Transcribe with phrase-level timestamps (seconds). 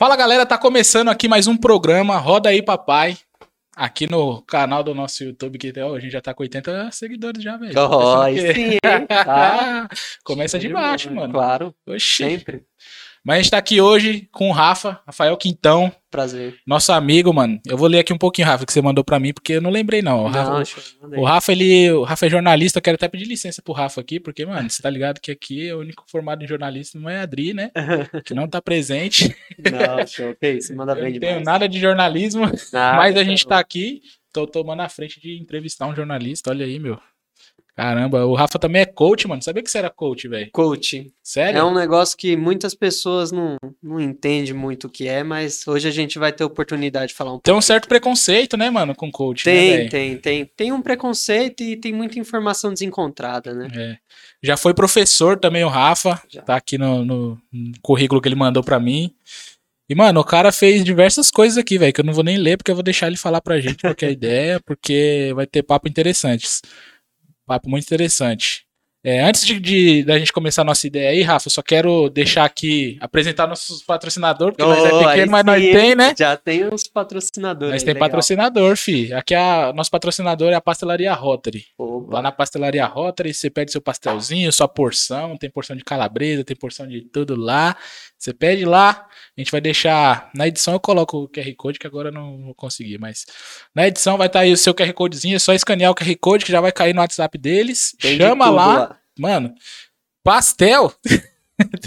[0.00, 3.18] Fala galera, tá começando aqui mais um programa Roda aí Papai.
[3.76, 7.44] Aqui no canal do nosso YouTube, que ó, a gente já tá com 80 seguidores
[7.44, 7.74] já, velho.
[7.78, 8.78] Oh, que- sim?
[9.08, 9.86] Tá.
[10.24, 11.34] Começa de baixo, mano.
[11.34, 12.16] Claro, Oxi.
[12.16, 12.62] sempre.
[13.24, 16.56] Mas a gente tá aqui hoje com o Rafa, Rafael Quintão, Prazer.
[16.66, 17.60] nosso amigo, mano.
[17.66, 19.70] Eu vou ler aqui um pouquinho, Rafa, que você mandou pra mim, porque eu não
[19.70, 20.24] lembrei, não.
[20.24, 21.20] O Rafa, Não, mandei.
[21.20, 24.18] o Rafa, ele, o Rafa é jornalista, eu quero até pedir licença pro Rafa aqui,
[24.18, 27.18] porque, mano, você tá ligado que aqui é o único formado em jornalista não é
[27.18, 27.70] a Adri, né?
[28.24, 29.36] Que não tá presente.
[29.58, 30.34] Não, show.
[30.34, 31.44] Que isso, manda Eu bem não tenho demais.
[31.44, 32.46] nada de jornalismo.
[32.72, 34.00] Nada, Mas a gente tá tá aqui,
[34.32, 36.98] tô tomando a frente de entrevistar um jornalista, olha aí, meu.
[37.76, 39.42] Caramba, o Rafa também é coach, mano.
[39.42, 40.50] Sabia que você era coach, velho?
[40.52, 41.10] Coaching.
[41.22, 41.58] Sério?
[41.58, 45.88] É um negócio que muitas pessoas não, não entendem muito o que é, mas hoje
[45.88, 47.44] a gente vai ter oportunidade de falar um pouco.
[47.44, 49.90] Tem um certo preconceito, né, mano, com coach, né, Tem, velho?
[49.90, 50.44] tem, tem.
[50.44, 53.68] Tem um preconceito e tem muita informação desencontrada, né?
[53.74, 53.96] É.
[54.42, 56.20] Já foi professor também, o Rafa.
[56.28, 56.42] Já.
[56.42, 57.38] Tá aqui no, no-
[57.82, 59.14] currículo que ele mandou pra mim.
[59.88, 62.56] E, mano, o cara fez diversas coisas aqui, velho, que eu não vou nem ler,
[62.56, 65.62] porque eu vou deixar ele falar pra gente qual que é ideia, porque vai ter
[65.62, 66.62] papo interessantes.
[67.50, 68.62] Papo muito interessante.
[69.02, 72.08] É, antes de, de- da gente começar a nossa ideia aí, Rafa, eu só quero
[72.10, 76.14] deixar aqui, apresentar nossos patrocinadores, porque nós é Oh, pequeno, mas nós tem, né?
[76.16, 77.72] Já tem os patrocinadores.
[77.72, 78.08] Nós tem legal.
[78.08, 79.12] patrocinador, fi.
[79.14, 81.64] Aqui a nosso patrocinador é a Pastelaria Rotary.
[81.78, 82.16] Opa.
[82.16, 86.54] Lá na pastelaria Rotary, você pede seu pastelzinho, sua porção, tem porção de calabresa, tem
[86.56, 87.74] porção de tudo lá.
[88.20, 90.30] Você pede lá, a gente vai deixar.
[90.34, 93.24] Na edição eu coloco o QR Code, que agora eu não vou conseguir, mas
[93.74, 96.44] na edição vai estar aí o seu QR Codezinho, é só escanear o QR Code
[96.44, 97.96] que já vai cair no WhatsApp deles.
[97.98, 99.54] Tem de Chama tudo lá, mano.
[100.22, 100.92] Pastel.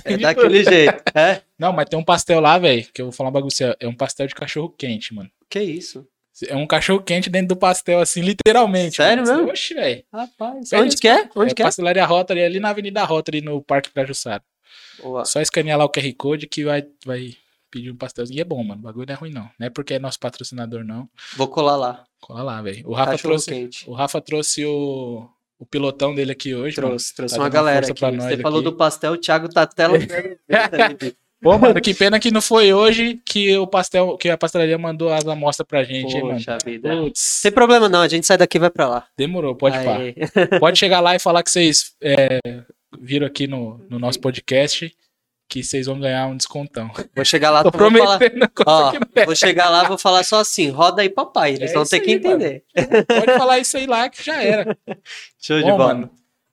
[0.05, 1.01] É daquele jeito.
[1.15, 1.41] É?
[1.57, 3.75] Não, mas tem um pastel lá, velho, que eu vou falar um bagulho, pra você,
[3.79, 5.31] é um pastel de cachorro quente, mano.
[5.49, 6.07] Que isso?
[6.47, 8.97] É um cachorro quente dentro do pastel, assim, literalmente.
[8.97, 9.37] Sério mano.
[9.37, 9.51] mesmo?
[9.51, 10.03] Oxi, velho.
[10.13, 11.27] Rapaz, Pede onde os- que é?
[11.35, 11.65] Onde é que é?
[11.65, 14.43] Pastelaria Rotary, ali na Avenida Rotary, no Parque Cajussara.
[15.01, 15.25] Boa.
[15.25, 17.35] Só escanear lá o QR Code que vai, vai
[17.71, 18.37] pedir um pastelzinho.
[18.37, 18.81] E é bom, mano.
[18.81, 19.49] O bagulho não é ruim, não.
[19.59, 21.09] Não é porque é nosso patrocinador, não.
[21.35, 22.03] Vou colar lá.
[22.21, 22.87] Cola lá, velho.
[22.87, 23.49] O Rafa trouxe.
[23.51, 23.89] quente.
[23.89, 25.27] O Rafa trouxe o,
[25.59, 26.77] o pilotão dele aqui hoje.
[26.77, 26.89] mano.
[26.89, 27.99] Trouxe, trouxe Tá uma galera aqui.
[27.99, 28.69] Você falou aqui.
[28.69, 29.85] do pastel, o Thiago tá até.
[31.41, 35.11] Pô, mano, que pena que não foi hoje que o pastel, que a pastelaria mandou
[35.11, 36.21] as amostras pra gente, hein.
[36.21, 36.89] Poxa vida.
[37.13, 39.07] Sem problema não, a gente sai daqui e vai pra lá.
[39.17, 39.97] demorou, pode pá.
[39.97, 40.15] Aí.
[40.57, 42.39] Pode chegar lá e falar que vocês é,
[42.99, 44.95] viram aqui no, no nosso podcast
[45.49, 46.89] que vocês vão ganhar um descontão.
[47.15, 49.25] Vou chegar lá, Tô vou falar, prometendo coisa ó, é.
[49.25, 52.11] vou chegar lá, vou falar só assim, roda aí papai, eles É vão ter que
[52.11, 52.35] aí, mano.
[52.35, 52.63] entender.
[53.07, 54.75] Pode falar isso aí lá que já era.
[55.39, 55.93] Show de Bom, bola.
[55.93, 56.09] mano.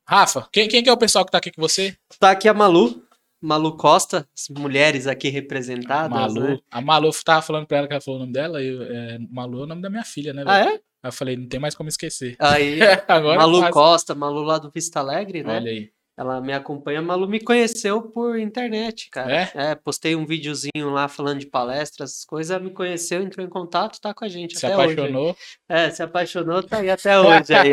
[0.06, 1.96] Rafa, quem, quem que é o pessoal que tá aqui com você?
[2.18, 3.02] Tá aqui a Malu,
[3.40, 6.40] Malu Costa, as mulheres aqui representadas, Malu.
[6.40, 6.58] né?
[6.70, 8.60] A Malu tava falando pra ela que ela falou o nome dela.
[8.62, 10.42] E, é, Malu é o nome da minha filha, né?
[10.46, 10.68] Ah, é?
[10.72, 12.36] Aí eu falei, não tem mais como esquecer.
[12.38, 13.70] Aí, Agora Malu é.
[13.70, 15.56] Costa, Malu lá do Vista Alegre, né?
[15.56, 15.90] Olha aí.
[16.16, 19.50] Ela me acompanha, a Malu me conheceu por internet, cara.
[19.54, 19.74] É?
[19.74, 24.12] postei um videozinho lá falando de palestras, essas coisas, me conheceu, entrou em contato, tá
[24.12, 24.92] com a gente Se até hoje.
[24.92, 25.36] apaixonou.
[25.68, 27.70] É, se apaixonou, tá aí até hoje aí.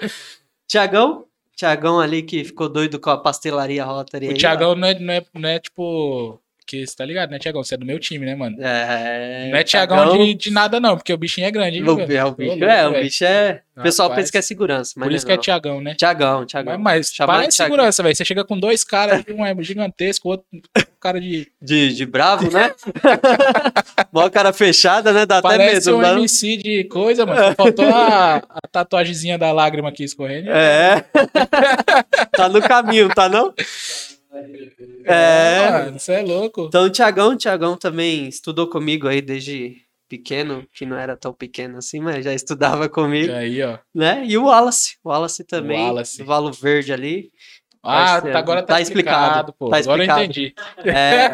[0.68, 1.26] Tiagão,
[1.56, 4.34] Tiagão ali que ficou doido com a pastelaria Rotary o.
[4.34, 6.40] Thiagão não é, não, é, não é tipo.
[6.70, 7.64] Que você tá ligado, né, Thiagão?
[7.64, 8.56] Você é do meu time, né, mano?
[8.60, 11.78] É, não é Thiagão de, de nada, não, porque o bichinho é grande.
[11.78, 13.62] hein, O, é, o bicho é, o bicho é.
[13.76, 15.42] O pessoal Rapaz, pensa que é segurança, mas Por não isso que é não.
[15.42, 15.94] Thiagão, né?
[15.96, 16.78] Tiagão, Tiagão.
[16.78, 17.74] Mas, mas parece Thiagão.
[17.74, 18.14] segurança, velho.
[18.14, 20.46] Você chega com dois caras, um é gigantesco, o outro
[21.00, 21.48] cara de.
[21.60, 22.72] De, de bravo, né?
[24.12, 25.26] Mó cara fechada, né?
[25.26, 26.18] Dá até Parece medo, um não dá?
[26.20, 27.40] MC de coisa, mano.
[27.40, 30.50] Só faltou a, a tatuagemzinha da lágrima aqui escorrendo.
[30.50, 31.04] É.
[32.36, 33.52] tá no caminho, tá não?
[35.04, 35.70] É.
[35.70, 36.66] Mano, você é louco.
[36.68, 39.76] Então, o Tiagão, Tiagão também estudou comigo aí desde
[40.08, 43.78] pequeno, que não era tão pequeno assim, mas já estudava comigo, Aí, ó.
[43.94, 44.22] né?
[44.26, 46.18] E o Wallace, o Wallace também, Wallace.
[46.18, 47.30] do Valo Verde ali.
[47.82, 49.70] Ah, tá- agora tá, tá explicado, explicado, pô.
[49.70, 50.52] tá agora eu entendi.
[50.84, 51.30] É,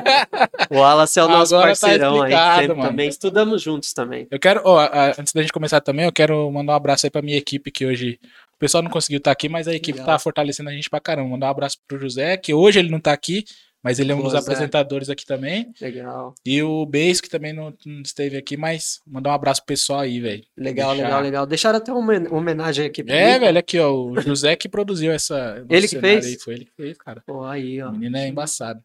[0.70, 2.88] o Wallace é o nosso Agora tá parceirão aí, sempre mano.
[2.90, 3.08] também.
[3.08, 4.28] Estudamos juntos também.
[4.30, 4.78] Eu quero, ó,
[5.18, 7.84] antes da gente começar também, eu quero mandar um abraço aí pra minha equipe que
[7.84, 8.20] hoje.
[8.56, 10.14] O pessoal não conseguiu estar aqui, mas a equipe Legal.
[10.14, 11.28] tá fortalecendo a gente pra caramba.
[11.28, 13.44] Mandar um abraço pro José, que hoje ele não tá aqui,
[13.84, 15.70] mas ele é um dos apresentadores aqui também.
[15.80, 16.34] Legal.
[16.44, 20.00] E o Beis, que também não, não esteve aqui, mas mandar um abraço pro pessoal
[20.00, 20.42] aí, velho.
[20.56, 21.46] Legal, Deixar- legal, legal.
[21.46, 23.40] Deixaram até uma homen- homenagem aqui pra É, mim.
[23.44, 23.92] velho, aqui, ó.
[23.92, 25.62] O José que produziu essa.
[25.70, 26.26] Ele que fez?
[26.26, 27.22] Aí, foi ele que fez, cara.
[27.26, 27.90] Pô, aí, ó.
[27.90, 28.80] O menino é embaçado.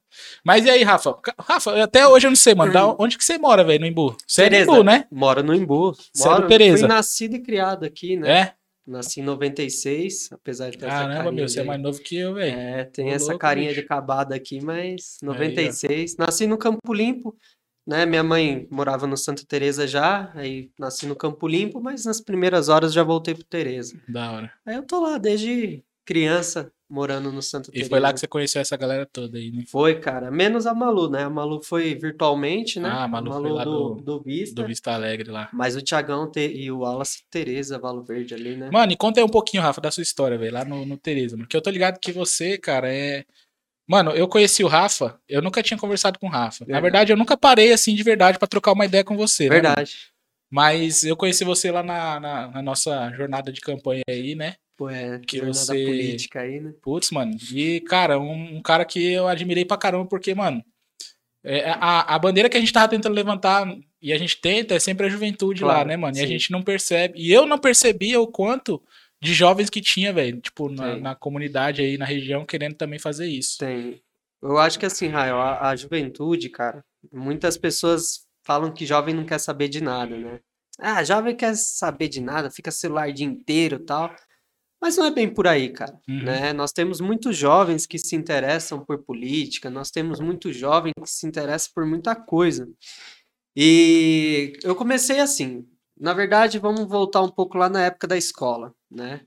[0.45, 1.16] Mas e aí, Rafa?
[1.40, 2.74] Rafa, até hoje eu não sei, mano.
[2.74, 4.18] da onde que você mora, velho, no Imbu?
[4.28, 4.56] Você é do.
[4.74, 5.06] Imbu, né?
[5.10, 5.94] Moro no Imbu.
[6.13, 6.80] Você é do Moro, Tereza?
[6.80, 8.40] Fui nascido e criado aqui, né?
[8.40, 8.54] É?
[8.92, 12.18] Nasci em 96, apesar de ter essa Caramba, carinha meu, você é mais novo que
[12.18, 12.58] eu, velho.
[12.60, 13.80] É, tem Ô, essa louco, carinha bicho.
[13.80, 15.28] de acabada aqui, mas ó.
[15.28, 16.18] 96.
[16.18, 17.36] Nasci no Campo Limpo,
[17.88, 18.06] né?
[18.06, 22.70] Minha mãe morava no Santa Teresa já, aí nasci no Campo Limpo, mas nas primeiras
[22.70, 24.00] horas já voltei pro Teresa.
[24.08, 24.54] Da hora.
[24.66, 27.90] Aí eu tô lá desde criança, morando no Santo E Teresa.
[27.90, 29.64] foi lá que você conheceu essa galera toda aí, né?
[29.68, 30.30] Foi, cara.
[30.30, 31.24] Menos a Malu, né?
[31.24, 32.90] A Malu foi virtualmente, né?
[32.90, 34.56] Ah, a Malu foi lá do, do- do Vista.
[34.62, 35.50] Do Vista Alegre lá.
[35.54, 38.70] Mas o Thiagão te- e o Wallace Tereza, Valo Verde ali, né?
[38.72, 41.36] Mano, e conta aí um pouquinho, Rafa, da sua história, velho, lá no, no Tereza,
[41.38, 41.46] mano.
[41.48, 43.24] Porque eu tô ligado que você, cara, é.
[43.88, 46.64] Mano, eu conheci o Rafa, eu nunca tinha conversado com o Rafa.
[46.66, 46.82] Na Verdade.
[46.84, 49.46] verdade, eu nunca parei assim de verdade pra trocar uma ideia com você.
[49.46, 49.50] né?
[49.56, 49.96] Verdade.
[50.50, 54.56] Mas eu conheci você lá na, na, na nossa jornada de campanha aí, né?
[54.81, 56.74] Pô, é, Que você- política aí, né?
[56.81, 57.38] Putz, mano.
[57.54, 60.63] E, cara, um, um cara que eu admirei pra caramba, porque, mano,
[61.44, 63.68] é, a, a bandeira que a gente tava tentando levantar,
[64.01, 66.18] e a gente tenta, é sempre a juventude lá, Claro, né, mano?
[66.18, 66.30] E a sim.
[66.30, 67.13] gente não percebe.
[67.16, 68.81] E eu não percebia o quanto
[69.22, 71.01] de jovens que tinha, velho, tipo, na, Sim.
[71.01, 73.60] na comunidade aí, na região, querendo também fazer isso.
[73.60, 74.01] Tem.
[74.42, 76.83] Eu acho que assim, Raio, a, a juventude, cara,
[77.13, 80.39] muitas pessoas falam que jovem não quer saber de nada, né?
[80.80, 84.12] Ah, jovem quer saber de nada, fica celular o dia inteiro e tal.
[84.81, 86.24] Mas não é bem por aí, cara, Uhum.
[86.24, 86.54] né?
[86.54, 91.28] Nós temos muitos jovens que se interessam por política, nós temos muitos jovens que se
[91.28, 92.68] interessam por muita coisa.
[93.56, 95.68] E eu comecei assim,
[96.00, 99.22] na verdade, vamos voltar um pouco lá na época da escola, né?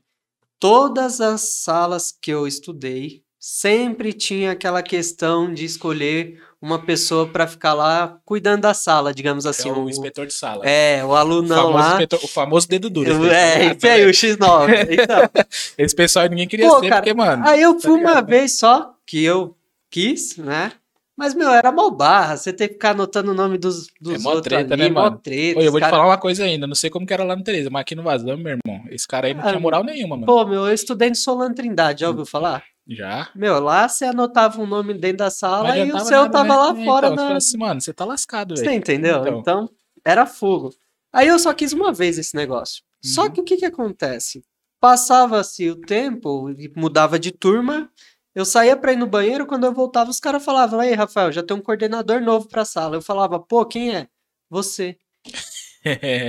[0.59, 7.45] Todas as salas que eu estudei sempre tinha aquela questão de escolher uma pessoa para
[7.45, 9.69] ficar lá cuidando da sala, digamos assim.
[9.69, 10.65] é o o- inspetor de sala.
[10.67, 11.91] é, o o, alunão famoso lá.
[11.91, 13.27] inspetor- o famoso dedo duro.
[13.27, 14.87] É, esse aí, o X9.
[14.89, 15.29] Então,
[15.77, 17.47] Esse pessoal ninguém queria Pô, ser, cara, porque, mano.
[17.47, 18.37] aí eu fui uma ligado, né?
[18.39, 19.55] vez só que eu
[19.91, 20.71] quis, né?
[21.17, 22.35] Mas, meu, era mó barra.
[22.35, 25.17] Você tem que ficar anotando o nome dos, dos mó outros treta, ali, né, mano?
[25.17, 25.59] treta.
[25.59, 27.35] Oi, eu vou te cara- falar uma coisa ainda, não sei como que era lá
[27.35, 29.83] no Tereza, mas aqui no Vazão, meu irmão, esse cara aí não Ah, tinha moral
[29.83, 30.25] nenhuma, mano.
[30.25, 32.63] Pô, meu, eu estudei no Solano Trindade, já ouviu falar?
[32.87, 33.29] Já.
[33.33, 36.55] Meu, lá você anotava um nome dentro da sala e o seu nada, tava né?
[36.55, 38.75] lá É, fora então, você na, assim, mano, você tá lascado, Você velho.
[38.77, 39.19] entendeu?
[39.21, 39.39] Então.
[39.39, 39.69] Então.
[40.03, 40.71] era fogo.
[41.13, 42.83] Aí eu só quis uma vez esse negócio.
[43.03, 43.31] Só Uhum.
[43.31, 44.43] que o que que acontece?
[44.81, 47.89] Passava-se o tempo e mudava de turma.
[48.35, 51.41] Eu saía pra ir no banheiro, quando eu voltava, os caras falavam: Aí, Rafael, já
[51.41, 52.95] tem um coordenador novo pra sala.
[52.97, 54.07] Eu falava: Pô, quem é?
[54.49, 54.97] Você.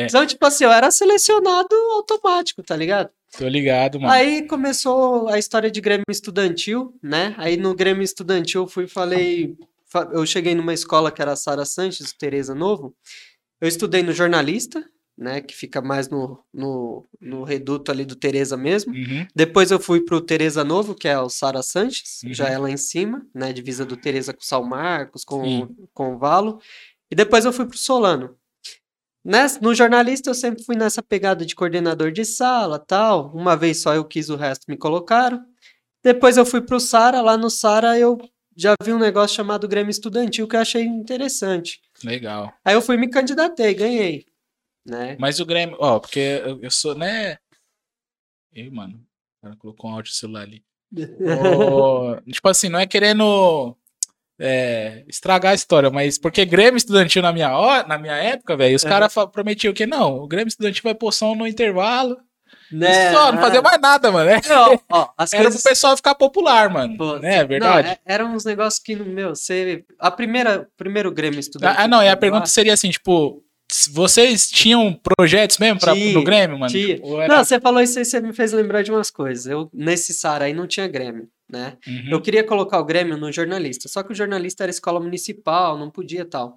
[0.05, 3.09] Então, tipo assim, eu era selecionado automático, tá ligado?
[3.39, 4.13] Tô ligado, mano.
[4.13, 7.35] Aí começou a história de Grêmio Estudantil, né?
[7.39, 9.57] Aí no Grêmio Estudantil eu fui e falei.
[9.87, 12.95] fa- Eu cheguei numa escola que era a Sara Sanches, Tereza Novo.
[13.59, 14.85] Eu estudei no jornalista,
[15.17, 15.41] né?
[15.41, 18.93] Que fica mais no, no, no reduto ali do Tereza mesmo.
[18.93, 19.27] Uhum.
[19.35, 22.35] Depois eu fui pro Tereza Novo, que é o Sara Sanches, Uhum.
[22.35, 23.53] já é lá em cima, né?
[23.53, 25.69] Divisa do Tereza com São Marcos, com, Sim.
[25.95, 26.61] com o Valo.
[27.11, 28.37] E depois eu fui pro Solano.
[29.25, 33.33] Nessa, no jornalista eu sempre fui nessa pegada de coordenador de sala, tal.
[33.35, 35.45] Uma vez só eu quis, o resto me colocaram.
[36.03, 38.17] Depois eu fui pro Sara, lá no Sara eu
[38.57, 41.81] já vi um negócio chamado Grêmio Estudantil que eu achei interessante.
[42.05, 42.53] Legal.
[42.65, 44.25] Aí eu fui e me candidatei, ganhei,
[44.87, 45.17] né?
[45.19, 47.39] Mas o Grêmio, ó, porque eu, eu sou, né?
[48.55, 48.95] Ei, mano,
[49.39, 50.63] o cara colocou um áudio celular ali.
[51.43, 53.77] Ô, tipo assim, não é querendo
[54.39, 58.77] é, estragar a história, mas porque Grêmio Estudantil na minha, hora, na minha época, velho,
[58.77, 58.89] os Uhum.
[58.89, 62.17] caras prometiam que não, o Grêmio Estudantil vai pôr som no intervalo.
[62.71, 63.13] Né?
[63.13, 63.63] só, não fazia Ah.
[63.63, 64.29] mais nada, mano.
[64.31, 64.41] né?
[64.49, 66.97] Não, ó, as Era coisas pro pessoal ficar popular, mano.
[66.97, 67.37] Pô, né?
[67.37, 67.89] É Não, verdade?
[67.91, 69.85] é- eram uns negócios que, meu, você.
[70.01, 71.77] A primeira, primeiro Grêmio estudante.
[71.79, 73.45] Ah, não, e a pergunta seria assim, tipo,
[73.91, 76.71] vocês tinham projetos mesmo pra, Tinha, no Grêmio, mano?
[76.73, 76.99] tinha.
[77.03, 79.47] Ou era- Não, você falou isso aí, você me fez lembrar de umas coisas.
[79.47, 81.77] Eu, nesse SAR aí não tinha Grêmio, né?
[81.87, 82.11] Uhum.
[82.13, 85.91] Eu queria colocar o Grêmio no jornalista, só que o jornalista era escola municipal, não
[85.91, 86.57] podia tal.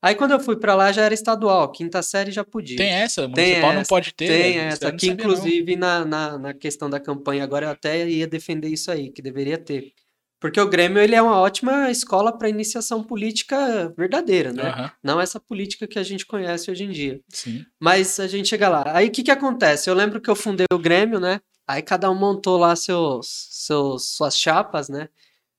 [0.00, 2.76] Aí quando eu fui pra lá já era estadual, quinta série já podia.
[2.76, 4.26] Tem essa, municipal não essa, pode ter.
[4.28, 5.14] Tem essa, não que não.
[5.14, 9.22] inclusive na, na, na questão da campanha agora eu até ia defender isso aí, que
[9.22, 9.92] deveria ter.
[10.40, 14.64] Porque o Grêmio ele é uma ótima escola para iniciação política verdadeira, né?
[14.68, 17.20] Aham, Não essa política que a gente conhece hoje em dia.
[17.30, 17.64] sim.
[17.80, 18.82] Mas a gente chega lá.
[18.88, 19.88] Aí o que que acontece?
[19.88, 21.40] Eu lembro que eu fundei o Grêmio, né?
[21.66, 25.08] Aí cada um montou lá seus, seus suas chapas, né?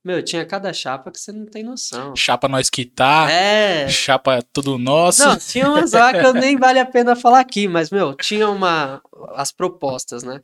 [0.03, 2.15] Meu, tinha cada chapa que você não tem noção.
[2.15, 3.87] Chapa nós quitar, É.
[3.89, 5.25] chapa tudo nosso.
[5.25, 8.47] Não, tinha umas lá que eu nem vale a pena falar aqui, mas, meu, tinha
[8.47, 9.01] uma.
[9.33, 10.41] As propostas, né?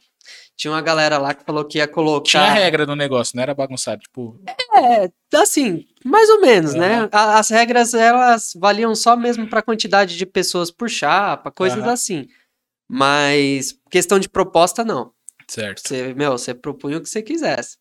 [0.62, 2.24] Tinha uma galera lá que falou que ia colocar.
[2.30, 4.00] Tinha regra no negócio, não era bagunçado.
[4.04, 4.40] Tipo,
[4.76, 6.98] É, assim, mais ou menos, né?
[7.00, 7.10] Aham.
[7.12, 11.92] A- As regras, elas valiam só mesmo para quantidade de pessoas por chapa, coisas Aham.
[11.94, 12.28] assim.
[12.88, 15.12] Mas questão de proposta, não.
[15.48, 15.82] certo.
[15.88, 17.78] Você, meu, você propunha o que você quisesse.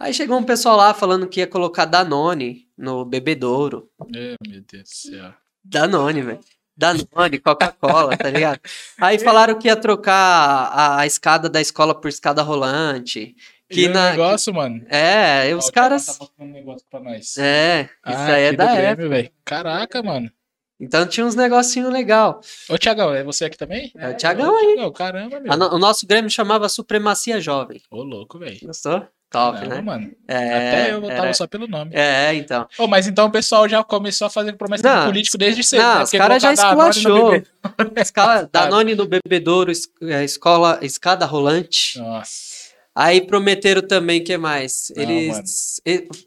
[0.00, 3.90] Aí chegou um pessoal lá falando que ia colocar Danone no bebedouro.
[4.14, 5.34] É, meu Deus do céu.
[5.64, 6.40] Danone, velho.
[6.76, 8.60] Danone, Coca-Cola, tá ligado?
[9.00, 13.34] Aí falaram que ia trocar a, a escada da escola por escada rolante.
[13.70, 14.10] Que e o na.
[14.10, 14.84] negócio, mano.
[14.88, 16.18] É, Ó, os o caras.
[16.18, 17.36] Tá um negócio pra nós.
[17.38, 19.08] É, isso Ah, aí é da época.
[19.08, 19.30] Velho.
[19.44, 20.30] Caraca, mano.
[20.78, 22.40] Então tinha uns negocinho legal.
[22.68, 23.92] Ô, Tiagão, é você aqui também?
[23.96, 24.66] É o Thiagão Ô, aí.
[24.74, 25.52] Thiagão, caramba, meu.
[25.52, 27.80] A o nosso Grêmio chamava Supremacia Jovem.
[27.90, 28.58] Ô, louco, velho.
[28.64, 29.06] Gostou?
[29.32, 29.80] Top, Caramba, né?
[29.80, 30.10] mano.
[30.28, 31.90] É, Até eu votava era- só pelo nome.
[31.94, 32.68] É, então.
[32.78, 35.82] Ô, mas então o pessoal já começou a fazer promessa de Não, político desde cedo.
[35.82, 36.02] não, né?
[36.04, 37.42] os caras já esculachou.
[37.96, 39.72] Escala, Danone no bebedouro,
[40.02, 41.98] é, escola, escada rolante.
[41.98, 42.52] Nossa.
[42.94, 44.92] Aí prometeram também, que mais?
[44.94, 45.80] Não, Eles.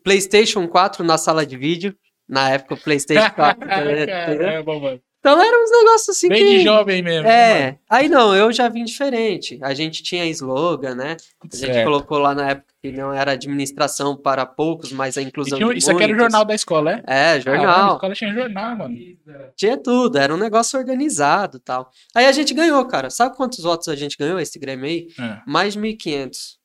[0.03, 1.95] PlayStation 4 na sala de vídeo.
[2.27, 3.67] Na época o PlayStation 4.
[3.67, 4.05] né?
[4.07, 4.99] Caramba, mano.
[5.31, 6.57] Então eram uns negócios assim Bem que.
[6.59, 7.23] de jovem mesmo.
[7.23, 9.57] né, É, aí não, eu já vim diferente.
[9.61, 11.17] A gente tinha slogan, né?
[11.41, 11.83] A gente Certo.
[11.85, 15.79] colocou lá na época que não era administração para poucos, mas a inclusão tinha- de
[15.79, 16.23] isso aqui era o muitos.
[16.31, 17.03] jornal da escola, é?
[17.07, 17.93] É, Caramba, a jornal.
[17.95, 18.95] escola tinha jornal, mano.
[19.55, 21.89] Tinha tudo, era um negócio organizado e tal.
[22.13, 23.09] Aí a gente ganhou, cara.
[23.09, 25.07] Sabe quantos votos a gente ganhou esse Grêmio aí?
[25.19, 25.39] É.
[25.47, 26.57] Mais de 1.500.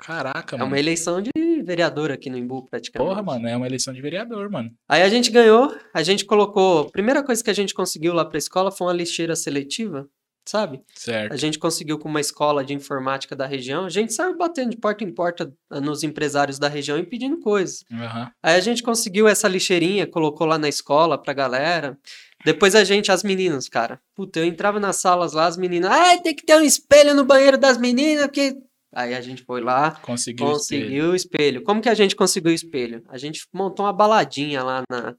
[0.00, 0.70] Caraca, É mano.
[0.70, 1.30] uma eleição de
[1.68, 3.08] vereador aqui no Imbu, praticamente.
[3.08, 4.70] Porra, mano, é uma eleição de vereador, mano.
[4.88, 6.80] Aí a gente ganhou, a gente colocou.
[6.80, 10.08] A primeira coisa que a gente conseguiu lá pra escola foi uma lixeira seletiva,
[10.44, 10.80] sabe?
[10.94, 11.32] Certo.
[11.32, 13.84] A gente conseguiu com uma escola de informática da região.
[13.84, 17.38] A gente saiu batendo de porta em porta ah, nos empresários da região e pedindo
[17.38, 17.84] coisas.
[17.92, 18.32] Aham.
[18.42, 21.96] Aí a gente conseguiu essa lixeirinha, colocou lá na escola pra galera.
[22.44, 24.00] Depois a gente, as meninas, cara.
[24.14, 25.90] Puta, eu entrava nas salas lá, as meninas.
[25.90, 28.56] Ah, tem que ter um espelho no banheiro das meninas, porque.
[28.94, 30.46] Aí a gente foi lá, Conseguiu.
[30.46, 30.80] o espelho.
[30.82, 31.62] conseguiu o espelho.
[31.62, 33.02] Como que a gente conseguiu o espelho?
[33.08, 35.14] A gente montou uma baladinha lá na,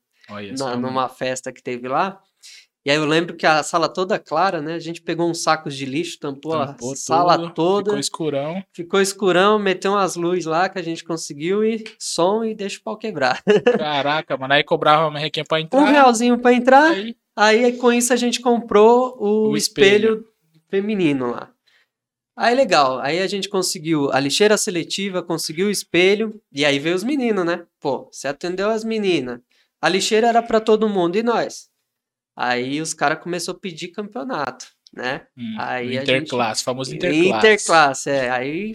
[0.57, 2.19] na- numa festa que teve lá.
[2.85, 4.73] E aí eu lembro que a sala toda clara, né?
[4.73, 8.63] A gente pegou uns sacos de lixo, tampou, Tampou a sala tudo, toda, Ficou escurão.
[8.73, 12.83] ficou escurão, meteu umas luzes lá que a gente conseguiu e som e deixa o
[12.83, 13.43] pau quebrar.
[13.77, 14.53] Caraca, mano.
[14.53, 15.81] Aí cobrava uma merrequinha pra entrar.
[15.81, 20.13] Um realzinho pra entrar, Aí, aí com isso a gente comprou o, O espelho.
[20.15, 20.25] espelho.
[20.69, 21.51] feminino lá.
[22.41, 26.95] Aí legal, aí a gente conseguiu a lixeira seletiva, conseguiu o espelho, e aí veio
[26.95, 27.65] os meninos, né?
[27.81, 29.41] Pô, você atendeu as meninas.
[29.81, 31.69] A lixeira era pra todo mundo e nós.
[32.37, 35.27] Aí os caras começaram a pedir campeonato, né?
[35.37, 37.45] hum, Aí interclasse, famoso interclasse.
[37.45, 38.29] Interclasse, é.
[38.29, 38.73] Aí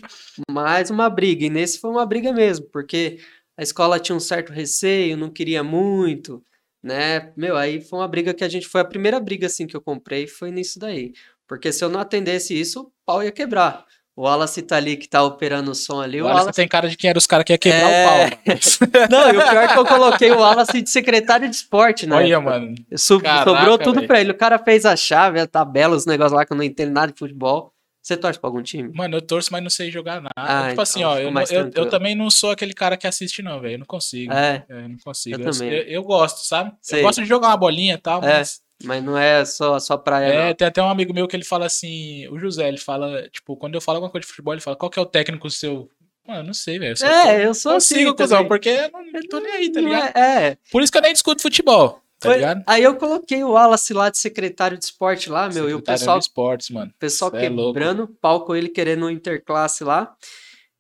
[0.51, 1.47] mais uma briga.
[1.47, 3.19] E nesse foi uma briga mesmo, porque
[3.57, 6.45] a escola tinha um certo receio, não queria muito,
[6.83, 7.33] né?
[7.35, 8.69] Meu, aí foi uma briga que a gente.
[8.69, 11.15] Foi a primeira briga assim que eu comprei, foi nisso daí.
[11.49, 13.85] Porque se eu não atendesse isso, pau ia quebrar.
[14.17, 16.23] O Wallace tá ali que tá operando o som ali.
[16.23, 16.57] O Olha, você Wallace...
[16.57, 18.07] tem cara de quem era os caras que ia quebrar É.
[18.07, 18.39] o pau.
[19.11, 22.15] Não, e o pior é que eu coloquei o Wallace de secretário de esporte, né?
[22.15, 22.75] Olha, mano.
[22.97, 24.07] Sub- Caraca, sobrou tudo velho.
[24.07, 24.31] pra ele.
[24.31, 27.11] O cara fez a chave, a tabela, os negócios lá que eu não entendo nada
[27.13, 27.73] de futebol.
[28.01, 28.91] Você torce pra algum time?
[28.95, 30.31] Mano, eu torço, mas não sei jogar nada.
[30.37, 33.07] Ah, tipo assim, então ó, fica eu, eu, eu também não sou aquele cara que
[33.07, 33.75] assiste, não, velho.
[33.75, 34.31] Eu não consigo.
[34.33, 35.41] É, É, eu não consigo.
[35.43, 36.71] Eu eu- eu gosto, sabe?
[36.83, 37.01] Sei.
[37.01, 38.61] Eu gosto de jogar uma bolinha e tal, É, mas.
[38.85, 40.55] Mas não é só, só praia, É, não.
[40.55, 43.75] tem até um amigo meu que ele fala assim, o José, ele fala, tipo, quando
[43.75, 45.89] eu falo alguma coisa de futebol, ele fala, qual que é o técnico seu?
[46.27, 46.97] Mano, eu não sei, velho.
[46.99, 48.49] tô- É, eu sou assim consigo, cuzão, também.
[48.49, 50.17] porque eu não, não tô nem aí, tá ligado?
[50.17, 50.59] é, é.
[50.71, 52.63] Por isso que eu nem discuto futebol, tá Foi- ligado?
[52.67, 56.01] Aí eu coloquei o Wallace lá de secretário de esporte lá, meu, e o Secretário
[56.01, 56.91] pessoal, de esportes, mano.
[56.95, 60.15] o pessoal cê é quebrando o pau com ele, querendo um interclasse lá.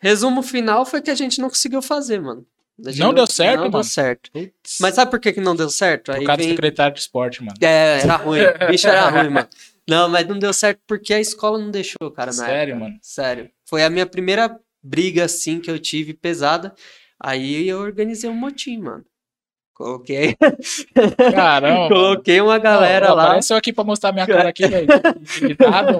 [0.00, 2.46] Resumo final foi que a gente não conseguiu fazer, mano.
[2.78, 3.84] Não deu certo, Não deu mano?
[3.84, 4.30] certo.
[4.32, 6.06] Putz, Mas sabe por que, que não deu certo?
[6.06, 6.50] por Aí causa do vem...
[6.54, 7.56] secretário de esporte, mano.
[7.60, 8.40] É, era ruim.
[8.40, 9.48] O bicho era ruim, mano.
[9.88, 12.84] Não, mas não deu certo porque a escola não deixou, cara, na Sério, época.
[12.88, 12.98] mano?
[13.02, 13.50] Sério.
[13.68, 16.74] Foi a minha primeira briga, assim, que eu tive pesada.
[17.20, 19.04] Aí eu organizei um motim, mano.
[19.74, 20.36] Coloquei,
[21.34, 21.88] Caramba.
[21.92, 23.24] coloquei uma galera Ó, ó, lá.
[23.24, 24.86] Aparece eu aqui pra mostrar minha cara aqui, velho.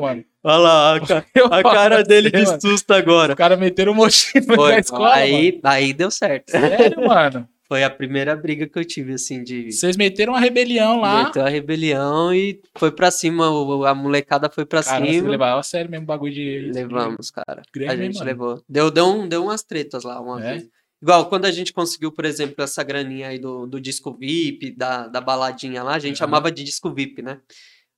[0.00, 0.25] Mano.
[0.45, 3.33] Olha lá, a, ca- a cara dele de susto agora.
[3.33, 5.21] O cara meteram um Foi, na escola, mano.
[5.23, 6.50] aí, aí deu certo.
[6.50, 7.49] Sério, mano.
[7.66, 11.25] Foi a primeira briga que eu tive, assim, de Vocês meteram uma rebelião lá.
[11.25, 13.50] meter a rebelião e foi pra cima.
[13.50, 15.31] o- A molecada foi pra Cara, cima.
[15.31, 16.71] levava a sério mesmo o bagulho de.
[16.73, 17.62] Levamos, cara.
[17.88, 18.26] A gente mano?
[18.26, 18.62] levou.
[18.69, 20.50] Deu, deu, um, deu umas tretas lá uma É?
[20.52, 20.69] vez.
[21.04, 25.06] Igual quando a gente conseguiu, por exemplo, essa graninha aí do, do disco VIP, da,
[25.06, 26.16] da baladinha lá, a gente Aham.
[26.30, 27.42] chamava de disco VIP, né?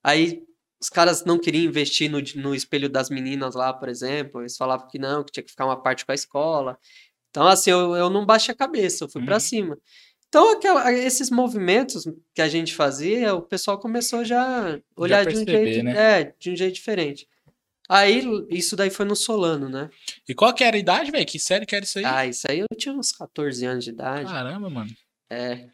[0.02, 0.42] Aí
[0.82, 4.40] os caras não queriam investir no, no espelho das meninas lá, por exemplo.
[4.42, 6.76] Eles falavam que não, que tinha que ficar uma parte com a escola.
[7.30, 9.38] Então, assim, eu, eu não baixei a cabeça, eu fui Uhum.
[9.38, 9.78] cima.
[10.28, 15.36] Então, aquela- esses movimentos que a gente fazia, o pessoal começou já a olhar de
[15.36, 16.20] um perceber, jeito, né?
[16.22, 17.28] é, de um jeito diferente.
[17.88, 19.88] Aí, isso daí foi no Solano, né?
[20.28, 21.26] E qual que era a idade, velho?
[21.26, 22.04] Que série que era isso aí?
[22.04, 24.30] Ah, isso aí eu tinha uns 14 anos de idade.
[24.30, 24.90] Caramba, mano.
[25.30, 25.68] É.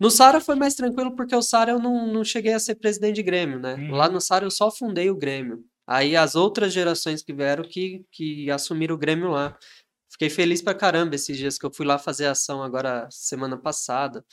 [0.00, 3.16] No Sara foi mais tranquilo porque o Sara eu não, não cheguei a ser presidente
[3.16, 3.74] de Grêmio, né?
[3.74, 3.90] Uhum.
[3.90, 5.64] Lá no Sara eu só fundei o Grêmio.
[5.86, 9.56] Aí as outras gerações que vieram que, que assumiram o Grêmio lá.
[10.10, 14.24] Fiquei feliz pra caramba esses dias que eu fui lá fazer ação agora semana passada.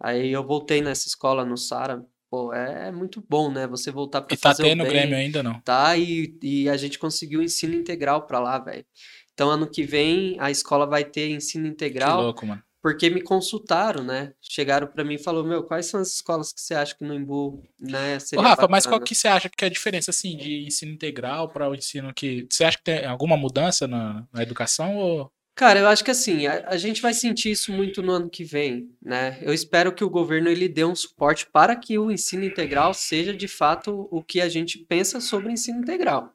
[0.00, 2.04] Aí eu voltei nessa escola no Sara.
[2.36, 3.66] Pô, é, muito bom, né?
[3.66, 4.92] Você voltar pra E tá fazer o tendo bem.
[4.92, 5.58] Grêmio ainda não?
[5.62, 8.84] Tá, e, e a gente conseguiu ensino integral pra lá, velho.
[9.32, 12.62] Então, ano que vem, a escola vai ter ensino Que integral, louco, mano.
[12.82, 14.34] porque me consultaram, né?
[14.40, 17.14] Chegaram pra mim e falaram, meu, quais são as escolas que você acha que no
[17.14, 20.10] Embu, né, Ô, seria Rafa, mas qual bacana?" que você acha que é a diferença,
[20.10, 22.46] assim, de ensino integral para o ensino que...
[22.50, 25.32] Você acha que tem alguma mudança na, na educação ou...
[25.56, 28.44] Cara, eu acho que assim, a, a gente vai sentir isso muito no ano que
[28.44, 29.38] vem, né?
[29.40, 33.34] Eu espero que o governo ele dê um suporte para que o ensino integral seja
[33.34, 36.30] de fato o que a gente pensa sobre ensino integral.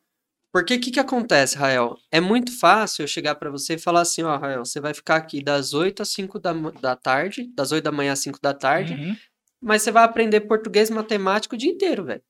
[0.52, 1.96] Porque o que, que acontece, Rael?
[2.12, 5.18] É muito fácil eu chegar para você e falar assim, ó, Rael, você vai ficar
[5.18, 8.54] aqui das 8 às 5 da, da tarde, das 8 da manhã às 5 da
[8.56, 9.16] tarde, Uhum.
[9.62, 12.24] mas você vai aprender português matemática o dia inteiro, velho.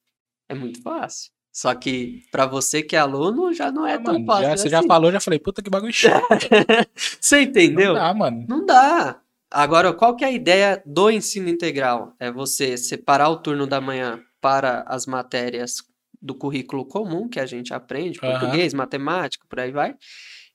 [0.50, 1.31] É muito fácil.
[1.51, 4.58] Só que para você que é aluno, já não é Ah, tão mano, fácil já-
[4.58, 4.88] você já assim.
[4.88, 6.22] falou, já falei, puta que bagulho chato.
[7.20, 7.93] Você entendeu?
[7.93, 8.46] Não dá, mano.
[8.48, 9.22] Não dá.
[9.50, 12.15] Agora, qual que é a ideia do ensino integral?
[12.20, 15.84] É você separar o turno da manhã para as matérias
[16.22, 18.31] do currículo comum que a gente aprende, Aham.
[18.39, 19.96] português, matemática, por aí vai.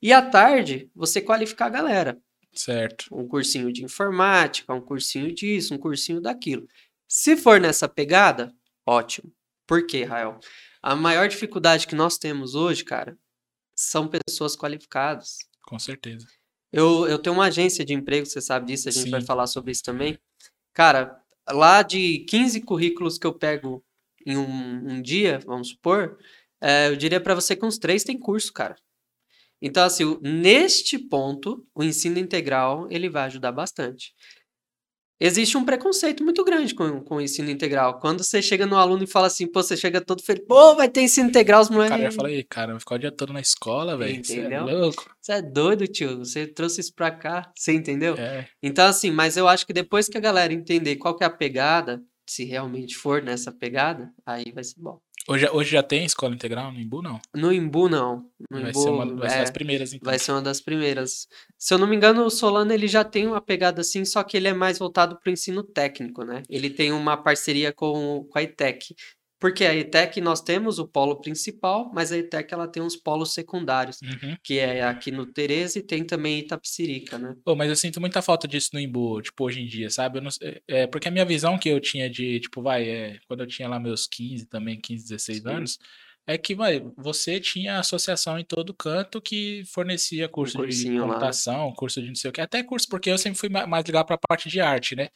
[0.00, 2.18] E à tarde, você qualificar a galera.
[2.54, 3.06] Certo.
[3.12, 6.66] Um cursinho de informática, um cursinho disso, um cursinho daquilo.
[7.06, 8.50] Se for nessa pegada,
[8.86, 9.30] ótimo.
[9.66, 10.38] Por quê, Rael?
[10.82, 13.16] A maior dificuldade que nós temos hoje, cara,
[13.74, 15.38] são pessoas qualificadas.
[15.62, 16.26] Com certeza.
[16.72, 19.26] Eu, eu tenho uma agência de emprego, você sabe disso, a gente vai Sim.
[19.26, 20.18] falar sobre isso também.
[20.72, 23.84] Cara, lá de 15 currículos que eu pego
[24.26, 26.18] em um, um dia, vamos supor,
[26.60, 28.76] é, eu diria para você que uns três tem curso, cara.
[29.60, 34.14] Então, assim, neste ponto, o ensino integral, ele vai ajudar bastante.
[35.18, 37.98] Existe um preconceito muito grande com, com o ensino integral.
[38.00, 40.88] Quando você chega no aluno e fala assim, pô, você chega todo feliz, pô, vai
[40.90, 41.96] ter ensino integral, os O moleques...
[41.96, 44.22] cara fala aí, cara, vai ficar o dia todo na escola, velho.
[44.22, 44.64] Você é Entendeu?
[44.66, 45.10] louco.
[45.20, 48.14] Você é doido, tio, você trouxe isso pra cá, você entendeu?
[48.16, 51.26] É, Então, assim, mas eu acho que depois que a galera entender qual que é
[51.26, 54.98] a pegada, se realmente for nessa pegada, aí vai ser bom.
[55.28, 57.20] Hoje, hoje já tem escola integral no Imbu, não?
[57.34, 58.30] No Imbu, não.
[58.48, 60.08] No Vai Imbu, ser uma vai ser é, das primeiras, então.
[60.08, 61.26] vai ser uma das primeiras.
[61.58, 64.36] Se eu não me engano, o Solano ele já tem uma pegada assim, só que
[64.36, 66.42] ele é mais voltado para o ensino técnico, né?
[66.48, 68.94] Ele tem uma parceria com, com a ETEC.
[69.38, 73.34] Porque a ETEC nós temos o polo principal, mas a ETEC ela tem uns polos
[73.34, 74.36] secundários, Uhum.
[74.42, 77.36] que é aqui no Tereza e tem também Itapecerica, né?
[77.44, 80.18] Pô, mas eu sinto muita falta disso no Imbu, tipo, hoje em dia, sabe?
[80.18, 83.18] Eu não sei- é, porque a minha visão que eu tinha de, tipo, vai, é,
[83.28, 85.48] quando eu tinha lá meus 15 também, 15, 16 Sim.
[85.50, 85.78] anos,
[86.26, 91.06] é que, vai, você tinha associação em todo canto que fornecia curso de cursinho lá,
[91.14, 93.84] computação, curso de não sei o que, até curso, porque eu sempre fui ma- mais
[93.84, 95.08] ligado pra parte de arte, né?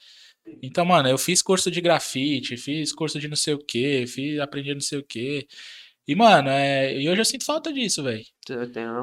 [0.63, 4.39] Então, mano, eu fiz curso de grafite, fiz curso de não sei o que, fiz,
[4.39, 5.47] aprendi não sei o que.
[6.09, 8.25] E, mano, é, e hoje eu sinto falta disso, velho.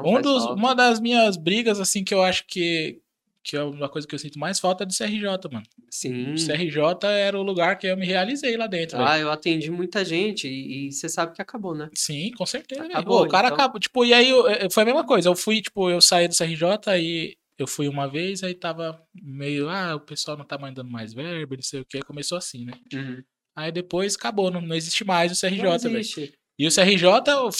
[0.04, 2.98] Um dos, uma das minhas brigas, assim, que eu acho que,
[3.42, 5.64] que é uma coisa que eu sinto mais falta é do CRJ, mano.
[5.90, 6.34] Sim.
[6.34, 8.98] O CRJ era o lugar que eu me realizei lá dentro.
[9.02, 11.88] Ah, eu atendi muita gente e, e você sabe que acabou, né?
[11.94, 12.84] Sim, com certeza.
[12.84, 13.56] Acabou, Pô, O cara então.
[13.56, 15.28] acaba, tipo, e aí eu- eu- foi a mesma coisa.
[15.28, 19.68] Eu fui, tipo, eu saí do CRJ, aí eu fui uma vez, aí tava meio,
[19.68, 22.72] ah, o pessoal não tá mandando mais verba, não sei o que, começou assim, né?
[22.92, 23.22] Uhum.
[23.56, 26.32] Aí depois acabou, não, não existe mais o CRJ, velho.
[26.58, 27.10] E o CRJ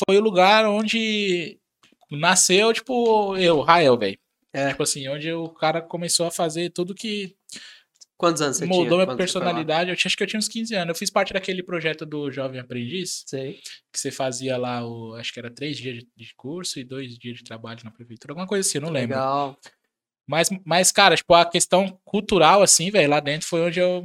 [0.06, 1.58] foi o lugar onde
[2.10, 4.18] nasceu, tipo, eu, Rael, velho.
[4.52, 4.68] É.
[4.70, 7.36] Tipo assim, onde o cara começou a fazer tudo que
[8.16, 8.74] Quantos anos você tinha?
[8.74, 9.16] moldou minha foi lá?
[9.16, 9.90] personalidade.
[9.90, 10.88] Eu tinha, acho que eu tinha uns 15 anos.
[10.88, 13.60] Eu fiz parte daquele projeto do Jovem Aprendiz, Sei.
[13.92, 17.16] que você fazia lá, o, acho que era três dias de, de curso e dois
[17.16, 19.16] dias de trabalho na prefeitura, alguma coisa assim, eu não lembro.
[19.16, 19.56] Legal.
[20.28, 24.02] Mas, mas, cara, tipo, a questão cultural, assim, velho, lá dentro foi onde eu.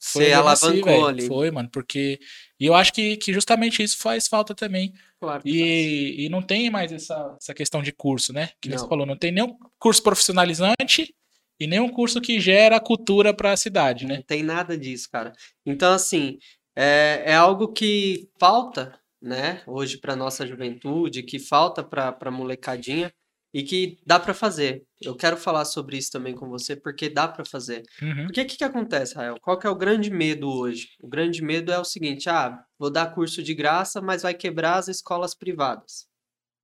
[0.00, 1.06] Foi Você onde eu nasci, alavancou velho.
[1.06, 1.26] ali.
[1.26, 2.18] Foi, mano, porque.
[2.58, 4.94] E eu acho que, que justamente isso faz falta também.
[5.20, 5.42] Claro.
[5.44, 8.48] E, e não tem mais essa, essa questão de curso, né?
[8.58, 8.88] Que nem você Não.
[8.88, 11.14] falou, não tem nenhum curso profissionalizante
[11.60, 14.16] e nenhum curso que gera cultura para a cidade, né?
[14.16, 15.32] Não tem nada disso, cara.
[15.66, 16.38] Então, assim,
[16.74, 23.12] é, é algo que falta, né, hoje para nossa juventude, que falta para para molecadinha
[23.56, 24.84] e que dá para fazer.
[25.00, 27.84] Eu quero falar sobre isso também com você, porque dá para fazer.
[28.02, 28.26] Uhum.
[28.26, 29.36] Porque o que, que acontece, Rael?
[29.40, 30.90] Qual que é o grande medo hoje?
[31.00, 34.76] O grande medo é o seguinte: ah, vou dar curso de graça, mas vai quebrar
[34.76, 36.06] as escolas privadas,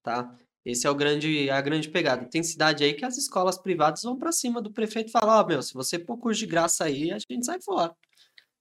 [0.03, 0.37] tá?
[0.67, 2.29] Esse é o grande, a grande pegada.
[2.29, 5.47] Tem cidade aí que as escolas privadas vão para cima do prefeito e falam: ó,
[5.47, 7.97] meu, se você pôr curso de graça aí, a gente sai fora,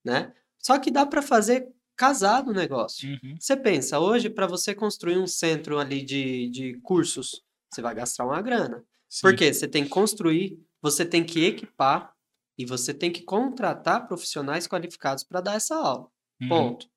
[0.05, 0.31] né?
[0.57, 1.67] Só que dá para fazer
[1.97, 3.09] casado o negócio.
[3.09, 3.35] Uhum.
[3.37, 8.25] Você pensa, hoje, para você construir um centro ali de, de cursos, você vai gastar
[8.25, 8.83] uma grana.
[9.09, 9.21] Sim.
[9.21, 9.53] Por quê?
[9.53, 12.13] Você tem que construir, você tem que equipar
[12.57, 16.07] e você tem que contratar profissionais qualificados para dar essa aula.
[16.41, 16.49] Uhum.
[16.49, 16.89] Ponto.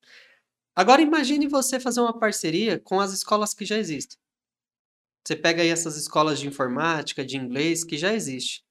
[0.77, 4.19] Agora imagine você fazer uma parceria com as escolas que já existem.
[5.25, 8.65] Você pega aí essas escolas de informática, de inglês que já existe.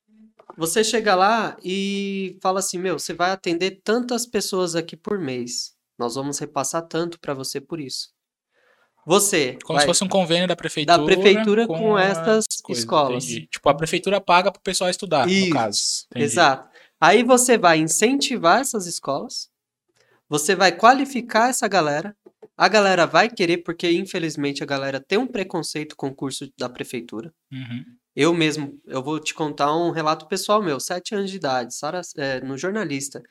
[0.58, 5.76] Você chega lá e fala assim: "Meu, você vai atender tantas pessoas aqui por mês.
[5.98, 8.14] Nós vamos repassar tanto para você por isso."
[9.06, 10.98] Você Como vai- se fosse um convênio da prefeitura.
[10.98, 13.26] da prefeitura com, a estas escolas.
[13.26, 13.48] entendi.
[13.48, 15.82] Tipo, a prefeitura paga pro pessoal estudar, Isso, no caso.
[16.12, 16.26] Entendi.
[16.26, 16.70] Exato.
[17.02, 19.50] Aí você vai incentivar essas escolas,
[20.30, 22.16] você vai qualificar essa galera,
[22.58, 26.70] a galera vai querer, porque infelizmente a galera tem um preconceito com o curso da
[26.70, 27.34] prefeitura.
[27.52, 27.84] Uhum.
[28.16, 32.00] Eu mesmo, eu vou te contar um relato pessoal meu, sete anos de idade, Sara,
[32.16, 33.22] é, no jornalista.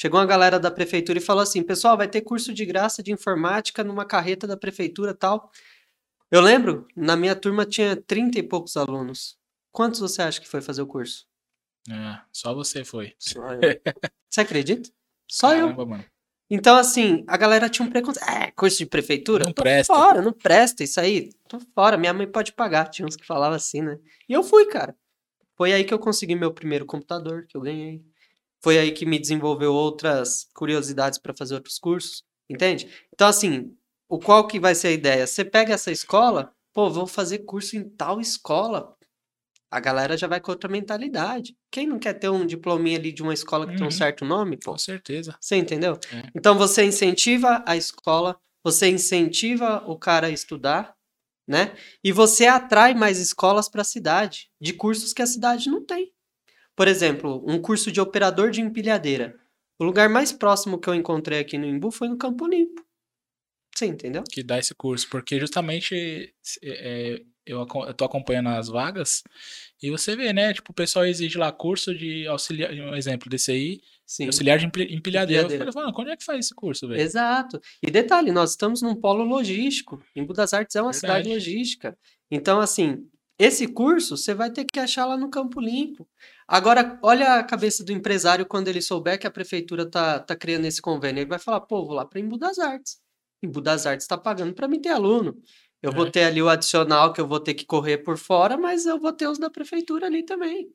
[0.00, 3.12] Chegou uma galera da prefeitura e falou assim: pessoal, vai ter curso de graça de
[3.12, 5.52] informática numa carreta da prefeitura tal.
[6.30, 9.36] Eu lembro, na minha turma tinha 30 e poucos alunos.
[9.70, 11.26] Quantos você acha que foi fazer o curso?
[11.86, 13.12] É, só você foi.
[13.18, 13.60] Só eu.
[14.26, 14.88] você acredita?
[15.30, 15.86] Só Caramba, eu.
[15.86, 16.04] mano.
[16.48, 18.26] Então, assim, a galera tinha um preconceito.
[18.26, 19.44] É, curso de prefeitura?
[19.44, 19.94] Não Tô presta.
[19.94, 21.30] fora, não presta isso aí.
[21.46, 22.88] Tô fora, minha mãe pode pagar.
[22.88, 23.98] Tinha uns que falavam assim, né?
[24.26, 24.96] E eu fui, cara.
[25.58, 28.02] Foi aí que eu consegui meu primeiro computador, que eu ganhei.
[28.62, 32.88] Foi aí que me desenvolveu outras curiosidades para fazer outros cursos, entende?
[33.12, 33.74] Então, assim,
[34.08, 35.26] o qual que vai ser a ideia?
[35.26, 38.94] Você pega essa escola, pô, vou fazer curso em tal escola.
[39.70, 41.56] A galera já vai com outra mentalidade.
[41.70, 43.90] Quem não quer ter um diplominha ali de uma escola que tem um Uhum.
[43.90, 44.72] certo nome, pô?
[44.72, 45.36] Com certeza.
[45.40, 45.94] Você entendeu?
[46.12, 46.28] É.
[46.34, 50.92] Então você incentiva a escola, você incentiva o cara a estudar,
[51.48, 51.72] né?
[52.02, 56.12] E você atrai mais escolas para a cidade, de cursos que a cidade não tem.
[56.80, 59.38] Por exemplo, um curso de operador de empilhadeira.
[59.78, 62.82] O lugar mais próximo que eu encontrei aqui no Imbu foi no Campo Limpo.
[63.76, 64.24] Você entendeu?
[64.32, 69.22] que dá esse curso, porque justamente é, eu, aco- eu tô acompanhando as vagas
[69.82, 70.54] e você vê, né?
[70.54, 74.24] Tipo, o pessoal exige lá curso de auxiliar, um exemplo desse aí, Sim.
[74.24, 75.42] auxiliar de empilha- empilhadeira.
[75.42, 75.72] Eu Empilhadeira.
[75.74, 76.98] falei, mano, quando é que faz esse curso, velho?
[76.98, 77.60] Exato.
[77.82, 80.02] E detalhe, nós estamos num polo logístico.
[80.16, 81.34] Embu das Artes é uma cidade Verdade.
[81.50, 81.98] logística.
[82.30, 83.06] Então, assim,
[83.42, 86.06] esse curso você vai ter que achar lá no Campo Limpo.
[86.46, 90.66] Agora, olha a cabeça do empresário quando ele souber que a prefeitura tá, tá criando
[90.66, 91.20] esse convênio.
[91.22, 92.98] Ele vai falar, pô, vou lá para Embu das Artes.
[93.42, 95.40] Embu das Artes está pagando para mim ter aluno.
[95.82, 96.10] Eu vou É.
[96.10, 99.12] ter ali o adicional que eu vou ter que correr por fora, mas eu vou
[99.12, 100.68] ter os da prefeitura ali também.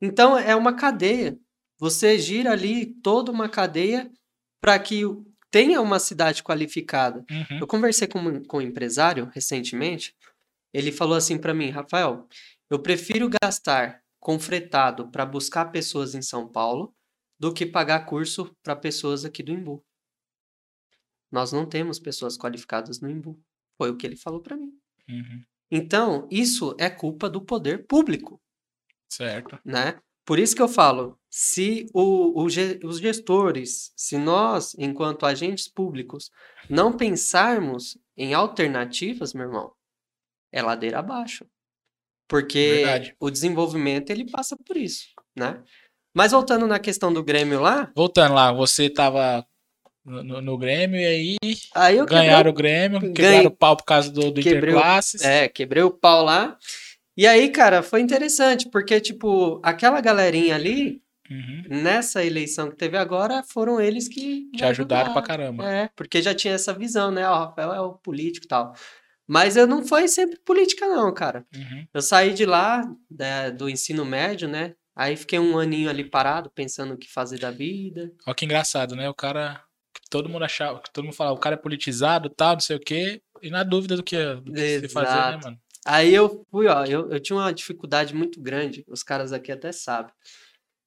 [0.00, 1.38] Então, é uma cadeia.
[1.78, 4.10] Você gira ali toda uma cadeia
[4.60, 5.02] para que
[5.50, 7.24] tenha uma cidade qualificada.
[7.30, 7.58] Uhum.
[7.60, 10.14] Eu conversei com, com um empresário recentemente.
[10.72, 12.26] Ele falou assim para mim, Rafael,
[12.70, 16.94] eu prefiro gastar com fretado para buscar pessoas em São Paulo
[17.38, 19.84] do que pagar curso para pessoas aqui do Imbu.
[21.30, 23.38] Nós não temos pessoas qualificadas no Imbu.
[23.76, 24.72] Foi o que ele falou para mim.
[25.08, 25.44] Uhum.
[25.70, 28.40] Então, isso é culpa do poder público
[29.08, 29.58] Certo.
[29.64, 29.98] né?
[30.24, 36.30] Por isso que eu falo, se o, o os gestores, se nós, enquanto agentes públicos,
[36.70, 39.72] não pensarmos em alternativas, meu irmão,
[40.52, 41.46] é ladeira abaixo.
[42.28, 43.16] Porque Verdade.
[43.20, 45.62] o desenvolvimento, ele passa por isso, né?
[46.14, 49.46] Mas voltando na questão do Grêmio lá, Voltando lá, você tava
[50.04, 51.36] no, no- Grêmio e aí
[51.74, 54.70] aí eu quebrei, ganharam o Grêmio, ganhei- quebraram o pau por causa do, do Quebrei
[54.72, 55.22] Interclasses.
[55.22, 56.56] é, quebrei o pau lá.
[57.16, 61.64] E aí, cara, foi interessante, porque, tipo, aquela galerinha ali, Uhum.
[61.82, 65.22] nessa eleição que teve agora, foram eles que Te me ajudaram pra ajudaram.
[65.22, 65.70] caramba.
[65.70, 67.26] É, porque já tinha essa visão, né?
[67.28, 68.74] O Rafael é o político e tal.
[69.26, 71.46] Mas eu não foi sempre política, não, cara.
[71.54, 71.86] Uhum.
[71.94, 74.74] Eu saí de lá, da- do ensino médio, né?
[74.94, 78.12] Aí fiquei um aninho ali parado, pensando o que fazer da vida.
[78.26, 79.08] Olha que engraçado, né?
[79.08, 79.62] O cara.
[80.10, 83.22] Todo mundo achava, todo mundo falava, o cara é politizado, tal, não sei o quê.
[83.40, 85.58] E na dúvida do que, do que fazer, né, mano?
[85.86, 89.72] Aí eu fui, ó, eu, eu tinha uma dificuldade muito grande, os caras aqui até
[89.72, 90.12] sabem.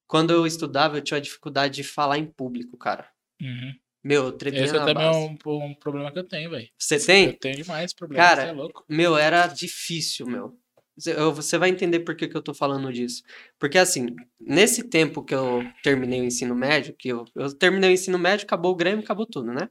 [0.08, 3.08] Quando eu estudava, eu tinha uma dificuldade de falar em público, cara.
[3.42, 3.74] Uhum.
[4.06, 5.18] Meu, eu tremia Esse na também é base.
[5.20, 6.70] um, um problema que eu tenho, velho.
[6.78, 7.26] Você tem?
[7.30, 8.86] Eu tenho demais problema, Cara, você é louco.
[8.88, 10.56] Meu, era difícil, meu.
[10.96, 13.24] Você- eu- Você vai entender por que, que eu tô falando disso.
[13.58, 14.06] Porque, assim,
[14.40, 18.46] nesse tempo que eu terminei o ensino médio, que eu, eu terminei o ensino médio,
[18.46, 19.68] acabou o Grêmio, acabou tudo, né?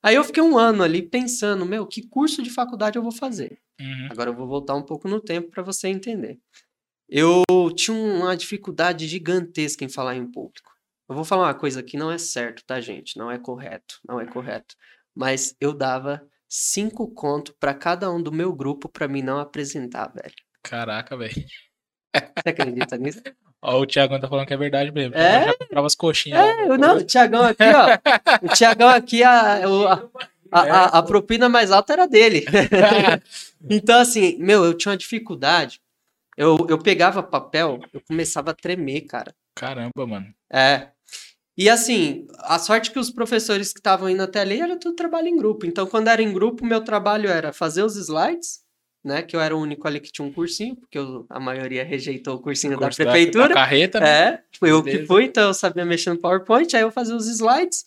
[0.00, 3.58] Aí eu fiquei um ano ali pensando, meu, que curso de faculdade eu vou fazer?
[3.80, 4.08] Uhum.
[4.10, 6.38] Agora eu vou voltar um pouco no tempo para você entender.
[7.08, 7.42] Eu
[7.74, 10.71] tinha uma dificuldade gigantesca em falar em público.
[11.08, 13.18] Eu vou falar uma coisa que não é certo, tá, gente?
[13.18, 14.74] Não é correto, não é correto.
[15.14, 20.08] Mas eu dava cinco conto para cada um do meu grupo para mim não apresentar,
[20.08, 20.34] velho.
[20.62, 21.34] Caraca, velho.
[21.34, 23.22] Você acredita nisso?
[23.64, 25.14] Ó, o Thiago tá falando que é verdade mesmo.
[25.14, 25.42] É?
[25.42, 26.40] Eu já comprava as coxinhas.
[26.40, 28.44] É, não, o Tiagão aqui, ó.
[28.44, 29.60] O Tiagão aqui, a,
[30.50, 32.44] a, a, a propina mais alta era dele.
[33.70, 35.80] Então, assim, meu, eu tinha uma dificuldade.
[36.36, 39.32] Eu, eu pegava papel, eu começava a tremer, cara.
[39.54, 40.34] Caramba, mano.
[40.52, 40.88] É.
[41.56, 45.28] E assim, a sorte que os professores que estavam indo até ali era tudo trabalho
[45.28, 45.66] em grupo.
[45.66, 48.60] Então, quando era em grupo, meu trabalho era fazer os slides,
[49.04, 49.22] né?
[49.22, 52.36] Que eu era o único ali que tinha um cursinho, porque eu- a maioria rejeitou
[52.36, 53.48] o cursinho da Curso prefeitura.
[53.48, 54.08] Da carreta, né?
[54.28, 57.26] É, tipo, eu que fui, então eu sabia mexer no PowerPoint, aí eu fazia os
[57.28, 57.84] slides.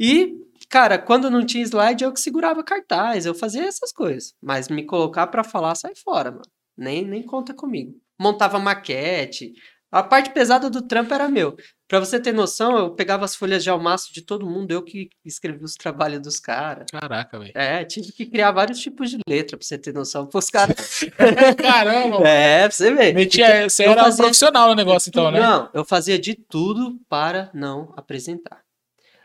[0.00, 0.34] E,
[0.70, 4.32] cara, quando não tinha slide, eu que segurava cartaz, eu fazia essas coisas.
[4.42, 6.42] Mas me colocar pra falar, sai fora, mano.
[6.76, 7.94] Nem, nem conta comigo.
[8.18, 9.52] Montava maquete.
[9.90, 11.54] A parte pesada do trampo era meu.
[11.92, 15.10] Pra você ter noção, eu pegava as folhas de almaço de todo mundo, eu que
[15.22, 16.86] escrevi os trabalhos dos caras.
[16.90, 17.52] Caraca, velho.
[17.54, 20.26] É, tive que criar vários tipos de letra pra você ter noção.
[20.26, 21.00] Pros caras.
[21.60, 23.12] Caramba, é, pra você ver.
[23.12, 25.38] Metia, você eu era fazia profissional no negócio, então, né?
[25.38, 28.64] Não, eu fazia de tudo para não apresentar.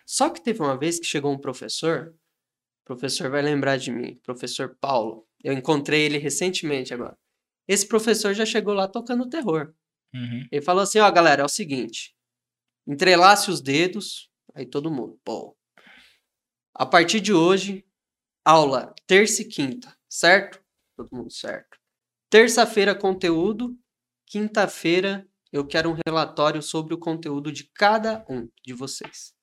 [0.05, 2.13] Só que teve uma vez que chegou um professor,
[2.83, 5.25] o professor vai lembrar de mim, professor Paulo.
[5.41, 7.17] Eu encontrei ele recentemente agora.
[7.65, 9.73] Esse professor já chegou lá tocando terror.
[10.13, 10.45] Uhum.
[10.51, 12.16] Ele falou assim: ó, galera, é o seguinte.
[12.87, 15.57] Entrelace os dedos, aí todo mundo, pô.
[16.73, 17.85] A partir de hoje,
[18.45, 20.63] aula terça e quinta, certo?
[20.95, 21.77] Todo mundo certo.
[22.29, 23.77] Terça-feira, conteúdo.
[24.25, 29.33] Quinta-feira, eu quero um relatório sobre o conteúdo de cada um de vocês.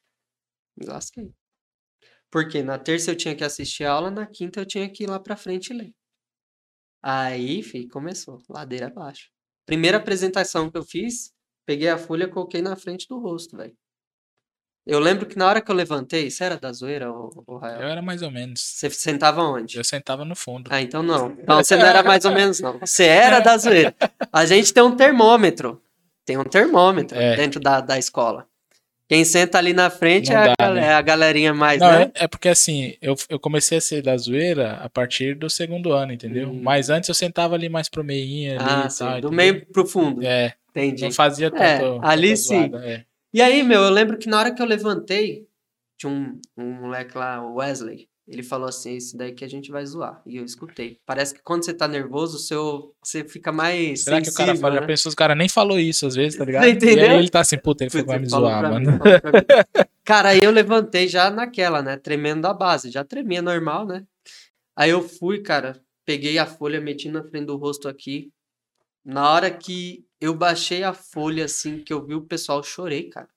[0.76, 1.34] Me lasquei.
[2.30, 5.06] Porque na terça eu tinha que assistir a aula, na quinta eu tinha que ir
[5.06, 5.94] lá pra frente e ler.
[7.02, 8.42] Aí, fi, começou.
[8.48, 9.30] Ladeira abaixo.
[9.66, 11.33] Primeira apresentação que eu fiz,
[11.66, 13.72] peguei a folha e coloquei na frente do rosto, velho.
[14.86, 17.80] Eu lembro que na hora que eu levantei, você era da zoeira, ô Rael?
[17.80, 18.60] Eu era mais ou menos.
[18.60, 19.78] Você sentava onde?
[19.78, 20.68] Eu sentava no fundo.
[20.70, 21.30] Ah, então não.
[21.30, 22.78] Então você não era mais ou menos, não.
[22.80, 23.94] Você era da zoeira.
[24.30, 25.80] A gente tem um termômetro.
[26.26, 27.34] Tem um termômetro É.
[27.36, 28.46] dentro da, da escola.
[29.08, 30.80] Quem senta ali na frente Não é, a, dá, gal- né?
[30.86, 32.10] é a galerinha mais, Não, né?
[32.14, 35.92] é, é porque assim, eu, eu comecei a ser da zoeira a partir do segundo
[35.92, 36.48] ano, entendeu?
[36.48, 36.60] Hum.
[36.62, 39.08] Mas antes eu sentava ali mais pro meinho ali Ah, e sim, tal.
[39.12, 39.32] do entendeu?
[39.32, 40.22] meio pro fundo.
[40.26, 41.04] É, Entendi.
[41.04, 42.04] não fazia É, tanto.
[42.04, 42.70] ali tanta sim.
[42.76, 43.04] é.
[43.32, 45.46] E aí, meu, eu lembro que na hora que eu levantei,
[45.98, 48.08] tinha um, um moleque lá, o Wesley.
[48.26, 50.22] Ele falou assim: esse daí que a gente vai zoar.
[50.24, 50.98] E eu escutei.
[51.04, 54.02] Parece que quando você tá nervoso, o seu, você fica mais.
[54.04, 54.86] Será que o cara sensível, fala, já né?
[54.86, 56.66] pensou, os cara nem falou isso às vezes, tá ligado?
[56.66, 57.04] Entendeu?
[57.06, 58.92] E aí ele tá assim, puta, ele Putz, vai me zoar, mano.
[58.92, 58.98] mim.
[60.04, 61.96] Cara, aí eu levantei já naquela, né?
[61.98, 62.90] Tremendo da base.
[62.90, 64.04] Já tremia normal, né?
[64.76, 68.30] Aí eu fui, cara, peguei a folha, meti na frente do rosto aqui.
[69.04, 73.28] Na hora que eu baixei a folha, assim, que eu vi o pessoal, chorei, cara.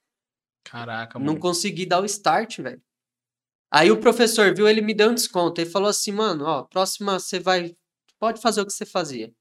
[0.63, 1.39] Caraca, Não mano.
[1.39, 2.81] consegui dar o start, velho.
[3.71, 5.59] Aí o professor viu, ele me deu um desconto.
[5.59, 7.75] Ele falou assim, mano, ó, próxima você vai.
[8.19, 9.33] Pode fazer o que você fazia.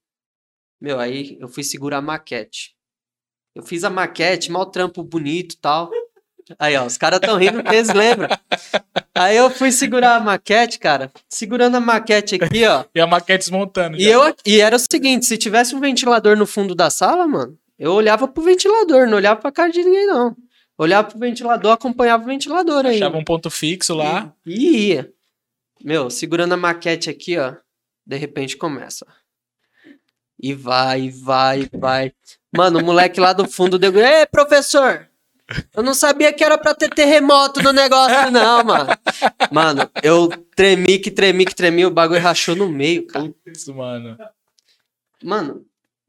[0.79, 2.75] Meu, aí eu fui segurar a maquete.
[3.55, 5.89] Eu fiz a maquete, mal trampo bonito e tal.
[6.57, 8.29] Aí, ó, os caras tão rindo porque eles lembram.
[9.13, 11.11] Aí eu fui segurar a maquete, cara.
[11.27, 12.85] Segurando a maquete aqui, ó.
[12.93, 13.97] E a maquete desmontando.
[13.97, 14.09] E, já.
[14.09, 17.93] eu, e era o seguinte: se tivesse um ventilador no fundo da sala, mano, eu
[17.93, 20.35] olhava pro ventilador, não olhava pra cara de ninguém, não.
[20.77, 22.97] Olhava pro ventilador, acompanhava o ventilador aí.
[22.97, 24.31] Achava um ponto fixo lá.
[24.45, 25.11] E, e ia.
[25.83, 27.55] Meu, segurando a maquete aqui, ó.
[28.05, 29.05] De repente começa.
[30.39, 32.13] E vai, vai, vai.
[32.55, 33.95] Mano, o moleque lá do fundo deu.
[33.97, 35.06] Ei, professor!
[35.73, 38.89] Eu não sabia que era pra ter terremoto no negócio, não, mano.
[39.51, 43.33] Mano, eu tremi que tremi que tremi, o bagulho rachou no meio, cara.
[43.45, 44.17] Isso, mano.
[45.23, 45.65] Mano,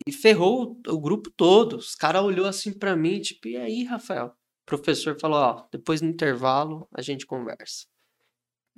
[0.06, 1.76] e ferrou o, o grupo todo.
[1.76, 4.26] Os caras olhou assim pra mim, tipo, e aí, Rafael?
[4.26, 7.86] O professor falou, ó, depois no intervalo a gente conversa.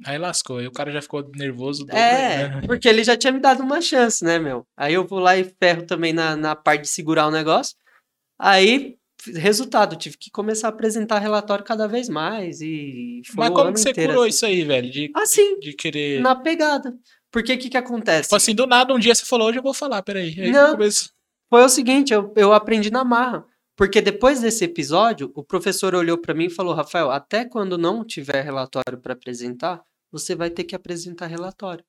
[0.07, 0.59] Aí lascou.
[0.59, 1.85] Aí o cara já ficou nervoso.
[1.85, 2.61] dobro, É, né?
[2.69, 4.67] porque ele já tinha me dado uma chance, né, meu?
[4.77, 7.77] Aí eu vou lá e ferro também na, na parte de segurar o negócio.
[8.39, 8.97] Aí,
[9.37, 13.81] resultado, tive que começar a apresentar relatório cada vez mais e foi Mas como que
[13.81, 14.31] você inteiro curou assim.
[14.35, 14.91] isso aí, velho?
[14.91, 16.21] De, Assim, de querer.
[16.21, 16.97] na pegada.
[17.31, 18.23] Porque o que que acontece?
[18.25, 20.35] Tipo assim, do nada, um dia você falou, hoje eu vou falar, peraí.
[20.41, 20.77] Aí Não.
[21.49, 23.45] Foi o seguinte, eu, eu aprendi na marra.
[23.77, 28.05] Porque depois desse episódio, o professor olhou pra mim e falou: Rafael, até quando não
[28.05, 31.83] tiver relatório pra apresentar, você vai ter que apresentar relatório.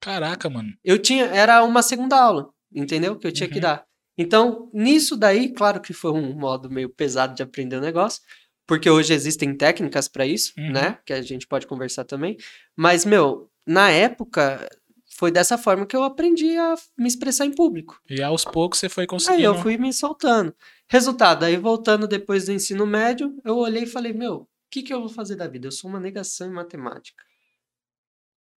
[0.00, 0.72] Caraca, mano.
[0.84, 3.16] Eu tinha, era uma segunda aula, entendeu?
[3.18, 3.60] Que eu tinha que Uhum.
[3.62, 3.84] dar.
[4.16, 8.22] Então, nisso daí, claro que foi um modo meio pesado de aprender o negócio,
[8.66, 10.72] porque hoje existem técnicas pra isso, Uhum.
[10.72, 10.98] né?
[11.04, 12.36] Que a gente pode conversar também.
[12.76, 14.68] Mas, meu, na época,
[15.16, 18.00] foi dessa forma que eu aprendi a me expressar em público.
[18.08, 19.38] E aos poucos você foi conseguindo.
[19.38, 20.54] Aí eu fui me soltando.
[20.88, 24.92] Resultado, aí voltando depois do ensino médio, eu olhei e falei, meu, o que, que
[24.94, 25.66] eu vou fazer da vida?
[25.68, 27.22] Eu sou uma negação em matemática.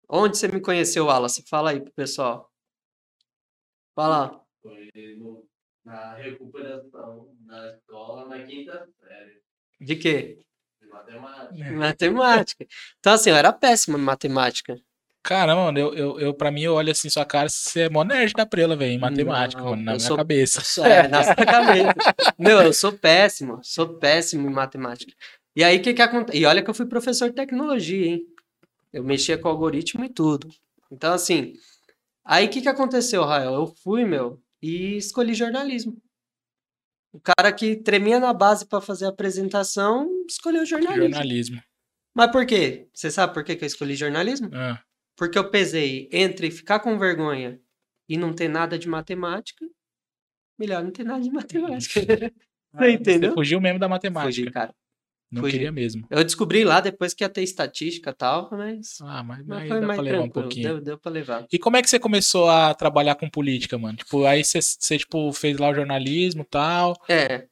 [0.08, 1.44] Onde você me conheceu, Wallace?
[1.48, 2.50] Fala aí pro pessoal.
[3.94, 4.40] Fala.
[4.62, 5.46] Foi no-
[5.84, 9.40] na recuperação da escola na quinta série
[9.80, 10.38] De quê?
[10.80, 11.64] de matemática.
[11.64, 11.70] É.
[11.72, 12.66] Matemática.
[12.98, 14.78] Então, assim, eu era péssima em matemática.
[15.22, 18.02] Caramba, mano, eu, eu, eu, pra mim, eu olho assim sua cara, você é mó
[18.04, 20.62] nerd da prela, velho, em matemática, Não, mano, na minha sou- cabeça.
[20.88, 21.94] É, na sua cabeça.
[22.38, 25.12] Meu, eu sou péssimo, sou péssimo em matemática.
[25.54, 26.38] E aí, o que que acontece?
[26.38, 28.22] E olha que eu fui professor de tecnologia, hein?
[28.92, 30.48] Eu mexia com algoritmo e tudo.
[30.90, 31.52] Então, assim,
[32.24, 33.54] aí o que que aconteceu, Rael?
[33.54, 35.96] Eu fui, meu, e escolhi jornalismo.
[37.12, 41.14] O cara que tremia na base para fazer a apresentação, escolheu jornalismo.
[41.14, 41.62] Jornalismo.
[42.14, 42.88] Mas por quê?
[42.92, 44.50] Você sabe por que que eu escolhi jornalismo?
[44.52, 44.82] Ah,
[45.16, 47.60] Porque eu pesei entre ficar com vergonha
[48.08, 49.64] e não ter nada de matemática,
[50.58, 52.00] melhor não ter nada de matemática.
[52.74, 53.30] Você entendeu?
[53.30, 54.42] Você fugiu mesmo da matemática.
[54.42, 54.74] Fugi, cara.
[55.30, 55.52] Não fugi.
[55.52, 56.06] queria mesmo.
[56.10, 58.96] Eu descobri lá depois que ia ter estatística e tal, mas.
[59.02, 60.68] Ah, mas, mas dá mais pra levar um pouquinho.
[60.68, 61.46] deu, deu pra levar.
[61.52, 63.98] E como é que você começou a trabalhar com política, mano?
[63.98, 66.94] Tipo, aí você, você tipo, fez lá o jornalismo e tal.
[67.08, 67.46] É.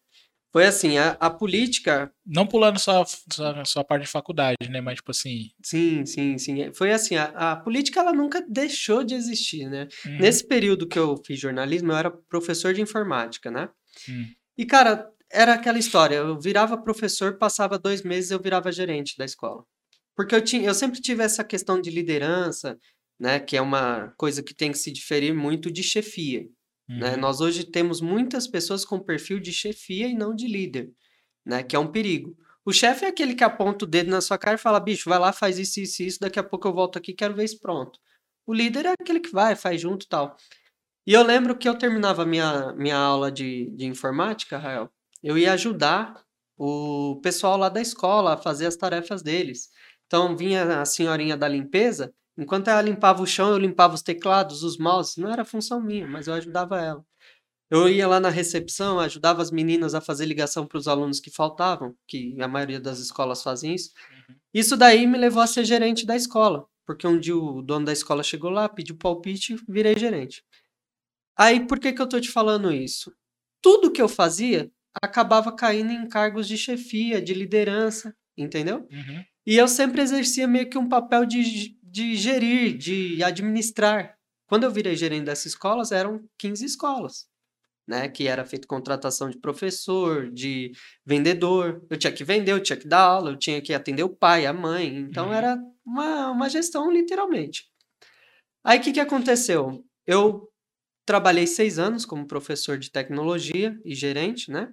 [0.52, 2.10] Foi assim, a, a política.
[2.24, 4.80] Não pulando só, só, só a parte de faculdade, né?
[4.80, 5.50] Mas, tipo assim.
[5.62, 6.72] Sim, sim, sim.
[6.72, 9.86] Foi assim, a, a política ela nunca deixou de existir, né?
[10.06, 13.68] uhum, Nesse período que eu fiz jornalismo, eu era professor de informática, né?
[14.08, 14.24] hum,
[14.56, 16.16] E, cara, era aquela história.
[16.16, 19.64] Eu virava professor, passava dois meses, eu virava gerente da escola.
[20.16, 22.78] Porque eu, tinha, eu sempre tive essa questão de liderança,
[23.18, 23.38] né?
[23.38, 26.46] Que é uma coisa que tem que se diferir muito de chefia.
[26.88, 27.14] Né?
[27.14, 27.20] uhum.
[27.20, 30.90] Nós hoje temos muitas pessoas com perfil de chefia e não de líder,
[31.44, 31.62] né?
[31.62, 32.36] Que é um perigo.
[32.64, 35.18] O chefe é aquele que aponta o dedo na sua cara e fala, bicho, vai
[35.18, 37.98] lá, faz isso, isso, isso, daqui a pouco eu volto aqui, quero ver isso pronto.
[38.46, 40.36] O líder é aquele que vai, faz junto tal.
[41.06, 44.90] E eu lembro que eu terminava minha, minha aula de, de informática, Rael,
[45.26, 46.22] eu ia ajudar
[46.56, 49.70] o pessoal lá da escola a fazer as tarefas deles.
[50.06, 54.62] Então vinha a senhorinha da limpeza, enquanto ela limpava o chão, eu limpava os teclados,
[54.62, 57.04] os mouses, não era função minha, mas eu ajudava ela.
[57.68, 61.28] Eu ia lá na recepção, ajudava as meninas a fazer ligação para os alunos que
[61.28, 63.90] faltavam, que a maioria das escolas fazem isso.
[64.54, 67.92] Isso daí me levou a ser gerente da escola, porque um dia o dono da
[67.92, 70.44] escola chegou lá, pediu palpite e virei gerente.
[71.36, 73.12] Aí, por que, que eu tô te falando isso?
[73.60, 74.70] Tudo que eu fazia
[75.02, 78.86] acabava caindo em cargos de chefia, de liderança, entendeu?
[78.90, 79.24] Uhum.
[79.46, 84.16] E eu sempre exercia meio que um papel de, de gerir, de administrar.
[84.48, 87.26] Quando eu virei gerente dessas escolas, eram 15 escolas,
[87.86, 88.08] né?
[88.08, 90.72] Que era feito contratação de professor, de
[91.04, 91.84] vendedor.
[91.90, 94.46] Eu tinha que vender, eu tinha que dar aula, eu tinha que atender o pai,
[94.46, 94.96] a mãe.
[94.96, 95.32] Então Uhum.
[95.32, 97.64] era uma, uma gestão, literalmente.
[98.64, 99.84] Aí o que, que aconteceu?
[100.06, 100.48] Eu
[101.04, 104.72] trabalhei seis anos como professor de tecnologia e gerente, né?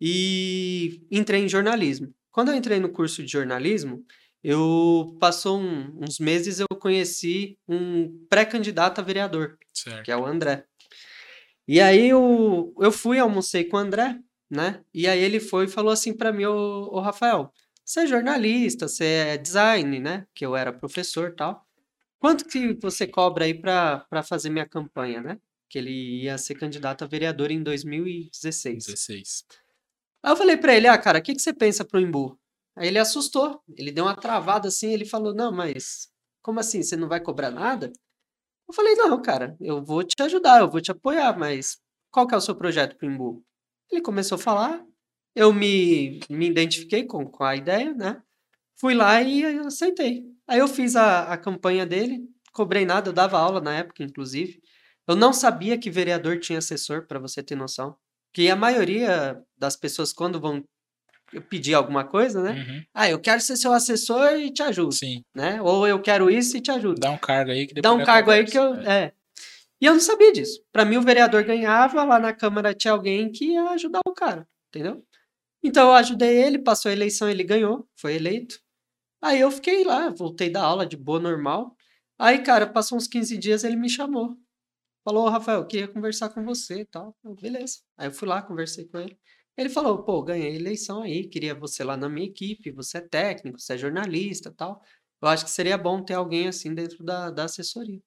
[0.00, 2.12] E entrei em jornalismo.
[2.30, 4.04] Quando eu entrei no curso de jornalismo,
[4.44, 10.04] eu passou um- uns meses eu conheci um pré-candidato a vereador, Certo.
[10.04, 10.64] que é o André.
[11.66, 14.82] E aí eu, eu fui, almocei com o André, né?
[14.94, 17.52] E aí ele foi e falou assim para mim, ô, ô Rafael,
[17.84, 20.26] você é jornalista, você é design, né?
[20.34, 21.66] Que eu era professor e tal.
[22.18, 25.38] Quanto que você cobra aí para fazer minha campanha, né?
[25.68, 28.86] Que ele ia ser candidato a vereador em 2016.
[28.86, 29.44] 16.
[30.26, 32.36] Aí eu falei pra ele, ah, cara, o que, que você pensa pro Imbu?
[32.74, 36.08] Aí ele assustou, ele deu uma travada assim, ele falou, não, mas
[36.42, 37.92] como assim, você não vai cobrar nada?
[38.68, 41.78] Eu falei, não, cara, eu vou te ajudar, eu vou te apoiar, mas
[42.10, 43.44] qual que é o seu projeto pro Imbu?
[43.88, 44.84] Ele começou a falar,
[45.32, 48.20] eu me, me identifiquei com, com a ideia, né?
[48.80, 50.24] Fui lá e aceitei.
[50.48, 54.60] Aí eu fiz a, a campanha dele, cobrei nada, eu dava aula na época, inclusive.
[55.06, 57.96] Eu não sabia que vereador tinha assessor, para você ter noção.
[58.36, 60.62] Que a maioria das pessoas, quando vão
[61.48, 62.52] pedir alguma coisa, né?
[62.52, 62.82] Uhum.
[62.92, 65.24] Ah, eu quero ser seu assessor e te ajudo, Sim.
[65.34, 65.58] né?
[65.62, 67.00] Ou eu quero isso e te ajudo.
[67.00, 68.74] Dá um cargo aí que Dá depois um eu cargo aí que eu.
[68.74, 69.14] É.
[69.80, 70.62] E eu não sabia disso.
[70.70, 74.46] Para mim, o vereador ganhava, lá na Câmara tinha alguém que ia ajudar o cara,
[74.68, 75.02] entendeu?
[75.64, 78.60] Então eu ajudei ele, passou a eleição, ele ganhou, foi eleito.
[79.22, 81.74] Aí eu fiquei lá, voltei da aula de boa, normal.
[82.18, 84.36] Aí, cara, passou uns 15 dias, ele me chamou.
[85.06, 87.16] Falou, "Ô, Rafael, eu queria conversar com você e tal.
[87.22, 87.78] Eu, Beleza.
[87.96, 89.16] Aí eu fui lá, conversei com ele.
[89.56, 93.00] Ele falou, pô, ganhei a eleição aí, queria você lá na minha equipe, você é
[93.02, 94.82] técnico, você é jornalista e tal.
[95.22, 98.02] Eu acho que seria bom ter alguém assim dentro da, da assessoria.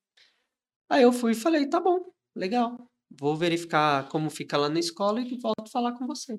[0.90, 2.04] Aí eu fui e falei, tá bom,
[2.36, 2.92] legal.
[3.18, 6.38] Vou verificar como fica lá na escola e volto a falar com você.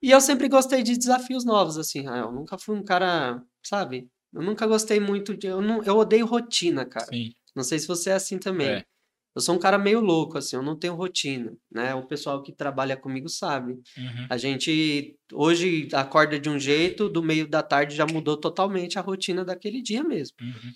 [0.00, 2.28] E eu sempre gostei de desafios novos, assim, Rael.
[2.28, 4.08] Eu nunca fui um cara, sabe?
[4.32, 5.48] Eu nunca gostei muito de.
[5.48, 7.06] Eu, não, eu odeio rotina, cara.
[7.12, 7.34] Sim.
[7.54, 8.68] Não sei se você é assim também.
[8.68, 8.84] É.
[9.34, 11.94] Eu sou um cara meio louco, assim, eu não tenho rotina, né?
[11.94, 13.72] O pessoal que trabalha comigo sabe.
[13.96, 14.26] Uhum.
[14.28, 19.02] A gente hoje acorda de um jeito, do meio da tarde já mudou totalmente a
[19.02, 20.36] rotina daquele dia mesmo.
[20.40, 20.72] Uhum.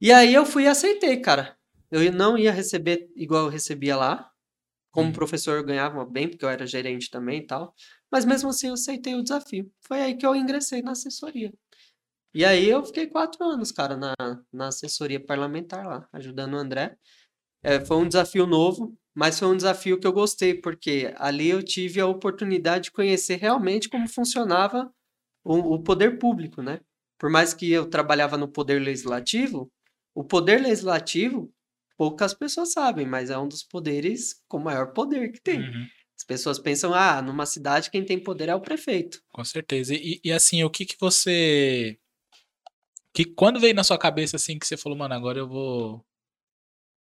[0.00, 1.56] E aí eu fui e aceitei, cara.
[1.90, 4.28] Eu não ia receber igual eu recebia lá.
[4.90, 5.12] Como Uhum.
[5.14, 7.74] professor eu ganhava bem, porque eu era gerente também e tal.
[8.10, 9.70] Mas mesmo assim eu aceitei o desafio.
[9.80, 11.52] Foi aí que eu ingressei na assessoria.
[12.34, 14.14] E aí eu fiquei quatro anos, cara, na,
[14.52, 16.96] na assessoria parlamentar lá, ajudando o André.
[17.62, 21.62] É, foi um desafio novo, mas foi um desafio que eu gostei, porque ali eu
[21.62, 24.92] tive a oportunidade de conhecer realmente como funcionava
[25.44, 26.80] o, o poder público, né?
[27.18, 29.70] Por mais que eu trabalhava no poder legislativo,
[30.14, 31.52] o poder legislativo,
[31.96, 35.60] poucas pessoas sabem, mas é um dos poderes com maior poder que tem.
[35.60, 35.86] Uhum.
[36.18, 39.20] As pessoas pensam, ah, numa cidade quem tem poder é o prefeito.
[39.32, 39.94] Com certeza.
[39.94, 41.98] E, e assim, o que que você.
[43.14, 46.04] Que quando veio na sua cabeça assim que você falou, mano, agora eu vou.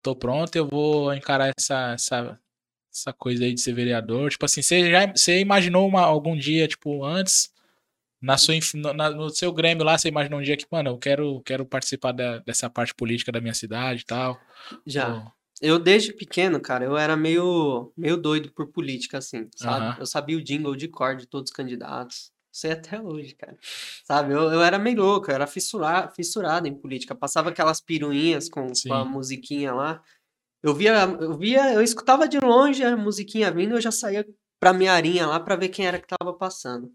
[0.05, 2.39] Tô pronto, eu vou encarar essa, essa,
[2.93, 4.31] essa coisa aí de ser vereador?
[4.31, 7.51] Tipo assim, você já você imaginou uma, algum dia, tipo, antes,
[8.21, 8.55] na sua,
[8.95, 12.13] na- no seu Grêmio lá, você imaginou um dia que, mano, eu quero, quero participar
[12.13, 14.39] da- dessa parte política da minha cidade e tal?
[14.87, 15.15] Já.
[15.23, 15.33] Pô,
[15.63, 19.87] Eu, desde pequeno, cara, eu era meio, meio doido por política, assim, sabe?
[19.87, 19.97] Aham.
[20.01, 22.31] Eu sabia o jingle de cor de todos os candidatos.
[22.55, 23.57] Sei até hoje, cara.
[24.05, 24.33] Sabe?
[24.33, 27.13] Eu, eu era meio louco, eu era fissura, fissurado em política.
[27.13, 30.01] Passava aquelas piruinhas com, com a musiquinha lá.
[30.63, 34.25] Eu via, eu via, eu escutava de longe a musiquinha vindo, eu já saía
[34.61, 36.93] pra minha arinha lá pra ver quem era que tava passando.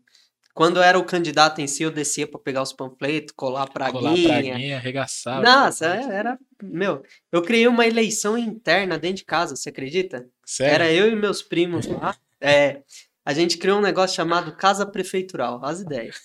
[0.53, 4.27] Quando era o candidato em si, eu descia pra pegar os panfletos, colar colar praguinha.
[4.53, 5.43] praguinha, arregaçar.
[5.43, 6.39] Nossa, é- era.
[6.63, 7.03] Meu,
[7.33, 10.25] eu criei uma eleição interna dentro de casa, você acredita?
[10.45, 10.73] Sério?
[10.73, 12.15] Era eu e meus primos lá.
[12.41, 12.81] É,
[13.25, 15.59] a gente criou um negócio chamado Casa Prefeitural.
[15.61, 16.17] Olha as ideias.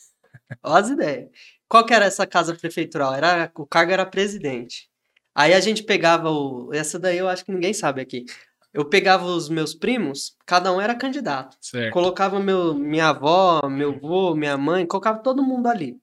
[0.62, 1.28] Olha as ideias.
[1.68, 3.14] Qual que era essa casa prefeitural?
[3.14, 4.88] Era, o cargo era presidente.
[5.34, 6.72] Aí a gente pegava o.
[6.72, 8.24] Essa daí eu acho que ninguém sabe aqui.
[8.72, 11.56] Eu pegava os meus primos, cada um era candidato.
[11.60, 11.92] Certo.
[11.92, 15.96] Colocava meu, minha avó, meu avô, minha mãe, colocava todo mundo ali.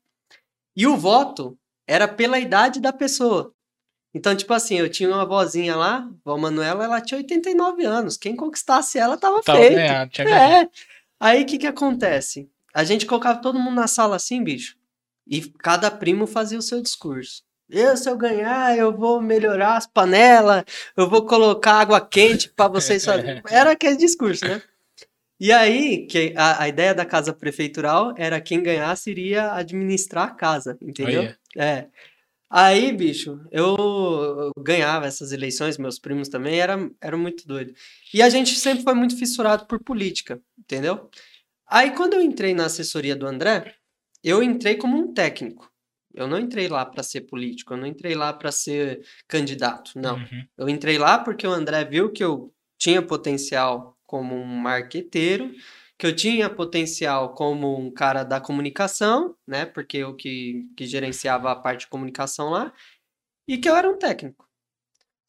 [0.75, 3.53] E o voto era pela idade da pessoa.
[4.13, 8.17] Então, tipo assim, eu tinha uma vozinha lá, vó Manuela, ela tinha 89 anos.
[8.17, 9.75] Quem conquistasse ela tava Tava feito.
[9.75, 10.65] ganhado, tinha ganhado.
[10.65, 10.69] É.
[11.19, 12.49] Aí o que que acontece?
[12.73, 14.75] A gente colocava todo mundo na sala assim, bicho,
[15.27, 17.43] e cada primo fazia o seu discurso.
[17.69, 20.65] Eu, se eu ganhar, eu vou melhorar as panelas,
[20.97, 23.41] eu vou colocar água quente para vocês fazerem.
[23.49, 24.61] Era aquele discurso, né?
[25.39, 30.31] E aí, que a, a ideia da casa prefeitural era quem ganhasse iria administrar a
[30.31, 31.21] casa, entendeu?
[31.21, 31.37] Olha.
[31.57, 31.85] É.
[32.53, 37.73] Aí, bicho, eu, ganhava essas eleições, meus primos também, era, era muito doido.
[38.13, 41.09] E a gente sempre foi muito fissurado por política, entendeu?
[41.65, 43.73] Aí, quando eu entrei na assessoria do André,
[44.21, 45.71] eu entrei como um técnico.
[46.13, 50.17] Eu não entrei lá para ser político, eu não entrei lá para ser candidato, não.
[50.17, 50.45] Uhum.
[50.57, 55.53] Eu entrei lá porque o André viu que eu tinha potencial como um marqueteiro,
[56.01, 59.67] que eu tinha potencial como um cara da comunicação, né?
[59.67, 62.73] Porque eu que, que gerenciava a parte de comunicação lá,
[63.47, 64.49] e que eu era um técnico.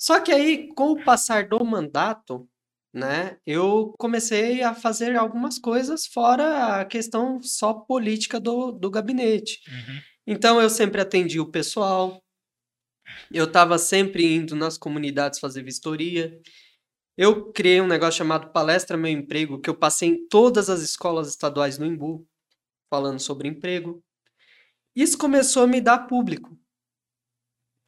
[0.01, 2.49] Só que aí, com o passar do mandato,
[2.91, 9.61] né, eu comecei a fazer algumas coisas fora a questão só política do, do gabinete.
[9.69, 10.01] Uhum.
[10.27, 12.25] Então eu sempre atendi o pessoal,
[13.31, 16.41] eu estava sempre indo nas comunidades fazer vistoria.
[17.23, 21.29] Eu criei um negócio chamado Palestra Meu Emprego, que eu passei em todas as escolas
[21.29, 22.27] estaduais no Embu,
[22.91, 24.03] falando sobre emprego.
[24.93, 26.59] Isso começou a me dar público.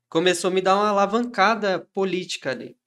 [0.09, 2.79] Começou a me dar uma alavancada política ali.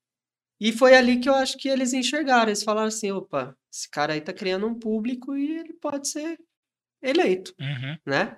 [0.57, 2.47] E foi ali que eu acho que eles enxergaram.
[2.47, 6.39] Eles falaram assim: opa, esse cara aí tá criando um público e ele pode ser
[7.03, 7.97] eleito Uhum.
[8.05, 8.37] né?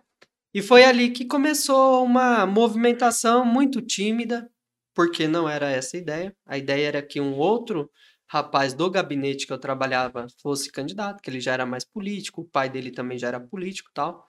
[0.52, 4.52] E foi ali que começou uma movimentação muito tímida,
[5.00, 6.36] porque não era essa a ideia.
[6.46, 7.90] A ideia era que um outro
[8.28, 12.46] rapaz do gabinete que eu trabalhava fosse candidato, que ele já era mais político, o
[12.46, 14.28] pai dele também já era político e tal.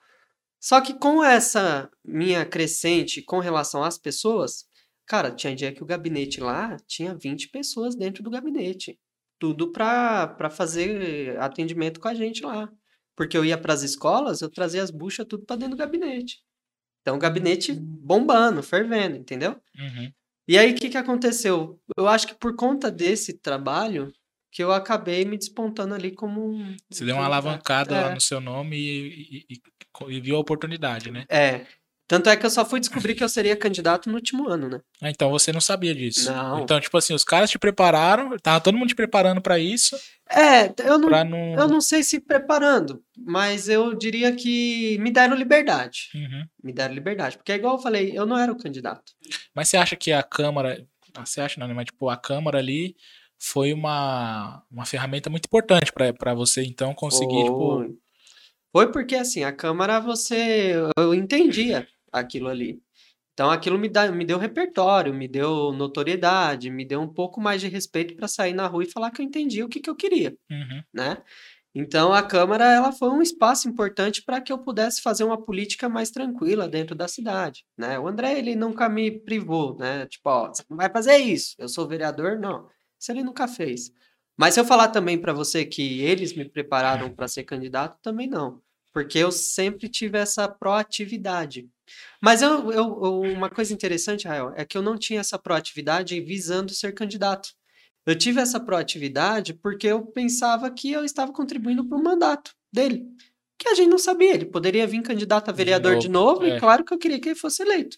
[0.61, 4.63] Só que com essa minha crescente com relação às pessoas,
[5.05, 8.97] cara, tinha dia que o gabinete lá tinha 20 pessoas dentro do gabinete.
[9.37, 12.71] Tudo para fazer atendimento com a gente lá.
[13.13, 16.37] Porque eu ia para as escolas, eu trazia as buchas tudo para dentro do gabinete.
[17.01, 19.59] Então, o gabinete bombando, fervendo, entendeu?
[19.77, 20.13] Uhum.
[20.51, 21.79] E aí, o que, que aconteceu?
[21.97, 24.11] Eu acho que por conta desse trabalho,
[24.51, 26.75] que eu acabei me despontando ali como um.
[26.89, 28.13] Você deu uma um- alavancada lá é.
[28.13, 31.23] no seu nome e, e- e- e viu a oportunidade, né?
[31.29, 31.65] É.
[32.11, 34.81] Tanto é que eu só fui descobrir que eu seria candidato no último ano, né?
[35.01, 36.29] Ah, então você não sabia disso.
[36.29, 36.59] Não.
[36.59, 39.95] Então, tipo assim, os caras te prepararam, tava todo mundo te preparando pra isso,
[40.29, 41.53] É, eu não, não.
[41.57, 46.09] eu não sei se preparando, mas eu diria que me deram liberdade.
[46.13, 46.43] Uhum.
[46.61, 47.37] Me deram liberdade.
[47.37, 49.13] Porque, é igual eu falei, eu não era o candidato.
[49.55, 50.85] Mas você acha que a Câmara.
[51.15, 51.73] ah, Você acha não, né?
[51.73, 52.93] Mas tipo, a Câmara ali
[53.39, 57.57] foi uma, uma ferramenta muito importante pra você, então, conseguir, tipo.
[57.77, 57.89] Foi.
[58.73, 60.73] Foi porque, assim, a Câmara, você.
[60.97, 62.81] Eu entendia aquilo ali.
[63.33, 67.61] Então, aquilo me, dá, me deu repertório, me deu notoriedade, me deu um pouco mais
[67.61, 69.95] de respeito para sair na rua e falar que eu entendia o que, que eu
[69.95, 70.81] queria, Uhum.
[70.93, 71.17] né?
[71.73, 75.87] Então, a Câmara, ela foi um espaço importante para que eu pudesse fazer uma política
[75.87, 77.97] mais tranquila dentro da cidade, né?
[77.97, 80.05] O André, ele nunca me privou, né?
[80.07, 82.67] Tipo, ó, você não vai fazer isso, eu sou vereador, não.
[82.99, 83.89] Isso ele nunca fez.
[84.37, 88.27] Mas se eu falar também para você que eles me prepararam para ser candidato, também
[88.27, 88.61] não.
[88.93, 91.69] Porque eu sempre tive essa proatividade.
[92.21, 96.19] Mas eu, eu, eu- uma coisa interessante, Rael, é que eu não tinha essa proatividade
[96.21, 97.49] visando ser candidato.
[98.05, 103.05] Eu tive essa proatividade porque eu pensava que eu estava contribuindo para o mandato dele.
[103.57, 104.33] Que a gente não sabia.
[104.33, 106.57] Ele poderia vir candidato a vereador de novo, é.
[106.57, 107.97] e claro que eu queria que ele fosse eleito.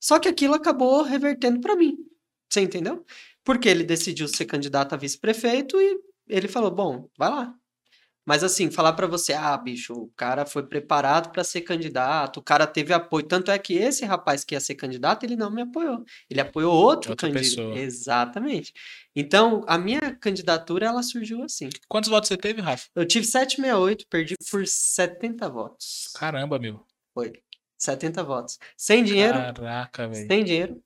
[0.00, 1.96] Só que aquilo acabou revertendo para mim.
[2.50, 3.04] Você entendeu?
[3.44, 7.54] Porque ele decidiu ser candidato a vice-prefeito e ele falou: bom, vai lá.
[8.28, 12.42] Mas assim, falar pra você, ah, bicho, o cara foi preparado pra ser candidato, o
[12.42, 13.24] cara teve apoio.
[13.26, 16.04] Tanto é que esse rapaz que ia ser candidato, ele não me apoiou.
[16.28, 17.56] Ele apoiou outro Outra candidato.
[17.56, 17.78] pessoa.
[17.78, 18.74] Exatamente.
[19.16, 21.70] Então, a minha candidatura, ela surgiu assim.
[21.88, 22.86] Quantos votos você teve, Rafa?
[22.94, 26.10] Eu tive 768, perdi por 70 votos.
[26.14, 26.84] Caramba, meu.
[27.14, 27.32] Foi.
[27.78, 28.58] 70 votos.
[28.76, 30.26] Sem dinheiro, Caraca, velho.
[30.26, 30.82] sem dinheiro,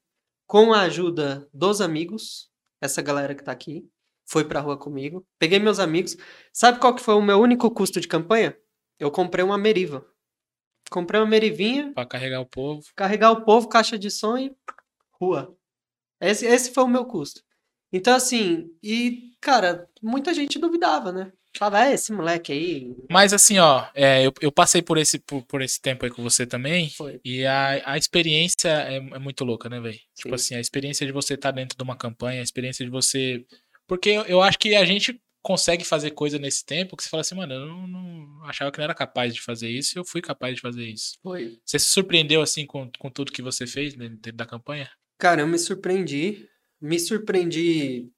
[0.46, 2.48] com a ajuda dos amigos,
[2.80, 3.84] essa galera que tá aqui,
[4.32, 5.26] foi pra rua comigo.
[5.38, 6.16] Peguei meus amigos.
[6.54, 8.56] Sabe qual que foi o meu único custo de campanha?
[8.98, 10.06] Eu comprei uma Meriva.
[10.90, 12.82] Comprei uma Merivinha, Pra carregar o povo.
[12.96, 14.50] carregar o povo, caixa de som e
[15.20, 15.54] rua.
[16.18, 17.42] Esse, esse foi o meu custo.
[17.92, 21.30] Então, assim, e, cara, muita gente duvidava, né?
[21.54, 22.96] Falava, é, esse moleque aí.
[23.10, 26.22] Mas assim, ó, é, eu, eu passei por esse, por, por esse tempo aí com
[26.22, 26.88] você também.
[26.88, 27.20] Foi.
[27.22, 29.98] E a, a experiência é, é muito louca, né, velho?
[30.14, 30.34] Tipo Sim.
[30.34, 33.44] assim, a experiência de você estar dentro de uma campanha, a experiência de você.
[33.92, 37.20] Porque eu, eu acho que a gente consegue fazer coisa nesse tempo que você fala
[37.20, 40.22] assim, mano, eu não, não achava que não era capaz de fazer isso eu fui
[40.22, 41.18] capaz de fazer isso.
[41.22, 41.58] Foi.
[41.62, 44.90] Você se surpreendeu assim com, com tudo que você fez dentro dentro da campanha?
[45.18, 46.48] Cara, eu me surpreendi.
[46.80, 48.10] Me surpreendi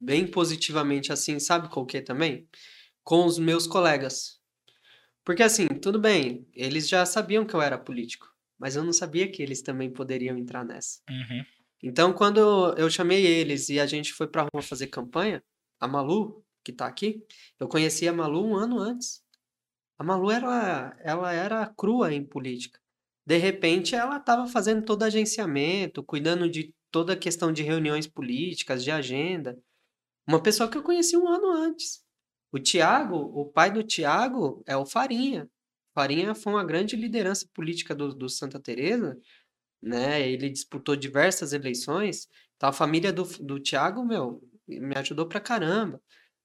[0.00, 2.48] bem positivamente, assim, sabe com o que também?
[3.02, 4.38] Com os meus colegas.
[5.24, 9.28] Porque, assim, tudo bem, eles já sabiam que eu era político, mas eu não sabia
[9.28, 11.00] que eles também poderiam entrar nessa.
[11.10, 11.44] Uhum.
[11.82, 15.42] Então, quando eu chamei eles e a gente foi pra rua fazer campanha,
[15.80, 17.24] a Malu, que tá aqui,
[17.58, 19.22] eu conheci a Malu um ano antes.
[19.98, 22.80] A Malu era, ela era crua em política.
[23.26, 28.82] De repente, ela estava fazendo todo agenciamento, cuidando de toda a questão de reuniões políticas,
[28.82, 29.58] de agenda.
[30.26, 32.02] Uma pessoa que eu conheci um ano antes.
[32.50, 35.48] O Tiago, o pai do Tiago é o Farinha.
[35.94, 39.18] Farinha foi uma grande liderança política do, do Santa Teresa,
[39.82, 40.20] né?
[40.28, 42.28] Ele disputou diversas eleições.
[42.56, 46.00] Então, a família do, do Tiago, meu, me ajudou pra caramba.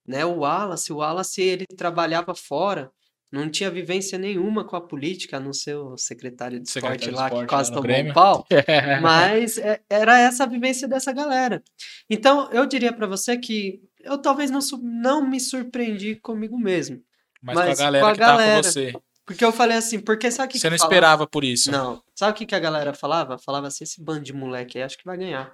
[0.08, 0.24] Né?
[0.26, 2.92] O Wallace, o Wallace, ele trabalhava fora,
[3.32, 7.12] não tinha vivência nenhuma com a política, a não ser o secretário de esporte Secretário
[7.14, 8.46] de lá, esporte que quase tomou um pau.
[9.02, 11.64] Mas é- era essa a vivência dessa galera.
[12.10, 17.02] Então, eu diria pra você que eu talvez não, não me surpreendi comigo mesmo.
[17.42, 18.62] Mas, Mas com a galera com a que galera.
[18.62, 18.94] com você.
[19.26, 20.94] Porque eu falei assim, porque sabe o que Você que não falava?
[20.94, 21.72] esperava por isso.
[21.72, 22.04] Não.
[22.14, 23.38] Sabe o que, que a galera falava?
[23.38, 25.50] Falava assim, esse bando de moleque aí, acho que vai ganhar.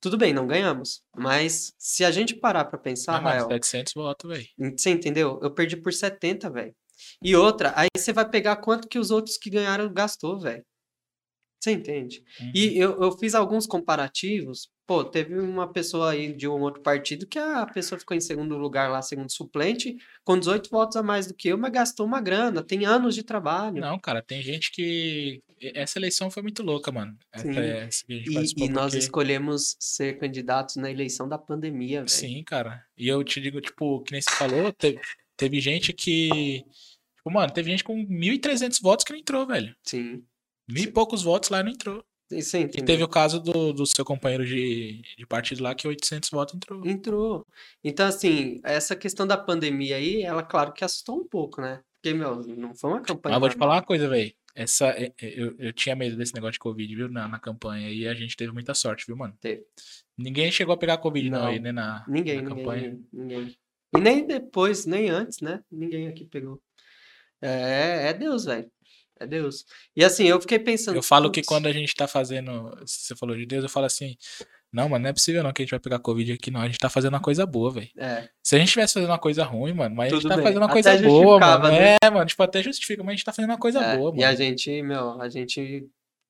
[0.00, 1.02] Tudo bem, não ganhamos.
[1.16, 4.46] Mas se a gente parar pra pensar, Não, mas Rael, 700 votos, velho.
[4.76, 5.40] você entendeu?
[5.42, 6.74] Eu perdi por 70, velho.
[7.22, 10.64] E outra, aí você vai pegar quanto que os outros que ganharam gastou, velho.
[11.60, 12.22] Você entende?
[12.40, 12.52] Uhum.
[12.54, 14.68] E eu, eu fiz alguns comparativos.
[14.88, 18.56] Pô, teve uma pessoa aí de um outro partido que a pessoa ficou em segundo
[18.56, 22.22] lugar lá, segundo suplente, com 18 votos a mais do que eu, mas gastou uma
[22.22, 23.82] grana, tem anos de trabalho.
[23.82, 25.42] Não, cara, tem gente que.
[25.60, 27.14] Essa eleição foi muito louca, mano.
[27.30, 27.58] Essa, Sim.
[27.58, 31.98] essa que a gente E, e nós porque- escolhemos ser candidatos na eleição da pandemia,
[31.98, 32.08] velho.
[32.08, 32.82] Sim, cara.
[32.96, 34.98] E eu te digo, tipo, que nem você falou, teve,
[35.36, 36.64] teve gente que.
[37.14, 39.76] Tipo, mano, teve gente com 1.300 votos que não entrou, velho.
[39.82, 40.24] Sim.
[40.66, 42.02] Mil e poucos votos lá não entrou.
[42.30, 46.28] E E teve o caso do, do seu companheiro de, de partido lá, que 800
[46.30, 46.86] votos entrou.
[46.86, 47.46] Entrou.
[47.82, 51.80] Então, assim, essa questão da pandemia aí, ela, claro que assustou um pouco, né?
[51.94, 53.32] Porque, meu, não foi uma campanha.
[53.34, 54.32] Mas vou te falar uma coisa, velho.
[54.54, 57.08] Essa, é- é- eu, eu tinha medo desse negócio de Covid, viu?
[57.08, 57.90] Na, na campanha.
[57.90, 59.34] E a gente teve muita sorte, viu, mano?
[59.40, 59.62] Teve.
[60.16, 61.46] Ninguém chegou a pegar Covid, não, Não.
[61.46, 61.72] aí, né?
[61.72, 62.98] Na, Ninguém, na ninguém, campanha.
[63.12, 63.56] ninguém, ninguém.
[63.96, 65.62] E nem depois, nem antes, né?
[65.70, 66.60] Ninguém aqui pegou.
[67.40, 68.70] É, é Deus, velho.
[69.20, 69.64] É Deus.
[69.96, 70.96] E assim, eu fiquei pensando.
[70.96, 72.70] Eu falo que quando a gente tá fazendo.
[72.86, 74.16] Você falou de Deus, eu falo assim.
[74.70, 76.60] Não, mano, não é possível não que a gente vai pegar Covid aqui, não.
[76.60, 77.88] A gente tá fazendo uma coisa boa, velho.
[77.96, 80.36] É, Se a gente estivesse fazendo uma coisa ruim, mano, mas a gente Tudo tá
[80.36, 80.44] bem.
[80.44, 81.74] fazendo uma Até coisa boa, justificava, mano.
[81.78, 81.96] né?
[82.04, 84.22] É, mano, tipo, até justifica, mas a gente tá fazendo uma coisa é, boa, E
[84.22, 84.36] a mano.
[84.36, 85.88] gente, meu, a gente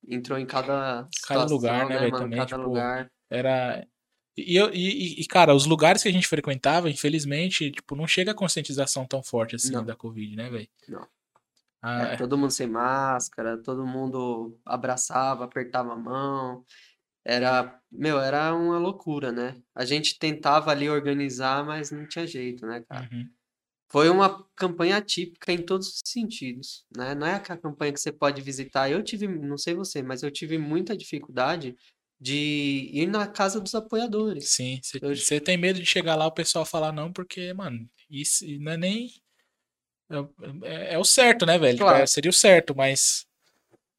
[0.09, 2.23] entrou em cada Cada lugar, situação, né, velho, mano?
[2.25, 3.11] também, Cada tipo, lugar.
[3.29, 3.85] Era.
[4.37, 8.31] E, eu, e- e, cara, os lugares que a gente frequentava, infelizmente, tipo, não chega
[8.31, 9.85] a conscientização tão forte assim Não.
[9.85, 10.69] da Covid, né, velho?
[10.89, 11.05] Não.
[11.83, 16.65] Ah, É, todo mundo sem máscara, todo mundo abraçava, apertava a mão.
[17.25, 19.63] Era, meu, era uma loucura, né?
[19.75, 23.09] A gente tentava ali organizar, mas não tinha jeito, né, cara?
[23.13, 23.31] uhum.
[23.91, 27.15] Foi uma campanha atípica em todos os sentidos, né?
[27.15, 28.91] Não é aquela campanha que você pode visitar.
[28.91, 31.75] Eu tive, não sei você, mas eu tive muita dificuldade
[32.21, 34.57] de ir na casa dos apoiadores.
[34.57, 38.45] Sim, Eu- você tem medo de chegar lá o pessoal falar não, porque, mano, isso
[38.61, 39.11] não é nem.
[40.11, 40.17] É,
[40.63, 41.79] é- é o certo, né, velho?
[41.79, 41.99] Claro.
[42.03, 43.27] É, seria o certo, mas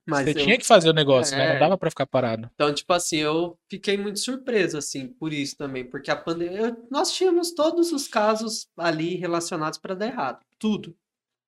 [0.08, 1.46] Mas você eu- tinha que fazer o negócio, né?
[1.46, 1.54] É.
[1.54, 2.50] Não dava pra ficar parado.
[2.56, 7.12] Então, tipo assim, eu fiquei muito surpreso, assim, por isso também, porque a pandemia, nós
[7.14, 10.96] tínhamos todos os casos ali relacionados para dar errado, tudo.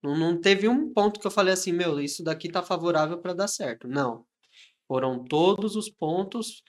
[0.03, 3.33] Não, não teve um ponto que eu falei assim, meu, isso daqui tá favorável para
[3.33, 3.87] dar certo.
[3.87, 4.25] Não.
[4.87, 6.61] Foram todos os pontos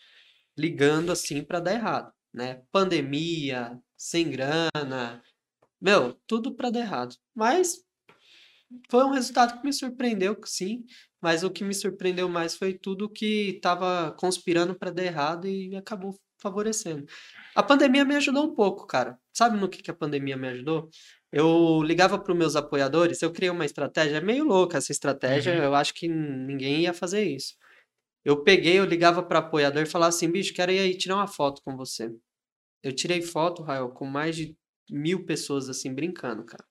[0.57, 2.63] ligando assim para dar errado, né?
[2.71, 5.23] Pandemia, sem grana,
[5.83, 7.17] Meu, tudo pra dar errado.
[7.35, 7.79] Mas
[8.91, 10.85] foi um resultado que me surpreendeu, sim.
[11.21, 15.75] Mas o que me surpreendeu mais foi tudo que tava conspirando pra dar errado e
[15.77, 17.05] acabou favorecendo.
[17.55, 19.19] A pandemia me ajudou um pouco, cara.
[19.33, 20.89] Sabe no que, que a pandemia me ajudou?
[21.31, 25.55] Eu ligava para os meus apoiadores, eu criei uma estratégia, é meio louca essa estratégia,
[25.55, 25.63] Uhum.
[25.65, 27.55] eu acho que ninguém ia fazer isso.
[28.25, 31.27] Eu peguei, eu ligava para apoiador e falava assim, bicho, quero ir aí tirar uma
[31.27, 32.13] foto com você.
[32.83, 34.57] Eu tirei foto, Rael, com mais de
[34.91, 36.65] mil pessoas assim, brincando, cara.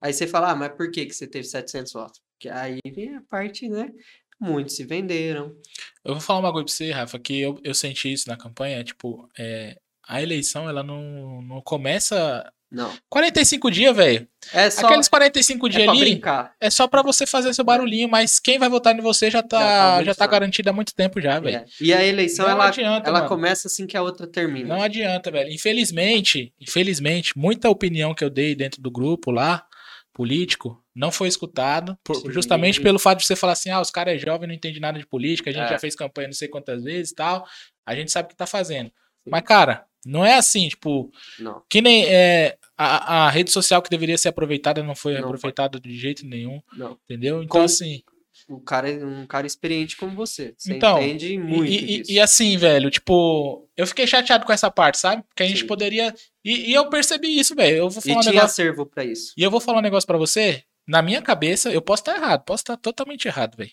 [0.00, 2.20] Aí você fala, ah, mas por que, que você teve 700 votos?
[2.32, 3.90] Porque aí vem a parte, né?
[4.38, 5.56] Muitos se venderam.
[6.04, 8.84] Eu vou falar uma coisa pra você, Rafa, que eu, eu senti isso na campanha,
[8.84, 12.52] tipo, é, a eleição, ela não, não começa...
[12.70, 12.92] Não.
[13.08, 14.26] 45 dias, velho.
[14.52, 16.52] É só Aqueles 45 é dias pra ali, brincar.
[16.60, 19.42] é só pra você fazer seu barulhinho, mas quem vai votar em você já Já
[19.42, 20.30] tá tá, já tá forte.
[20.32, 21.58] garantido há muito tempo já, velho.
[21.58, 21.64] É.
[21.80, 23.28] E a eleição, Não ela, adianta, ela mano.
[23.28, 24.74] começa assim que a outra termina.
[24.74, 25.50] Não adianta, velho.
[25.52, 29.64] Infelizmente, infelizmente, muita opinião que eu dei dentro do grupo lá,
[30.12, 32.32] político, não foi escutado, por- Sim.
[32.32, 34.98] justamente pelo fato de você falar assim, ah, os caras é jovem, não entende nada
[34.98, 35.68] de política, a gente É.
[35.68, 37.46] já fez campanha não sei quantas vezes e tal,
[37.84, 38.90] a gente sabe o que tá fazendo.
[39.28, 41.62] Mas, cara, não é assim, tipo, Não.
[41.68, 45.78] que nem é, a, a rede social que deveria ser aproveitada não foi Não aproveitada
[45.80, 46.98] de jeito nenhum, Não.
[47.04, 47.42] entendeu?
[47.42, 48.02] Então, Com- assim,
[48.48, 50.54] O cara um cara experiente como você.
[50.56, 54.70] Você Então, entende muito E, e- e assim, velho, tipo, eu fiquei chateado com essa
[54.70, 55.24] parte, sabe?
[55.34, 55.66] Que a gente Sim.
[55.66, 56.14] poderia.
[56.44, 57.76] E, e eu percebi isso, velho.
[57.78, 58.52] Eu vou E falar um tinha negócio.
[58.52, 59.32] acervo pra isso.
[59.36, 60.62] E eu vou falar um negócio pra você.
[60.86, 63.72] Na minha cabeça, eu posso estar errado, posso estar totalmente errado, velho.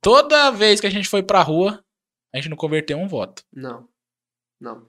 [0.00, 1.84] Toda vez que a gente foi pra rua,
[2.34, 3.44] a gente não converteu um voto.
[3.52, 3.86] Não.
[4.60, 4.88] Não.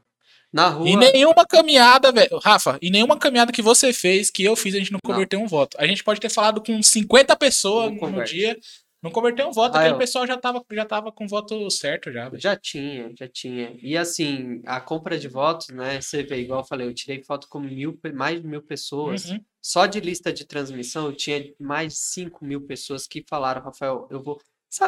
[0.54, 0.88] Na rua.
[0.88, 2.38] E nenhuma caminhada, velho.
[2.38, 5.12] Rafa, e nenhuma caminhada que você fez, que eu fiz, a gente não Não.
[5.14, 5.76] converteu um voto.
[5.80, 8.36] A gente pode ter falado com 50 pessoas Não no converte.
[8.36, 8.60] dia,
[9.02, 9.76] não converteu um voto.
[9.76, 12.32] Ah, Aquele eu- pessoal já tava, já tava com o voto certo já.
[12.36, 13.76] Já tinha, já tinha.
[13.82, 16.00] E assim, a compra de votos, né?
[16.00, 19.26] Você vê, igual eu falei, eu tirei foto com mil, mais de mil pessoas.
[19.32, 19.40] Uhum.
[19.62, 24.08] Só de lista de transmissão, eu tinha mais de 5 mil pessoas que falaram, Rafael,
[24.12, 24.40] eu vou.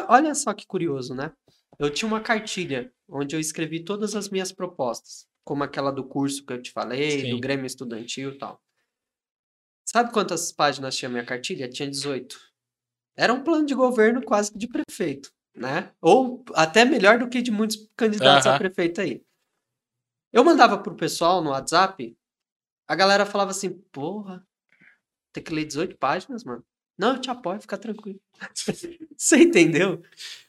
[0.08, 1.32] Olha só que curioso, né?
[1.78, 6.44] Eu tinha uma cartilha onde eu escrevi todas as minhas propostas, como aquela do curso
[6.44, 7.40] que eu te falei, do Sim.
[7.40, 8.60] Grêmio Estudantil e tal.
[9.88, 11.68] Sabe quantas páginas tinha minha cartilha?
[11.68, 12.36] Tinha 18.
[13.16, 15.92] Era um plano de governo quase que de prefeito, né?
[16.00, 19.24] Ou até melhor do que de muitos candidatos a prefeito aí.
[20.32, 22.18] Eu mandava pro pessoal no WhatsApp,
[22.88, 24.44] a galera falava assim, porra,
[25.32, 26.66] tem que ler 18 páginas, mano.
[26.98, 28.20] Não, eu te apoio, fica tranquilo.
[29.16, 30.02] Você entendeu?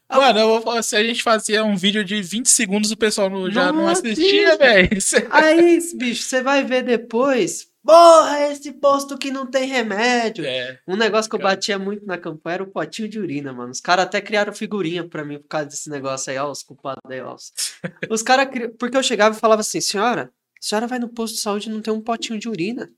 [0.09, 3.29] Mano, eu vou falar, se a gente fazia um vídeo de 20 segundos, o pessoal
[3.29, 4.89] não- já não assistia, velho.
[5.29, 7.67] Aí, bicho, você vai ver depois.
[7.83, 10.45] Porra, esse posto que não tem remédio.
[10.45, 13.71] É, Um negócio que eu batia muito na campanha era o potinho de urina, mano.
[13.71, 17.01] Os caras até criaram figurinha pra mim por causa desse negócio aí, ó, os culpados
[17.09, 17.33] aí, ó.
[17.35, 17.53] Os,
[18.11, 18.67] os caras cri...
[18.69, 21.71] Porque eu chegava e falava assim, senhora, a senhora vai no posto de saúde e
[21.71, 22.89] não tem um potinho de urina.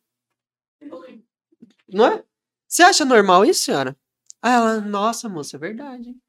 [1.88, 2.24] Não é?
[2.68, 3.96] Você acha normal isso, senhora?
[4.42, 6.10] Aí ela, nossa, moça, é verdade.
[6.10, 6.22] hein?"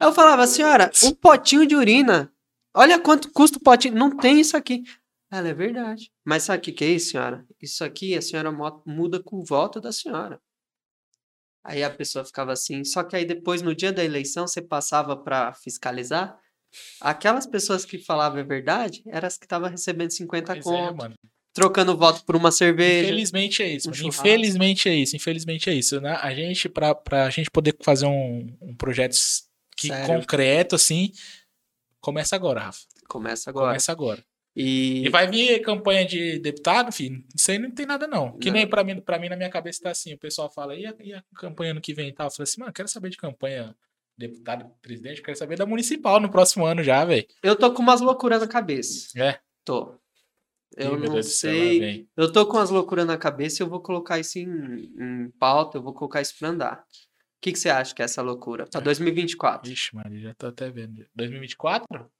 [0.00, 2.32] Eu falava, senhora, um potinho de urina.
[2.74, 3.94] Olha quanto custa o potinho.
[3.94, 4.82] Não tem isso aqui.
[5.30, 6.10] Ela é verdade.
[6.24, 7.44] Mas sabe o que, que é isso, senhora?
[7.60, 8.52] Isso aqui a senhora
[8.86, 10.40] muda com o voto da senhora.
[11.64, 12.84] Aí a pessoa ficava assim.
[12.84, 16.38] Só que aí depois, no dia da eleição, você passava para fiscalizar.
[17.00, 21.14] Aquelas pessoas que falavam a verdade eram as que estavam recebendo 50 pois é, conto,
[21.54, 23.06] trocando voto por uma cerveja.
[23.06, 23.88] Infelizmente é isso.
[23.88, 24.08] um.
[24.08, 25.16] Infelizmente é isso.
[25.16, 26.00] Infelizmente é isso.
[26.00, 26.12] Né?
[26.20, 29.14] A gente, pra, pra gente poder fazer um, um projeto
[29.76, 30.06] que, Sério.
[30.06, 31.12] concreto, assim,
[32.00, 32.80] começa agora, Rafa.
[33.08, 33.66] Começa agora.
[33.68, 34.24] Começa agora.
[34.56, 37.24] E, E vai vir campanha de deputado, filho.
[37.34, 38.38] Isso aí não tem nada, não.
[38.38, 38.54] Que Não.
[38.54, 40.14] nem pra mim, pra mim, na minha cabeça, tá assim.
[40.14, 42.28] O pessoal fala, e a, e a campanha ano que vem e tal?
[42.28, 43.74] Eu falei assim, mano, quero saber de campanha
[44.16, 47.26] deputado, presidente, quero saber da municipal no próximo ano já, velho.
[47.42, 49.08] eu tô com umas loucuras na cabeça.
[49.20, 49.40] É.
[49.64, 49.92] Tô.
[50.76, 51.80] Eu Ih, não céu, sei.
[51.80, 52.08] vem.
[52.16, 55.78] Eu tô com as loucuras na cabeça e eu vou colocar isso em, em pauta,
[55.78, 56.84] eu vou colocar isso pra andar.
[57.44, 58.66] O que, que você acha que é essa loucura?
[58.66, 59.68] Pra 2024.
[59.68, 61.04] Vixe, Maria, já tô até vendo.
[61.14, 62.10] 2024?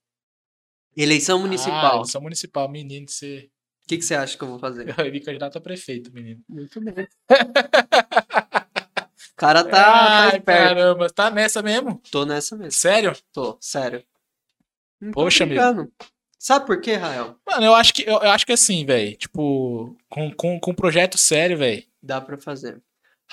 [0.95, 1.95] Eleição Ah, municipal.
[1.95, 3.49] eleição municipal, menino, você.
[3.85, 4.87] O que, que você acha que eu vou fazer?
[5.01, 6.43] Eu vi candidato a prefeito, menino.
[6.47, 7.09] Muito bem.
[9.33, 12.01] O cara tá, tá Ai, caramba, tá nessa mesmo?
[12.11, 12.70] Tô nessa mesmo.
[12.72, 13.12] Sério?
[13.33, 14.05] Tô, sério.
[15.01, 15.61] Não Poxa, amigo.
[15.61, 15.93] brincando.
[16.39, 17.37] Sabe por quê, Rael?
[17.47, 19.16] Mano, eu acho que, eu, eu acho que assim, velho.
[19.16, 21.83] Tipo, com, com, com um projeto sério, velho.
[22.01, 22.81] Dá pra fazer.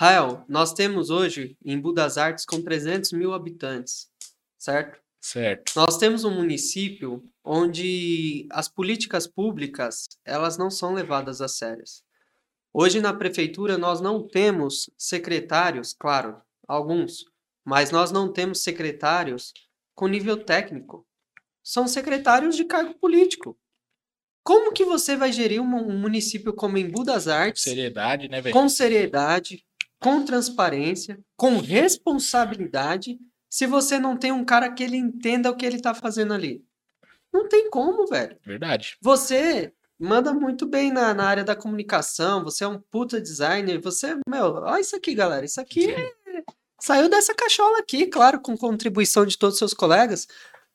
[0.01, 4.09] Rael, nós temos hoje em Budas Artes com 300 mil habitantes,
[4.57, 4.99] certo?
[5.21, 5.73] Certo.
[5.75, 12.03] Nós temos um município onde as políticas públicas elas não são levadas a sérias.
[12.73, 17.25] Hoje na prefeitura nós não temos secretários, claro, alguns,
[17.63, 19.53] mas nós não temos secretários
[19.93, 21.05] com nível técnico.
[21.63, 23.55] São secretários de cargo político.
[24.43, 28.51] Como que você vai gerir um, um município como Embu das Artes Seriedade, né, velho?
[28.51, 29.63] com seriedade,
[30.01, 35.65] com transparência, com responsabilidade, se você não tem um cara que ele entenda o que
[35.65, 36.63] ele tá fazendo ali?
[37.33, 38.37] Não tem como, velho.
[38.45, 38.97] Verdade.
[39.01, 44.17] Você manda muito bem na, na área da comunicação, você é um puta designer, você,
[44.27, 46.13] meu, olha isso aqui, galera, isso aqui é-
[46.81, 50.27] saiu dessa cachola aqui, claro, com contribuição de todos os seus colegas,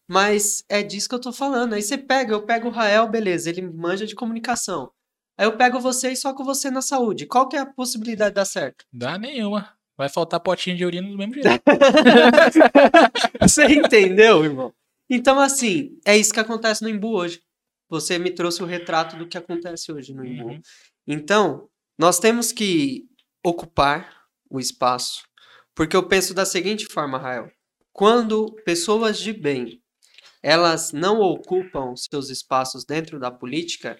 [0.09, 1.73] mas é disso que eu tô falando.
[1.73, 4.93] Aí você pega, eu pego o Rael, beleza, ele manja de comunicação.
[5.39, 7.27] Aí eu pego você e só com você na saúde.
[7.27, 8.85] Qual que é a possibilidade de dar certo?
[8.93, 9.77] Dá nenhuma.
[9.97, 11.63] Vai faltar potinho de urina do mesmo jeito.
[13.41, 14.73] Você entendeu, irmão?
[15.09, 17.41] Então, assim, é isso que acontece no Imbu hoje.
[17.89, 20.49] Você me trouxe o retrato do que acontece hoje no Imbu.
[20.49, 20.61] Uhum.
[21.07, 21.69] Então,
[21.99, 23.05] nós temos que
[23.45, 25.23] ocupar o espaço,
[25.75, 27.51] porque eu penso da seguinte forma, Rael.
[27.93, 29.81] Quando pessoas de bem,
[30.43, 33.99] elas não ocupam seus espaços dentro da política,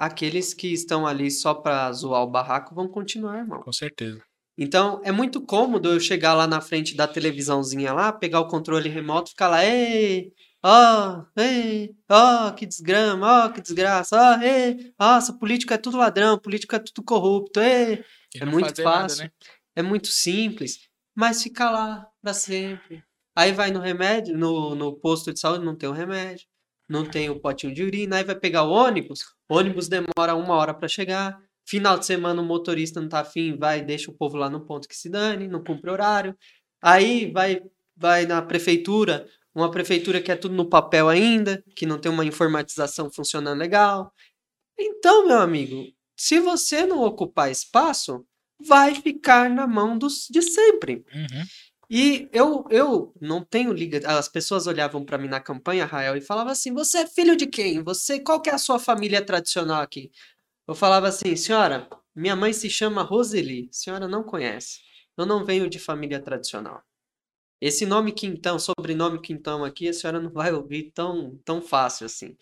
[0.00, 3.60] aqueles que estão ali só para zoar o barraco vão continuar, irmão.
[3.60, 4.22] Com certeza.
[4.56, 8.88] Então, é muito cômodo eu chegar lá na frente da televisãozinha lá, pegar o controle
[8.88, 10.32] remoto e ficar lá, ei,
[10.62, 16.38] ó, ei, ó, que desgrama, ó, que desgraça, ó, ei, nossa, político é tudo ladrão,
[16.38, 18.04] político é tudo corrupto, ei.
[18.34, 19.24] E É muito fazer nada, fácil.
[19.24, 19.30] né?
[19.76, 20.78] É muito simples,
[21.14, 23.02] mas fica lá pra sempre.
[23.36, 26.46] Aí vai no remédio, no, no posto de saúde, não tem o remédio,
[26.90, 30.54] não tem o potinho de urina, aí vai pegar o ônibus, o ônibus demora uma
[30.56, 34.36] hora pra chegar, final de semana o motorista não tá afim, vai deixa o povo
[34.36, 36.36] lá no ponto que se dane, não cumpre horário.
[36.82, 37.62] Aí vai,
[37.96, 42.24] vai na prefeitura, uma prefeitura que é tudo no papel ainda, que não tem uma
[42.24, 44.12] informatização funcionando legal.
[44.76, 45.86] Então, meu amigo,
[46.16, 48.24] se você não ocupar espaço,
[48.66, 51.04] vai ficar na mão dos de sempre.
[51.14, 51.44] Uhum.
[51.90, 54.00] E eu, eu não tenho liga.
[54.06, 57.46] As pessoas olhavam pra mim na campanha, Rael, e falavam assim: Você é filho de
[57.48, 57.82] quem?
[57.82, 60.12] Você, qual que é a sua família tradicional aqui?
[60.68, 63.68] Eu falava assim: Senhora, minha mãe se chama Roseli.
[63.72, 64.78] Senhora não conhece.
[65.16, 66.82] Eu não venho de família tradicional.
[67.60, 72.36] Esse nome Quintão, sobrenome Quintão aqui, a senhora não vai ouvir tão, tão fácil assim.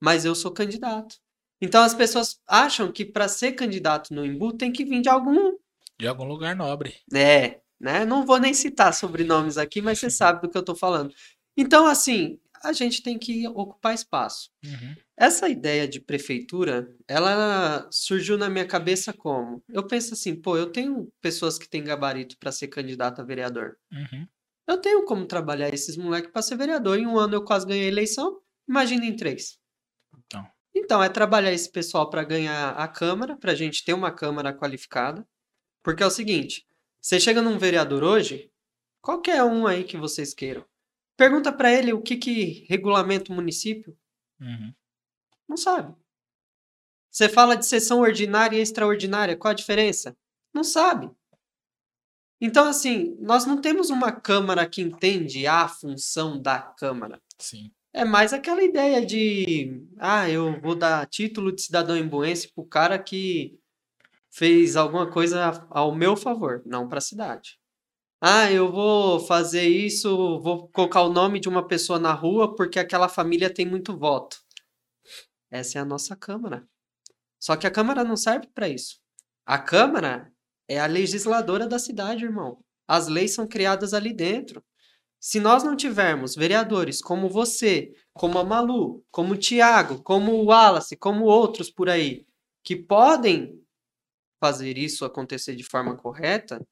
[0.00, 1.16] Mas eu sou candidato.
[1.60, 5.56] Então as pessoas acham que para ser candidato no Embu tem que vir de algum
[5.98, 6.94] De algum lugar nobre.
[7.12, 8.04] é, né?
[8.04, 11.14] Não vou nem citar sobrenomes aqui, mas você sabe do que eu tô falando.
[11.56, 14.50] Então, assim, a gente tem que ocupar espaço.
[14.64, 14.94] Uhum.
[15.16, 19.62] Essa ideia de prefeitura, ela surgiu na minha cabeça como?
[19.68, 23.76] Eu penso assim, pô, eu tenho pessoas que têm gabarito para ser candidato a vereador.
[23.92, 24.26] Uhum.
[24.66, 26.98] Eu tenho como trabalhar esses moleques para ser vereador.
[26.98, 29.58] Em um ano eu quase ganhei a eleição, imagina em três.
[30.26, 30.46] Então.
[30.74, 34.52] Então, é trabalhar esse pessoal para ganhar a Câmara, para a gente ter uma Câmara
[34.52, 35.26] qualificada.
[35.82, 36.66] Porque é o seguinte:
[37.00, 38.50] você chega num vereador hoje,
[39.00, 40.64] qualquer um aí que vocês queiram,
[41.16, 43.96] pergunta para ele o que, que regulamenta o município,
[44.40, 44.72] Uhum.
[45.46, 45.94] não sabe.
[47.10, 50.16] Você fala de sessão ordinária e extraordinária, qual a diferença?
[50.54, 51.10] Não sabe.
[52.40, 57.20] Então, assim, nós não temos uma Câmara que entende a função da Câmara.
[57.38, 57.70] Sim.
[57.92, 62.98] É mais aquela ideia de, ah, eu vou dar título de cidadão imbuense pro cara
[62.98, 63.59] que
[64.30, 67.58] fez alguma coisa ao meu favor, não para a cidade.
[68.20, 72.78] Ah, eu vou fazer isso, vou colocar o nome de uma pessoa na rua porque
[72.78, 74.38] aquela família tem muito voto.
[75.50, 76.66] Essa é a nossa Câmara.
[77.40, 79.00] Só que a Câmara não serve para isso.
[79.46, 80.30] A Câmara
[80.68, 82.62] é a legisladora da cidade, irmão.
[82.86, 84.62] As leis são criadas ali dentro.
[85.18, 90.46] Se nós não tivermos vereadores como você, como a Malu, como o Tiago, como o
[90.46, 92.26] Wallace, como outros por aí,
[92.62, 93.59] que podem
[94.40, 96.64] fazer isso acontecer de forma correta,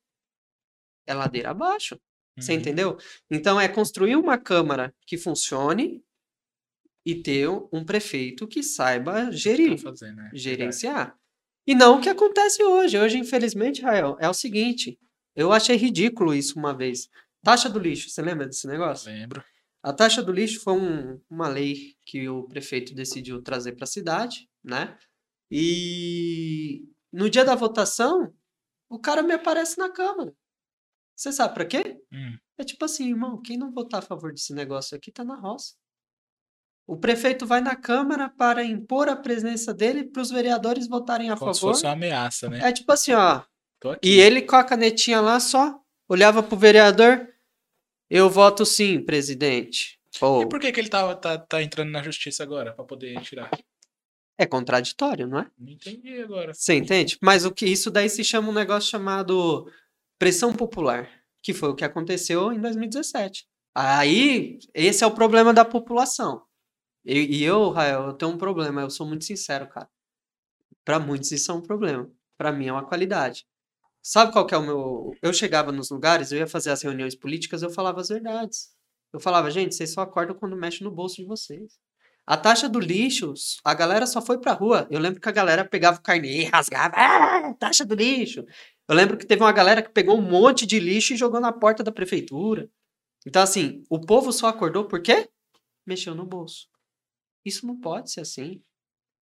[1.06, 2.00] é ladeira abaixo.
[2.38, 2.58] Você Uhum.
[2.58, 2.98] entendeu?
[3.30, 6.02] Então é construir uma Câmara que funcione
[7.04, 9.76] e ter um prefeito que saiba gerir
[10.14, 10.30] né?
[10.34, 11.16] gerenciar.
[11.66, 12.98] E não o que acontece hoje.
[12.98, 14.98] Hoje, infelizmente, Rael, é o seguinte.
[15.34, 17.08] Eu achei ridículo isso uma vez.
[17.42, 19.10] Taxa do lixo, você lembra desse negócio?
[19.10, 19.42] Lembro.
[19.82, 23.86] A taxa do lixo foi um- uma lei que o prefeito decidiu trazer para a
[23.86, 24.98] cidade, né?
[25.50, 28.32] E no dia da votação,
[28.88, 30.32] o cara me aparece na Câmara.
[31.14, 32.00] Você sabe para quê?
[32.12, 32.38] Hum.
[32.56, 35.74] É tipo assim, irmão, quem não votar a favor desse negócio aqui tá na roça.
[36.86, 41.36] O prefeito vai na Câmara para impor a presença dele para os vereadores votarem a
[41.36, 41.74] Como se favor.
[41.74, 42.60] fosse uma ameaça, né?
[42.66, 43.42] É tipo assim, ó.
[44.02, 47.28] E ele com a canetinha lá só, olhava pro vereador.
[48.08, 50.00] Eu voto sim, presidente.
[50.18, 52.72] Pô, E por que, que ele tá, tá, tá entrando na justiça agora?
[52.72, 53.50] Pra poder tirar?
[54.38, 55.50] É contraditório, não é?
[55.58, 56.54] Não entendi agora.
[56.54, 57.18] Você entende?
[57.20, 59.70] Mas o que isso daí se chama um negócio chamado
[60.16, 61.10] pressão popular,
[61.42, 63.46] que foi o que aconteceu em 2017.
[63.74, 66.42] Aí, esse é o problema da população.
[67.04, 69.88] E, e eu, Rael, eu tenho um problema, eu sou muito sincero, cara.
[70.84, 72.10] Pra muitos isso é um problema.
[72.36, 73.44] Pra mim é uma qualidade.
[74.00, 75.12] Sabe qual que é o meu.
[75.20, 78.70] Eu chegava nos lugares, eu ia fazer as reuniões políticas, eu falava as verdades.
[79.12, 81.78] Eu falava, gente, vocês só acordam quando mexe no bolso de vocês.
[82.28, 83.32] A taxa do lixo,
[83.64, 84.86] a galera só foi pra rua.
[84.90, 88.44] Eu lembro que a galera pegava o carnê, rasgava, ah, taxa do lixo.
[88.86, 91.50] Eu lembro que teve uma galera que pegou um monte de lixo e jogou na
[91.50, 92.68] porta da prefeitura.
[93.26, 95.26] Então, assim, o povo só acordou por quê?
[95.86, 96.68] Mexeu no bolso.
[97.46, 98.60] Isso não pode ser assim.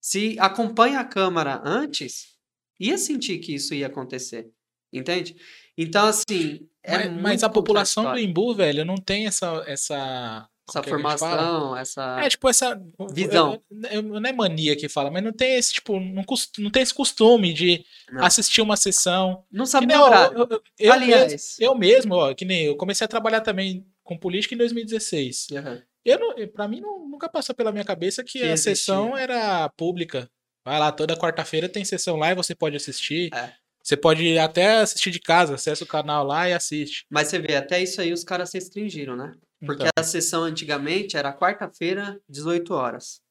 [0.00, 2.36] Se acompanha a Câmara antes,
[2.80, 4.50] ia sentir que isso ia acontecer.
[4.92, 5.36] Entende?
[5.78, 6.68] Então, assim.
[6.82, 8.18] É mas, mas a população do.
[8.18, 9.62] Imbu, velho, não tem essa.
[9.64, 12.20] essa Essa formação, essa.
[12.20, 12.80] É, tipo, essa.
[13.12, 13.62] Visão.
[13.70, 16.24] eu- eu- Não é mania que fala, mas não tem esse, tipo, não,
[16.58, 18.24] não tem esse costume de Não.
[18.24, 19.44] assistir uma sessão.
[19.50, 21.56] Não sabe nem, eu, eu- Aliás.
[21.60, 25.46] eu mesmo, ó, que nem eu comecei a trabalhar também com política em 2016.
[25.52, 25.82] Aham.
[26.04, 28.74] Eu não, pra mim não- nunca passou pela minha cabeça que, Que a existia.
[28.76, 30.28] sessão era pública.
[30.64, 33.32] Vai lá, toda quarta-feira tem sessão lá e você pode assistir.
[33.34, 33.52] É.
[33.82, 37.04] Você pode até assistir de casa, acessa o canal lá e assiste.
[37.08, 39.32] Mas você vê, até isso aí os caras se restringiram, né?
[39.64, 43.22] Porque Então, a sessão antigamente era quarta-feira, 18 horas.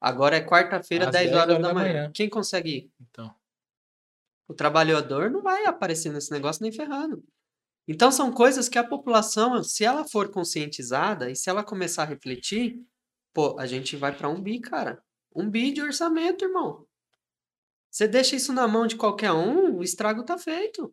[0.00, 1.92] Agora é quarta-feira, Às 10 10 horas horas da da manhã.
[1.92, 2.12] manhã.
[2.14, 2.92] Quem consegue ir?
[3.00, 3.34] então.
[4.48, 7.22] O trabalhador não vai aparecer nesse negócio nem ferrando.
[7.86, 12.06] Então são coisas que a população, se ela for conscientizada e se ela começar a
[12.06, 12.82] refletir,
[13.32, 15.02] pô, a gente vai para um bi, cara.
[15.34, 16.86] Um bi de orçamento, irmão.
[17.90, 20.92] Você deixa isso na mão de qualquer um, o estrago tá feito.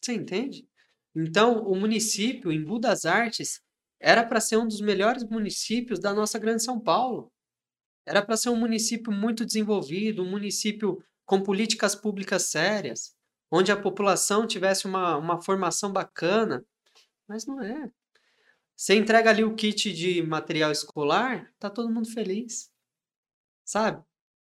[0.00, 0.68] Você entende?
[1.14, 3.60] Então, o município, em das Artes,
[4.00, 7.32] era para ser um dos melhores municípios da nossa grande São Paulo.
[8.06, 13.14] Era para ser um município muito desenvolvido, um município com políticas públicas sérias,
[13.50, 16.64] onde a população tivesse uma, uma formação bacana,
[17.28, 17.90] mas não é.
[18.74, 22.70] Você entrega ali o kit de material escolar, tá todo mundo feliz.
[23.64, 24.02] Sabe?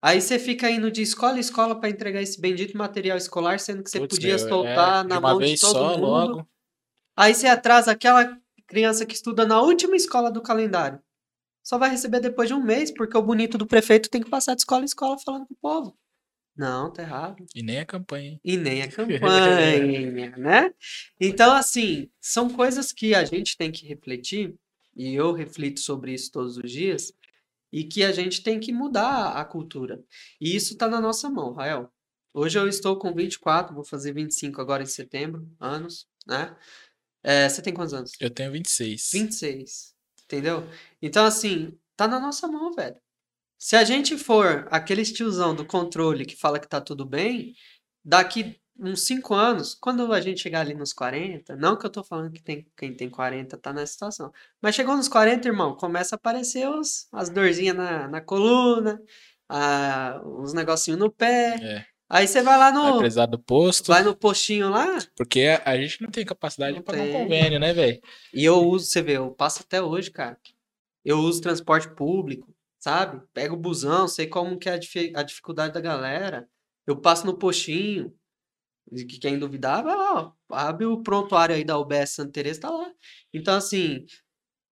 [0.01, 3.83] Aí você fica indo de escola em escola para entregar esse bendito material escolar, sendo
[3.83, 6.01] que você Putz, podia é, soltar de na mão de todo só, mundo.
[6.01, 6.49] logo.
[7.15, 8.40] Aí você atrasa aquela
[8.71, 10.97] criança que estuda na última escola do calendário.
[11.61, 14.55] Só vai receber depois de um mês, porque o bonito do prefeito tem que passar
[14.55, 15.97] de escola em escola falando com o povo.
[16.55, 17.45] Não, tá errado.
[17.53, 18.39] E nem a campanha, hein?
[18.43, 20.73] E nem a campanha, né?
[21.19, 24.55] Então, assim, são coisas que a gente tem que refletir,
[24.95, 27.13] e eu reflito sobre isso todos os dias,
[27.71, 30.01] e que a gente tem que mudar a cultura.
[30.39, 31.91] E isso tá na nossa mão, Rael.
[32.33, 36.55] Hoje eu estou com 24, vou fazer 25 agora em setembro, anos, né?
[37.23, 38.11] É, você tem quantos anos?
[38.19, 39.09] Eu tenho 26.
[39.13, 39.93] 26.
[40.25, 40.67] Entendeu?
[41.01, 42.95] Então, assim, tá na nossa mão, velho.
[43.59, 47.53] Se a gente for aquele tiozão do controle que fala que tá tudo bem,
[48.03, 52.03] daqui uns 5 anos, quando a gente chegar ali nos 40, não que eu tô
[52.03, 56.15] falando que tem, quem tem 40 tá nessa situação, mas chegou nos 40, irmão, começa
[56.15, 58.99] a aparecer os, as dorzinhas na, na coluna,
[59.47, 61.59] a, uns negocinhos no pé.
[61.61, 61.85] É.
[62.13, 62.97] Aí você vai lá Vai no.
[62.99, 64.85] precisar do posto, Vai no postinho lá,
[65.15, 67.21] porque a, a gente não tem capacidade Não de pagar um tem.
[67.23, 68.01] convênio, né, velho?
[68.33, 70.37] E eu uso, você vê, eu passo até hoje, cara.
[71.05, 73.21] Eu uso transporte público, sabe?
[73.33, 76.47] Pego o busão, sei como que é a, difi- a dificuldade da galera.
[76.85, 78.13] Eu passo no postinho.
[78.91, 80.53] E que Quem duvidar, vai lá, ó.
[80.53, 82.91] Abre o prontuário aí da UBS Santa Teresa, tá lá.
[83.33, 84.05] Então, assim,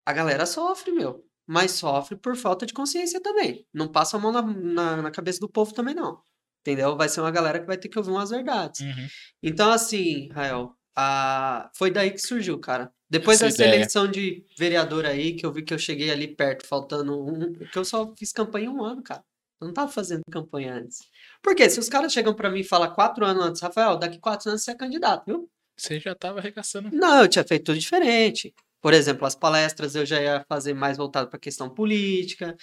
[0.04, 1.24] a galera sofre, meu.
[1.46, 3.66] Mas sofre por falta de consciência também.
[3.72, 6.20] Não passa a mão na, na, na cabeça do povo também, não.
[6.60, 6.96] Entendeu?
[6.96, 8.80] Vai ser uma galera que vai ter que ouvir umas verdades.
[8.80, 9.08] Uhum.
[9.42, 11.70] Então, assim, Rael, a...
[11.74, 12.92] foi daí que surgiu, cara.
[13.08, 13.76] Depois Essa dessa ideia.
[13.76, 17.52] eleição de vereador aí, que eu vi que eu cheguei ali perto, faltando um.
[17.54, 19.24] Que eu só fiz campanha um ano, cara.
[19.60, 21.00] Eu não tava fazendo campanha antes.
[21.42, 21.68] Por quê?
[21.68, 24.62] Se os caras chegam pra mim e falam quatro anos antes, Rafael, daqui quatro anos
[24.62, 25.50] você é candidato, viu?
[25.76, 26.90] Você já tava arregaçando.
[26.92, 28.54] Não, eu tinha feito tudo diferente.
[28.80, 32.56] Por exemplo, as palestras eu já ia fazer mais voltado para questão política.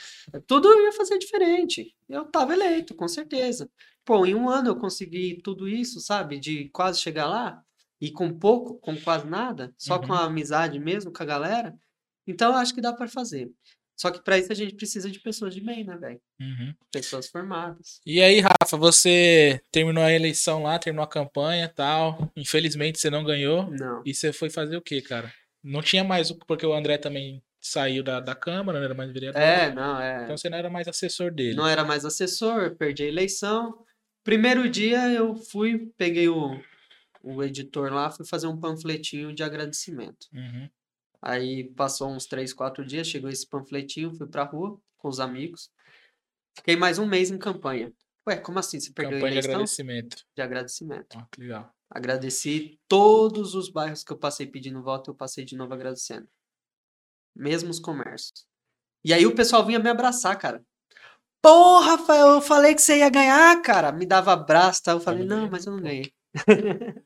[0.48, 1.94] Tudo eu ia fazer diferente.
[2.10, 3.70] Eu tava eleito, com certeza.
[4.04, 6.40] Pô, em um ano eu consegui tudo isso, sabe?
[6.40, 7.62] De quase chegar lá.
[8.02, 9.74] E com pouco, com quase nada.
[9.78, 10.14] Só com Uhum.
[10.14, 11.74] a amizade mesmo, com a galera.
[12.28, 13.50] Então eu acho que dá para fazer.
[14.00, 16.22] Só que para isso a gente precisa de pessoas de bem, né, velho?
[16.40, 16.74] Uhum.
[16.92, 18.00] Pessoas formadas.
[18.06, 22.32] E aí, Rafa, você terminou a eleição lá, terminou a campanha e tal.
[22.38, 23.70] Infelizmente você não ganhou.
[23.72, 24.04] Não.
[24.06, 25.34] E você foi fazer o quê, cara?
[25.64, 29.12] Não tinha mais, o- porque o André também saiu da, da Câmara, não era mais
[29.12, 29.42] vereador.
[29.42, 30.24] É, não, é.
[30.24, 31.56] Então você não era mais assessor dele.
[31.56, 33.84] Não era mais assessor, perdi a eleição.
[34.24, 36.60] Primeiro dia eu fui, peguei o,
[37.24, 40.28] o editor lá, fui fazer um panfletinho de agradecimento.
[40.34, 40.70] Uhum.
[41.22, 45.70] Aí passou uns três, quatro dias, chegou esse panfletinho, fui pra rua com os amigos.
[46.56, 47.92] Fiquei mais um mês em campanha.
[48.28, 48.80] Ué, como assim?
[48.80, 49.54] Você perdeu a Campanha de eleição?
[49.56, 50.26] agradecimento.
[50.36, 51.18] De agradecimento.
[51.18, 51.74] Ó, que legal.
[51.90, 56.28] Agradeci todos os bairros que eu passei pedindo voto, eu passei de novo agradecendo.
[57.36, 58.46] Mesmo os comércios.
[59.06, 60.62] E aí o pessoal vinha me abraçar, cara.
[61.42, 63.92] Porra, Rafael, eu falei que você ia ganhar, cara.
[63.92, 64.92] Me dava abraço, tá?
[64.92, 65.50] Eu falei, não não, ganhei.
[65.52, 66.14] mas eu não ganhei.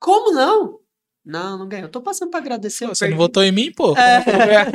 [0.00, 0.80] Como não?
[1.24, 1.84] Não, não ganhei.
[1.84, 2.84] Eu tô passando pra agradecer.
[2.84, 3.22] eu Pô, Você não perdi.
[3.22, 3.96] votou em mim, pô?
[3.96, 4.16] É.
[4.16, 4.66] É eu ganhar?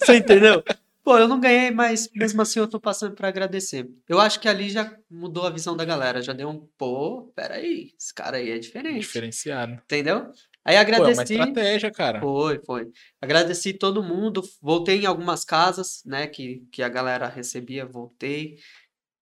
[0.00, 0.62] Você entendeu?
[1.10, 3.90] Pô, eu não ganhei, mas mesmo assim eu tô passando pra agradecer.
[4.08, 6.22] Eu acho que ali já mudou a visão da galera.
[6.22, 9.00] Já deu um, pô, peraí, esse cara aí é diferente.
[9.00, 9.72] Diferenciado.
[9.72, 10.30] Entendeu?
[10.64, 11.32] Aí é uma agradeci.
[11.34, 12.20] estratégia, cara.
[12.20, 12.92] Foi, foi.
[13.20, 18.58] Agradeci todo mundo, voltei em algumas casas, né, que, que a galera recebia, voltei.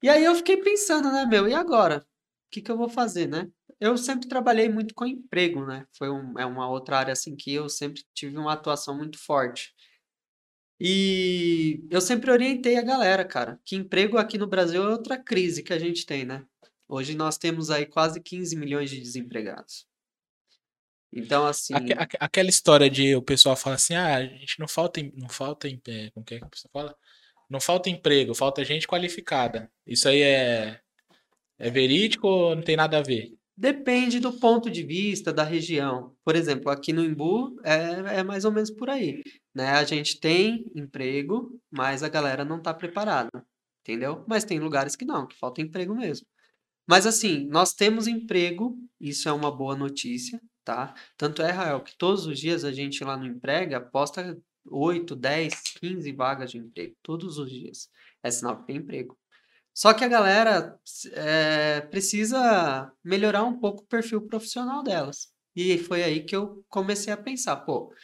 [0.03, 2.01] E aí eu fiquei pensando, né, meu, e agora?
[2.01, 3.49] O que que eu vou fazer, né?
[3.81, 5.87] Eu sempre trabalhei muito com emprego, né?
[5.97, 9.73] Foi um, é uma outra área, assim, que eu sempre tive uma atuação muito forte.
[10.81, 15.63] E eu sempre orientei a galera, cara, que emprego aqui no Brasil é outra crise
[15.63, 16.45] que a gente tem, né?
[16.89, 19.87] Hoje nós temos aí quase 15 milhões de desempregados.
[21.13, 21.75] Então, assim...
[21.75, 25.29] Aque- aque- aquela história de o pessoal fala assim, ah, a gente não falta, não
[25.29, 26.97] falta, é, como é que a pessoa fala?
[27.49, 29.71] Não falta emprego, falta gente qualificada.
[29.87, 30.81] Isso aí é,
[31.59, 33.38] é verídico ou não tem nada a ver?
[33.61, 36.15] Depende do ponto de vista da região.
[36.25, 39.21] Por exemplo, aqui no Imbu é, é mais ou menos por aí,
[39.53, 39.71] né?
[39.71, 43.45] A gente tem emprego, mas a galera não está preparada,
[43.81, 44.25] entendeu?
[44.29, 46.25] Mas tem lugares que não, que falta emprego mesmo.
[46.87, 50.95] Mas assim, nós temos emprego, isso é uma boa notícia, tá?
[51.17, 54.41] Tanto é, Rael, que todos os dias a gente lá no Emprega posta
[54.71, 57.89] 8, 10, 15 vagas de emprego, todos os dias.
[58.23, 59.19] É sinal que tem emprego.
[59.79, 60.77] Só que a galera
[61.13, 65.29] eh, precisa melhorar um pouco o perfil profissional delas.
[65.55, 67.95] E foi aí que eu comecei a pensar, pô,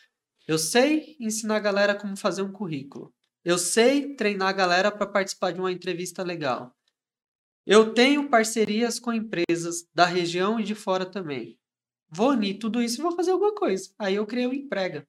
[0.46, 3.12] eu sei ensinar a galera como fazer um currículo.
[3.44, 6.72] Eu sei treinar a galera para participar de uma entrevista legal.
[7.66, 11.58] Eu tenho parcerias com empresas da região e de fora também.
[12.08, 13.92] Vou unir tudo isso e vou fazer alguma coisa.
[13.98, 15.04] Aí eu criei o Emprega.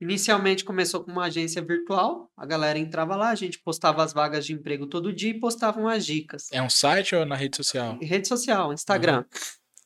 [0.00, 4.44] Inicialmente começou com uma agência virtual, a galera entrava lá, a gente postava as vagas
[4.44, 6.48] de emprego todo dia e postava umas dicas.
[6.52, 7.98] É um site ou na rede social?
[8.02, 9.24] Rede social, Instagram.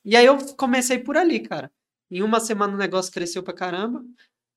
[0.04, 1.70] E aí eu comecei por ali, cara.
[2.10, 4.02] Em uma semana o negócio cresceu pra caramba.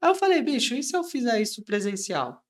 [0.01, 2.43] Aí eu falei, bicho, e se eu fizer isso presencial?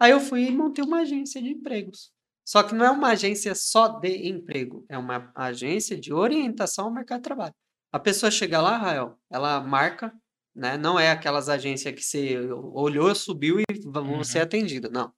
[0.00, 2.10] Aí eu fui e montei uma agência de empregos.
[2.44, 6.92] Só que não é uma agência só de emprego, é uma agência de orientação ao
[6.92, 7.54] mercado de trabalho.
[7.92, 10.12] A pessoa chega lá, Rael, ela marca,
[10.54, 10.76] né?
[10.76, 14.44] Não é aquelas agências que você olhou, subiu e vão ser Uhum.
[14.44, 14.88] atendida.
[14.90, 15.12] Não.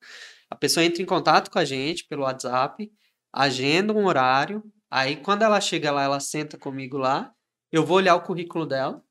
[0.50, 2.90] A pessoa entra em contato com a gente pelo WhatsApp,
[3.32, 7.32] agenda um horário, aí quando ela chega lá, ela senta comigo lá,
[7.70, 9.02] eu vou olhar o currículo dela,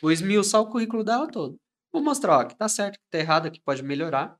[0.00, 1.58] vou esmiuçar o currículo dela todo.
[1.92, 4.36] Vou mostrar, ó, que tá certo, que tá errado, que pode melhorar.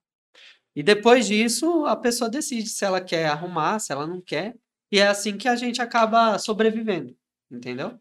[0.74, 4.56] E depois disso, a pessoa decide se ela quer arrumar, se ela não quer.
[4.90, 7.16] E é assim que a gente acaba sobrevivendo,
[7.50, 7.96] entendeu?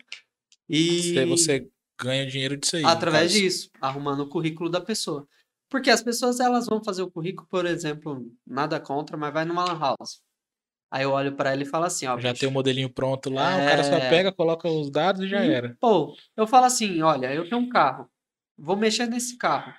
[0.68, 1.70] E Você, você
[2.02, 2.84] ganha dinheiro disso aí.
[2.86, 5.28] através disso, arrumando o currículo da pessoa.
[5.70, 9.64] Porque as pessoas elas vão fazer o currículo, por exemplo, nada contra, mas vai numa
[9.66, 10.22] lan house.
[10.92, 13.30] Aí eu olho pra ela e falo assim, ó, Já bicho, tem o modelinho pronto
[13.32, 14.10] lá, o cara só É.
[14.10, 15.78] pega, coloca os dados e já Hum, era.
[15.80, 18.08] Pô, eu falo assim, olha, eu tenho um carro,
[18.56, 19.74] vou mexer nesse carro,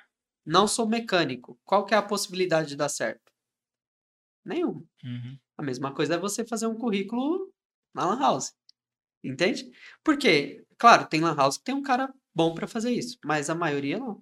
[0.45, 3.31] não sou mecânico, qual que é a possibilidade de dar certo?
[4.45, 4.83] Nenhuma.
[5.05, 5.39] Uhum.
[5.57, 7.53] A mesma coisa é você fazer um currículo
[7.95, 8.53] na lan house,
[9.23, 9.71] entende?
[10.03, 13.55] Porque, claro, tem lan house que tem um cara bom pra fazer isso, mas a
[13.55, 14.21] maioria não.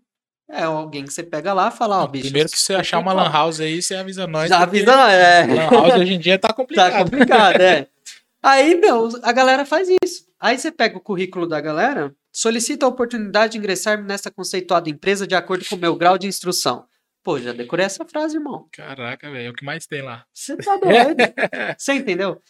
[0.49, 2.25] É alguém que você pega lá e fala, ó, Ah, bicho...
[2.27, 4.49] primeiro que você eu achar uma lan qual?" house aí, você avisa nós.
[4.49, 5.45] Já avisa, é.
[5.47, 6.93] Lan house hoje em dia tá complicado.
[6.93, 7.89] Tá complicado, é.
[8.41, 10.25] Aí, meu, a galera faz isso.
[10.39, 15.27] Aí você pega o currículo da galera, solicita a oportunidade de ingressar nessa conceituada empresa
[15.27, 16.85] de acordo com o meu grau de instrução.
[17.25, 18.67] Pô, já decorei essa frase, irmão.
[18.73, 20.25] Caraca, velho, é o que mais tem lá.
[20.33, 21.19] Você tá doido.
[21.79, 22.41] Você entendeu?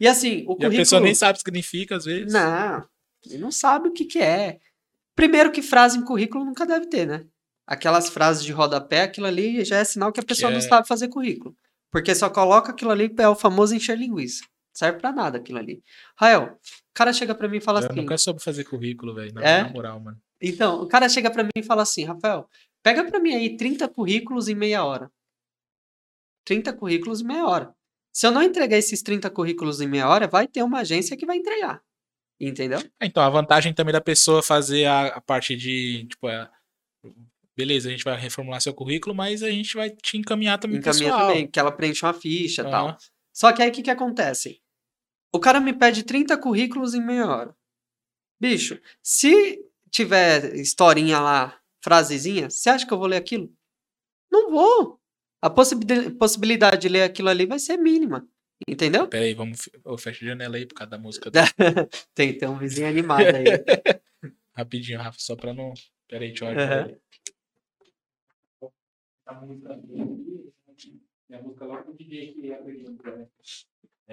[0.00, 0.76] E assim, o E a currículo...
[0.76, 2.32] pessoa nem sabe o que significa, às vezes.
[2.32, 2.82] Não,
[3.26, 4.58] ele não sabe o que que é.
[5.14, 7.24] Primeiro que frase em currículo nunca deve ter, né?
[7.66, 10.86] Aquelas frases de rodapé, aquilo ali já é sinal que a pessoa não é- sabe
[10.88, 11.54] fazer currículo.
[11.90, 14.44] Porque só coloca aquilo ali, é o famoso encher linguiça.
[14.74, 15.82] Serve pra nada aquilo ali.
[16.18, 16.58] Rael, o
[16.94, 18.00] cara chega pra mim e fala Eu assim...
[18.00, 19.34] nunca soube fazer currículo, velho.
[19.34, 19.62] Na, É?
[19.64, 20.18] na moral, mano.
[20.40, 22.48] Então, o cara chega pra mim e fala assim, Rafael,
[22.82, 25.10] pega pra mim aí 30 currículos em meia hora.
[26.44, 27.74] 30 currículos em meia hora.
[28.12, 31.26] Se eu não entregar esses 30 currículos em meia hora, vai ter uma agência que
[31.26, 31.80] vai entregar.
[32.40, 32.80] Entendeu?
[33.00, 36.50] Então, a vantagem também da pessoa fazer a, a parte de, tipo, é,
[37.56, 41.04] beleza, a gente vai reformular seu currículo, mas a gente vai te encaminhar também Encaminha
[41.10, 41.28] pessoal.
[41.28, 42.88] também, que ela preenche uma ficha e tal.
[42.88, 42.96] Aham.
[43.32, 44.60] Só que aí o que, que acontece?
[45.32, 47.56] O cara me pede 30 currículos em meia hora.
[48.40, 49.58] Bicho, se
[49.90, 53.50] tiver historinha lá, frasezinha, você acha que eu vou ler aquilo?
[54.30, 55.00] Não vou.
[55.40, 58.26] A possibi- possibilidade de ler aquilo ali vai ser mínima.
[58.68, 59.08] Entendeu?
[59.08, 59.68] Pera aí, vamos.
[59.84, 61.30] Ô, fecha a janela aí por causa da música.
[62.14, 63.44] Tem, tem um vizinho animado aí.
[64.54, 65.72] Rapidinho, Rafa, só pra não.
[66.08, 66.88] Pera aí, deixa eu olhar.
[66.88, 67.00] Ele.
[69.26, 69.80] a música
[71.32, 73.28] a música logo do DJ que né?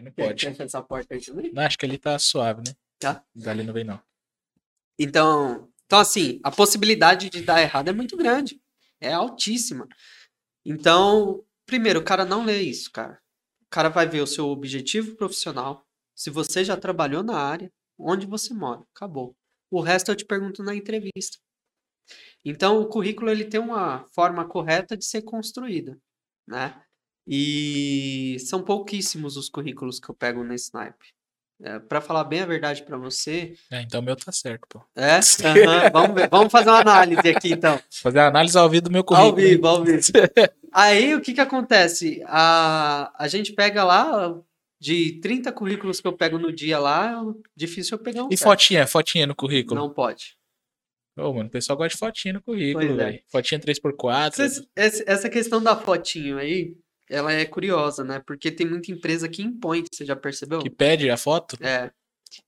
[0.02, 0.47] Não pode.
[0.47, 1.52] essa porta aí também?
[1.52, 2.74] Não, acho que ele tá suave, né?
[2.97, 3.24] Tá.
[3.36, 4.02] Dali não vem, não.
[4.97, 8.62] Então, então, assim, a possibilidade de dar errado é muito grande.
[9.02, 9.88] É altíssima.
[10.64, 13.20] Então, primeiro, o cara não lê isso, cara.
[13.70, 18.53] Cara vai ver o seu objetivo profissional, se você já trabalhou na área, onde você
[18.53, 18.84] mora.
[18.95, 19.36] Acabou.
[19.72, 21.38] O resto eu te pergunto na entrevista.
[22.43, 25.97] Então, o currículo ele tem uma forma correta de ser construída,
[26.47, 26.82] né?
[27.28, 31.13] E são pouquíssimos os currículos que eu pego nesse naipe.
[31.62, 34.82] É, para falar bem a verdade para você, É, então meu tá certo, pô.
[34.95, 35.16] é?
[35.18, 37.78] Aham, vamos, ver- vamos fazer uma análise aqui, então.
[38.01, 39.30] Fazer a análise ao vivo do meu currículo.
[39.32, 39.99] Ao vivo, ao vivo.
[40.72, 42.24] Aí, o que que acontece?
[42.28, 44.34] A, a gente pega lá,
[44.80, 47.22] de 30 currículos que eu pego no dia lá,
[47.55, 48.49] difícil eu pegar um E certo.
[48.51, 49.82] fotinha, fotinha no currículo.
[49.82, 50.38] Não pode.
[51.18, 52.95] Ô, mano, o pessoal gosta de fotinha no currículo, é.
[52.95, 53.20] velho.
[53.30, 54.32] Fotinha 3x4.
[54.34, 56.74] Vocês- esse- essa questão da fotinho aí,
[57.10, 58.22] ela é curiosa, né?
[58.26, 60.60] Porque tem muita empresa que impõe, você já percebeu?
[60.60, 61.57] Que pede a foto.
[61.62, 61.89] É.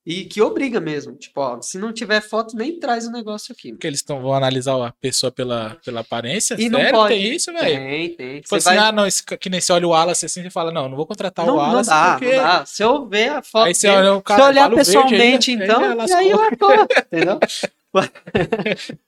[0.05, 1.15] E que obriga mesmo.
[1.15, 3.71] Tipo, ó, se não tiver foto, nem traz o negócio aqui.
[3.71, 6.55] Porque eles tão, vão analisar a pessoa pela, pela aparência.
[6.59, 6.93] E não Sério?
[6.93, 7.15] pode.
[7.15, 7.65] Tem isso, velho?
[7.65, 8.35] Tem, tem.
[8.35, 8.77] Tipo Você assim, vai...
[8.77, 11.05] ah, não, esse, que nem você olha o Wallace assim, você fala, não, não vou
[11.05, 12.35] contratar não, o não Wallace dá, porque...
[12.35, 12.65] não dá.
[12.65, 15.65] Se eu ver a foto Aí você dele, olha o Se cara, olhar pessoalmente, ainda,
[15.65, 17.39] então, e aí lascou, entendeu?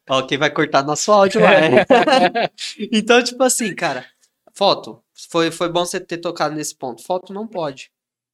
[0.09, 1.53] Ó, quem vai cortar nosso áudio lá.
[1.55, 2.49] é.
[2.91, 4.05] então, tipo assim, cara,
[4.53, 5.02] foto.
[5.31, 7.03] Foi, foi bom você ter tocado nesse ponto.
[7.03, 7.91] Foto não pode.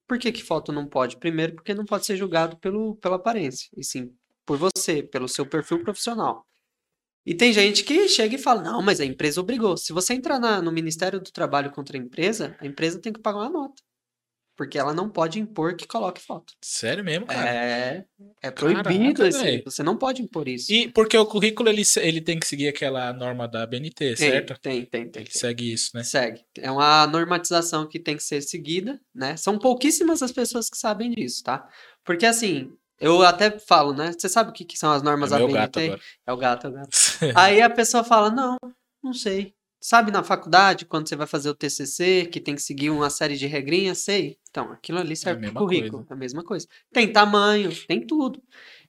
[0.07, 1.17] Por que, que foto não pode?
[1.17, 4.11] Primeiro, porque não pode ser julgado pelo, pela aparência, e sim
[4.45, 6.43] por você, pelo seu perfil profissional.
[7.25, 9.77] E tem gente que chega e fala: não, mas a empresa obrigou.
[9.77, 13.19] Se você entrar na- no Ministério do Trabalho contra a empresa, a empresa tem que
[13.21, 13.81] pagar uma nota.
[14.59, 16.53] Porque ela não pode impor que coloque foto.
[16.61, 17.49] Sério mesmo, cara.
[17.49, 18.05] É,
[18.41, 19.41] é proibido Caraca, isso.
[19.41, 19.63] velho.
[19.63, 20.69] Você não pode impor isso.
[20.69, 24.59] E porque o currículo, ele, ele tem que seguir aquela norma da BNT, tem, certo?
[24.59, 25.21] tem, tem, tem.
[25.21, 25.39] Ele tem.
[25.39, 26.03] segue isso, né?
[26.03, 26.43] Segue.
[26.57, 29.37] É uma normatização que tem que ser seguida, né?
[29.37, 31.65] São pouquíssimas as pessoas que sabem disso, tá?
[32.03, 34.11] Porque assim, eu até falo, né?
[34.11, 35.97] Você sabe o que, que são as normas É da BNT?
[36.27, 36.89] É o gato, é o gato.
[37.33, 38.57] Aí a pessoa fala: não,
[39.01, 39.53] não sei.
[39.81, 43.37] Sabe na faculdade, quando você vai fazer o TCC, que tem que seguir uma série
[43.37, 43.99] de regrinhas?
[43.99, 44.37] Sei.
[44.49, 45.91] Então, aquilo ali serve mesma para currículo.
[45.99, 46.07] coisa.
[46.09, 46.67] É a mesma coisa.
[46.91, 48.41] Tem tamanho, tem tudo.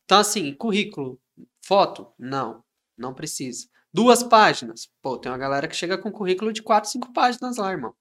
[0.04, 1.20] Então, assim, currículo,
[1.64, 2.08] foto?
[2.18, 2.64] Não,
[2.98, 3.68] não precisa.
[3.92, 4.88] Duas páginas?
[5.00, 7.94] Pô, tem uma galera que chega com currículo de quatro, cinco páginas lá, irmão.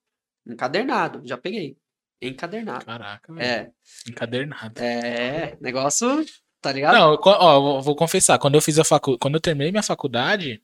[0.47, 1.77] Encadernado, já peguei.
[2.21, 2.85] Encadernado.
[2.85, 3.45] Caraca, velho.
[3.45, 3.71] É,
[4.09, 4.81] Encadernado.
[4.81, 6.25] é, negócio,
[6.59, 6.95] tá ligado?
[6.95, 9.17] Não, ó, vou- vou confessar, quando eu fiz a facu...
[9.19, 10.61] quando eu terminei minha faculdade,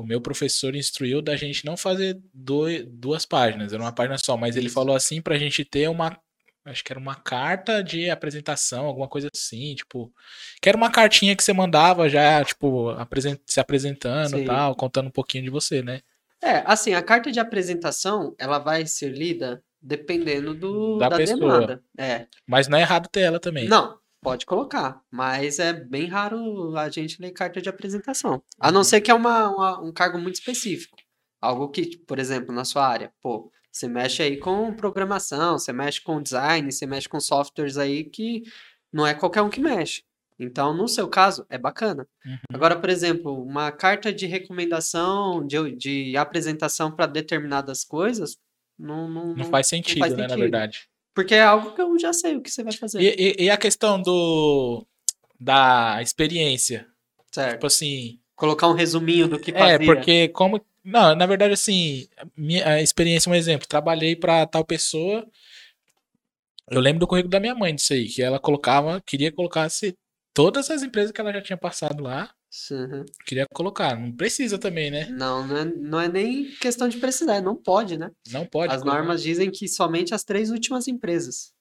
[0.00, 4.36] o meu professor instruiu da gente não fazer doi- duas páginas, era uma página só,
[4.36, 6.18] mas ele falou assim pra gente ter uma,
[6.64, 10.12] acho que era uma carta de apresentação, alguma coisa assim, tipo,
[10.60, 15.06] que era uma cartinha que você mandava já, tipo, apresen- se apresentando e tal, contando
[15.08, 16.00] um pouquinho de você, né?
[16.42, 21.38] É, assim, a carta de apresentação, ela vai ser lida dependendo do, Da da, pessoa.
[21.38, 21.82] demanda.
[21.98, 22.26] É.
[22.46, 23.68] Mas não é errado ter ela também.
[23.68, 28.42] Não, pode colocar, mas é bem raro a gente ler carta de apresentação.
[28.58, 30.96] A não ser que é uma, uma- um cargo muito específico.
[31.40, 36.00] Algo que, por exemplo, na sua área, pô, você mexe aí com programação, você mexe
[36.00, 38.42] com design, você mexe com softwares aí que
[38.92, 40.02] não é qualquer um que mexe.
[40.38, 42.08] Então, no seu caso, é bacana.
[42.26, 42.36] Uhum.
[42.52, 48.36] Agora, por exemplo, uma carta de recomendação, de, de apresentação para determinadas coisas,
[48.78, 50.40] não, não, Não faz sentido, faz né, na sentido.
[50.40, 50.88] verdade.
[51.14, 53.00] Porque é algo que eu já sei o que você vai fazer.
[53.00, 54.84] E, e- e a questão do
[55.38, 56.86] da experiência,
[57.30, 57.52] certo.
[57.54, 59.74] tipo assim, Colocar um resuminho do que fazia.
[59.74, 60.60] É, porque como.
[60.82, 62.06] Não, na verdade, assim,
[62.36, 63.66] minha experiência, um exemplo.
[63.66, 65.24] Trabalhei pra tal pessoa.
[66.70, 69.96] Eu lembro do currículo da minha mãe disso aí, que ela colocava, queria colocar se
[70.32, 72.32] todas as empresas que ela já tinha passado lá,
[72.70, 73.04] Uhum.
[73.26, 73.98] queria colocar.
[73.98, 75.06] Não precisa também, né?
[75.10, 78.10] Não, não é, não é nem questão de precisar, não pode, né?
[78.30, 78.72] Não pode.
[78.72, 81.53] As normas dizem que somente as três últimas empresas.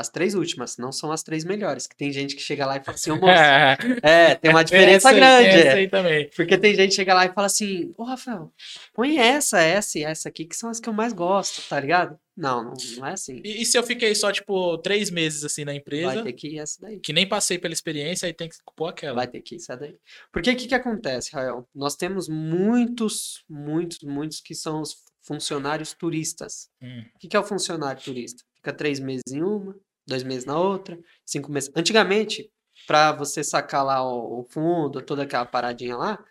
[0.00, 1.86] As três últimas, não são as três melhores.
[1.86, 3.28] Que tem gente que chega lá e fala assim, ô moço.
[4.02, 5.48] é, tem uma diferença Essa grande.
[5.48, 5.72] Essa é.
[5.74, 6.30] aí também.
[6.34, 8.50] Porque tem gente que chega lá e fala assim, ô Rafael,
[8.94, 12.18] põe essa, essa e essa aqui, que são as que eu mais gosto, tá ligado?
[12.34, 13.42] Não, não, não é assim.
[13.44, 16.48] E, e se eu fiquei só, tipo, três meses assim na Vai empresa, ter que
[16.48, 16.98] ir essa daí.
[16.98, 19.16] que nem passei pela experiência, aí tem que pôr aquela.
[19.16, 19.98] Vai ter que ir essa daí.
[20.32, 21.68] Porque o que, que acontece, Rael?
[21.74, 26.70] Nós temos muitos, muitos, muitos que são os funcionários turistas.
[26.82, 27.02] Hum.
[27.14, 28.42] O que, que é o funcionário turista?
[28.56, 29.74] Fica três meses em uma,
[30.06, 31.70] dois meses na outra, cinco meses.
[31.74, 32.50] Antigamente,
[32.86, 36.24] para você sacar lá o, o fundo, toda aquela paradinha lá,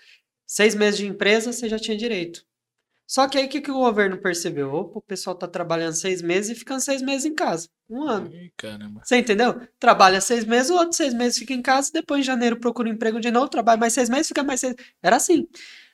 [0.45, 2.43] seis meses de empresa você já tinha direito.
[3.09, 4.71] Só que aí o que, que o governo percebeu?
[4.71, 7.67] Opa, o pessoal tá trabalhando seis meses e ficando seis meses em casa.
[7.89, 8.31] Um ano.
[8.31, 9.01] Ih, caramba.
[9.03, 9.67] Você entendeu?
[9.79, 12.93] Trabalha seis meses, o outro seis meses fica em casa, depois em janeiro procura um
[12.93, 14.75] emprego de novo, trabalha mais seis meses, fica mais seis.
[15.01, 15.47] Era assim.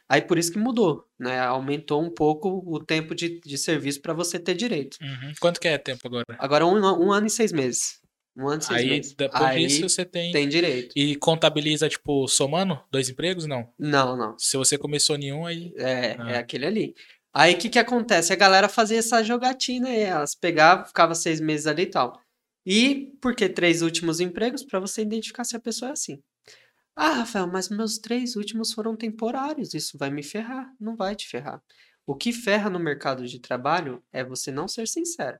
[0.10, 1.40] Aí por isso que mudou, né?
[1.40, 4.98] Aumentou um pouco o tempo de, de serviço para você ter direito.
[5.02, 5.34] Uhum.
[5.40, 6.26] Quanto que é tempo agora?
[6.38, 8.00] Agora um, um ano e seis meses.
[8.38, 9.14] Um ano e seis Aí, meses.
[9.14, 10.32] depois Aí disso, você tem...
[10.32, 10.94] tem direito.
[10.96, 13.46] E contabiliza, tipo, somando dois empregos?
[13.46, 13.68] Não.
[13.80, 14.38] Não, não.
[14.38, 15.74] Se você começou nenhum, aí.
[15.78, 16.32] É, Ah.
[16.34, 16.96] é aquele ali.
[17.34, 18.32] Aí o que que acontece?
[18.32, 22.22] A galera fazia essa jogatina aí, elas pegavam, ficava seis meses ali e tal.
[22.66, 24.64] E por que três últimos empregos?
[24.64, 26.20] Para você identificar se a pessoa é assim.
[26.96, 30.72] Ah, Rafael, mas meus três últimos foram temporários, isso vai me ferrar.
[30.80, 31.62] Não vai te ferrar.
[32.06, 35.38] O que ferra no mercado de trabalho é você não ser sincero.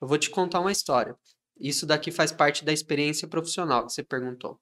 [0.00, 1.16] Eu vou te contar uma história.
[1.58, 4.60] Isso daqui faz parte da experiência profissional que você perguntou.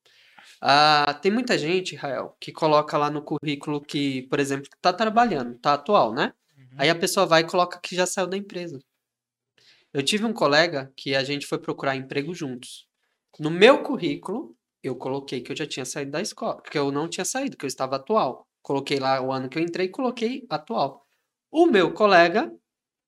[0.60, 5.58] Ah, tem muita gente, Rael, que coloca lá no currículo que, por exemplo, tá trabalhando,
[5.58, 6.32] tá atual, né?
[6.78, 8.78] Aí a pessoa vai e coloca que já saiu da empresa.
[9.92, 12.86] Eu tive um colega que a gente foi procurar emprego juntos.
[13.38, 14.55] No meu currículo,
[14.86, 17.64] eu coloquei que eu já tinha saído da escola, que eu não tinha saído, que
[17.64, 18.46] eu estava atual.
[18.62, 21.06] Coloquei lá o ano que eu entrei, coloquei atual.
[21.50, 22.52] O meu colega,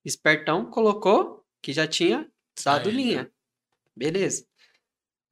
[0.05, 2.31] espertão, colocou que já tinha
[2.65, 3.31] dado linha.
[3.97, 4.47] Beleza.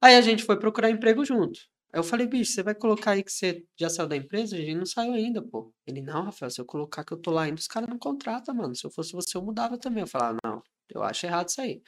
[0.01, 1.59] Aí a gente foi procurar emprego junto.
[1.91, 4.55] Aí eu falei, bicho, você vai colocar aí que você já saiu da empresa?
[4.55, 5.73] A gente não saiu ainda, pô.
[5.85, 8.53] Ele, não, Rafael, se eu colocar que eu tô lá ainda, os caras não contratam,
[8.53, 8.75] mano.
[8.75, 10.01] Se eu fosse você, eu mudava também.
[10.01, 10.61] Eu falava, não,
[10.93, 11.81] eu acho errado isso aí.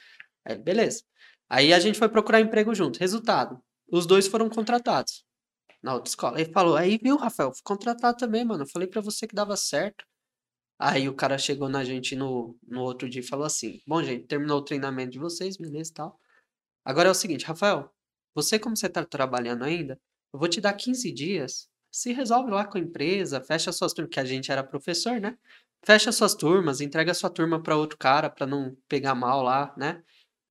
[0.44, 1.04] Aí, ele, beleza.
[1.48, 2.98] Aí a gente foi procurar emprego junto.
[2.98, 5.24] Resultado, os dois foram contratados
[5.82, 6.40] na outra escola.
[6.40, 8.64] Ele falou, aí viu, Rafael, fui contratado também, mano.
[8.64, 10.04] Eu falei pra você que dava certo.
[10.78, 14.26] Aí o cara chegou na gente no, no outro dia e falou assim: Bom, gente,
[14.26, 16.18] terminou o treinamento de vocês, beleza e tal.
[16.84, 17.92] Agora é o seguinte, Rafael,
[18.34, 20.00] você, como você tá trabalhando ainda,
[20.32, 21.68] eu vou te dar 15 dias.
[21.92, 25.36] Se resolve lá com a empresa, fecha suas turmas, que a gente era professor, né?
[25.84, 30.02] Fecha suas turmas, entrega sua turma para outro cara para não pegar mal lá, né?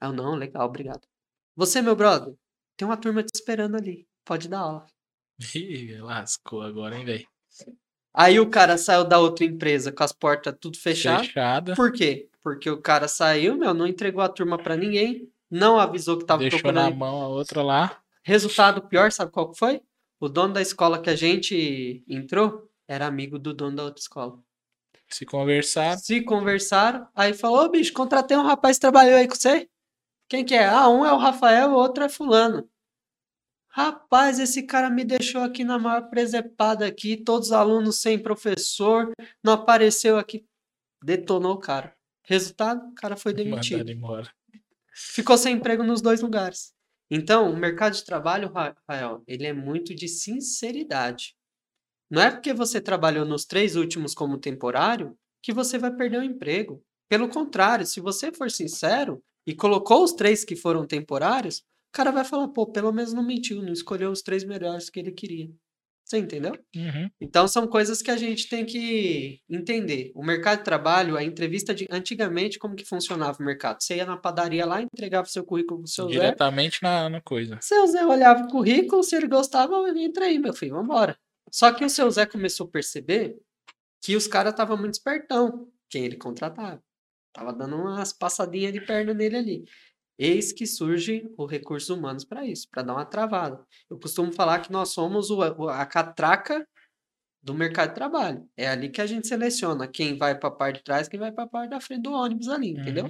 [0.01, 1.07] Eu, não, legal, obrigado.
[1.55, 2.35] Você, meu brother,
[2.79, 4.07] tem uma turma te esperando ali.
[4.23, 4.85] Pode dar aula.
[5.53, 7.27] Ih, lascou agora, hein, velho?
[8.13, 11.27] Aí o cara saiu da outra empresa com as portas tudo fechadas.
[11.27, 11.75] Fechada.
[11.75, 12.29] Por quê?
[12.41, 16.41] Porque o cara saiu, meu, não entregou a turma pra ninguém, não avisou que tava
[16.41, 16.89] Deixou procurando.
[16.89, 17.99] na mão a outra lá.
[18.23, 19.81] Resultado pior, sabe qual que foi?
[20.17, 24.39] O dono da escola que a gente entrou era amigo do dono da outra escola.
[25.09, 25.97] Se conversar.
[25.97, 29.67] Se conversaram, aí falou: Ô bicho, contratei um rapaz que trabalhou aí com você.
[30.29, 30.65] Quem que é?
[30.65, 32.69] Ah, um é o Rafael, o outro é Fulano.
[33.67, 39.11] Rapaz, esse cara me deixou aqui na maior presepada aqui, todos os alunos sem professor,
[39.43, 40.45] não apareceu aqui.
[41.03, 41.95] Detonou o cara.
[42.23, 43.91] Resultado, o cara foi demitido.
[44.93, 46.73] Ficou sem emprego nos dois lugares.
[47.09, 51.35] Então, o mercado de trabalho, Rafael, ele é muito de sinceridade.
[52.09, 56.23] Não é porque você trabalhou nos três últimos como temporário que você vai perder o
[56.23, 56.83] emprego.
[57.07, 62.11] Pelo contrário, se você for sincero e colocou os três que foram temporários, o cara
[62.11, 65.49] vai falar, pô, pelo menos não mentiu, não escolheu os três melhores que ele queria.
[66.05, 66.53] Você entendeu?
[66.75, 67.09] Uhum.
[67.19, 70.11] Então são coisas que a gente tem que entender.
[70.13, 73.81] O mercado de trabalho, a entrevista de antigamente como que funcionava o mercado?
[73.81, 76.11] Você ia na padaria lá, entregava o seu currículo pro seu Zé.
[76.11, 77.57] Diretamente na, na coisa.
[77.59, 81.17] Seu Zé olhava o currículo, se ele gostava, entra aí, meu filho, vambora.
[81.51, 83.35] Só que o seu Zé começou a perceber
[84.03, 86.83] que os caras estavam muito espertão, quem ele contratava.
[87.33, 89.63] Tava dando umas passadinhas de perna nele ali.
[90.17, 93.63] Eis que surge o recursos humanos para isso, para dar uma travada.
[93.89, 96.67] Eu costumo falar que nós somos o, a catraca
[97.41, 98.45] do mercado de trabalho.
[98.57, 101.31] É ali que a gente seleciona quem vai para a parte de trás, quem vai
[101.31, 102.81] para a parte da frente do ônibus ali, Uhum.
[102.81, 103.09] entendeu?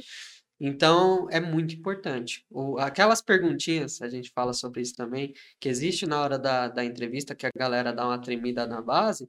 [0.60, 2.46] Então, é muito importante.
[2.50, 6.84] O, aquelas perguntinhas, a gente fala sobre isso também, que existe na hora da, da
[6.84, 9.28] entrevista, que a galera dá uma tremida na base,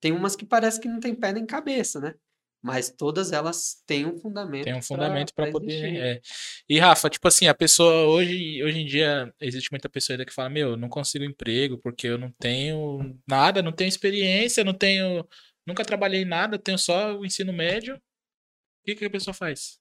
[0.00, 2.14] tem umas que parece que não tem pé nem cabeça, né?
[2.62, 4.64] Mas todas elas têm um fundamento.
[4.64, 5.96] Tem um fundamento para poder.
[5.96, 6.20] é.
[6.68, 10.32] E Rafa, tipo assim, a pessoa hoje, hoje em dia existe muita pessoa ainda que
[10.32, 14.74] fala: Meu, eu não consigo emprego porque eu não tenho nada, não tenho experiência, não
[14.74, 15.26] tenho.
[15.66, 17.96] Nunca trabalhei em nada, tenho só o ensino médio.
[17.96, 18.00] O
[18.84, 19.78] que, que a pessoa faz?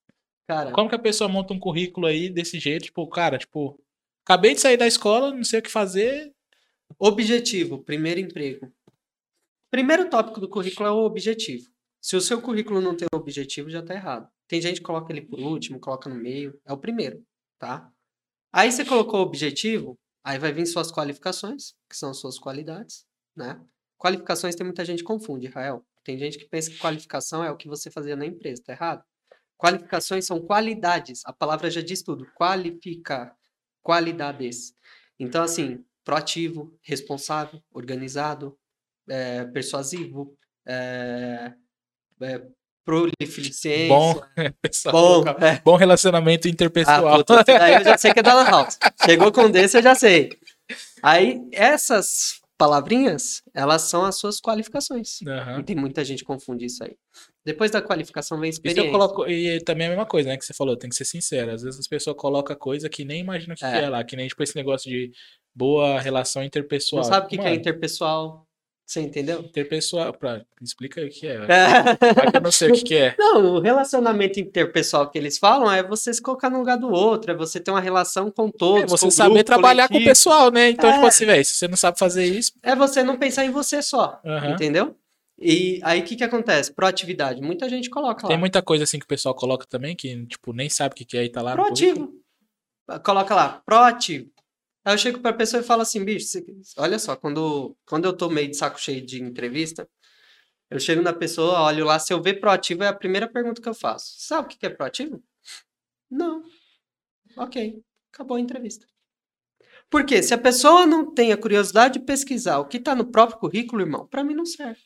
[0.48, 2.86] Cara, Como que a pessoa monta um currículo aí desse jeito?
[2.86, 3.80] Tipo, cara, tipo,
[4.26, 6.34] acabei de sair da escola, não sei o que fazer.
[6.98, 8.72] Objetivo, primeiro emprego.
[9.70, 11.70] Primeiro tópico do currículo é o objetivo.
[12.02, 14.30] Se o seu currículo não tem objetivo, já tá errado.
[14.48, 16.60] Tem gente que coloca ele por último, coloca no meio.
[16.66, 17.24] É o primeiro,
[17.58, 17.92] tá?
[18.52, 23.06] Aí você colocou o objetivo, aí vai vir suas qualificações, que são suas qualidades,
[23.36, 23.62] né?
[23.98, 25.86] Qualificações tem muita gente que confunde, Rael.
[26.04, 29.04] Tem gente que pensa que qualificação é o que você fazia na empresa, tá errado?
[29.58, 31.22] Qualificações são qualidades.
[31.26, 32.26] A palavra já diz tudo.
[32.34, 33.36] Qualificar.
[33.84, 34.74] Qualidades.
[35.20, 38.58] Então, assim, proativo, responsável, organizado,
[39.08, 40.34] é, persuasivo,
[40.66, 41.54] é,
[42.22, 42.42] é,
[42.86, 43.88] prolificência.
[43.88, 44.22] Bom,
[44.62, 45.62] pessoal, Bom, é.
[45.64, 47.18] bom relacionamento Ah, interpessoal.
[47.18, 48.78] puta, esse daí eu já sei que é da Lan House.
[49.06, 50.30] Chegou com desse, eu já sei.
[51.02, 55.20] Aí, essas palavrinhas, elas são as suas qualificações.
[55.26, 55.60] Aham.
[55.60, 56.94] E tem muita gente que confunde isso aí.
[57.46, 58.88] Depois da qualificação vem a Isso experiência.
[58.90, 61.06] eu coloco, e também é a mesma coisa, né, que você falou, tem que ser
[61.06, 61.52] sincero.
[61.52, 63.72] Às vezes as pessoas colocam coisa que nem imaginam o que, É.
[63.72, 65.10] que é lá, que nem tipo esse negócio de
[65.56, 67.02] boa relação interpessoal.
[67.02, 68.46] Não sabe o que, que é interpessoal.
[68.90, 69.42] Você entendeu?
[69.42, 71.36] interpessoal, pra, explica aí o que é.
[72.34, 73.16] Eu não sei o que, que é.
[73.20, 77.32] Não, o relacionamento interpessoal que eles falam é você se colocar no lugar do outro,
[77.32, 78.82] é você ter uma relação com todos.
[78.86, 80.10] É você com saber grupo, trabalhar com o coletivo.
[80.10, 80.72] pessoal, né?
[80.72, 81.08] Então, tipo É.
[81.08, 84.20] assim, velho, se você não sabe fazer isso, É você não pensar em você só,
[84.26, 84.54] Aham.
[84.54, 84.96] entendeu?
[85.40, 86.74] E aí o que, que acontece?
[86.74, 87.44] Proatividade.
[87.44, 88.28] Muita gente coloca lá.
[88.30, 91.06] tem muita coisa assim que o pessoal coloca também, que, tipo, nem sabe o que,
[91.06, 91.54] que é e tá lá.
[91.54, 92.12] Proativo.
[93.06, 94.32] Coloca lá, proativo.
[94.90, 96.26] Aí eu chego pra pessoa e falo assim, bicho,
[96.76, 99.88] olha só, quando, quando eu tô meio de saco cheio de entrevista,
[100.68, 103.70] eu chego na pessoa, olho lá, se eu ver proativo, é a primeira pergunta que
[103.70, 104.16] eu faço.
[104.18, 105.24] Sabe o que é proativo?
[106.10, 106.42] Não.
[107.38, 108.88] Ok, acabou a entrevista.
[109.92, 110.24] Por quê?
[110.24, 113.84] Se a pessoa não tem a curiosidade de pesquisar o que tá no próprio currículo,
[113.84, 114.82] irmão, pra mim não serve.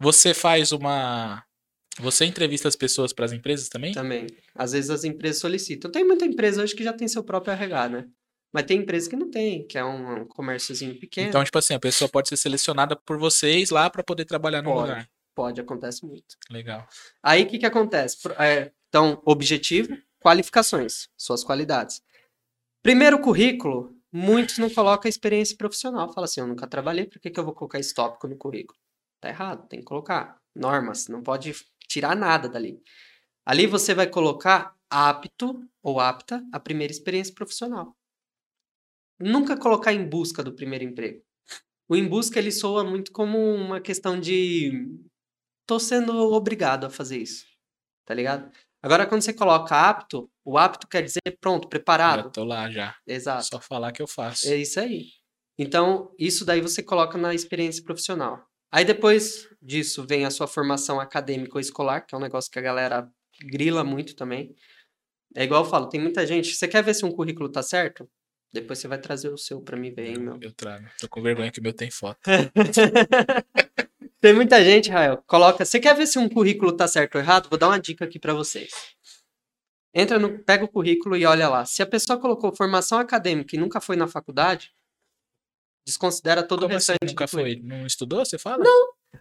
[0.00, 1.44] Você faz uma.
[1.98, 3.92] Você entrevista as pessoas para as empresas também?
[3.92, 4.28] Também.
[4.54, 5.90] Às vezes as empresas solicitam.
[5.90, 8.08] Tem muita empresa hoje que já tem seu próprio RH, né?
[8.52, 11.28] Mas tem empresa que não tem, que é um, um comérciozinho pequeno.
[11.28, 14.72] Então, tipo assim, a pessoa pode ser selecionada por vocês lá para poder trabalhar no
[14.72, 14.88] Pode.
[14.88, 15.10] lugar.
[15.34, 16.36] Pode, acontece muito.
[16.50, 16.88] Legal.
[17.22, 18.16] Aí o que, que acontece?
[18.38, 22.02] É, então, objetivo, qualificações, suas qualidades.
[22.82, 26.12] Primeiro currículo, muitos não colocam a experiência profissional.
[26.12, 28.78] Fala assim, eu nunca trabalhei, por que, que eu vou colocar esse tópico no currículo?
[29.20, 30.40] Tá errado, tem que colocar.
[30.54, 31.54] Normas, não pode
[31.86, 32.80] tirar nada dali.
[33.44, 37.94] Ali você vai colocar apto ou apta à primeira experiência profissional.
[39.18, 41.22] Nunca colocar em busca do primeiro emprego.
[41.88, 44.88] O em busca ele soa muito como uma questão de
[45.66, 47.46] tô sendo obrigado a fazer isso.
[48.04, 48.50] Tá ligado?
[48.82, 52.30] Agora, quando você coloca apto, o apto quer dizer pronto, Já preparado.
[52.30, 52.94] tô lá já.
[53.06, 53.46] Exato.
[53.46, 54.46] Só falar que eu faço.
[54.48, 55.06] É isso aí.
[55.58, 58.46] Então, isso daí você coloca na experiência profissional.
[58.70, 62.58] Aí depois disso vem a sua formação acadêmica ou escolar, que é um negócio que
[62.58, 63.10] a galera
[63.40, 64.54] grila muito também.
[65.34, 66.54] É igual eu falo, tem muita gente.
[66.54, 68.08] Você quer ver se um currículo tá certo?
[68.52, 70.38] Depois você vai trazer o seu pra mim ver, hein, meu.
[70.40, 70.86] Eu trago.
[70.98, 72.18] Tô com vergonha que o meu tem foto.
[74.20, 75.64] Tem muita gente, Rael, coloca.
[75.64, 77.48] Você quer ver se um currículo tá certo ou errado?
[77.48, 78.70] Vou dar uma dica aqui pra vocês.
[79.94, 81.64] Entra no, pega o currículo e olha lá.
[81.64, 84.72] Se a pessoa colocou formação acadêmica e nunca foi na faculdade,
[85.86, 86.92] desconsidera todo Como o assim?
[86.92, 87.10] restante.
[87.10, 87.60] Nunca do currículo.
[87.68, 87.78] foi?
[87.78, 88.24] Não estudou?
[88.24, 88.64] Você fala?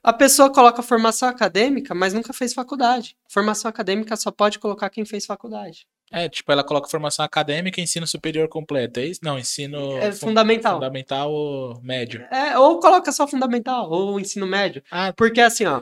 [0.02, 3.18] A pessoa coloca formação acadêmica, mas nunca fez faculdade.
[3.30, 5.88] Formação acadêmica só pode colocar quem fez faculdade.
[6.16, 9.00] É, tipo, ela coloca formação acadêmica e ensino superior completo.
[9.02, 9.20] É isso?
[9.24, 10.76] Não, ensino É fun- fundamental.
[10.76, 12.22] fundamental ou médio.
[12.32, 14.82] É, ou coloca só fundamental, ou ensino médio.
[14.90, 15.82] Ah, Porque assim, ó,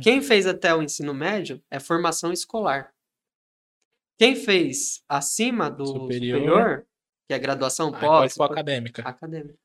[0.00, 2.92] quem fez até o ensino médio é formação escolar.
[4.18, 6.38] Quem fez acima do Superior.
[6.40, 6.86] superior,
[7.28, 9.02] que é graduação aí pode pós, pôr acadêmica.
[9.02, 9.58] acadêmica.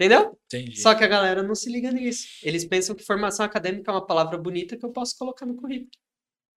[0.00, 0.38] Entendeu?
[0.46, 0.80] Entendi.
[0.80, 2.26] Só que a galera não se liga nisso.
[2.42, 5.90] Eles pensam que formação acadêmica é uma palavra bonita que eu posso colocar no currículo.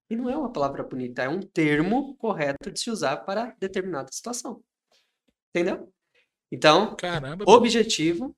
[0.10, 4.10] E não é uma palavra bonita, é um termo correto de se usar para determinada
[4.12, 4.64] situação.
[5.50, 5.92] Entendeu?
[6.52, 7.46] Então, Caramba.
[7.48, 8.36] objetivo,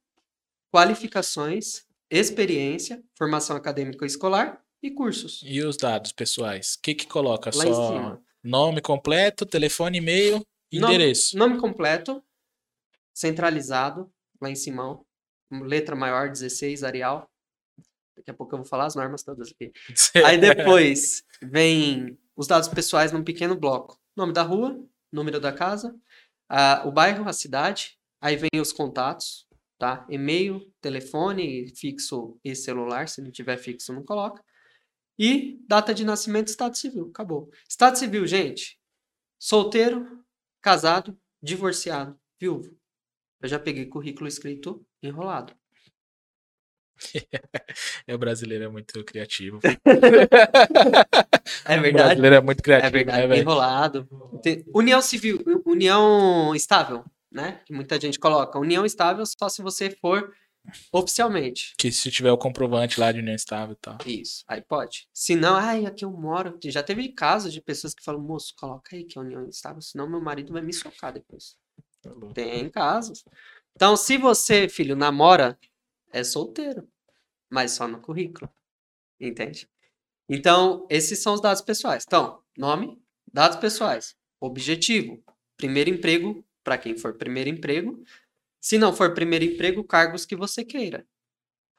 [0.71, 5.41] qualificações, experiência, formação acadêmica escolar e cursos.
[5.43, 6.75] E os dados pessoais?
[6.75, 7.49] O que que coloca?
[7.53, 10.35] Lá Só nome completo, telefone, e-mail,
[10.71, 11.37] Nome- endereço.
[11.37, 12.23] Nome completo,
[13.13, 14.11] centralizado,
[14.41, 15.01] lá em cima,
[15.51, 17.29] letra maior, 16, Arial.
[18.15, 19.71] Daqui a pouco eu vou falar as normas todas aqui.
[20.25, 23.99] Aí depois vem os dados pessoais num pequeno bloco.
[24.15, 24.81] Nome da rua,
[25.11, 25.95] número da casa,
[26.49, 27.97] ah, o bairro, a cidade.
[28.21, 29.45] Aí vem os contatos,
[29.77, 30.05] tá?
[30.09, 33.07] E-mail, telefone, fixo e celular.
[33.07, 34.43] Se não tiver fixo, não coloca.
[35.17, 37.09] E data de nascimento, estado civil.
[37.09, 37.49] Acabou.
[37.69, 38.79] Estado civil, gente.
[39.39, 40.23] Solteiro,
[40.61, 42.75] casado, divorciado, viúvo.
[43.41, 45.55] Eu já peguei currículo escrito enrolado.
[48.07, 49.59] É, o brasileiro é muito criativo.
[49.63, 49.75] É
[51.77, 51.91] O verdade?
[51.91, 54.07] brasileiro é muito criativo, É verdade, né, enrolado.
[54.73, 57.61] União civil, união estável, né?
[57.65, 58.59] Que muita gente coloca.
[58.59, 60.31] União estável só se você for
[60.91, 61.73] oficialmente.
[61.77, 63.97] Que se tiver o comprovante lá de união estável e tal.
[64.05, 65.07] Isso, aí pode.
[65.13, 66.57] Se não, ai, aqui eu moro.
[66.65, 70.09] Já teve casos de pessoas que falam, moço, coloca aí que é união estável, senão
[70.09, 71.55] meu marido vai me socar depois.
[72.01, 72.11] Tá.
[72.33, 73.23] Tem casos.
[73.75, 75.57] Então, se você, filho, namora,
[76.13, 76.87] é solteiro,
[77.55, 78.51] mas só no currículo.
[79.17, 79.69] Entende?
[80.27, 82.03] Então, esses são os dados pessoais.
[82.05, 83.01] Então, nome,
[83.31, 85.23] dados pessoais, objetivo,
[85.55, 88.03] primeiro emprego, para quem for primeiro emprego.
[88.59, 91.07] Se não for primeiro emprego, cargos que você queira.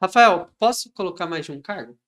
[0.01, 1.99] Rafael, posso colocar mais de um cargo?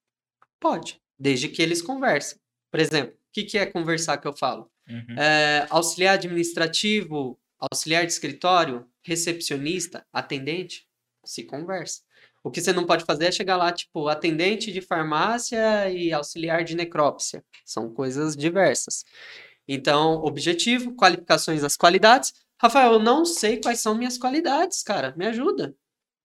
[0.59, 2.39] Pode, desde que eles conversem.
[2.71, 4.71] Por exemplo, o que, que é conversar que eu falo?
[4.89, 5.19] Uhum.
[5.19, 10.89] É, auxiliar administrativo, auxiliar de escritório, recepcionista, atendente.
[11.25, 12.08] Se conversa.
[12.49, 16.65] O que você não pode fazer é chegar lá, tipo, atendente de farmácia e auxiliar
[16.65, 17.45] de necrópsia.
[17.63, 19.05] São coisas diversas.
[19.69, 22.33] Então, objetivo, qualificações das qualidades.
[22.59, 25.15] Rafael, eu não sei quais são minhas qualidades, cara.
[25.15, 25.77] Me ajuda.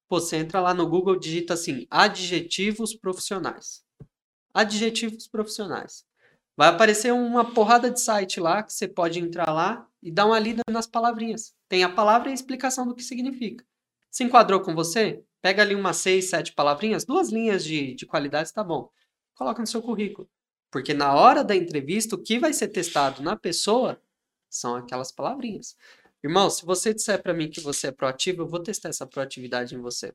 [0.07, 3.83] Pô, você entra lá no Google, digita assim, adjetivos profissionais.
[4.53, 6.05] Adjetivos profissionais.
[6.55, 10.39] Vai aparecer uma porrada de site lá que você pode entrar lá e dar uma
[10.39, 11.53] lida nas palavrinhas.
[11.67, 13.65] Tem a palavra e a explicação do que significa.
[14.14, 15.23] Se enquadrou com você?
[15.41, 18.90] Pega ali umas seis, sete palavrinhas, duas linhas de, de qualidades, tá bom.
[19.34, 20.30] Coloca no seu currículo.
[20.72, 23.99] Porque na hora da entrevista, o que vai ser testado na pessoa
[24.48, 25.76] são aquelas palavrinhas.
[26.23, 29.73] Irmão, se você disser para mim que você é proativo, eu vou testar essa proatividade
[29.73, 30.14] em você.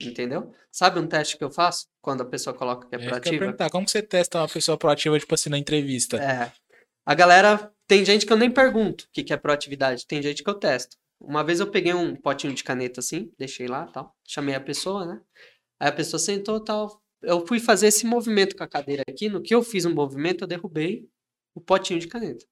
[0.00, 0.52] Entendeu?
[0.70, 3.10] Sabe um teste que eu faço quando a pessoa coloca que é, É, que eu
[3.10, 3.38] proativa?
[3.38, 6.16] perguntar, como você testa uma pessoa proativa, tipo assim, na entrevista?
[6.18, 6.52] É.
[7.04, 7.72] A galera.
[7.86, 10.06] Tem gente que eu nem pergunto o que, que é proatividade.
[10.06, 10.96] Tem gente que eu testo.
[11.20, 14.14] Uma vez eu peguei um potinho de caneta assim, deixei lá tal.
[14.26, 15.22] Chamei a pessoa, né?
[15.80, 17.02] Aí a pessoa sentou tal.
[17.22, 19.28] Eu fui fazer esse movimento com a cadeira aqui.
[19.28, 21.08] No que eu fiz um movimento, eu derrubei
[21.54, 22.44] o potinho de caneta.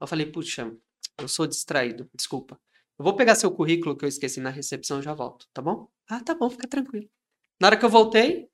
[0.00, 0.74] Eu falei, puxa,
[1.18, 2.58] eu sou distraído, desculpa.
[2.98, 5.88] Eu vou pegar seu currículo que eu esqueci na recepção e já volto, tá bom?
[6.08, 7.08] Ah, tá bom, fica tranquilo.
[7.60, 8.48] Na hora que eu voltei,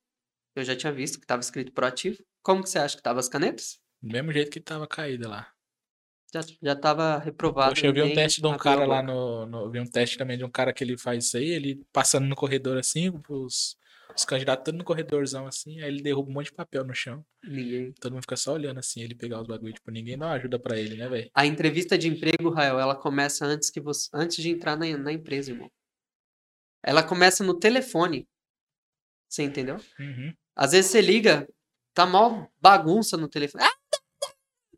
[0.57, 2.19] eu já tinha visto que estava escrito proativo.
[2.43, 3.79] Como que você acha que estavam as canetas?
[4.03, 5.54] Do mesmo jeito que tava caída lá.
[6.35, 7.71] Já, já tava reprovado.
[7.75, 10.19] Poxa, eu vi um teste de um cara lá no, no- Eu vi um teste
[10.19, 13.77] também de um cara que ele faz isso aí, ele passando no corredor assim, os,
[14.17, 17.25] os candidatos todos no corredorzão assim, aí ele derruba um monte de papel no chão.
[17.45, 17.93] Ninguém.
[18.01, 20.77] Todo mundo fica só olhando assim, ele pegar os bagulho, tipo, ninguém dá ajuda pra
[20.77, 21.31] ele, né, velho?
[21.33, 25.13] A entrevista de emprego, Rael, ela começa antes que você, antes de entrar na, na
[25.13, 25.71] empresa, irmão.
[26.83, 28.27] Ela começa no telefone.
[29.29, 29.77] Você entendeu?
[29.99, 30.35] Uhum.
[30.57, 31.49] Às vezes você liga,
[31.95, 33.65] tá mó bagunça no telefone.
[33.65, 33.74] Ah,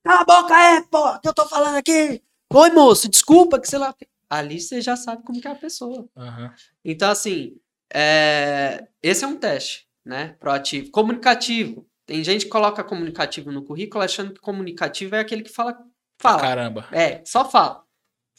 [0.07, 2.23] cala a boca, é, pô, que eu tô falando aqui.
[2.53, 3.95] Oi, moço, desculpa que sei lá.
[4.31, 6.09] Ali você já sabe como que é a pessoa.
[6.17, 6.53] Aham.
[6.85, 7.57] Então, assim,
[7.93, 10.37] é, esse é um teste, né?
[10.41, 10.91] Proativo.
[10.91, 11.87] Comunicativo.
[12.07, 15.77] Tem gente que coloca comunicativo no currículo achando que comunicativo é aquele que fala.
[16.21, 16.41] Fala.
[16.41, 16.89] Caramba.
[16.93, 17.85] É, só fala.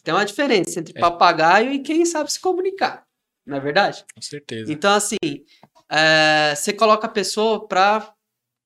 [0.03, 1.01] Tem uma diferença entre É.
[1.01, 3.05] papagaio e quem sabe se comunicar.
[3.45, 4.05] Não é verdade?
[4.13, 4.71] Com certeza.
[4.71, 5.17] Então, assim,
[5.89, 8.13] é, você coloca a pessoa pra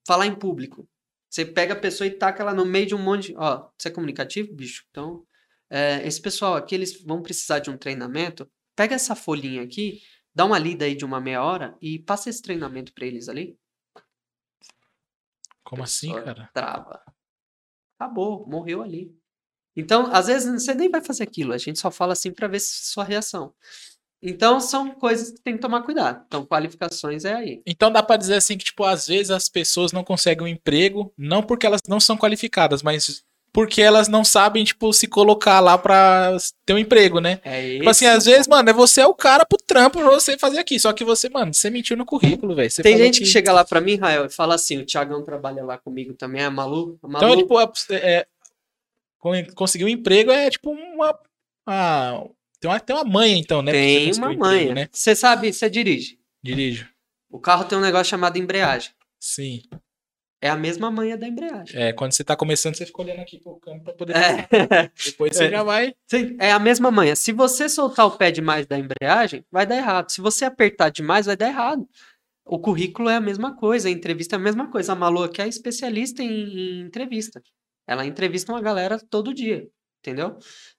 [0.07, 0.87] falar em público.
[1.31, 3.37] Você pega a pessoa e taca ela no meio de um monte de.
[3.37, 4.83] Ó, você é comunicativo, bicho?
[4.89, 5.25] Então,
[5.69, 8.51] é, esse pessoal aqui, eles vão precisar de um treinamento.
[8.75, 10.01] Pega essa folhinha aqui,
[10.35, 13.57] dá uma lida aí de uma meia hora e passa esse treinamento pra eles ali.
[15.63, 16.49] Como assim, cara?
[16.53, 17.01] Trava.
[17.97, 19.15] Acabou, morreu ali.
[19.73, 22.59] Então, às vezes, você nem vai fazer aquilo, a gente só fala assim pra ver
[22.59, 23.55] sua reação.
[24.23, 26.23] Então, são coisas que tem que tomar cuidado.
[26.27, 27.61] Então, qualificações é aí.
[27.65, 31.11] Então dá pra dizer assim que, tipo, às vezes as pessoas não conseguem um emprego,
[31.17, 33.23] não porque elas não são qualificadas, mas
[33.53, 37.41] porque elas não sabem, tipo, se colocar lá pra ter um emprego, né?
[37.43, 40.37] É Tipo assim, às vezes, mano, é você é o cara pro trampo pra você
[40.37, 40.79] fazer aqui.
[40.79, 42.69] Só que você, mano, você mentiu no currículo, velho.
[42.81, 43.25] Tem gente que...
[43.25, 46.49] chega lá pra mim, Rael, e fala assim: o Thiagão trabalha lá comigo também, é
[46.49, 46.97] Malu.
[47.03, 47.59] A Malu Então, tipo,
[47.93, 48.27] é, é,
[49.19, 51.19] con- conseguir um emprego é tipo uma.
[51.67, 52.29] uma-
[52.61, 53.71] tem, uma tem uma manha, então, né?
[53.71, 54.73] tem uma um manha.
[54.73, 54.87] né?
[54.91, 56.17] Você sabe, você dirige.
[56.43, 56.87] Dirijo.
[57.29, 58.91] O carro tem um negócio chamado embreagem.
[59.19, 59.61] Sim.
[60.43, 61.79] É a mesma manha da embreagem.
[61.79, 64.15] É, quando você tá começando, você fica olhando aqui pro câmbio pra poder.
[64.15, 64.47] É.
[65.05, 65.49] Depois você É.
[65.51, 65.93] já vai.
[66.07, 67.15] Sim, é a mesma manha.
[67.15, 70.09] Se você soltar o pé demais da embreagem, vai dar errado.
[70.11, 71.87] Se você apertar demais, vai dar errado.
[72.43, 74.93] O currículo é a mesma coisa, a entrevista é a mesma coisa.
[74.93, 77.39] A Malu aqui é especialista em, em entrevista.
[77.87, 79.67] Ela entrevista uma galera todo dia,
[79.99, 80.37] entendeu?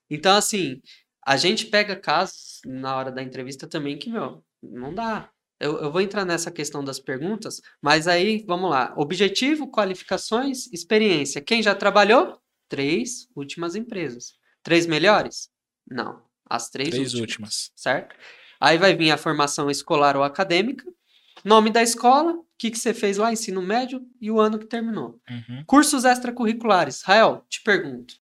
[0.09, 0.81] Então, assim,
[1.25, 5.29] a gente pega casos na hora da entrevista também que, meu, não dá.
[5.59, 8.93] Eu, eu vou entrar nessa questão das perguntas, mas aí, vamos lá.
[8.97, 11.41] Objetivo, qualificações, experiência.
[11.41, 12.37] Quem já trabalhou?
[12.67, 14.33] Três últimas empresas.
[14.61, 15.49] Três melhores?
[15.89, 16.21] Não.
[16.49, 17.71] As três, Três últimas, últimas.
[17.75, 18.15] certo?
[18.59, 20.85] Aí vai vir a formação escolar ou acadêmica,
[21.43, 24.65] nome da escola, o que, que você fez lá, ensino médio e o ano que
[24.65, 25.19] terminou.
[25.29, 25.63] Uhum.
[25.65, 27.01] Cursos extracurriculares.
[27.03, 28.15] Rael, te pergunto.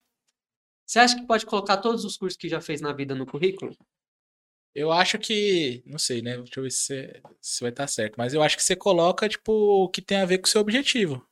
[0.91, 3.77] Você acha que pode colocar todos os cursos que já fez na vida no currículo?
[4.75, 5.85] Eu acho que.
[5.87, 6.37] Não sei, né?
[6.37, 8.17] Deixa eu ver se, você- se vai estar certo.
[8.19, 10.61] Mas eu acho que você coloca, tipo, o que tem a ver com o seu
[10.61, 11.25] objetivo.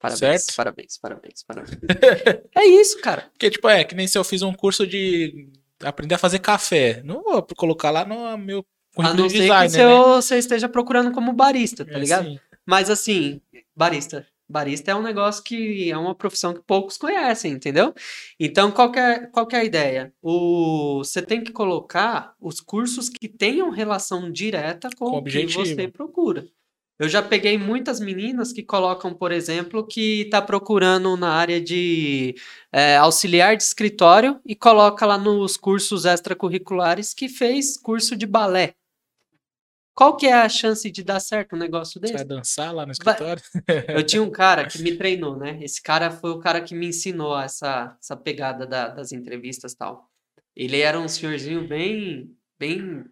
[0.00, 0.56] Parabéns, Certo.
[0.56, 1.78] parabéns, parabéns, parabéns.
[2.56, 3.30] é isso, cara.
[3.30, 5.48] Porque, tipo, é, que nem se eu fiz um curso de
[5.80, 7.02] aprender a fazer café.
[7.04, 9.98] Não vou colocar lá no meu A currículo não de ser que designer, você, né?
[9.98, 12.26] você esteja procurando como barista, tá É ligado?
[12.26, 12.40] assim.
[12.66, 13.40] Mas assim,
[13.76, 14.26] barista.
[14.48, 17.92] Barista é um negócio que é uma profissão que poucos conhecem, entendeu?
[18.38, 20.12] Então, qual que é, qual é a ideia?
[20.22, 25.46] O, você tem que colocar os cursos que tenham relação direta com, Com o que
[25.46, 26.46] você procura.
[26.98, 32.34] Eu já peguei muitas meninas que colocam, por exemplo, que está procurando na área de
[32.72, 38.74] é, auxiliar de escritório e coloca lá nos cursos extracurriculares que fez curso de balé.
[39.96, 42.12] Qual que é a chance de dar certo um negócio Você desse?
[42.12, 43.42] vai dançar lá no escritório?
[43.88, 45.58] Eu tinha um cara que me treinou, né?
[45.62, 49.76] Esse cara foi o cara que me ensinou essa, essa pegada da- das entrevistas e
[49.78, 50.10] tal.
[50.54, 53.06] Ele era um senhorzinho bem, bem,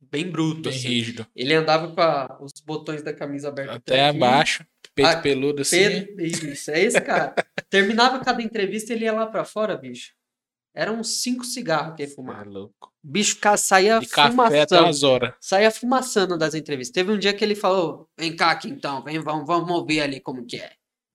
[0.00, 0.88] bem bruto, Bem assim.
[0.88, 1.26] rígido.
[1.36, 4.64] Ele andava com a- os botões da camisa abertos Até abaixo,
[4.94, 5.76] peito Ah, peludo assim.
[5.76, 7.34] Pedro, isso, é esse cara.
[7.68, 10.14] Terminava cada entrevista, ele ia lá pra fora, bicho.
[10.74, 12.48] Eram uns cinco cigarros que ele É fumava.
[12.48, 12.89] louco.
[13.02, 13.98] O bicho saía
[14.30, 14.86] fumaçando.
[15.40, 16.92] Saía fumaçando das entrevistas.
[16.92, 20.20] Teve um dia que ele falou: Vem cá aqui então, vem, vamos, vamos ouvir ali
[20.20, 20.72] como que é.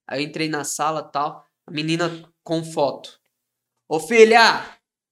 [0.08, 2.10] Aí eu entrei na sala tal, a menina
[2.44, 3.20] com foto.
[3.88, 4.66] Ô filha,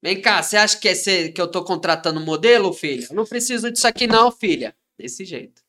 [0.04, 3.06] vem cá, você acha que, é cê- que eu tô contratando modelo, filha?
[3.10, 4.76] Eu não preciso disso aqui não, filha.
[4.98, 5.62] Desse jeito.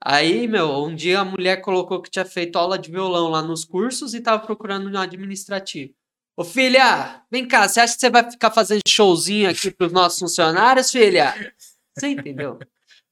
[0.00, 3.64] Aí, meu, um dia a mulher colocou que tinha feito aula de violão lá nos
[3.64, 5.92] cursos e tava procurando um administrativo.
[6.38, 10.20] Ô filha, vem cá, você acha que você vai ficar fazendo showzinho aqui pros nossos
[10.20, 11.34] funcionários, filha?
[11.98, 12.60] Você entendeu?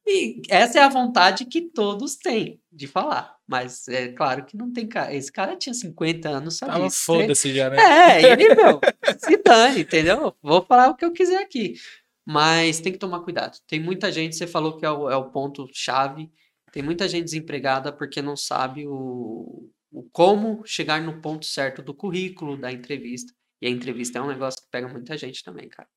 [0.07, 3.35] E essa é a vontade que todos têm de falar.
[3.45, 5.13] Mas é claro que não tem cara.
[5.13, 6.75] Esse cara tinha 50 anos, sabia?
[6.77, 7.77] Tava se- foda-se já, né?
[7.79, 8.81] É, ele, meu,
[9.19, 10.33] se dane, entendeu?
[10.41, 11.75] Vou falar o que eu quiser aqui.
[12.25, 13.59] Mas tem que tomar cuidado.
[13.67, 16.31] Tem muita gente, você falou que é o, é o ponto-chave.
[16.71, 21.95] Tem muita gente desempregada porque não sabe o, o como chegar no ponto certo do
[21.95, 23.33] currículo, da entrevista.
[23.63, 25.89] E a entrevista é um negócio que pega muita gente também, cara.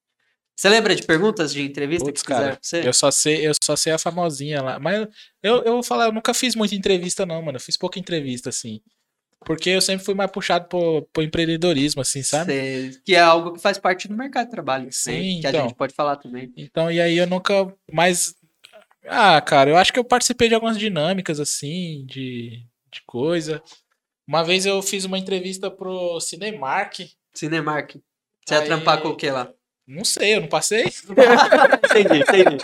[0.55, 2.87] Você lembra de perguntas de entrevista Putz, que fizeram pra você?
[2.87, 4.79] Eu só sei, eu só sei a famosinha lá.
[4.79, 5.05] Mas
[5.43, 7.57] eu, eu vou falar, eu nunca fiz muita entrevista, não, mano.
[7.57, 8.81] Eu fiz pouca entrevista, assim.
[9.45, 12.53] Porque eu sempre fui mais puxado pro, pro empreendedorismo, assim, sabe?
[12.53, 14.91] Cê- que é algo que faz parte do mercado de trabalho, né?
[14.91, 15.63] Sim, que a então.
[15.63, 16.53] gente pode falar também.
[16.55, 17.53] Então, e aí eu nunca
[17.91, 18.33] mais.
[19.05, 23.61] Ah, cara, eu acho que eu participei de algumas dinâmicas, assim, de, de coisa.
[24.29, 26.99] Uma vez eu fiz uma entrevista pro Cinemark.
[27.33, 27.95] Cinemark.
[28.45, 29.51] Você ia Aí- trampar com o que lá?
[29.87, 30.83] Não sei, eu não passei.
[31.89, 32.57] entendi, entendi.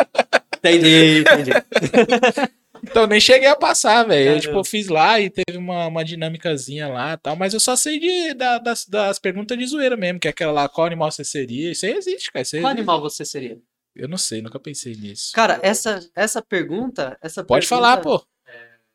[0.60, 1.52] Entendi, entendi.
[2.84, 4.34] Então nem cheguei a passar, velho.
[4.36, 7.76] Eu, tipo, fiz lá e teve uma, uma dinâmicazinha lá e tal, mas eu só
[7.76, 11.10] sei de, da- das, das perguntas de zoeira mesmo, que é aquela lá, qual animal
[11.10, 11.72] você seria?
[11.72, 12.44] Isso aí existe, cara.
[12.46, 12.78] Aí Qual existe.
[12.78, 13.58] animal você seria?
[13.96, 15.32] Eu não sei, nunca pensei nisso.
[15.34, 17.18] Cara, essa, essa pergunta.
[17.24, 18.24] Essa Pode pergunta- falar, pô.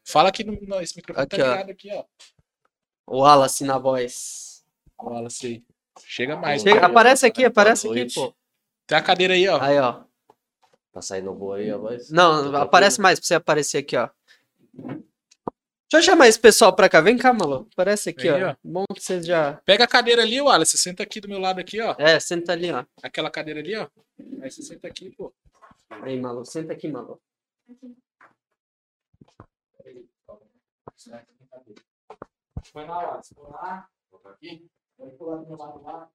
[0.04, 1.50] Fala aqui no, no esse microfone Aqui, tá ó.
[1.52, 2.04] ligado aqui, ó.
[3.12, 4.64] O Wallace na voz.
[4.96, 5.64] Fala assim.
[6.04, 6.62] Chega mais.
[6.62, 8.14] Chega, aparece aqui, aparece Boa aqui, noite.
[8.14, 8.32] pô.
[8.86, 9.60] Tem a cadeira aí, ó.
[9.60, 10.04] Aí, ó.
[10.92, 12.08] Tá saindo boa aí a voz?
[12.10, 13.02] Não, Tá aparece tranquilo?
[13.02, 14.08] mais pra você aparecer aqui, ó.
[14.72, 15.02] Deixa
[15.94, 17.00] eu chamar esse pessoal pra cá.
[17.00, 17.68] Vem cá, maluco.
[17.72, 18.50] Aparece aqui, Aí, ó.
[18.52, 18.56] ó.
[18.62, 19.54] Bom que vocês já.
[19.64, 20.78] Pega a cadeira ali, Wallace.
[20.78, 21.96] Senta aqui do meu lado aqui, ó.
[21.98, 22.84] É, senta ali, ó.
[23.02, 23.88] Aquela cadeira ali, ó.
[24.40, 25.34] Aí você senta aqui, pô.
[25.90, 26.46] Aí, maluco.
[26.46, 27.20] Senta aqui, maluco.
[32.64, 33.34] Foi na Wallace.
[33.34, 33.88] Foi lá.
[34.24, 34.70] Aqui.
[34.98, 36.10] Vai pular do meu lado lá.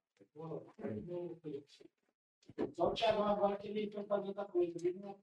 [2.74, 4.78] Só o Thiagão agora que ele foi fazer outra coisa.
[4.78, 5.18] Ele não-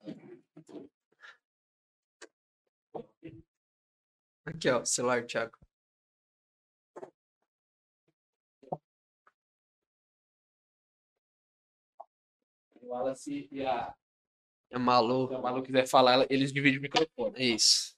[4.46, 4.84] Aqui, ó.
[4.86, 5.58] Celular, Thiago.
[12.82, 13.96] O Wallace e a,
[14.70, 15.34] É maluco.
[15.34, 17.54] se a Malu quiser falar, eles dividem o microfone.
[17.56, 17.96] Isso.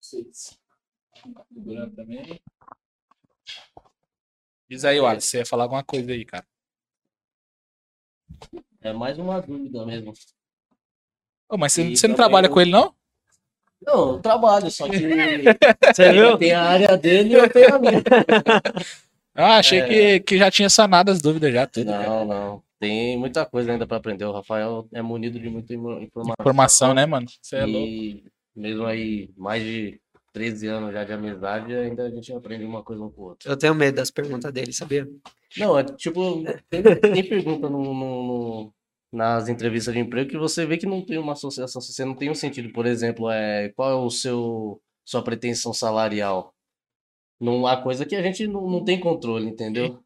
[0.00, 0.58] Vocês.
[1.52, 2.40] Segurando também.
[4.68, 6.44] Diz aí, Wallace, você ia falar alguma coisa aí, cara.
[8.80, 10.12] É mais uma dúvida mesmo.
[11.48, 12.94] Ô, mas você, você não trabalha o- com ele, não?
[13.80, 14.96] Não, eu trabalho, só que
[15.94, 16.38] Você ele viu?
[16.38, 18.02] tem a área dele e eu tenho a minha.
[19.38, 19.86] Ah, achei É.
[19.86, 21.90] que, que já tinha sanado as dúvidas já, tudo.
[21.90, 22.08] cara.
[22.08, 22.62] Não, não.
[22.80, 24.24] Tem muita coisa ainda pra aprender.
[24.24, 26.34] O Rafael é munido de muita informação.
[26.40, 27.26] Informação, né, mano?
[27.42, 27.86] Você é louco.
[27.86, 28.24] E
[28.56, 30.00] mesmo aí, mais de
[30.36, 33.50] 13 anos já de amizade, ainda a gente aprende uma coisa um com o outro.
[33.50, 35.08] Eu tenho medo das perguntas dele, sabia?
[35.56, 38.74] Não, é tipo, tem, tem pergunta no, no- no-
[39.10, 42.28] nas entrevistas de emprego que você vê que não tem uma associação, você não tem
[42.30, 42.70] um sentido.
[42.70, 46.52] Por exemplo, é, qual é o seu sua pretensão salarial?
[47.40, 50.00] Não há coisa que a gente não, não tem controle, entendeu?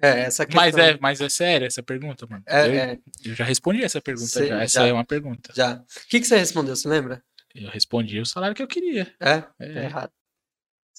[0.00, 0.62] É, essa questão.
[0.62, 2.42] Mas é, mas é sério essa pergunta, mano.
[2.46, 4.62] É, eu, é, eu já respondi essa pergunta Cê já.
[4.62, 5.52] Essa já- é uma pergunta.
[5.56, 5.74] já.
[5.76, 6.76] O que, que você respondeu?
[6.76, 7.20] Você lembra?
[7.54, 9.12] Eu respondi o salário que eu queria.
[9.20, 9.40] É?
[9.40, 9.84] Tá É.
[9.84, 10.10] errado.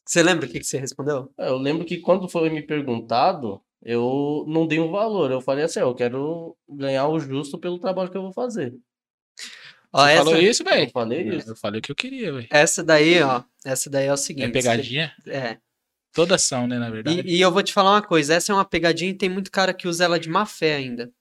[0.06, 1.32] Você lembra o que, que você respondeu?
[1.38, 5.32] É, Eu lembro que quando foi me perguntado, eu não dei um valor.
[5.32, 8.74] Eu falei assim, eu quero ganhar o justo pelo trabalho que eu vou fazer.
[9.94, 10.92] Ó, Você essa, falou isso, Eu velho?
[10.92, 11.50] falei isso.
[11.52, 12.48] Eu falei o que eu queria, velho.
[12.52, 13.44] essa daí, ó.
[13.64, 14.46] Essa daí é o seguinte.
[14.50, 15.14] É pegadinha?
[15.28, 15.58] É.
[16.14, 17.22] Todas são, né, na verdade.
[17.26, 19.52] E, e eu vou te falar uma coisa, essa é uma pegadinha e tem muito
[19.52, 21.12] cara que usa ela de má fé ainda.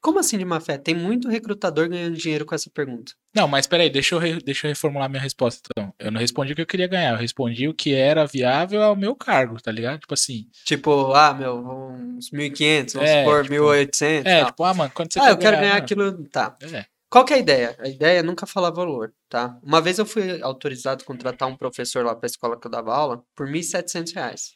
[0.00, 0.78] Como assim de má fé?
[0.78, 3.12] Tem muito recrutador ganhando dinheiro com essa pergunta.
[3.34, 5.92] Não, mas peraí, deixa eu, re- deixa eu reformular minha resposta, então.
[5.98, 8.94] Eu não respondi o que eu queria ganhar, eu respondi o que era viável ao
[8.94, 9.98] meu cargo, tá ligado?
[10.00, 14.46] Tipo assim, Tipo, ah, meu, uns 1.500, vamos É, supor, tipo, 1.800 é, tal.
[14.50, 15.84] tipo, ah, mano, quando você Ah, eu quero ganhar mano?
[15.84, 16.56] aquilo, tá.
[16.72, 16.84] É.
[17.08, 17.76] Qual que é a ideia?
[17.78, 19.58] A ideia é nunca falar valor, tá?
[19.62, 22.70] Uma vez eu fui autorizado a contratar um professor lá para a escola que eu
[22.70, 24.52] dava aula por 1.700 reais.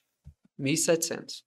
[0.58, 1.42] 1.700.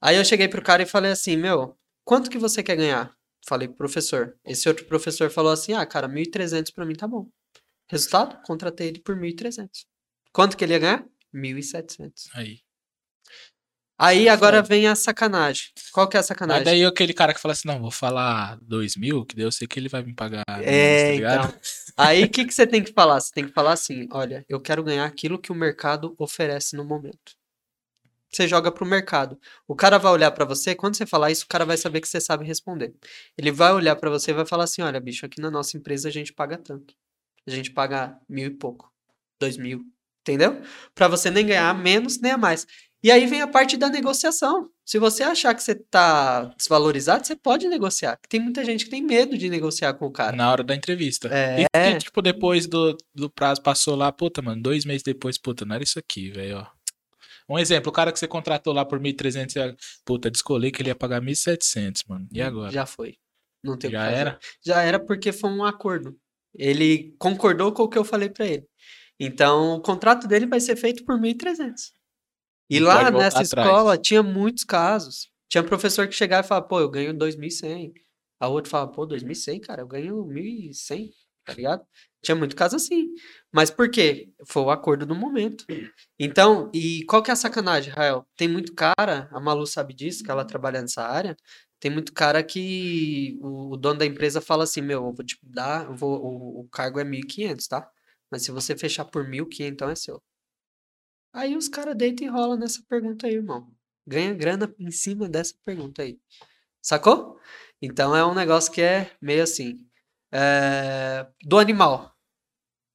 [0.00, 1.76] Aí eu cheguei pro cara e falei assim, meu,
[2.08, 3.14] quanto que você quer ganhar?
[3.46, 4.34] Falei pro professor.
[4.42, 7.28] Esse outro professor falou assim, ah, cara, 1.300 para mim tá bom.
[7.86, 8.40] Resultado?
[8.46, 9.68] Contratei ele por 1.300.
[10.32, 11.04] Quanto que ele ia ganhar?
[11.34, 12.30] 1.700.
[12.32, 12.60] Aí.
[14.00, 15.66] Aí agora vem a sacanagem.
[15.92, 16.64] Qual que é a sacanagem?
[16.64, 19.66] daí aquele cara que fala assim, não, vou falar dois mil, que daí eu sei
[19.66, 21.60] que ele vai me pagar menos, É, tá então.
[21.94, 23.20] Aí o que, que você tem que falar?
[23.20, 26.84] Você tem que falar assim: olha, eu quero ganhar aquilo que o mercado oferece no
[26.84, 27.36] momento.
[28.30, 29.38] Você joga pro mercado.
[29.66, 32.08] O cara vai olhar pra você, quando você falar isso, o cara vai saber que
[32.08, 32.94] você sabe responder.
[33.36, 36.08] Ele vai olhar pra você e vai falar assim: olha, bicho, aqui na nossa empresa
[36.08, 36.94] a gente paga tanto.
[37.46, 38.92] A gente paga mil e pouco,
[39.40, 39.82] dois mil,
[40.20, 40.60] entendeu?
[40.94, 42.66] Pra você nem ganhar menos nem a mais.
[43.02, 44.68] E aí vem a parte da negociação.
[44.84, 48.18] Se você achar que você tá desvalorizado, você pode negociar.
[48.28, 50.36] Tem muita gente que tem medo de negociar com o cara.
[50.36, 51.28] Na hora da entrevista.
[51.32, 51.66] É.
[51.94, 55.76] E tipo, depois do, do prazo passou lá, puta, mano, dois meses depois, puta, não
[55.76, 56.77] era isso aqui, velho, ó.
[57.48, 60.90] Um exemplo, o cara que você contratou lá por 1.300, você- puta, descolei que ele
[60.90, 62.28] ia pagar 1.700, mano.
[62.32, 62.70] E agora?
[62.70, 63.16] Já foi.
[63.64, 64.38] Não tem Já era?
[64.64, 66.16] Já era porque foi um acordo.
[66.54, 68.66] Ele concordou com o que eu falei pra ele.
[69.18, 71.92] Então, o contrato dele vai ser feito por 1.300.
[72.70, 73.48] E Não lá nessa atrás.
[73.68, 75.28] escola tinha muitos casos.
[75.50, 77.92] Tinha professor que chegava e falava, pô, eu ganho 2.100.
[78.38, 81.10] A outra falava, pô, 2.100, cara, eu ganho 1.100,
[81.48, 81.84] tá ligado?
[82.22, 83.08] Tinha muito caso assim.
[83.52, 84.30] Mas por quê?
[84.46, 85.64] Foi o acordo do momento.
[86.18, 88.26] Então, e qual que é a sacanagem, Rael?
[88.36, 91.36] Tem muito cara, a Malu sabe disso, que ela trabalha nessa área,
[91.80, 95.84] tem muito cara que o, dono da empresa fala assim, meu, eu vou te dar,
[95.94, 97.90] vou, o, o cargo é 1.500, tá?
[98.30, 100.20] Mas se você fechar por 1.500, então é seu.
[101.32, 103.70] Aí os caras deitam e rolam nessa pergunta aí, irmão.
[104.06, 106.18] Ganha grana em cima dessa pergunta aí.
[106.82, 107.38] Sacou?
[107.80, 109.87] Então é um negócio que é meio assim.
[110.32, 112.12] É, Do animal.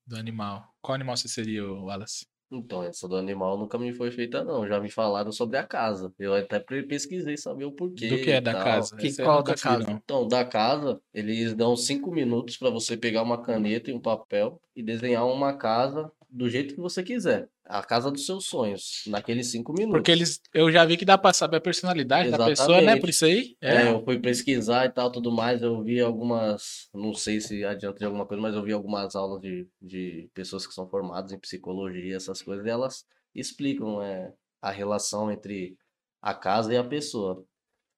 [0.05, 0.67] Do animal.
[0.81, 2.25] Qual animal você seria, Wallace?
[2.51, 4.67] Então, essa do animal nunca me foi feita, não.
[4.67, 6.13] Já me falaram sobre a casa.
[6.19, 8.07] Eu até pesquisei saber o porquê.
[8.07, 8.63] Do que é da tal.
[8.63, 8.95] casa?
[8.95, 9.91] Que- Essa qual da casa?
[9.91, 14.61] Então, da casa, eles dão cinco minutos para você pegar uma caneta e um papel
[14.75, 17.47] e desenhar uma casa do jeito que você quiser.
[17.63, 19.99] A casa dos seus sonhos, naqueles cinco minutos.
[19.99, 22.77] Porque eles, eu já vi que dá pra saber a personalidade da pessoa, né?
[22.77, 22.99] Exatamente.
[23.01, 23.55] Por isso aí.
[23.61, 23.91] É, É.
[23.91, 25.61] eu fui pesquisar e tal, tudo mais.
[25.61, 29.39] Eu vi algumas, não sei se adianta de alguma coisa, mas eu vi algumas aulas
[29.39, 33.05] de, de pessoas que são formadas em psicologia, essas coisas, e elas
[33.35, 35.77] explicam é, a relação entre
[36.21, 37.45] a casa e a pessoa.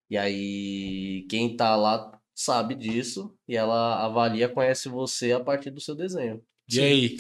[0.10, 5.80] E aí, quem tá lá sabe disso e ela avalia, conhece você a partir do
[5.80, 6.44] seu desenho.
[6.72, 7.18] E aí?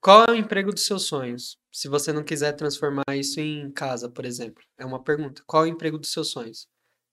[0.00, 1.58] Qual é o emprego dos seus sonhos?
[1.72, 4.62] Se você não quiser transformar isso em casa, por exemplo.
[4.78, 5.42] É uma pergunta.
[5.46, 6.68] Qual é o emprego dos seus sonhos?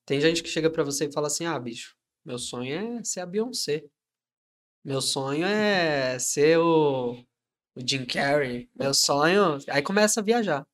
[0.06, 3.22] Tem gente que chega pra você e fala assim: ah, bicho, meu sonho é ser
[3.22, 3.84] a Beyoncé.
[4.84, 7.14] Meu sonho é ser o,
[7.76, 8.70] o Jim Carrey.
[8.76, 9.58] Meu sonho.
[9.68, 10.66] Aí começa a viajar.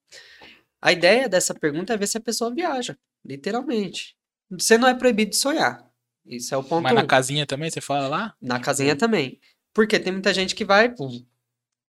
[0.82, 4.18] A ideia dessa pergunta é ver se a pessoa viaja, literalmente.
[4.50, 5.90] Você não é proibido de sonhar.
[6.26, 7.08] Isso é o ponto Mas na um.
[7.08, 8.36] casinha também, você fala lá?
[8.42, 9.40] Na casinha também.
[9.74, 11.26] Porque tem muita gente que vai, pum,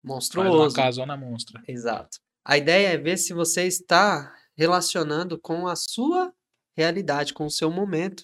[0.03, 0.75] Faz uma monstruoso.
[0.75, 1.61] casona monstra.
[1.67, 2.17] Exato.
[2.45, 6.31] A ideia é ver se você está relacionando com a sua
[6.75, 8.23] realidade, com o seu momento.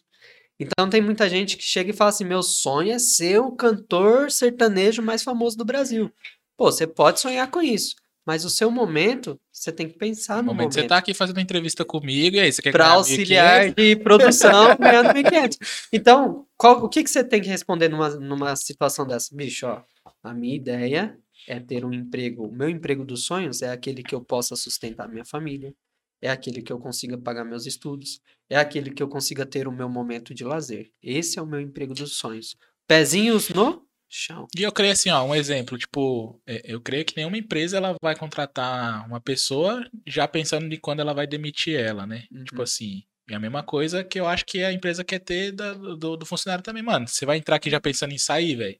[0.59, 4.31] Então tem muita gente que chega e fala assim: meu sonho é ser o cantor
[4.31, 6.11] sertanejo mais famoso do Brasil.
[6.57, 7.95] Pô, você pode sonhar com isso,
[8.25, 10.81] mas o seu momento, você tem que pensar No no momento momento.
[10.81, 13.75] você tá aqui fazendo entrevista comigo, e aí você quer Para auxiliar 1.500?
[13.75, 15.57] de produção ganhando 1.500.
[15.93, 19.35] Então, qual- o que, que você tem que responder numa, numa situação dessa?
[19.35, 19.83] Bicho, ó,
[20.23, 21.15] a minha ideia
[21.48, 22.48] é ter um emprego.
[22.48, 25.74] O meu emprego dos sonhos é aquele que eu possa sustentar minha família,
[26.22, 28.19] é aquele que eu consiga pagar meus estudos,
[28.49, 30.91] é aquele que eu consiga ter o meu momento de lazer.
[31.02, 32.56] Esse é o meu emprego dos sonhos.
[32.88, 34.48] Pezinhos no chão.
[34.57, 37.95] E eu creio assim, ó, um exemplo, tipo, é, eu creio que nenhuma empresa ela
[38.02, 42.24] vai contratar uma pessoa já pensando de quando ela vai demitir ela, né?
[42.45, 42.64] Tipo Uhum.
[42.64, 46.15] assim, é a mesma coisa que eu acho que a empresa quer ter da- do,
[46.18, 47.07] do funcionário também, mano.
[47.07, 48.80] Você vai entrar aqui já pensando em sair, velho.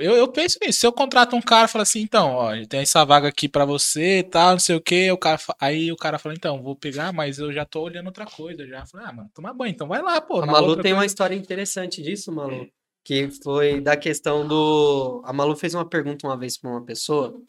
[0.00, 0.80] Eu, eu penso nisso.
[0.80, 3.64] Se eu contrato um cara e falo assim, então, ó, tem essa vaga aqui pra
[3.64, 6.76] você e tal, não sei o quê, o cara, aí o cara fala, então, vou
[6.76, 8.84] pegar, mas eu já tô olhando outra coisa já.
[8.86, 10.40] Falei, ah, mano, toma banho, então vai lá, pô.
[10.42, 11.12] A Malu tem uma coisa.
[11.12, 12.68] história interessante disso, Malu.
[13.04, 15.22] Que foi da questão do.
[15.24, 17.40] A Malu fez uma pergunta uma vez para uma pessoa,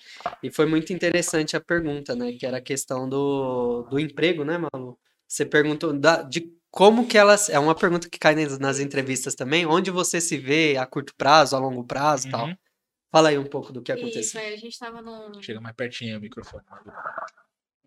[0.43, 2.31] e foi muito interessante a pergunta, né?
[2.33, 4.97] Que era a questão do, do emprego, né, Malu?
[5.27, 7.49] Você perguntou da, de como que elas.
[7.49, 11.15] É uma pergunta que cai nas, nas entrevistas também, onde você se vê a curto
[11.15, 12.47] prazo, a longo prazo e tal.
[12.47, 12.57] Uhum.
[13.11, 14.41] Fala aí um pouco do que Isso, aconteceu.
[14.41, 15.41] aí a gente tava num.
[15.41, 16.63] Chega mais pertinho o microfone.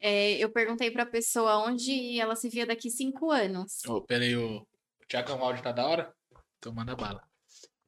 [0.01, 3.85] É, eu perguntei pra pessoa onde ela se via daqui cinco anos.
[3.87, 4.67] Ô, pera aí, o
[5.07, 6.15] Thiago, o áudio tá da hora?
[6.59, 7.23] Então manda bala.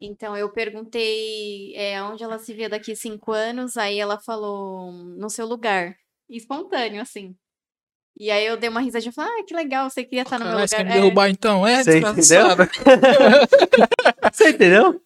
[0.00, 5.30] Então eu perguntei é, onde ela se via daqui cinco anos, aí ela falou no
[5.30, 5.96] seu lugar.
[6.28, 7.36] Espontâneo, assim.
[8.18, 10.44] E aí eu dei uma risadinha e falei, ah, que legal, você queria estar no
[10.44, 10.86] meu Caralho, você lugar.
[10.86, 11.66] quer me derrubar então?
[11.66, 12.68] É, Você desgraçado.
[14.32, 15.00] Você entendeu?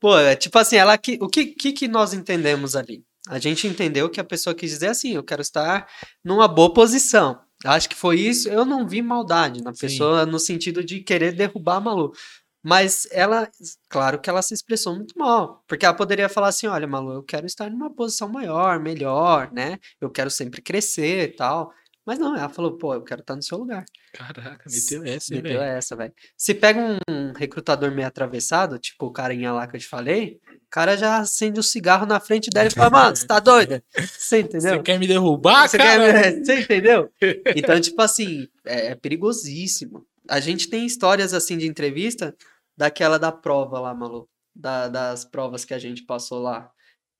[0.00, 3.04] Pô, é tipo assim, ela que, o que, que, que nós entendemos ali?
[3.28, 5.88] A gente entendeu que a pessoa quis dizer assim, eu quero estar
[6.24, 7.40] numa boa posição.
[7.64, 8.48] Acho que foi isso.
[8.48, 9.80] Eu não vi maldade na Sim.
[9.80, 12.12] pessoa no sentido de querer derrubar a Malu.
[12.64, 13.48] Mas ela,
[13.88, 15.62] claro que ela se expressou muito mal.
[15.66, 19.78] Porque ela poderia falar assim: olha, Malu, eu quero estar numa posição maior, melhor, né?
[20.00, 21.72] Eu quero sempre crescer e tal.
[22.04, 23.84] Mas não, ela falou: pô, eu quero estar no seu lugar.
[24.12, 25.72] Caraca, meteu essa, hein, Meteu velho.
[25.72, 26.12] essa, velho.
[26.36, 30.68] Se pega um recrutador meio atravessado, tipo o carinha lá que eu te falei, o
[30.70, 33.80] cara já acende um cigarro na frente dela e fala, mano, você tá doido?
[33.96, 34.76] Você entendeu?
[34.76, 36.12] Você quer me derrubar, Você cara?
[36.12, 37.10] quer- Você entendeu?
[37.56, 40.04] Então, tipo assim, é, é perigosíssimo.
[40.28, 42.34] A gente tem histórias assim de entrevista
[42.76, 44.28] daquela da prova lá, Malu.
[44.54, 46.68] Da- das provas que a gente passou lá.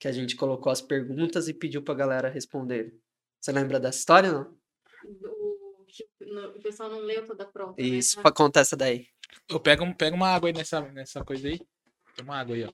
[0.01, 2.93] Que a gente colocou as perguntas e pediu pra galera responder.
[3.41, 4.61] Você lembra dessa história, não?
[5.05, 5.85] O,
[6.21, 7.75] no- o pessoal não leu toda a prova.
[7.77, 7.85] né?
[7.85, 9.07] Isso, conta essa daí.
[9.49, 11.59] Eu pego, um- pega uma água aí nessa, nessa coisa aí.
[12.15, 12.73] Tem uma água aí, ó.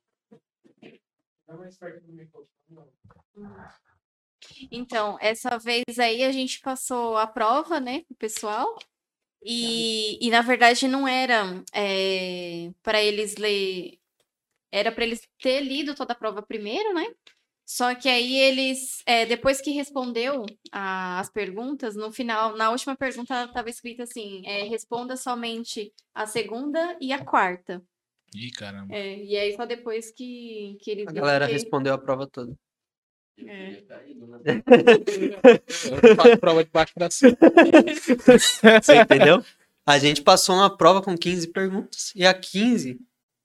[4.70, 8.78] Então, essa vez aí a gente passou a prova, né, pro pessoal.
[9.44, 11.62] E, e na verdade não era
[12.82, 13.98] para eles ler,
[14.72, 17.06] era para eles ter lido toda a prova primeiro, né?
[17.70, 22.96] Só que aí eles, é, depois que respondeu a- as perguntas, no final, na última
[22.96, 27.82] pergunta estava escrito assim: é, responda somente a segunda e a quarta.
[28.34, 28.94] Ih, caramba.
[28.94, 32.54] É, e aí só depois que, que eles A galera que- respondeu a prova toda.
[33.38, 33.82] é.
[36.08, 37.30] Eu faço prova debaixo da sua.
[38.82, 39.44] Você entendeu?
[39.86, 42.98] A gente passou uma prova com 15 perguntas e a 15,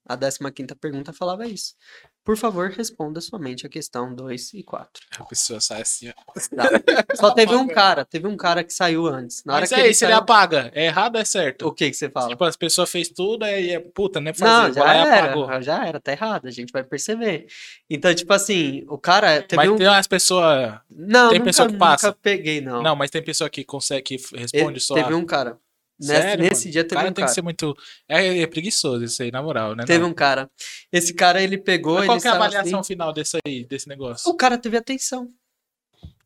[0.05, 1.75] a 15ª pergunta falava isso.
[2.23, 5.03] Por favor, responda somente a questão 2 e 4.
[5.19, 6.13] A pessoa sai assim, ó.
[7.15, 9.43] Só teve um cara, teve um cara que saiu antes.
[9.45, 11.67] Na hora Mas que aí, ele se ele saiu, apaga, é errado ou é certo?
[11.67, 12.29] o que que você fala?
[12.29, 14.33] Tipo, as pessoas fez tudo, aí é puta, né?
[14.33, 15.51] Fazer, Não, já vai lá e apagou.
[15.51, 17.45] era, já era, tá errado, a gente vai perceber.
[17.89, 19.75] Então, tipo assim, o cara teve Mas um...
[19.75, 20.79] tem umas pessoas.
[20.89, 22.07] Não, tem nunca, pessoa que passa.
[22.07, 22.81] nunca peguei, não.
[22.81, 22.95] Não.
[22.95, 24.93] mas tem pessoa que consegue, que Ele- responde só.
[24.93, 25.57] Teve a- um cara.
[25.99, 26.71] Nesse, Sério, nesse mano?
[26.71, 27.27] dia teve cara um tem cara.
[27.27, 27.75] que ser muito.
[28.09, 29.85] É, é preguiçoso isso aí, na moral, né?
[29.85, 30.09] Teve não?
[30.09, 30.49] um cara.
[30.91, 33.65] Esse cara, ele pegou, Mas ele qual que é a avaliação assim, final desse aí,
[33.65, 34.29] desse negócio?
[34.29, 35.29] O cara teve atenção.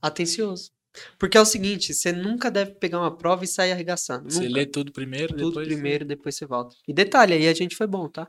[0.01, 0.71] Atencioso.
[1.19, 4.31] Porque é o seguinte, você nunca deve pegar uma prova e sair arregaçando.
[4.31, 5.67] Você lê tudo primeiro, tudo depois.
[5.67, 6.75] primeiro, depois você volta.
[6.87, 8.27] E detalhe, aí a gente foi bom, tá?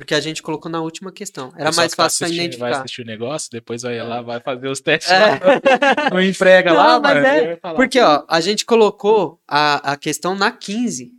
[0.00, 1.52] Porque a gente colocou na última questão.
[1.58, 2.78] Era mais tá fácil pra assistindo- Vai identificar.
[2.78, 5.18] assistir o negócio, depois vai lá, vai fazer os testes É.
[5.18, 5.38] lá.
[6.10, 7.26] Não emprega Não, lá, mas mano.
[7.26, 7.56] é.
[7.76, 11.12] Porque, ó, a gente colocou a, a questão na 15.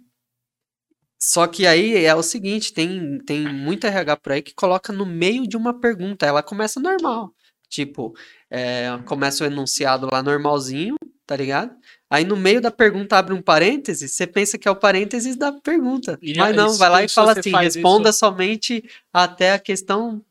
[1.20, 5.06] Só que aí é o seguinte, tem, tem muito RH por aí que coloca no
[5.06, 6.26] meio de uma pergunta.
[6.26, 7.32] Ela começa normal.
[7.70, 8.14] Tipo,
[8.50, 10.96] é, começa o enunciado lá normalzinho,
[11.28, 11.72] tá ligado?
[12.12, 15.50] Aí no meio da pergunta abre um parêntese, você pensa que é o parênteses da
[15.54, 16.20] pergunta.
[16.22, 18.84] E Mas não, vai lá e fala assim, responda somente
[19.14, 20.22] até a questão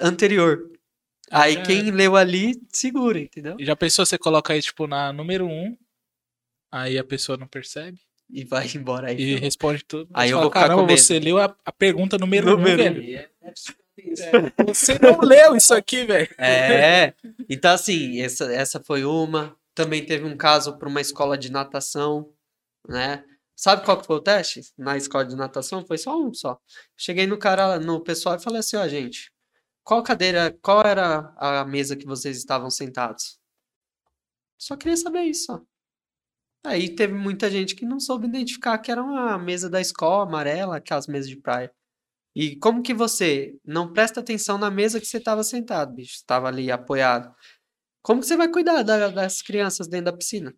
[0.00, 0.70] anterior.
[1.32, 3.56] Aí Já quem leu ali, segura, entendeu?
[3.58, 5.76] E Já pensou, você coloca aí, tipo, na número um,
[6.70, 7.98] aí a pessoa não percebe
[8.30, 9.20] E vai embora aí.
[9.20, 10.08] e responde tudo.
[10.14, 12.86] Aí eu fala, vou ficar Caramba, medo." você leu a, a pergunta número, Número um,
[12.86, 12.94] um.
[12.94, 13.28] velho.
[13.96, 16.28] É, Você não leu isso aqui, velho.
[16.38, 17.12] É,
[17.50, 19.56] então assim, essa, essa foi uma.
[19.74, 22.32] Também teve um caso para uma escola de natação,
[22.88, 23.24] né?
[23.56, 24.60] Sabe qual que foi o teste?
[24.76, 26.58] Na escola de natação foi só um só.
[26.96, 29.32] Cheguei no cara, no pessoal e falei assim, ó, gente,
[29.84, 33.38] qual cadeira, qual era a mesa que vocês estavam sentados?
[34.58, 35.60] Só queria saber isso, ó.
[36.66, 40.78] Aí teve muita gente que não soube identificar que era uma mesa da escola amarela,
[40.78, 41.70] aquelas mesas de praia.
[42.34, 46.14] E como que você não presta atenção na mesa que você estava sentado, bicho?
[46.14, 47.32] Estava ali apoiado.
[48.04, 50.54] Como que você vai cuidar da- das crianças dentro da piscina?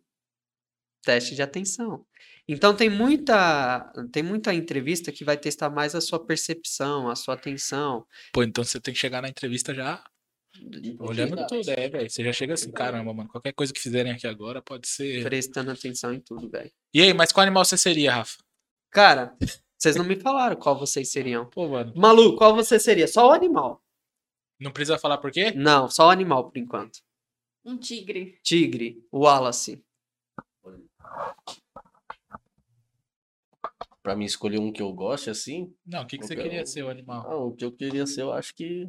[1.05, 2.05] Teste de atenção.
[2.49, 7.35] Então tem muita, tem muita entrevista que vai testar mais a sua percepção, a sua
[7.35, 8.05] atenção.
[8.33, 10.03] Pô, então você tem que chegar na entrevista já
[10.99, 12.11] olhando tudo, é, velho.
[12.11, 13.29] Você já chega assim, caramba, mano.
[13.29, 15.23] Qualquer coisa que fizerem aqui agora pode ser.
[15.23, 16.73] Prestando atenção em tudo, velho.
[16.93, 18.39] E aí, mas qual animal você seria, Rafa?
[18.91, 19.37] Cara,
[19.79, 21.49] vocês não me falaram qual vocês seriam.
[21.51, 21.93] Pô, mano.
[21.95, 23.07] Malu, qual você seria?
[23.07, 23.81] Só o animal.
[24.59, 25.53] Não precisa falar por quê?
[25.53, 26.99] Não, só o animal por enquanto.
[27.67, 28.39] Um tigre.
[28.45, 29.83] Tigre, Wallace.
[34.03, 36.67] Pra mim escolher um que eu goste, assim, Não, o que, que você queria um.
[36.67, 37.27] ser, o animal?
[37.29, 38.89] ah, o que eu queria ser, eu acho que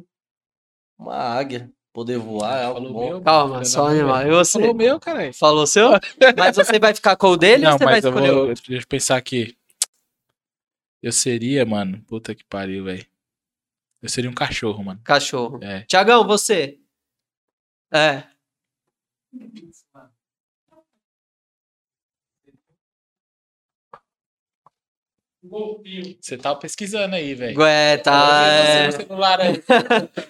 [0.96, 1.70] uma águia.
[1.92, 3.08] Poder voar é algo bom.
[3.08, 4.18] meu, Calma, só animal.
[4.18, 4.28] velho.
[4.30, 4.58] E você?
[4.60, 5.34] Falou meu, caralho.
[5.34, 5.90] Falou seu?
[6.36, 8.48] Mas você vai ficar com o dele ou Não, você vai mas eu escolher vou.
[8.50, 8.62] outro?
[8.68, 9.56] Deixa eu pensar aqui.
[11.02, 12.00] Eu seria, mano.
[12.06, 13.04] Puta que pariu, velho.
[14.00, 15.00] Eu seria um cachorro, mano.
[15.02, 15.58] Cachorro.
[15.64, 15.82] É.
[15.86, 16.78] Tiagão, você?
[17.92, 18.24] É.
[19.38, 19.87] Thank you.
[26.20, 27.58] Você tava pesquisando aí, velho.
[27.60, 28.46] Ué, tá.
[28.46, 28.90] é.
[28.90, 29.62] Você no celular aí.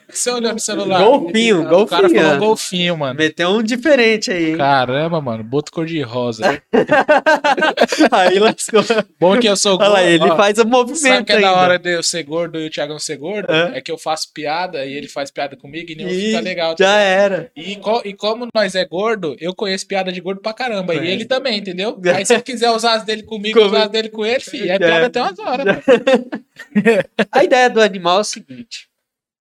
[0.08, 1.02] Você olhou no celular.
[1.02, 2.22] Golfinho, O cara golfinho.
[2.24, 3.14] falou golfinho, mano.
[3.18, 4.56] Meteu um diferente aí, hein?
[4.56, 5.42] Caramba, mano.
[5.44, 6.62] Boto cor de rosa.
[8.12, 8.82] aí lascou.
[9.18, 11.46] Bom que eu sou Olha lá, ele ó, faz o Sabe movimento que é ainda.
[11.48, 13.52] da hora de eu ser gordo e o Thiagão ser gordo?
[13.52, 13.78] É.
[13.78, 16.70] É que eu faço piada e ele faz piada comigo e nenhum Ih, fica legal.
[16.78, 17.06] Já também.
[17.06, 17.50] era.
[17.56, 20.94] E, co- e como nós é gordo, eu conheço piada de gordo pra caramba.
[20.94, 21.04] É.
[21.04, 21.98] E ele também, entendeu?
[22.14, 24.74] Aí se ele quiser usar as dele comigo, usar as dele com ele, filho, é
[24.74, 24.78] É.
[24.78, 25.84] piada até umas horas.
[27.30, 28.88] A ideia do animal é o seguinte: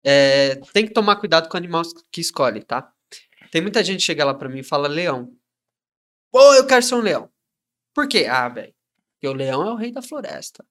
[0.05, 2.90] é, tem que tomar cuidado com o animal que escolhe, tá?
[3.51, 5.32] Tem muita gente que chega lá pra mim e fala leão.
[6.31, 7.28] Pô, eu quero ser um leão.
[7.94, 8.27] Por quê?
[8.31, 8.72] Ah, velho.
[9.14, 10.64] Porque o leão é o rei da floresta.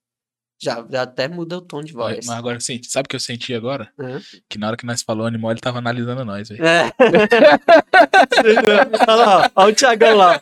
[0.61, 2.25] Já, já até muda o tom de voz.
[2.25, 3.89] Mas agora, assim, sabe o que eu senti agora?
[3.97, 4.19] Hã?
[4.49, 6.65] Que na hora que nós falou animal, ele tava analisando nós, velho.
[6.65, 6.91] É.
[9.07, 10.41] Olha lá, ó, olha o Thiagão lá.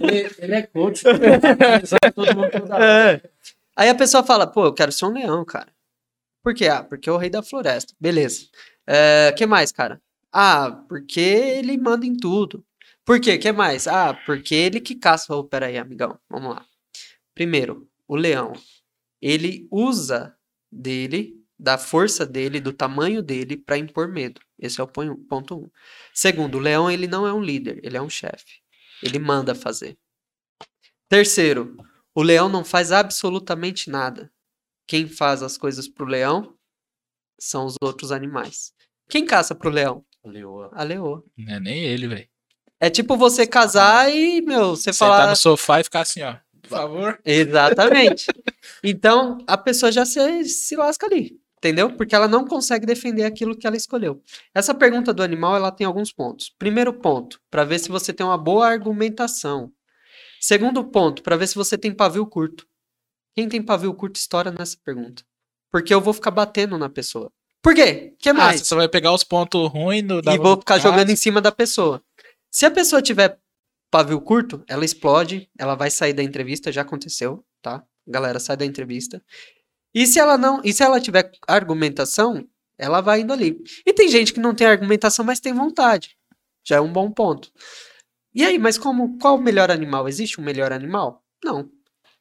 [0.00, 1.02] Ele, ele é coach.
[1.02, 2.84] Sabe todo mundo toda.
[2.84, 3.20] É.
[3.76, 5.68] Aí a pessoa fala, pô, eu quero ser um leão, cara.
[6.42, 6.68] Por quê?
[6.68, 7.94] Ah, porque é o rei da floresta.
[8.00, 8.46] Beleza.
[9.32, 10.00] O que mais, cara?
[10.32, 12.64] Ah, porque ele manda em tudo.
[13.04, 13.38] Por quê?
[13.38, 13.86] que mais?
[13.86, 15.34] Ah, porque ele que caça.
[15.34, 16.18] Oh, peraí, amigão.
[16.28, 16.64] Vamos lá.
[17.34, 18.52] Primeiro, o leão.
[19.22, 20.36] Ele usa
[20.70, 24.40] dele, da força dele, do tamanho dele, para impor medo.
[24.58, 25.70] Esse é o pon- ponto um.
[26.14, 28.60] Segundo, o leão ele não é um líder, ele é um chefe.
[29.02, 29.98] Ele manda fazer.
[31.08, 31.76] Terceiro,
[32.16, 34.32] o leão não faz absolutamente nada.
[34.86, 36.54] Quem faz as coisas pro leão
[37.38, 38.72] são os outros animais.
[39.06, 40.02] Quem caça pro leão?
[40.24, 40.70] Leoa.
[40.72, 41.22] A leoa.
[41.36, 42.26] Não é nem ele, velho.
[42.80, 45.30] É tipo você casar e, meu, você Sentar falar.
[45.30, 46.36] no sofá e ficar assim, ó.
[46.62, 47.20] Por favor.
[47.24, 48.26] Exatamente.
[48.82, 51.96] Então, a pessoa já se, se lasca ali, entendeu?
[51.96, 54.22] Porque ela não consegue defender aquilo que ela escolheu.
[54.54, 56.52] Essa pergunta do animal, ela tem alguns pontos.
[56.58, 59.72] Primeiro ponto, para ver se você tem uma boa argumentação.
[60.46, 62.68] Segundo ponto, para ver se você tem pavio curto.
[63.34, 65.24] Quem tem pavio curto estoura nessa pergunta.
[65.72, 67.32] Porque eu vou ficar batendo na pessoa.
[67.60, 68.14] Por quê?
[68.16, 68.60] que Ah, mais?
[68.60, 71.40] você só vai pegar os pontos ruins do, da e vou ficar jogando em cima
[71.40, 72.00] da pessoa.
[72.48, 73.40] Se a pessoa tiver
[73.90, 77.82] pavio curto, ela explode, ela vai sair da entrevista, já aconteceu, tá?
[78.06, 79.20] Galera, sai da entrevista.
[79.92, 82.48] E se ela não, e se ela tiver argumentação,
[82.78, 83.60] ela vai indo ali.
[83.84, 86.16] E tem gente que não tem argumentação, mas tem vontade.
[86.64, 87.50] Já é um bom ponto.
[88.36, 90.06] E aí, mas como qual o melhor animal?
[90.06, 91.24] Existe um melhor animal?
[91.42, 91.70] Não.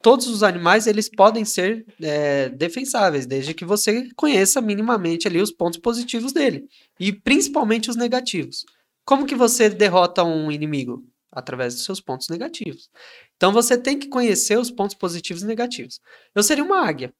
[0.01, 5.51] Todos os animais eles podem ser é, defensáveis, desde que você conheça minimamente ali os
[5.51, 8.63] pontos positivos dele e principalmente os negativos.
[9.03, 11.03] Como que você derrota um inimigo?
[11.29, 12.89] Através dos seus pontos negativos.
[13.35, 15.99] Então você tem que conhecer os pontos positivos e negativos.
[16.33, 17.13] Eu seria uma águia.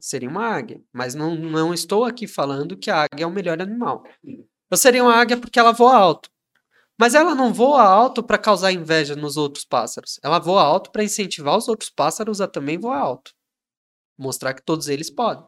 [0.00, 3.60] Seria uma águia, mas não, não estou aqui falando que a águia é o melhor
[3.60, 4.04] animal.
[4.70, 6.33] Eu seria uma águia porque ela voa alto.
[6.98, 10.18] Mas ela não voa alto para causar inveja nos outros pássaros.
[10.22, 13.32] Ela voa alto para incentivar os outros pássaros a também voar alto.
[14.16, 15.44] Mostrar que todos eles podem.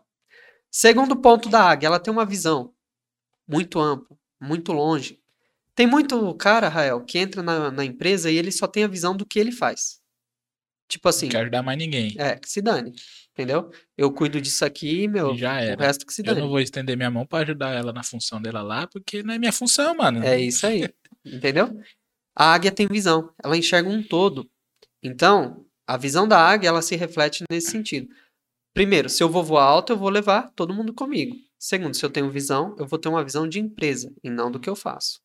[0.70, 2.72] Segundo ponto da águia, ela tem uma visão
[3.46, 5.20] muito ampla, muito longe.
[5.74, 9.16] Tem muito cara, Rael, que entra na, na empresa e ele só tem a visão
[9.16, 10.00] do que ele faz.
[10.88, 12.14] Tipo assim, Não quero ajudar mais ninguém.
[12.18, 12.92] é, que se dane.
[13.32, 13.70] Entendeu?
[13.96, 15.34] Eu cuido disso aqui, meu.
[15.34, 15.84] E já O era.
[15.84, 16.40] resto que se Eu dane.
[16.40, 19.38] não vou estender minha mão pra ajudar ela na função dela lá, porque não é
[19.38, 20.24] minha função, mano.
[20.24, 20.88] É isso aí.
[21.26, 21.68] Entendeu?
[22.34, 24.48] A águia tem visão, ela enxerga um todo.
[25.02, 28.08] Então, a visão da águia, ela se reflete nesse sentido.
[28.74, 31.34] Primeiro, se eu vou voar alto, eu vou levar todo mundo comigo.
[31.58, 34.60] Segundo, se eu tenho visão, eu vou ter uma visão de empresa e não do
[34.60, 35.20] que eu faço.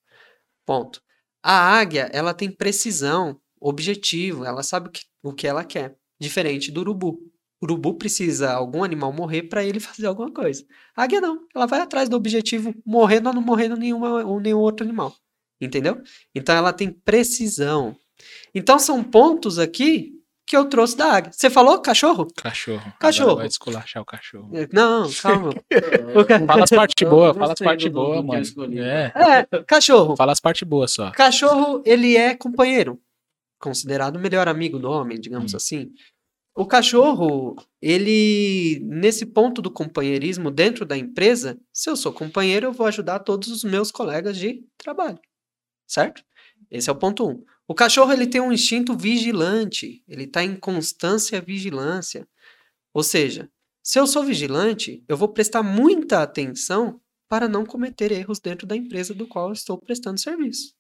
[0.65, 1.02] Ponto.
[1.44, 5.98] A águia, ela tem precisão, objetivo, ela sabe o que, o que ela quer.
[6.19, 7.19] Diferente do urubu.
[7.61, 10.65] O urubu precisa algum animal morrer para ele fazer alguma coisa.
[10.95, 14.60] A águia não, ela vai atrás do objetivo, morrendo ou não morrendo nenhuma, ou nenhum
[14.60, 15.14] outro animal.
[15.62, 16.02] Entendeu?
[16.36, 17.96] Então ela tem precisão.
[18.54, 20.14] Então são pontos aqui
[20.46, 21.32] que eu trouxe da águia.
[21.32, 22.28] Você falou cachorro?
[22.36, 22.94] Cachorro.
[23.00, 23.30] Cachorro.
[23.30, 24.52] Agora vai esculachar o cachorro.
[24.74, 25.54] Não, calma.
[26.48, 28.80] Fala as partes boas, fala as partes boas, mano.
[28.80, 29.14] É.
[29.16, 30.18] É, cachorro.
[30.18, 31.12] Fala as partes boas só.
[31.12, 33.00] Cachorro, ele é companheiro.
[33.62, 35.58] Considerado o melhor amigo do homem, digamos Hum.
[35.58, 35.92] assim.
[36.54, 42.74] O cachorro, ele, nesse ponto do companheirismo dentro da empresa, se eu sou companheiro, eu
[42.74, 45.18] vou ajudar todos os meus colegas de trabalho.
[45.91, 46.23] Certo?
[46.69, 47.43] Esse é o ponto um.
[47.68, 50.01] O cachorro, ele tem um instinto vigilante.
[50.07, 52.26] Ele está em constância vigilância.
[52.93, 53.49] Ou seja,
[53.84, 58.73] se eu sou vigilante, eu vou prestar muita atenção para não cometer erros dentro da
[58.73, 60.73] empresa do qual estou prestando serviço.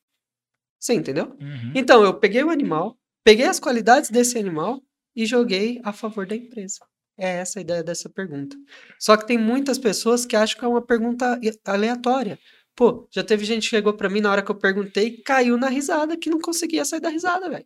[0.79, 1.35] Você entendeu?
[1.41, 1.73] Uhum.
[1.75, 4.81] Então, eu peguei o animal, peguei as qualidades desse animal
[5.13, 6.79] e joguei a favor da empresa.
[7.17, 8.55] É essa a ideia dessa pergunta.
[8.97, 12.39] Só que tem muitas pessoas que acham que é uma pergunta aleatória.
[12.75, 15.67] Pô, já teve gente que chegou pra mim na hora que eu perguntei caiu na
[15.69, 17.65] risada, que não conseguia sair da risada, velho.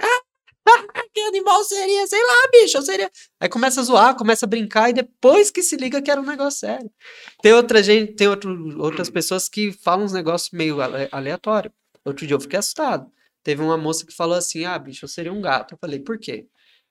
[0.00, 0.22] Ah,
[1.14, 2.06] que animal seria?
[2.06, 3.10] Sei lá, bicho, eu seria.
[3.40, 6.26] Aí começa a zoar, começa a brincar e depois que se liga que era um
[6.26, 6.90] negócio sério.
[7.42, 11.72] Tem outra gente, tem outro, outras pessoas que falam uns negócios meio ale- aleatório.
[12.04, 13.10] Outro dia eu fiquei assustado.
[13.42, 15.74] Teve uma moça que falou assim: Ah, bicho, eu seria um gato.
[15.74, 16.46] Eu falei, por quê?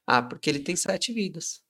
[0.07, 1.61] Ah, porque ele tem sete vidas.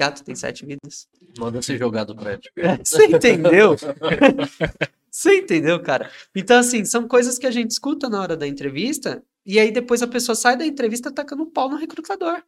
[0.00, 1.06] Gato tem sete vidas.
[1.38, 2.50] Manda ser jogado do prédio.
[2.82, 3.76] Você entendeu?
[5.12, 6.10] Você entendeu, cara?
[6.34, 10.02] Então, assim, são coisas que a gente escuta na hora da entrevista, e aí depois
[10.02, 12.42] a pessoa sai da entrevista tacando pau no recrutador.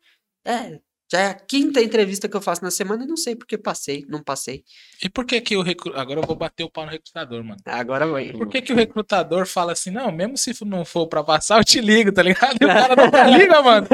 [0.47, 0.81] É,
[1.13, 4.07] já é a quinta entrevista que eu faço na semana e não sei porque passei,
[4.09, 4.65] não passei.
[5.05, 5.93] E por que que o recru...
[5.95, 7.61] Agora eu vou bater o pau no recrutador, mano.
[7.67, 8.33] Agora vai.
[8.33, 11.65] Por que que o recrutador fala assim, não, mesmo se não for pra passar, eu
[11.65, 12.57] te ligo, tá ligado?
[12.59, 13.87] E o cara nunca liga, mano.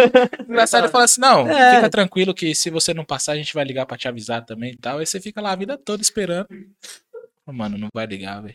[0.49, 1.74] Engraçado, ele fala assim, não, É.
[1.77, 4.74] fica tranquilo que se você não passar, a gente vai ligar pra te avisar também
[4.74, 4.99] e tal.
[4.99, 6.47] Aí você fica lá a vida toda esperando.
[7.47, 8.55] Mano, não vai ligar, velho.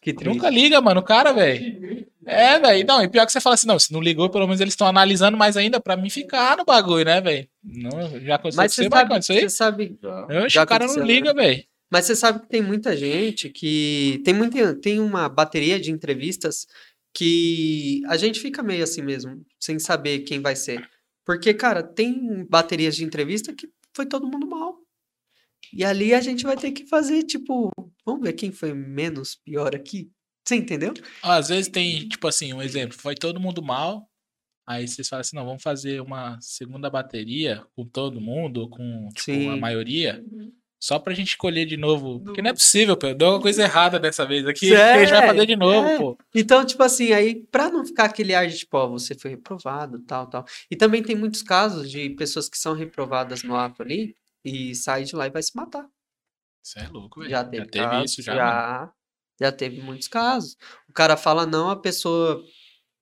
[0.00, 0.32] Que triste.
[0.32, 2.06] Nunca liga, mano, o cara, velho.
[2.24, 2.86] É, velho.
[2.86, 4.86] Não, e pior que você fala assim, não, se não ligou, pelo menos eles estão
[4.86, 7.48] analisando mais ainda pra mim ficar no bagulho, né, velho?
[7.62, 9.98] Não, já aconteceu Mas com você vai sabe, acontecer você sabe,
[10.44, 11.12] Oxe, já o cara não aconteceu, né?
[11.12, 11.64] liga, velho.
[11.90, 16.66] Mas você sabe que tem muita gente que tem muita, tem uma bateria de entrevistas
[17.12, 20.88] que a gente fica meio assim mesmo, sem saber quem vai ser.
[21.26, 24.76] Porque, cara, tem baterias de entrevista que foi todo mundo mal.
[25.72, 27.70] E ali a gente vai ter que fazer, tipo,
[28.12, 30.10] vamos ver quem foi menos pior aqui.
[30.46, 30.92] Você entendeu?
[31.22, 34.08] Às vezes tem, tipo assim, um exemplo, foi todo mundo mal,
[34.66, 39.50] aí vocês falam assim, não, vamos fazer uma segunda bateria com todo mundo, com tipo,
[39.50, 40.24] a maioria,
[40.82, 43.98] só pra gente escolher de novo, porque não é possível, pô, deu uma coisa errada
[43.98, 45.98] dessa vez aqui, É, a gente vai fazer de novo, é.
[45.98, 46.18] pô.
[46.34, 49.98] Então, tipo assim, aí, pra não ficar aquele ar de tipo, ó, você foi reprovado,
[50.00, 50.44] tal, tal.
[50.70, 55.04] E também tem muitos casos de pessoas que são reprovadas no ato ali e saem
[55.04, 55.86] de lá e vai se matar.
[56.62, 57.30] Isso é louco, velho.
[57.30, 58.92] Já teve, teve casos, isso, já, já,
[59.40, 60.56] já teve muitos casos.
[60.88, 62.42] O cara fala não, a pessoa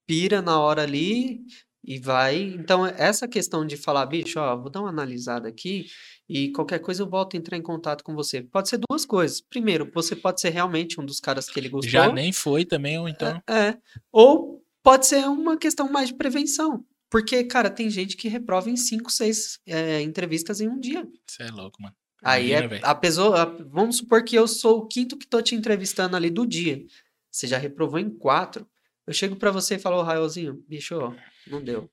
[0.06, 1.40] pira na hora ali
[1.84, 2.40] e vai.
[2.40, 5.86] Então, essa questão de falar, bicho, ó, vou dar uma analisada aqui
[6.28, 8.42] e qualquer coisa eu volto a entrar em contato com você.
[8.42, 9.40] Pode ser duas coisas.
[9.40, 11.90] Primeiro, você pode ser realmente um dos caras que ele gostou.
[11.90, 13.42] Já nem foi também, ou então...
[13.48, 13.76] É.
[14.12, 16.84] Ou pode ser uma questão mais de prevenção.
[17.10, 21.08] Porque, cara, tem gente que reprova em cinco, seis é, entrevistas em um dia.
[21.26, 21.94] Isso é louco, mano.
[22.22, 23.42] Aí Imagina, é a pessoa.
[23.42, 26.84] a- vamos supor que eu sou o quinto que tô te entrevistando ali do dia.
[27.30, 28.66] Você já reprovou em quatro.
[29.06, 30.98] Eu chego pra você e falo, ô Raelzinho, bicho,
[31.46, 31.90] não deu.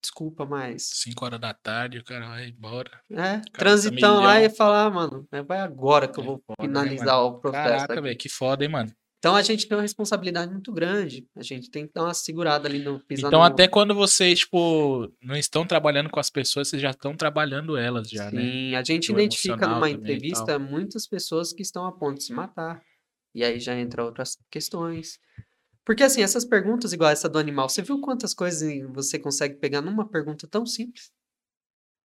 [0.00, 0.82] Desculpa, mas.
[0.82, 2.90] 5 horas da tarde, o cara vai embora.
[3.10, 4.46] É, tá transitão lá milhão.
[4.46, 7.64] e falar, ah, mano, é, vai agora que eu É vou né, finalizar o processo.
[7.68, 8.92] Caraca, aqui." velho, que foda, hein, mano.
[9.24, 11.26] Então a gente tem uma responsabilidade muito grande.
[11.34, 14.40] A gente tem que dar uma segurada ali no pisar Então, no- até quando vocês,
[14.40, 18.42] tipo, não estão trabalhando com as pessoas, vocês já estão trabalhando elas já, né?
[18.42, 22.34] Sim, a gente Do identifica numa entrevista muitas pessoas que estão a ponto de se
[22.34, 22.82] matar.
[23.34, 25.18] E aí já entra outras questões.
[25.86, 29.80] Porque assim, essas perguntas, igual essa do animal, você viu quantas coisas você consegue pegar
[29.80, 31.10] numa pergunta tão simples?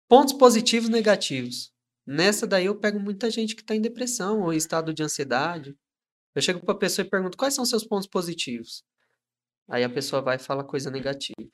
[0.09, 1.71] Pontos positivos e negativos.
[2.05, 5.73] Nessa daí eu pego muita gente que está em depressão ou em estado de ansiedade.
[6.35, 8.83] Eu chego para a pessoa e pergunto: quais são seus pontos positivos?
[9.69, 11.49] Aí a pessoa vai e fala coisa negativa.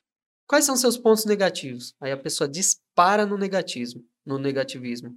[0.47, 1.95] Quais são seus pontos negativos?
[2.01, 5.15] Aí a pessoa dispara no negativismo, no negativismo.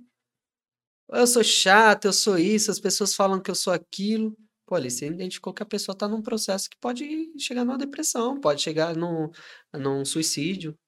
[1.11, 4.37] Eu sou chato, eu sou isso, as pessoas falam que eu sou aquilo.
[4.67, 7.05] Pô, ali você identificou que a pessoa está num processo que pode
[7.39, 9.31] chegar numa depressão, pode chegar num,
[9.75, 10.79] num suicídio.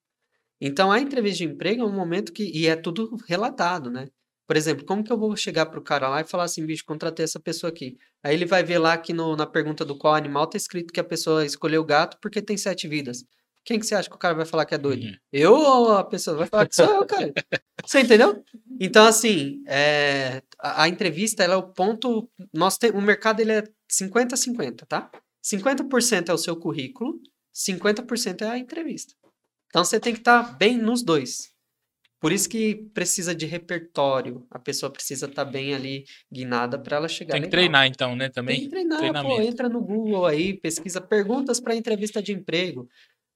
[0.61, 2.43] Então, a entrevista de emprego é um momento que.
[2.43, 4.07] E é tudo relatado, né?
[4.47, 7.23] Por exemplo, como que eu vou chegar pro cara lá e falar assim, bicho, contratei
[7.25, 7.97] essa pessoa aqui.
[8.23, 10.99] Aí ele vai ver lá que no- na pergunta do qual animal tá escrito que
[10.99, 13.25] a pessoa escolheu o gato porque tem sete vidas.
[13.65, 15.03] Quem que você acha que o cara vai falar que é doido?
[15.03, 15.15] Uhum.
[15.33, 17.33] Eu ou a pessoa vai falar que sou eu, cara?
[17.85, 18.41] Você entendeu?
[18.79, 22.29] Então, assim, é, a, a entrevista, ela é o ponto.
[22.53, 25.11] Nós tem, o mercado ele é 50-50, tá?
[25.43, 27.19] 50% é o seu currículo,
[27.53, 29.13] 50% é a entrevista.
[29.67, 31.49] Então, você tem que estar bem nos dois.
[32.19, 34.45] Por isso que precisa de repertório.
[34.49, 37.59] A pessoa precisa estar bem ali guinada para ela chegar Tem que legal.
[37.59, 38.61] treinar, então, né, Tem também?
[38.61, 39.39] que treinar, pô.
[39.39, 42.87] Entra no Google aí, pesquisa perguntas para entrevista de emprego.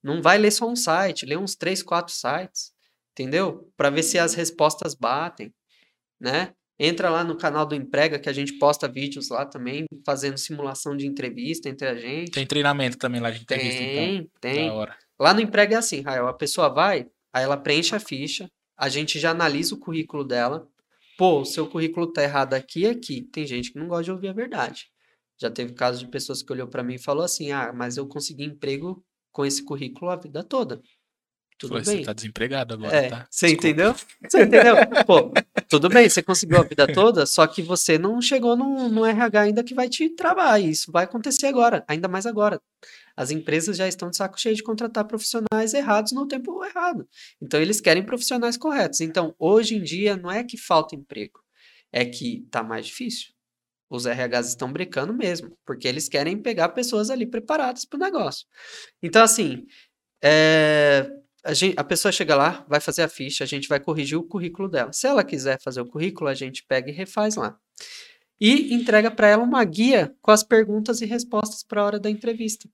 [0.03, 2.71] Não vai ler só um site, lê uns três, quatro sites,
[3.11, 3.71] entendeu?
[3.77, 5.53] Para ver se as respostas batem,
[6.19, 6.53] né?
[6.79, 10.97] Entra lá no canal do Emprega, que a gente posta vídeos lá também, fazendo simulação
[10.97, 12.31] de entrevista entre a gente.
[12.31, 14.29] Tem treinamento também lá de entrevista, tem, então.
[14.41, 14.71] tem.
[14.71, 14.97] Hora.
[15.19, 18.49] Lá no Emprega é assim, Rael, a pessoa vai, aí ela preenche a ficha,
[18.81, 20.67] a gente já analisa o currículo dela.
[21.17, 23.21] Pô, o seu currículo tá errado aqui e aqui.
[23.21, 24.87] Tem gente que não gosta de ouvir a verdade.
[25.39, 28.07] Já teve casos de pessoas que olhou para mim e falou assim: "Ah, mas eu
[28.07, 30.81] consegui emprego com esse currículo a vida toda".
[31.61, 31.83] Tudo Pô, bem.
[31.83, 33.27] Você tá desempregado agora, É, tá?
[33.29, 33.67] você Desculpa.
[33.67, 33.95] entendeu?
[34.27, 34.75] Você entendeu?
[35.05, 35.31] Pô,
[35.69, 39.39] tudo bem, você conseguiu a vida toda, só que você não chegou no, no RH
[39.41, 40.59] ainda que vai te travar.
[40.59, 42.59] E isso vai acontecer agora, ainda mais agora.
[43.15, 47.07] As empresas já estão de saco cheio de contratar profissionais errados no tempo errado.
[47.39, 48.99] Então, eles querem profissionais corretos.
[48.99, 51.39] Então, hoje em dia, não é que falta emprego,
[51.91, 53.33] é que tá mais difícil.
[53.87, 58.47] Os RHs estão brecando mesmo, porque eles querem pegar pessoas ali preparadas para o negócio.
[59.03, 59.67] Então, assim,
[60.23, 61.07] é,
[61.43, 64.23] a, gen- a pessoa chega lá, vai fazer a ficha, a gente vai corrigir o
[64.23, 64.91] currículo dela.
[64.93, 67.57] Se ela quiser fazer o currículo, a gente pega e refaz lá.
[68.39, 72.09] E entrega para ela uma guia com as perguntas e respostas para a hora da
[72.09, 72.67] entrevista.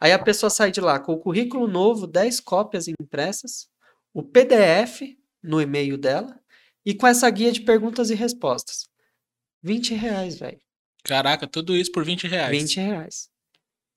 [0.00, 3.68] Aí a pessoa sai de lá com o currículo novo, 10 cópias impressas,
[4.12, 5.02] o PDF
[5.42, 6.38] no e-mail dela
[6.84, 8.88] e com essa guia de perguntas e respostas.
[9.62, 10.60] 20 reais, velho.
[11.04, 12.50] Caraca, tudo isso por 20 reais.
[12.50, 13.28] 20 reais.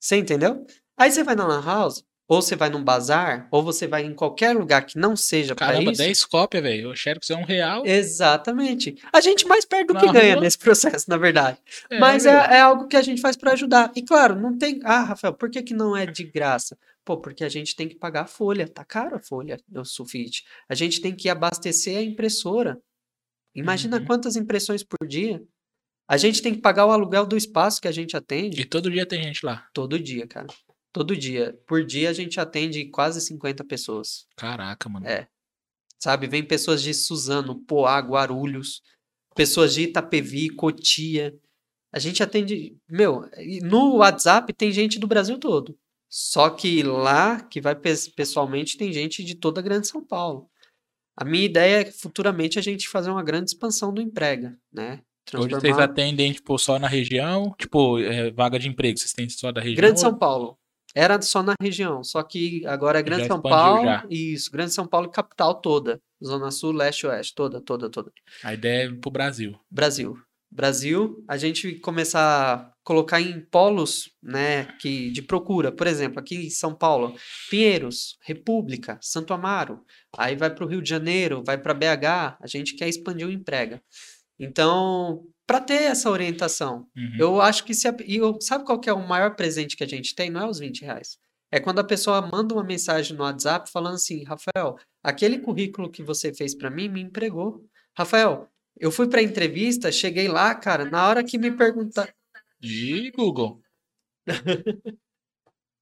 [0.00, 0.66] Você entendeu?
[0.96, 4.14] Aí você vai na Lan House, ou você vai num bazar, ou você vai em
[4.14, 6.02] qualquer lugar que não seja para Caramba, isso.
[6.02, 6.90] 10 cópias, velho.
[6.90, 7.84] O Xerox é um real.
[7.86, 8.96] Exatamente.
[9.12, 10.42] A gente mais perde do que ganha rua.
[10.42, 11.58] nesse processo, na verdade.
[11.90, 13.92] É, Mas é, é algo que a gente faz para ajudar.
[13.94, 14.80] E claro, não tem.
[14.84, 16.78] Ah, Rafael, por que, que não é de graça?
[17.04, 18.66] Pô, porque a gente tem que pagar a folha.
[18.66, 20.44] Tá caro a folha do sulfite.
[20.68, 22.78] A gente tem que abastecer a impressora.
[23.54, 24.04] Imagina Uhum.
[24.06, 25.42] quantas impressões por dia.
[26.08, 28.60] A gente tem que pagar o aluguel do espaço que a gente atende.
[28.60, 29.66] E todo dia tem gente lá.
[29.72, 30.46] Todo dia, cara.
[30.94, 31.58] Todo dia.
[31.66, 34.26] Por dia a gente atende quase 50 pessoas.
[34.36, 35.04] Caraca, mano.
[35.04, 35.26] É.
[36.00, 36.28] Sabe?
[36.28, 38.80] Vem pessoas de Suzano, Poá, Guarulhos,
[39.34, 41.34] pessoas de Itapevi, Cotia.
[41.92, 42.76] A gente atende.
[42.88, 45.76] Meu, e no WhatsApp tem gente do Brasil todo.
[46.08, 50.48] Só que lá, que vai pes- pessoalmente, tem gente de toda a Grande São Paulo.
[51.16, 55.02] A minha ideia é futuramente a gente fazer uma grande expansão do emprega, né?
[55.32, 57.52] Hoje vocês atendem, tipo, só na região?
[57.58, 59.76] Tipo, é, vaga de emprego, vocês têm só da região?
[59.76, 60.56] Grande São Paulo.
[60.94, 63.84] Era só na região, só que agora é Grande Já São Paulo.
[63.84, 64.06] já.
[64.08, 66.00] Isso, Grande São Paulo e capital toda.
[66.24, 68.12] Zona Sul, Leste, Oeste, toda, toda, toda.
[68.42, 69.58] A ideia é pro Brasil.
[69.70, 70.16] Brasil.
[70.50, 72.20] Brasil, a gente começar
[72.54, 75.72] a colocar em polos, né, que de procura.
[75.72, 77.16] Por exemplo, aqui em São Paulo,
[77.50, 79.80] Pinheiros, República, Santo Amaro.
[80.16, 82.36] Aí vai para o Rio de Janeiro, vai para BH.
[82.40, 83.82] A gente quer expandir o emprega.
[84.38, 87.16] Então, para ter essa orientação, Uhum.
[87.18, 89.84] eu acho que se a, e eu, sabe qual que é o maior presente que
[89.84, 90.30] a gente tem?
[90.30, 91.18] Não é os 20 reais.
[91.52, 96.02] É quando a pessoa manda uma mensagem no WhatsApp falando assim, Rafael, aquele currículo que
[96.02, 97.64] você fez para mim me empregou.
[97.96, 98.48] Rafael,
[98.78, 102.12] eu fui para entrevista, cheguei lá, cara, na hora que me perguntar,
[102.60, 103.60] E Google.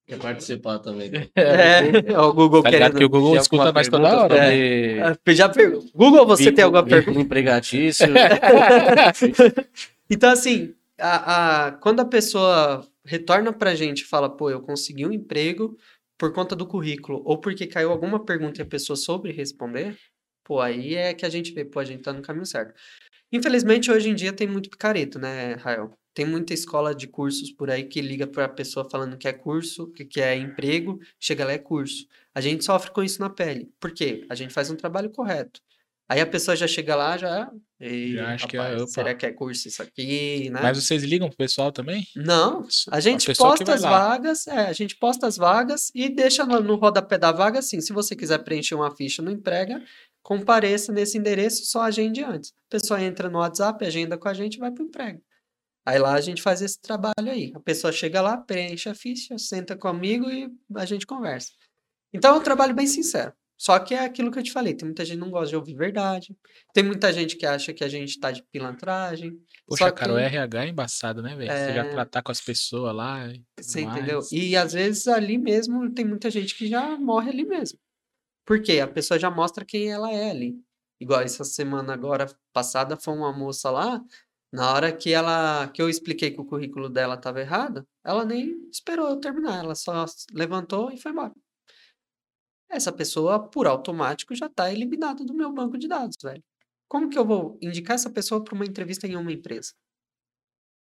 [0.07, 1.11] Quer participar também.
[1.11, 1.29] né?
[1.37, 2.97] é, ó, o Google Tá querendo.
[2.99, 4.35] que o Google escuta nós toda hora.
[4.37, 5.15] né?
[5.15, 5.91] sobre Já pergunto.
[5.95, 7.21] Google, você tem alguma pergunta?
[7.21, 8.07] empregatício?
[10.11, 15.07] Então, assim, a, a- quando a pessoa retorna pra gente e fala, pô, eu consegui
[15.07, 15.75] um emprego
[16.19, 19.97] por conta do currículo, ou porque caiu alguma pergunta e a pessoa soube responder,
[20.45, 22.75] pô, aí é que a gente vê, pô, a gente tá no caminho certo.
[23.33, 25.91] Infelizmente, hoje em dia tem muito picareta, né, Rael?
[26.15, 29.87] Tem muita escola de cursos por aí que liga pra pessoa falando que é curso,
[29.89, 32.07] que, que é emprego, chega lá é curso.
[32.35, 33.71] A gente sofre com isso na pele.
[33.81, 34.27] Por quê?
[34.29, 35.61] A gente faz um trabalho correto.
[36.09, 37.51] Aí a pessoa já chega lá, já.
[37.81, 40.61] "Ei, Já acha que é, opa." será que é curso isso aqui, né?
[40.63, 42.07] Mas vocês ligam pro pessoal também?
[42.15, 46.45] Não, a gente que posta as vagas, é, a gente posta as vagas e deixa
[46.45, 49.83] no, no rodapé da vaga assim, se você quiser preencher uma ficha no emprega,
[50.23, 52.51] compareça nesse endereço, só agende antes.
[52.69, 55.23] A pessoa entra no WhatsApp, agenda com a gente e vai pro emprego.
[55.85, 57.53] Aí lá a gente faz esse trabalho aí.
[57.55, 61.51] A pessoa chega lá, preenche a ficha, senta comigo e a gente conversa.
[62.15, 63.33] Então é um trabalho bem sincero.
[63.59, 65.57] Só que é aquilo que eu te falei, tem muita gente que não gosta de
[65.57, 66.37] ouvir verdade.
[66.75, 69.39] Tem muita gente que acha que a gente tá de pilantragem.
[69.67, 71.49] Poxa, Só cara, o que- RH é embaçado, né, velho?
[71.53, 71.91] Você já É.
[71.91, 73.29] tratar com as pessoas lá.
[73.29, 74.17] e Você entendeu?
[74.17, 74.33] mais.
[74.33, 77.79] E às vezes ali mesmo tem muita gente que já morre ali mesmo.
[78.45, 78.81] Por quê?
[78.81, 80.57] A pessoa já mostra quem ela é ali.
[81.01, 84.01] Igual essa semana agora passada foi uma moça lá,
[84.53, 88.69] na hora que ela que eu expliquei que o currículo dela estava errado, ela nem
[88.71, 91.33] esperou eu terminar, ela só levantou e foi embora.
[92.71, 96.43] Essa pessoa, por automático, já está eliminada do meu banco de dados, velho.
[96.89, 99.73] Como que eu vou indicar essa pessoa para uma entrevista em uma empresa?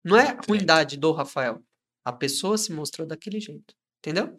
[0.03, 1.61] Não é ruindade do Rafael.
[2.05, 3.73] A pessoa se mostrou daquele jeito.
[3.99, 4.35] Entendeu?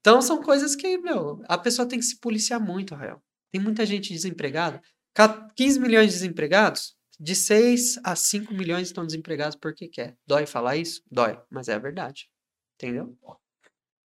[0.00, 3.22] Então são coisas que, meu, a pessoa tem que se policiar muito, Rafael.
[3.52, 4.80] Tem muita gente desempregada.
[5.14, 10.16] Ca- 15 milhões de desempregados, de 6 a 5 milhões estão desempregados porque quer.
[10.26, 11.02] Dói falar isso?
[11.10, 12.30] Dói, mas é a verdade.
[12.76, 13.14] Entendeu?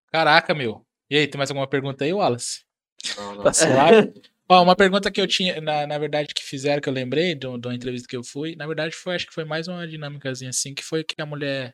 [0.10, 0.86] Caraca, meu.
[1.10, 2.64] E aí, tem mais alguma pergunta aí, Wallace?
[3.18, 3.44] Não, não.
[3.44, 4.14] Tá suave?
[4.48, 7.40] Ó, uma pergunta que eu tinha, na, na verdade, que fizeram, que eu lembrei de,
[7.40, 10.50] de uma entrevista que eu fui, na verdade, foi, acho que foi mais uma dinâmicazinha
[10.50, 11.74] assim, que foi que a mulher,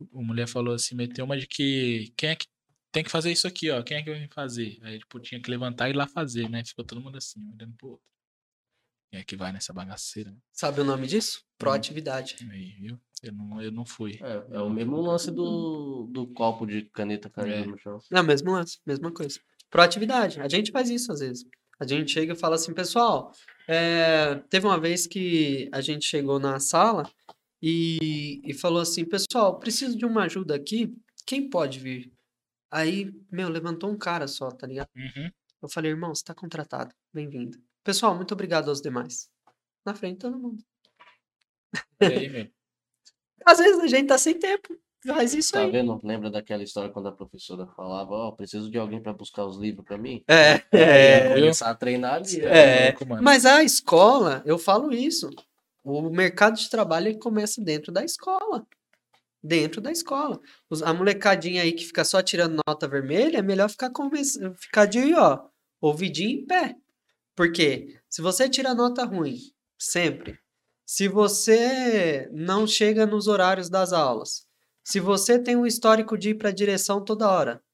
[0.00, 2.46] a mulher falou assim, meteu uma de que, quem é que
[2.92, 3.82] tem que fazer isso aqui, ó.
[3.82, 4.78] Quem é que vai fazer?
[4.82, 6.64] Aí, tipo, tinha que levantar e ir lá fazer, né?
[6.64, 8.04] Ficou todo mundo assim, olhando pro outro.
[9.12, 10.30] É que vai nessa bagaceira?
[10.30, 10.36] né?
[10.52, 11.42] Sabe o nome disso?
[11.58, 12.36] Proatividade.
[12.50, 12.98] Aí, viu?
[13.22, 14.18] Eu não, eu não fui.
[14.22, 17.66] É, é o mesmo lance do, do copo de caneta caindo É.
[17.66, 17.98] no chão.
[18.10, 19.38] Não, mesmo lance, mesma coisa.
[19.68, 20.40] Proatividade.
[20.40, 21.44] A gente faz isso às vezes.
[21.78, 23.32] A gente chega e fala assim, pessoal,
[23.66, 27.10] é, teve uma vez que a gente chegou na sala
[27.62, 30.94] e, e falou assim, pessoal, preciso de uma ajuda aqui,
[31.26, 32.12] quem pode vir?
[32.70, 34.88] Aí, meu, levantou um cara só, tá ligado?
[34.94, 35.30] Uhum.
[35.62, 37.58] Eu falei, irmão, você tá contratado, bem-vindo.
[37.84, 39.28] Pessoal, muito obrigado aos demais.
[39.84, 40.62] Na frente todo mundo.
[42.00, 42.50] E aí?
[43.46, 44.76] Às vezes a gente tá sem tempo,
[45.06, 45.70] faz isso Tá aí.
[45.70, 45.98] vendo?
[46.04, 49.84] Lembra daquela história quando a professora falava, ó, preciso de alguém pra buscar os livros
[49.86, 50.22] pra mim?
[50.28, 51.34] É, é.
[51.34, 52.40] começar a treinar ali.
[52.42, 53.22] É, louco, mano.
[53.22, 55.30] Mas a escola, eu falo isso.
[55.82, 58.66] O mercado de trabalho começa dentro da escola.
[59.42, 60.38] Dentro da escola.
[60.84, 63.90] A molecadinha aí que fica só tirando nota vermelha, é melhor ficar,
[64.58, 65.46] ficar de ó,
[65.80, 66.76] ouvidinho em pé.
[67.40, 67.98] Por quê?
[68.06, 69.38] Se você tira nota ruim,
[69.78, 70.38] sempre.
[70.84, 74.46] Se você não chega nos horários das aulas.
[74.84, 77.64] Se você tem um histórico de ir para direção toda hora.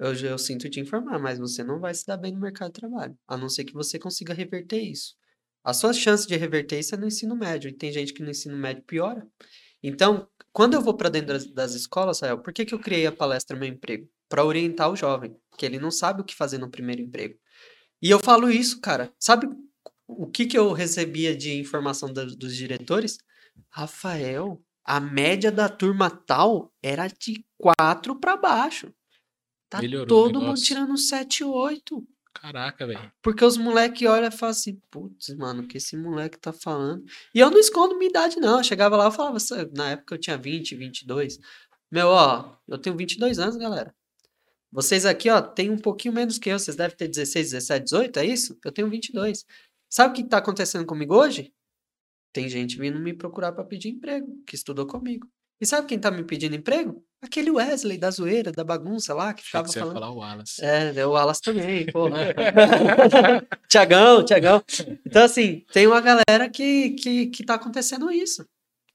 [0.00, 2.80] Eu, eu sinto te informar, mas você não vai se dar bem no mercado de
[2.80, 3.16] trabalho.
[3.28, 5.14] A não ser que você consiga reverter isso.
[5.62, 7.70] A sua chance de reverter isso é no ensino médio.
[7.70, 9.24] E tem gente que no ensino médio piora.
[9.80, 13.06] Então, quando eu vou para dentro das, das escolas, Rael, por que, que eu criei
[13.06, 14.08] a palestra Meu Emprego?
[14.28, 17.38] Para orientar o jovem, que ele não sabe o que fazer no primeiro emprego.
[18.02, 19.12] E eu falo isso, cara.
[19.18, 19.48] Sabe
[20.08, 23.18] o que, que eu recebia de informação da- dos diretores?
[23.70, 28.92] Rafael, a média da turma tal era de 4 para baixo.
[29.70, 32.06] Tá Melhorou todo mundo tirando 7, 8.
[32.34, 33.12] Caraca, velho.
[33.22, 37.04] Porque os moleques olham e falam assim, putz, mano, o que esse moleque tá falando?
[37.34, 38.58] E eu não escondo minha idade, não.
[38.58, 41.38] Eu chegava lá e falava, "Sa- na época eu tinha 20, 22.
[41.90, 43.94] Meu, ó, eu tenho 22 anos, galera.
[44.72, 46.58] Vocês aqui, ó, tem um pouquinho menos que eu.
[46.58, 48.58] Vocês devem ter 16, 17, 18, é isso?
[48.64, 49.44] Eu tenho 22.
[49.90, 51.52] Sabe o que tá acontecendo comigo hoje?
[52.32, 55.28] Tem gente vindo me procurar pra pedir emprego, que estudou comigo.
[55.60, 57.04] E sabe quem tá me pedindo emprego?
[57.20, 59.94] Aquele Wesley da zoeira, da bagunça lá, que ficava que você ia falando.
[59.94, 60.64] falar o Wallace.
[60.64, 62.08] É, é o Wallace também, pô.
[63.68, 64.60] Tiagão, Tiagão.
[65.06, 68.44] Então, assim, tem uma galera que, que, que tá acontecendo isso.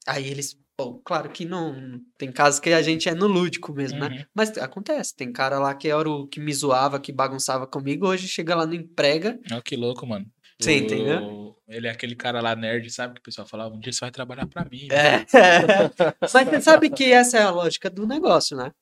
[0.06, 2.00] Aí eles, pô, claro que não.
[2.16, 4.06] Tem casos que a gente é no lúdico mesmo, né?
[4.08, 4.24] Uhum.
[4.32, 5.14] Mas acontece.
[5.14, 8.64] Tem cara lá que era o que me zoava, que bagunçava comigo, hoje chega lá
[8.64, 9.38] no emprega.
[9.50, 10.24] Olha que louco, mano.
[10.60, 11.54] Você entendeu?
[11.68, 13.14] Ele é aquele cara lá nerd, sabe?
[13.14, 14.88] Que o pessoal falava, um dia você vai trabalhar pra mim.
[14.90, 15.24] É.
[16.20, 18.72] Mas você sabe que essa é a lógica do negócio, né?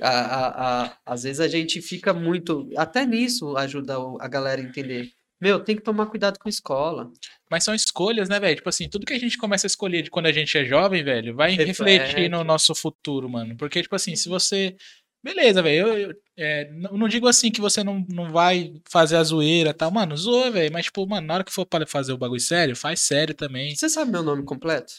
[0.00, 2.68] A, a, a- às vezes a gente fica muito.
[2.76, 5.10] Até nisso ajuda a galera a entender.
[5.40, 7.10] Meu, tem que tomar cuidado com escola.
[7.50, 8.56] Mas são escolhas, né, velho?
[8.56, 11.04] Tipo assim, tudo que a gente começa a escolher de quando a gente é jovem,
[11.04, 11.66] velho, vai Reflete.
[11.68, 13.56] refletir no nosso futuro, mano.
[13.56, 14.74] Porque, tipo assim, se você.
[15.22, 15.88] Beleza, velho.
[15.88, 19.74] Eu, eu, é, não, digo assim que você não, não vai fazer a zoeira e
[19.74, 19.90] tal.
[19.90, 20.72] Mano, zoa, velho.
[20.72, 23.74] Mas, tipo, mano, na hora que for pra fazer o bagulho sério, faz sério também.
[23.74, 24.92] Você sabe meu nome completo?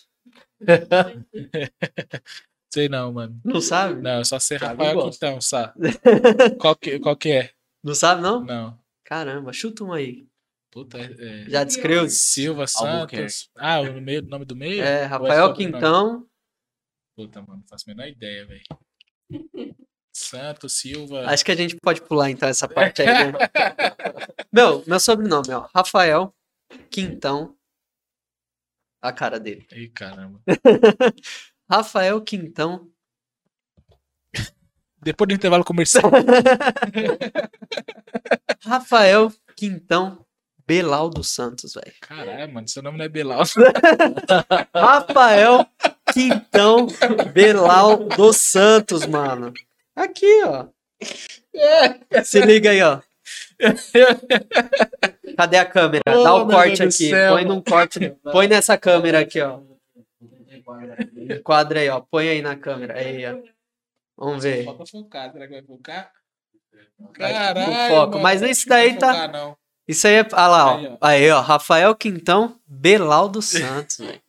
[2.73, 3.39] Sei não, mano.
[3.43, 4.01] Não sabe?
[4.01, 5.09] Não, eu só sei Thiago Rafael.
[5.09, 5.73] Quintão, só.
[6.59, 7.49] Qual que, qual que é?
[7.83, 8.43] Não sabe, não?
[8.43, 8.77] Não.
[9.07, 10.27] Caramba, chuta um aí.
[10.69, 11.49] Puta, é.
[11.49, 12.09] Já descreveu?
[12.09, 12.67] Silva.
[12.67, 13.49] Santos.
[13.55, 14.83] Ah, o meio, nome do meio?
[14.83, 15.53] É, Ou Rafael?
[15.53, 16.27] Quintão.
[17.15, 18.63] Puta, mano, não faço a menor ideia, velho.
[20.11, 21.25] Santos, Silva.
[21.25, 23.07] Acho que a gente pode pular então essa parte aí.
[23.07, 23.31] Né?
[24.51, 25.69] meu, meu sobrenome, ó.
[25.73, 26.35] Rafael
[26.91, 27.55] Quintão.
[29.01, 29.65] A cara dele.
[29.71, 30.41] Ih, caramba.
[31.71, 32.91] Rafael Quintão.
[35.01, 36.11] Depois do intervalo comercial.
[38.63, 40.25] Rafael Quintão
[40.65, 41.93] Belau dos Santos, velho.
[42.01, 43.43] Caralho, mano, seu nome não é Belau.
[44.75, 45.65] Rafael
[46.13, 46.87] Quintão
[47.33, 49.53] Belau dos Santos, mano.
[49.95, 50.67] Aqui, ó.
[52.23, 52.99] Se liga aí, ó.
[55.37, 56.03] Cadê a câmera?
[56.05, 57.11] Dá o corte aqui.
[57.11, 58.15] Põe num corte.
[58.31, 59.61] Põe nessa câmera aqui, ó.
[61.43, 62.01] Quadra aí, ó.
[62.01, 62.97] Põe aí na câmera.
[62.97, 63.37] Aí, ó.
[64.17, 64.65] Vamos ver.
[64.65, 66.11] Falta focar, será que vai focar?
[67.13, 67.95] Caralho.
[67.95, 69.57] foca, mano, mas vai daí tá- focar, não.
[69.87, 70.27] Isso aí é.
[70.33, 70.77] Ah lá, ó.
[70.77, 70.97] Aí, ó.
[71.01, 71.39] Aí, ó.
[71.39, 74.21] Rafael Quintão Belau dos Santos, velho.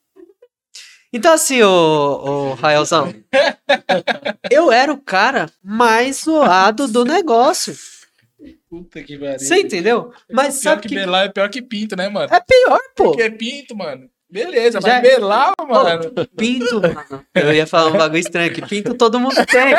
[1.11, 3.13] Então, assim, ô, ô Raelzão,
[4.51, 7.75] eu era o cara mais zoado do negócio.
[8.69, 9.39] Puta que pariu.
[9.39, 10.13] Você entendeu?
[10.31, 10.95] Mas pior sabe que, que.
[10.95, 12.33] Belau é pior que Pinto, né, mano?
[12.33, 13.05] É pior, pô.
[13.05, 14.09] Porque é Pinto, mano.
[14.31, 16.11] Beleza, Já- mas Belau, mano.
[16.37, 17.25] Pinto, mano.
[17.35, 18.61] Eu ia falar um bagulho estranho aqui.
[18.61, 19.75] Pinto todo mundo tem.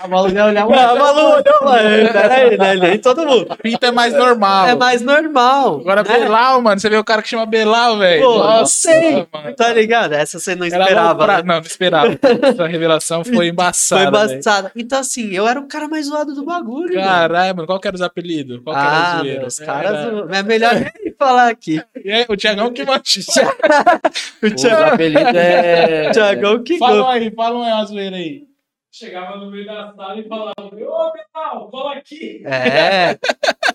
[0.00, 2.12] A Malu ia olhar Ah, Malu, não, mano.
[2.12, 2.74] Peraí, né?
[2.76, 3.56] Nem todo mundo.
[3.62, 4.66] Pinto é mais normal.
[4.68, 5.80] É mais normal.
[5.80, 6.18] Agora né?
[6.18, 6.80] Belau, mano.
[6.80, 8.22] Você vê o cara que chama Belau, velho.
[8.24, 9.26] Pô, Nossa, sei.
[9.32, 9.54] mano.
[9.56, 10.12] Tá ligado?
[10.14, 11.08] Essa você não Era esperava.
[11.10, 11.46] aloprado.
[11.46, 11.54] né?
[11.54, 12.18] Não, não esperava.
[12.42, 14.10] Essa revelação foi Foi embaçada.
[14.10, 14.32] velho.
[14.34, 14.72] embaçada.
[14.74, 16.94] Então, assim, eu era o cara mais zoado do bagulho.
[16.94, 17.66] Caralho, mano.
[17.66, 18.60] Qual que era os apelidos?
[18.64, 19.40] Qual que era Ah, a zoeira?
[19.40, 19.92] meus caras.
[19.94, 21.82] Era- É melhor nem falar aqui.
[22.04, 23.20] E aí, o Tiagão que mancha.
[24.42, 26.10] O O Thiago- apelido é.
[26.12, 28.46] Thiagão que Fala aí, fala uma zoeira aí.
[28.90, 32.42] Chegava no meio da sala e falava: Ô, Belau, cola aqui.
[32.46, 33.18] É.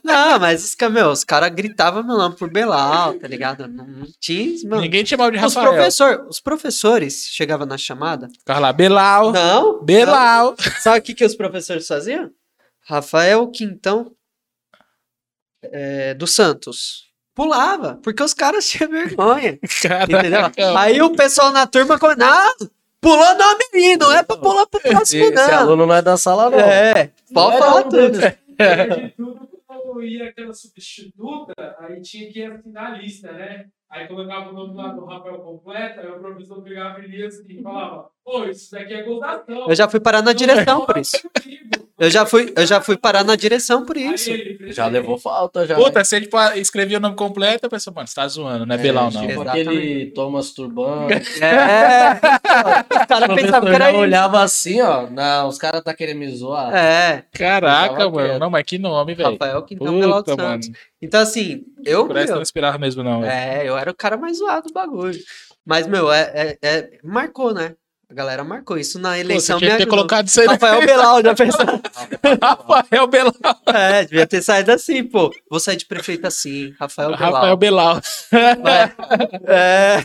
[0.03, 3.67] Não, mas os, meu, os caras gritavam meu nome por Belal, tá ligado?
[3.67, 3.85] Não,
[4.19, 4.67] tinha.
[4.67, 4.81] Mano.
[4.81, 5.73] Ninguém te chamava de Os, Rafael.
[5.75, 8.27] professor, os professores chegavam na chamada.
[8.27, 9.31] Ficava lá, Belau.
[9.31, 9.83] Não.
[9.83, 10.55] Belau.
[10.57, 10.71] não.
[10.81, 12.31] Sabe o que, que os professores faziam?
[12.85, 14.11] Rafael Quintão
[15.61, 17.12] é, dos Santos.
[17.35, 19.57] Pulava, porque os caras tinham vergonha.
[19.61, 20.31] Entendeu?
[20.31, 20.79] Caraca.
[20.79, 21.97] Aí o pessoal na turma.
[22.17, 22.67] Não,
[23.01, 25.57] pulou nome aí, não é pra pular pro próximo, Esse, esse não.
[25.57, 26.59] aluno não é da sala, não.
[26.59, 28.19] É, pode Não é falar tudo.
[29.17, 33.65] tudo, quando ia aquela substituta, aí tinha que assinar a lista, né?
[33.89, 38.09] Aí colocava o nome lá do Rafael completo, aí o professor pegava Elias e falava:
[38.23, 39.67] Pô, isso daqui é gozação.
[39.69, 41.17] Eu já fui parar na direção por isso.
[42.03, 44.29] Eu já fui, eu já fui parar na direção por isso.
[44.67, 45.75] Já levou falta, já.
[45.75, 48.77] Puta, se ele escrevia o nome completo, a pessoa, mano, você tá zoando, não é,
[48.77, 49.25] Belau, não.
[49.25, 51.07] Tipo aquele Thomas Turbano.
[51.41, 52.19] É.
[52.99, 53.99] Os caras pensavam que era isso.
[53.99, 55.09] olhava assim, ó.
[55.09, 56.75] Não, os caras tá querendo me zoar.
[56.75, 58.17] É, Caraca, mano.
[58.27, 58.39] quieto.
[58.39, 59.31] Não, mas que nome, velho.
[59.31, 60.63] Rafael Quintão Belau dos mano.
[60.63, 60.79] Santos.
[61.01, 63.31] Então, assim, eu, eu meu, não esperava mesmo, não, velho.
[63.31, 65.19] é, eu era o cara mais zoado do bagulho.
[65.65, 67.75] Mas, meu, é, é- é- marcou, né?
[68.13, 68.77] A galera marcou.
[68.77, 70.45] Isso na Pô, você eleição tinha que ter colocado isso aí?
[70.45, 71.65] Rafael Belau, já pensou?
[72.39, 73.33] Rafael Belau.
[73.73, 75.31] É, devia ter saído assim, pô.
[75.49, 77.33] Vou sair de prefeito assim, Rafael Belau.
[77.33, 77.99] Rafael Belau.
[79.47, 79.95] É.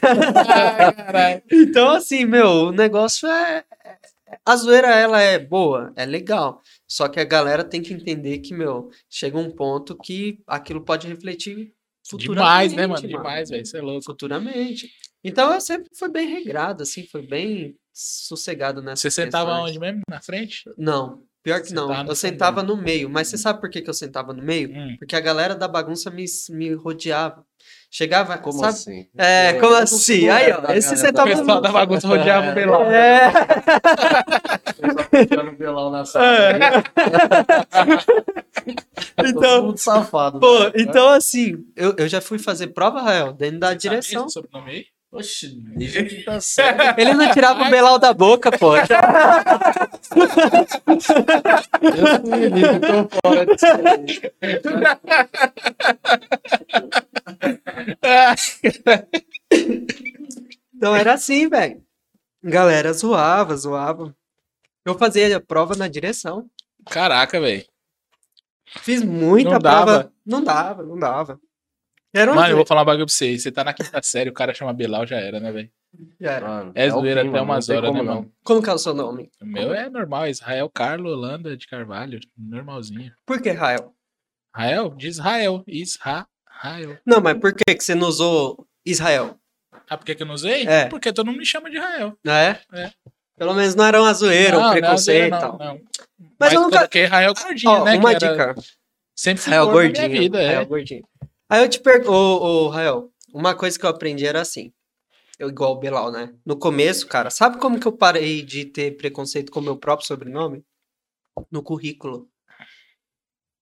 [0.48, 1.42] Ai, caralho.
[1.52, 3.62] Então, assim, meu, o negócio é.
[3.84, 3.96] é-
[4.42, 6.62] A zoeira, ela é boa, é legal.
[6.86, 11.06] Só que a galera tem que entender que, meu, chega um ponto que aquilo pode
[11.06, 11.74] refletir
[12.08, 12.38] futuramente.
[12.38, 13.06] Demais, né, mano?
[13.06, 13.62] Demais, velho.
[13.62, 14.04] Isso é louco.
[14.04, 14.88] Futuramente.
[15.22, 20.02] Então, eu sempre fui bem regrado, assim, foi bem sossegado nessa Você sentava onde mesmo?
[20.08, 20.62] Na frente?
[20.78, 21.88] Não, pior que Você não.
[22.04, 23.10] no Eu sentava no meio.
[23.10, 24.70] Mas você sabe por que, que eu sentava no meio?
[24.70, 24.96] Hum.
[24.98, 27.44] Porque a galera da bagunça me, me rodeava.
[27.90, 28.68] Chegava, Como sabe?
[28.68, 29.08] assim?
[29.16, 30.28] É, como Eu assim?
[30.28, 32.84] Aí, ó, esse galera você O tava pessoal da bagunça rodeava o Belau.
[32.84, 33.32] É.
[35.10, 36.26] Ficando Belão na sala.
[39.18, 40.38] Então- Todo mundo safado.
[40.40, 40.72] Pô, né?
[40.76, 44.24] então assim, eu, eu já fui fazer prova, Rael, dentro da Sabe direção.
[44.26, 44.86] esse sobrenome aí?
[45.10, 46.98] Oxi, desde que tá certo.
[46.98, 48.76] Ele não tirava o Belau da boca, pô.
[51.82, 54.32] Eu fui livre, tô fora disso aí.
[60.74, 61.82] Então era assim, velho.
[62.42, 64.14] Galera zoava, zoava.
[64.84, 66.48] Eu fazia a prova na direção.
[66.88, 67.64] Caraca, velho.
[68.80, 69.84] Fiz muita Não prova.
[69.84, 70.12] dava?
[70.24, 71.40] Não dava, não dava.
[72.14, 73.38] Era Mano, eu vou falar um bagulho pra você.
[73.38, 75.70] Você tá na quinta série, o cara chama Belau, já era, né, velho?
[76.20, 76.48] Já era.
[76.48, 78.14] Mano, É o zoeira até umas não horas, né, como não.
[78.16, 78.32] mano?
[78.42, 79.30] Como que é o seu nome?
[79.40, 82.18] O meu é normal, Israel Carlo Holanda de Carvalho.
[82.36, 83.12] Normalzinho.
[83.26, 83.92] Por que, Rael?
[84.56, 84.94] Israel?
[84.96, 85.64] De Israel.
[85.66, 86.26] Israel.
[87.06, 89.38] Não, mas por que, que você não usou Israel?
[89.88, 90.66] Ah, por que, que eu não usei?
[90.66, 90.86] É.
[90.86, 92.16] Porque todo mundo me chama de Israel.
[92.26, 92.56] É?
[92.74, 92.90] É.
[93.38, 95.58] Pelo menos não era uma zoeira, Não, um não, preconceito e não, tal.
[95.58, 95.74] não.
[96.18, 97.96] Mas Mas eu nunca- coloquei Israel Gordinho, Ó, né?
[97.96, 98.62] uma que era- dica.
[99.16, 100.08] Sempre fui Rael gordo na gordinho.
[100.08, 100.64] minha vida, Rael é.
[100.64, 101.04] gordinho.
[101.50, 104.72] Aí eu te pergunto, ô, ô, Rael, uma coisa que eu aprendi era assim.
[105.38, 106.34] Eu igual o Belal, né?
[106.44, 110.06] No começo, cara, sabe como que eu parei de ter preconceito com o meu próprio
[110.06, 110.62] sobrenome?
[111.50, 112.28] No currículo.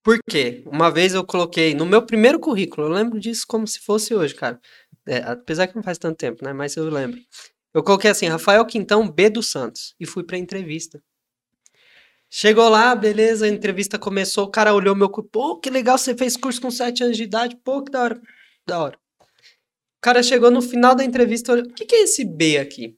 [0.03, 0.65] Por quê?
[0.67, 4.35] Uma vez eu coloquei no meu primeiro currículo, eu lembro disso como se fosse hoje,
[4.35, 4.61] cara.
[5.07, 6.53] É, apesar que não faz tanto tempo, né?
[6.53, 7.21] Mas eu lembro.
[7.75, 9.95] Eu coloquei assim, Rafael Quintão B dos Santos.
[10.01, 11.01] E fui pra entrevista.
[12.39, 16.15] Chegou lá, beleza, a entrevista começou, o cara olhou meu curso, pô, que legal, você
[16.15, 18.21] fez curso com 7 anos de idade, pô, que da hora,
[18.67, 18.99] da hora.
[19.19, 22.95] O cara chegou no final da entrevista, olhou, o que que é esse B aqui?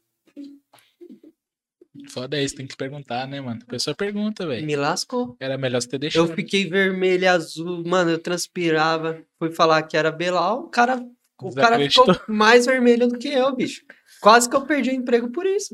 [2.10, 3.60] Foda isso, tem que perguntar, né, mano?
[3.62, 4.66] A pessoa pergunta, velho.
[4.66, 5.36] Me lascou.
[5.38, 6.28] Era melhor você ter deixado.
[6.28, 11.00] Eu fiquei vermelho azul, mano, eu transpirava, fui falar que era Belal, o cara,
[11.40, 13.84] o cara ficou mais vermelho do que eu, bicho.
[14.20, 15.72] Quase que eu perdi o emprego por isso.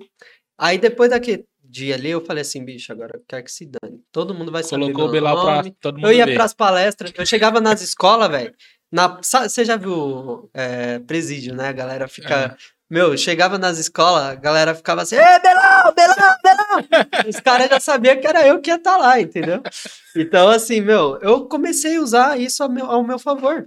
[0.59, 4.01] Aí depois daquele dia ali, eu falei assim, bicho, agora eu quero que se dane.
[4.13, 6.35] Todo mundo vai saber Colocou meu o pra nome, todo mundo Eu ia ver.
[6.35, 8.55] pras palestras, eu chegava nas escolas, velho.
[8.93, 11.69] Na, você já viu é, presídio, né?
[11.69, 12.57] A galera fica.
[12.89, 17.27] Meu, eu chegava nas escolas, a galera ficava assim, Ê, Belão, Belão, Belão!
[17.29, 19.61] Os caras já sabiam que era eu que ia estar lá, entendeu?
[20.15, 23.67] Então, assim, meu, eu comecei a usar isso ao meu, ao meu favor.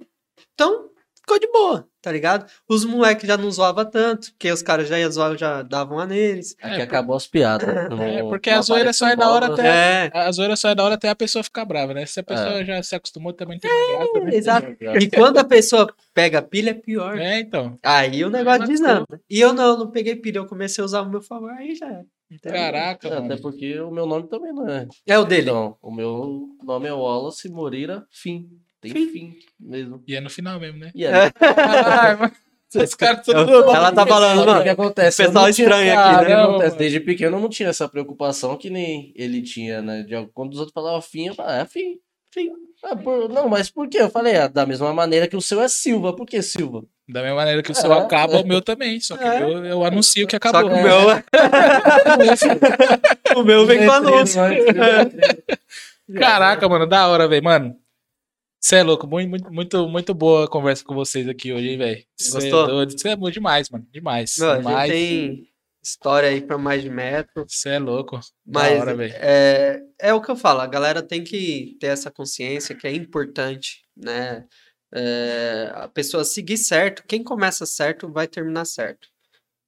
[0.53, 0.89] Então,
[1.27, 2.49] ficou de boa, tá ligado?
[2.69, 6.05] Os moleques já não zoavam tanto, porque os caras já iam zoar, já davam a
[6.05, 6.55] neles.
[6.61, 7.67] Aqui acabou as piadas.
[7.91, 9.67] Não- É, porque não a zoeira só é da hora até-
[10.07, 12.05] É, A zoeira só é da hora até a pessoa ficar brava, né?
[12.05, 14.25] Se a pessoa já se acostumou, também não tem mais graça.
[14.25, 14.35] né?
[14.37, 14.67] exato.
[15.01, 17.17] E quando a pessoa pega pilha, é pior.
[17.17, 17.77] É, então.
[17.83, 19.21] Aí o negócio Mas desanda.
[19.29, 21.87] E eu não, não peguei pilha, eu comecei a usar o meu favor, aí já
[21.87, 22.05] era.
[22.31, 22.59] Entendeu?
[22.59, 23.25] Caraca, É, mano.
[23.33, 24.87] Até porque o meu nome também não é.
[25.05, 25.49] É o dele.
[25.49, 28.47] Então, o meu nome é Wallace Moreira Fim.
[28.81, 30.03] Tem fim, mesmo.
[30.07, 30.91] E é no final mesmo, né?
[30.93, 32.31] E mano.
[32.75, 33.39] Esses caras tudo
[33.73, 34.71] ela tá falando, Sabe o que mano.
[34.71, 35.21] acontece?
[35.23, 36.25] o pessoal não tinha- aqui, né?
[36.25, 36.33] que?
[36.69, 40.03] Não, Desde pequeno eu não tinha essa preocupação que nem ele tinha, né?
[40.03, 41.95] De, quando os outros falavam fim, eu falava, é fim,
[42.33, 42.49] fim.
[42.83, 43.99] Ah, por- não, mas por quê?
[44.01, 46.13] Eu falei, ah, da mesma maneira que o seu é Silva.
[46.15, 46.83] Por que Silva?
[47.09, 47.99] Da mesma maneira que o seu É.
[47.99, 48.99] acaba, o meu também.
[48.99, 49.41] Só que É.
[49.41, 50.69] eu, eu anuncio que Só acabou.
[50.69, 50.97] que o meu.
[53.41, 54.41] o meu vem com anúncio.
[56.19, 57.43] Caraca, mano, da hora, velho.
[57.43, 57.75] Mano,
[58.59, 59.07] você é louco.
[59.07, 62.05] Muito, muito, muito, boa a conversa com vocês aqui hoje, hein, velho.
[62.31, 62.85] Gostou?
[62.85, 63.87] Você é bom demais, mano.
[63.91, 64.35] Demais.
[64.35, 64.91] Gente demais.
[64.91, 65.49] tem
[65.83, 67.45] história aí pra mais de metro.
[67.47, 68.19] Você é louco.
[68.45, 72.75] Mas hora, é, é o que eu falo, a galera tem que ter essa consciência
[72.75, 74.45] que é importante, né?
[74.93, 79.07] É, a pessoa seguir certo, quem começa certo vai terminar certo.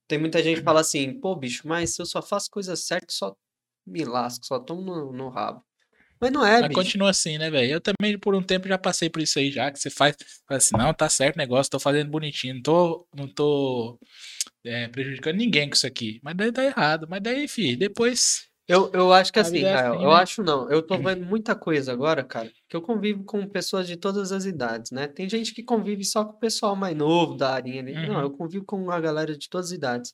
[0.08, 3.08] Tem muita gente que fala assim, pô, bicho, mas se eu só faço coisa certa,
[3.10, 3.36] só
[3.86, 5.64] me lasco, só tomo no, no rabo.
[6.22, 6.82] Mas não é, Mas bicho.
[6.82, 7.72] continua assim, né, velho?
[7.74, 9.72] Eu também, por um tempo, já passei por isso aí, já.
[9.72, 10.16] Que você faz,
[10.48, 13.98] fala assim, não, tá certo o negócio, tô fazendo bonitinho, não tô, não tô
[14.66, 16.20] é, prejudicando ninguém com isso aqui.
[16.22, 17.08] Mas daí tá errado.
[17.10, 18.48] Mas daí, fi, depois.
[18.68, 20.16] Eu, eu acho que assim, é assim, eu né?
[20.16, 20.70] acho não.
[20.70, 24.46] Eu tô vendo muita coisa agora, cara, que eu convivo com pessoas de todas as
[24.46, 25.08] idades, né?
[25.08, 27.94] Tem gente que convive só com o pessoal mais novo da arinha ali.
[27.94, 28.22] Não, Uhum.
[28.22, 30.14] eu convivo com a galera de todas as idades.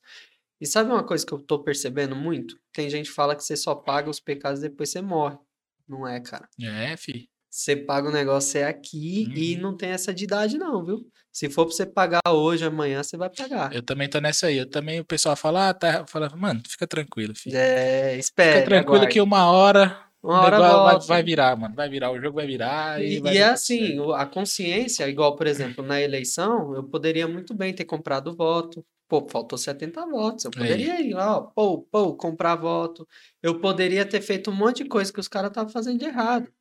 [0.62, 2.58] E sabe uma coisa que eu tô percebendo muito?
[2.72, 5.38] Tem gente que fala que você só paga os pecados depois você morre.
[5.88, 6.48] Não é, cara.
[6.62, 7.28] É, fi.
[7.50, 9.62] Você paga o negócio é aqui e Uhum.
[9.62, 11.00] não tem essa de idade, não, viu?
[11.32, 13.74] Se for pra você pagar hoje, amanhã, você vai pagar.
[13.74, 14.58] Eu também tô nessa aí.
[14.58, 16.06] Eu também, o pessoal fala, ah, tá.
[16.08, 17.56] Fala, mano, fica tranquilo, filho.
[17.58, 18.54] É, espere.
[18.60, 19.14] Fica tranquilo aguarde.
[19.14, 21.76] que uma hora, Uma hora vai, vai virar, mano.
[21.76, 23.02] Vai virar, o jogo vai virar.
[23.02, 27.28] E, E, vai e é assim, a consciência, igual, por exemplo, na eleição, eu poderia
[27.28, 28.84] muito bem ter comprado voto.
[29.08, 30.46] Pô, faltou 70 votos.
[30.46, 30.62] Eu Aí.
[30.62, 33.08] poderia ir lá, ó, pô, pô, comprar voto.
[33.42, 36.52] Eu poderia ter feito um monte de coisa que os caras estavam fazendo de errado.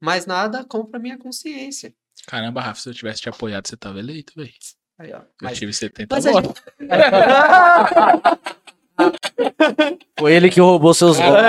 [0.00, 1.94] Mas nada compra minha consciência.
[2.26, 4.52] Caramba, Rafa, se eu tivesse te apoiado, você tava eleito, velho.
[4.98, 5.18] Aí, ó.
[5.18, 6.62] Eu Mas, tive 70 mas a votos.
[10.18, 11.42] Foi ele que roubou seus votos.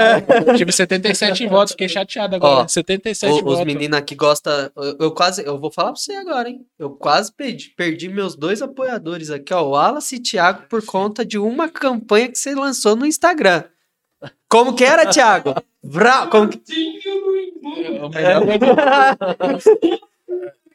[0.48, 2.64] Eu tive 77 votos, fiquei chateado agora.
[2.64, 3.66] Ó, 77 o- os votos.
[3.66, 4.72] meninos aqui gostam.
[4.76, 5.46] Eu, eu quase.
[5.46, 6.66] Eu vou falar pra você agora, hein?
[6.80, 9.62] Eu quase perdi, perdi meus dois apoiadores aqui, ó.
[9.64, 13.64] O Wallace e Thiago, por conta de uma campanha que você lançou no Instagram.
[14.48, 15.54] Como que era, Thiago?
[15.84, 16.28] Vra...
[16.28, 16.62] Como que...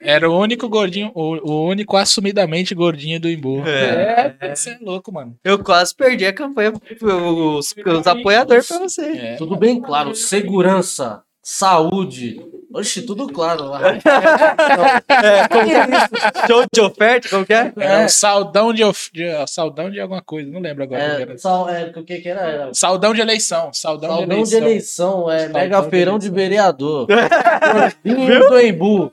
[0.00, 3.62] Era o único gordinho, o, o único assumidamente gordinho do Imbu.
[3.66, 4.34] É.
[4.40, 5.36] É, você é louco, mano.
[5.44, 6.72] Eu quase perdi a campanha,
[7.02, 9.02] os, os apoiadores pra você.
[9.02, 9.36] É.
[9.36, 12.40] Tudo bem claro, segurança, saúde.
[12.72, 13.80] Oxe, tudo claro lá.
[15.08, 16.46] É, como é?
[16.46, 17.72] Show de oferta, como que é?
[17.78, 21.02] Era um saldão de, of- de- saudão de alguma coisa, não lembro agora.
[21.02, 21.38] É, Era.
[21.38, 22.40] sal, é, o que que era?
[22.42, 23.70] Era Saldão de eleição.
[23.72, 25.30] Saldão, Saldão de eleição.
[25.30, 26.34] é Saldão mega de feirão de eleição.
[26.36, 27.06] vereador.
[28.04, 29.12] Vinho do Embu.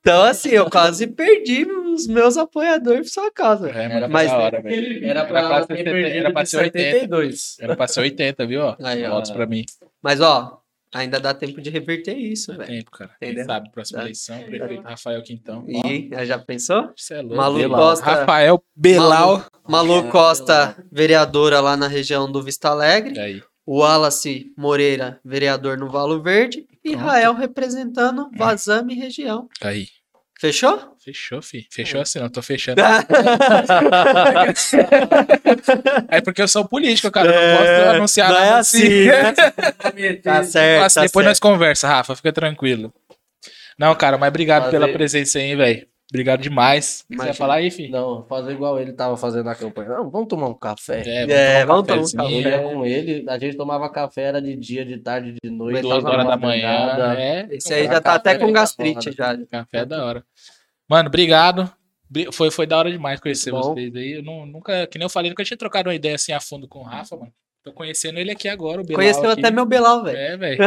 [0.00, 3.68] Então, assim, eu quase perdi os meus apoiadores por sua causa.
[3.70, 5.04] É, Mas- da hora, velho.
[5.04, 6.84] Era Era pra, pra ter perdido 70, era pra ser 80.
[6.90, 7.56] 72.
[7.60, 8.62] Era pra ser 80, viu?
[8.62, 9.10] Ó, Aí, ó.
[9.10, 9.62] votos pra mim.
[10.02, 10.58] Mas, ó,
[10.94, 12.70] ainda dá tempo de reverter isso, Dá velho.
[12.78, 13.10] tempo, cara.
[13.20, 13.44] Quem Entendeu?
[13.46, 14.04] sabe, próxima Dá.
[14.04, 15.66] eleição, prefeito Rafael Quintão.
[15.84, 16.90] Ó, E já pensou?
[16.96, 17.36] Você é louco.
[17.36, 17.80] Malu Belal.
[17.80, 19.44] Costa- Rafael Belal.
[19.68, 23.18] Malu Costa, vereadora lá na região do Vista Alegre.
[23.20, 23.42] Aí.
[23.70, 26.66] O Wallace Moreira, vereador no Valo Verde.
[26.84, 27.04] E Pronto.
[27.06, 29.48] Rael representando Vazame região.
[29.62, 29.86] Aí.
[30.40, 30.96] Fechou?
[31.04, 31.68] Fechou, fi.
[31.70, 32.28] Fechou assim, não.
[32.28, 32.82] Tô fechando.
[36.08, 37.28] É porque eu sou político, cara.
[37.30, 39.32] Não posso anunciar não é nada assim, né?
[40.20, 41.28] tá certo, Mas tá depois certo.
[41.28, 42.16] nós conversa, Rafa.
[42.16, 42.92] Fica tranquilo.
[43.78, 45.86] Não, cara, mas obrigado Fazer- pela presença aí, velho.
[46.10, 47.02] Obrigado demais.
[47.02, 47.34] Quiser Imagina.
[47.34, 47.88] falar aí, fi?
[47.88, 49.90] Não, fazer igual ele tava fazendo na campanha.
[49.90, 51.02] Não, vamos tomar um café.
[51.06, 52.50] É, vamos tomar um cafezinho, café.
[52.58, 55.82] Café com ele, a gente tomava café, era de dia, de tarde, de noite.
[55.82, 57.14] Duas horas da manhã.
[57.16, 59.36] É, Esse aí Tomar já tá até com é gastrite já.
[59.48, 60.24] café é da hora.
[60.88, 61.70] Mano, obrigado.
[62.10, 63.62] Bri- Foi, foi da hora demais conhecer Bom.
[63.62, 64.14] vocês aí.
[64.16, 66.66] Eu não- nunca, que nem eu falei, nunca tinha trocado uma ideia assim a fundo
[66.66, 67.32] com o Rafa, mano.
[67.62, 68.96] Tô conhecendo ele aqui agora, o Belal.
[69.00, 69.40] Conheceu aqui.
[69.42, 70.16] até meu Belal, velho.
[70.18, 70.58] É, velho.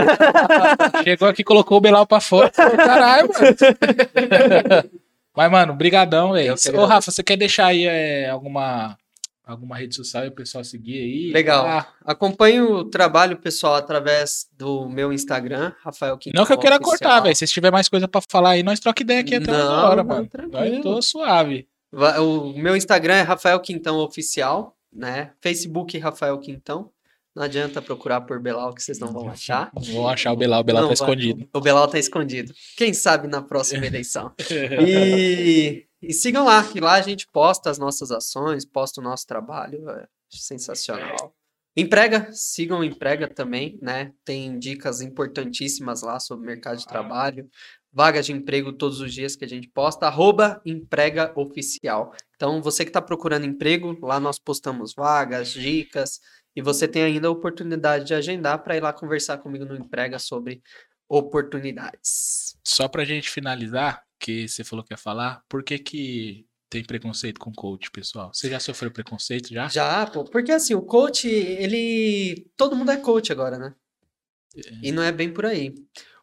[1.04, 2.50] Chegou aqui, colocou o Belal pra fora.
[2.50, 4.90] Caralho, mano.
[5.36, 6.56] Mas, mano, brigadão, velho.
[6.66, 6.86] Eu Ô.
[6.86, 8.98] Rafa, você quer deixar aí é, alguma,
[9.46, 11.32] alguma rede social e o pessoal seguir aí?
[11.32, 11.66] Legal.
[11.66, 16.40] Ah, Acompanhe o trabalho pessoal através do meu Instagram, Rafael Quintão.
[16.40, 16.92] não que eu queira Oficial.
[17.00, 17.36] cortar, velho.
[17.36, 20.04] Se tiver mais coisa pra falar aí, nós troca ideia aqui até Não, uma hora,
[20.04, 20.28] não, mano.
[20.28, 20.76] tranquilo.
[20.76, 21.68] Nós tô suave.
[21.92, 25.32] O meu Instagram é Rafael Quintão Oficial, né?
[25.42, 26.90] Facebook Rafael Quintão.
[27.36, 29.72] Não adianta procurar por Belal que vocês não vão achar.
[29.92, 31.50] Vou achar o Belal, o Belal Não tá escondido.
[31.52, 32.54] O Belal tá escondido.
[32.78, 34.32] Quem sabe na próxima eleição.
[34.86, 39.26] E, e sigam lá, que lá a gente posta as nossas ações, posta o nosso
[39.26, 39.90] trabalho.
[39.90, 41.34] É sensacional.
[41.76, 44.14] Emprega, sigam o Emprega também, né?
[44.24, 47.50] Tem dicas importantíssimas lá sobre o mercado de trabalho,
[47.92, 52.14] vagas de emprego todos os dias que a gente posta, arroba Emprega Oficial.
[52.36, 56.20] Então, você que está procurando emprego, lá nós postamos vagas, dicas,
[56.56, 60.20] e você tem ainda a oportunidade de agendar para ir lá conversar comigo no Emprega
[60.20, 60.62] sobre
[61.08, 62.58] oportunidades.
[62.66, 67.40] Só pra gente finalizar, que você falou que ia falar, por que que tem preconceito
[67.40, 68.32] com coach, pessoal?
[68.34, 69.68] Você já sofreu preconceito já?
[69.68, 72.50] Já, pô, porque assim, o coach, ele.
[72.58, 73.76] Todo mundo é coach agora, né?
[74.82, 75.74] E não é bem por aí.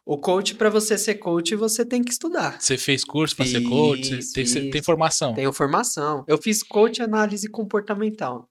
[0.05, 2.59] O coach, para você ser coach, você tem que estudar.
[2.59, 4.21] Você fez curso pra ser coach?
[4.21, 5.33] Você Fiz, tem, tem formação?
[5.33, 6.25] Tenho formação.
[6.27, 8.49] Eu fiz coach análise comportamental.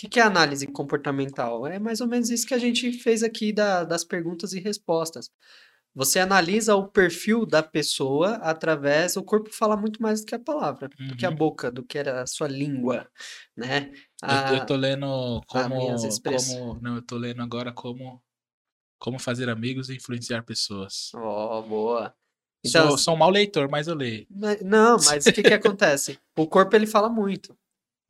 [0.00, 1.66] O que, que é análise comportamental?
[1.66, 5.30] É mais ou menos isso que a gente fez aqui da- das perguntas e respostas.
[5.94, 9.18] Você analisa o perfil da pessoa através.
[9.18, 11.36] O corpo fala muito mais do que a palavra, do que a Uhum.
[11.36, 13.06] boca, do que a sua língua,
[13.54, 13.90] né?
[14.22, 15.74] Eu, eu A- tô lendo como,
[16.24, 16.78] como.
[16.80, 18.22] Não, eu tô lendo agora como.
[18.98, 21.10] Como fazer amigos e influenciar pessoas.
[21.14, 22.14] Ó, boa.
[22.64, 24.26] Então, sou, sou um mau leitor, mas eu leio.
[24.30, 26.18] Mas- Não, mas o que que acontece?
[26.38, 27.54] O corpo ele fala muito.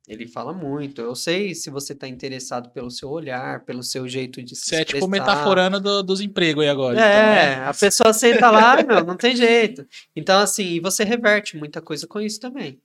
[0.07, 0.99] Ele fala muito.
[1.01, 4.75] Eu sei se você está interessado pelo seu olhar, pelo seu jeito de se Você
[4.77, 6.99] é tipo metaforando do- dos empregos aí agora.
[6.99, 9.87] É, então, a pessoa senta lá, meu, não tem jeito.
[10.15, 12.81] Então, assim, você reverte muita coisa com isso também,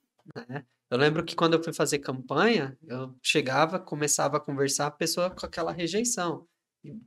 [0.49, 0.65] né?
[0.89, 5.31] Eu lembro que quando eu fui fazer campanha, eu chegava, começava a conversar, a pessoa
[5.31, 6.47] com aquela rejeição.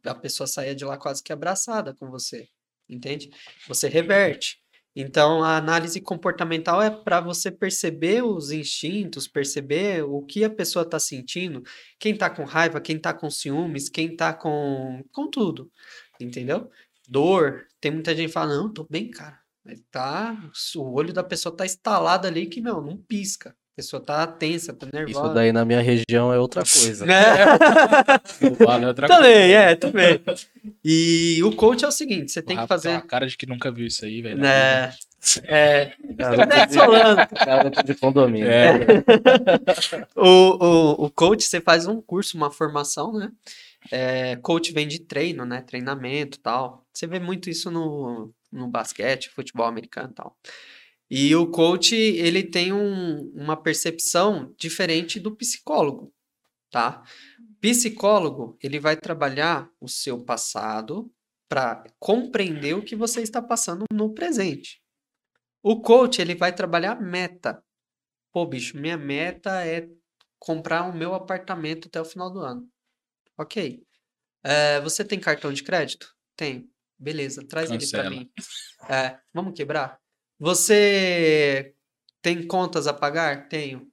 [0.06, 2.50] A pessoa saía de lá quase que abraçada com você,
[2.90, 3.30] entende?
[3.70, 4.60] Você reverte.
[5.02, 10.84] Então, a análise comportamental é para você perceber os instintos, perceber o que a pessoa
[10.84, 11.64] está sentindo,
[11.98, 15.72] quem está com raiva, quem está com ciúmes, quem está com, com tudo,
[16.20, 16.70] entendeu?
[17.08, 19.40] Dor, tem muita gente que fala, não, tô bem, cara.
[19.90, 20.38] Tá,
[20.76, 23.56] o olho da pessoa tá instalado ali que, meu, não pisca.
[23.74, 25.26] A pessoa tá tensa, tá nervosa.
[25.26, 27.06] Isso daí na minha região é outra coisa.
[27.10, 28.66] É.
[28.66, 30.22] Vale outra também, é, também.
[30.84, 32.90] E o coach é o seguinte, você tem que fazer...
[32.90, 34.38] A cara de que nunca viu isso aí, velho.
[34.38, 34.94] Né,
[35.44, 38.50] é, Tá de, condomínio.
[38.50, 38.74] É.
[40.16, 43.32] o, o, o coach, você faz um curso, uma formação, né?
[43.92, 45.62] É, coach vem de treino, né?
[45.62, 46.86] Treinamento e tal.
[46.94, 50.36] Você vê muito isso no, no basquete, futebol americano e tal.
[51.10, 56.14] E o coach, ele tem um- uma percepção diferente do psicólogo,
[56.70, 57.04] tá?
[57.60, 61.12] Psicólogo, ele vai trabalhar o seu passado
[61.48, 64.82] para compreender o que você está passando no presente.
[65.64, 67.62] O coach, ele vai trabalhar meta.
[68.32, 69.90] Pô, bicho, minha meta é
[70.38, 72.70] comprar o meu apartamento até o final do ano.
[73.38, 73.84] Ok.
[74.44, 76.16] É, você tem cartão de crédito?
[76.36, 76.70] Tem.
[76.98, 78.10] Beleza, traz ele para Cancela.
[78.10, 78.32] mim.
[78.88, 80.00] É, vamos quebrar?
[80.40, 81.76] Você
[82.22, 83.50] tem contas a pagar?
[83.50, 83.88] Tenho.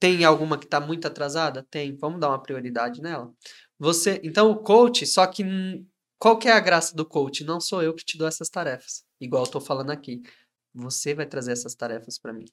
[0.00, 1.66] Tem alguma que está muito atrasada?
[1.70, 1.94] Tem.
[1.96, 3.32] Vamos dar uma prioridade nela.
[3.78, 5.44] Você, então o coach, só que
[6.18, 7.42] qual que é a graça do coach?
[7.44, 10.22] Não sou eu que te dou essas tarefas, igual tô falando aqui.
[10.72, 12.46] Você vai trazer essas tarefas para mim.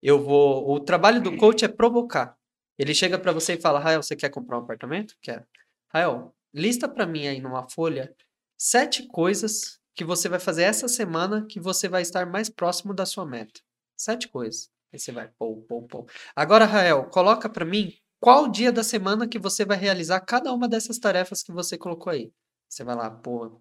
[0.00, 2.38] Eu vou, o trabalho do coach é provocar.
[2.78, 5.44] Ele chega para você e fala: "Rael, você quer comprar um apartamento?" Quero.
[5.92, 8.14] Rael, lista para mim aí numa folha
[8.56, 13.06] sete coisas que você vai fazer essa semana que você vai estar mais próximo da
[13.06, 13.60] sua meta.
[13.96, 14.70] Sete coisas.
[14.92, 16.06] Aí você vai, pô, pô, pô.
[16.34, 20.68] Agora, Rael, coloca para mim qual dia da semana que você vai realizar cada uma
[20.68, 22.32] dessas tarefas que você colocou aí.
[22.68, 23.60] Você vai lá, pô,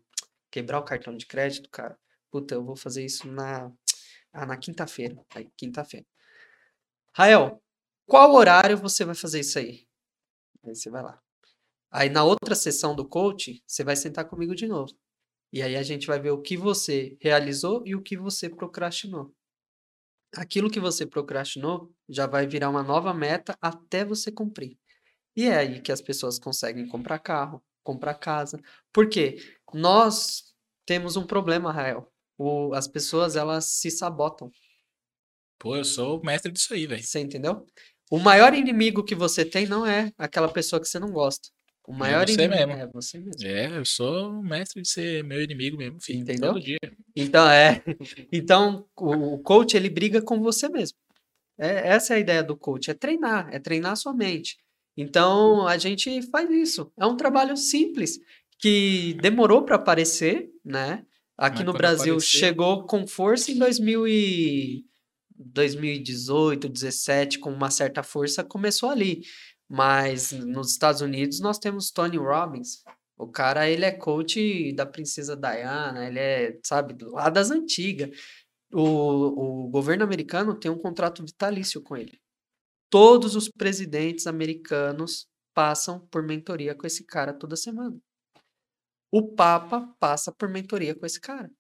[0.52, 1.98] quebrar o cartão de crédito, cara.
[2.32, 3.72] Puta, eu vou fazer isso na,
[4.32, 5.16] ah, na quinta-feira.
[5.36, 6.06] Aí, quinta-feira.
[7.16, 7.62] Rael,
[8.08, 9.88] qual horário você vai fazer isso aí?
[10.64, 11.22] Aí você vai lá.
[11.92, 14.92] Aí na outra sessão do coach, você vai sentar comigo de novo.
[15.54, 19.32] E aí a gente vai ver o que você realizou e o que você procrastinou.
[20.36, 24.76] Aquilo que você procrastinou já vai virar uma nova meta até você cumprir.
[25.36, 28.60] E é aí que as pessoas conseguem comprar carro, comprar casa.
[28.92, 29.38] Por quê?
[29.72, 30.56] Nós
[30.88, 32.12] temos um problema, Rael.
[32.36, 34.50] O- as pessoas, elas se sabotam.
[35.60, 37.04] Pô, eu sou o mestre disso aí, velho.
[37.04, 37.66] Você entendeu?
[38.10, 41.50] O maior inimigo que você tem não é aquela pessoa que você não gosta.
[41.86, 42.72] O maior você inimigo mesmo.
[42.82, 43.44] é você mesmo.
[43.46, 46.20] É, eu sou o mestre de ser meu inimigo mesmo, filho.
[46.20, 46.54] Entendeu?
[46.54, 46.78] Todo dia.
[47.16, 47.84] Então, é.
[48.32, 50.98] Então, o, coach, ele briga com você mesmo.
[51.58, 54.58] É, essa é a ideia do coach, é treinar, é treinar a sua mente.
[54.98, 56.92] Então, a gente faz isso.
[56.98, 58.20] É um trabalho simples,
[58.60, 61.06] que demorou para aparecer, né?
[61.38, 64.86] Aqui Mas no Brasil apareceu- chegou com força em 2000 e
[65.38, 69.22] 2018, 17, com uma certa força, começou ali.
[69.70, 72.84] Mas nos Estados Unidos nós temos Tony Robbins.
[73.18, 78.10] O cara, ele é coach da princesa Diana, ele é, sabe, lá das antigas.
[78.72, 82.20] O, o governo americano tem um contrato vitalício com ele.
[82.90, 87.98] Todos os presidentes americanos passam por mentoria com esse cara toda semana.
[89.12, 91.52] O Papa passa por mentoria com esse cara.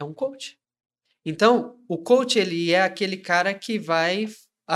[0.00, 0.58] É um coach.
[1.24, 4.26] Então, o coach ele é aquele cara que vai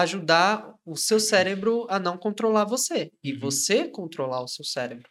[0.03, 3.41] ajudar o seu cérebro a não controlar você e Uhum.
[3.41, 5.09] você controlar o seu cérebro.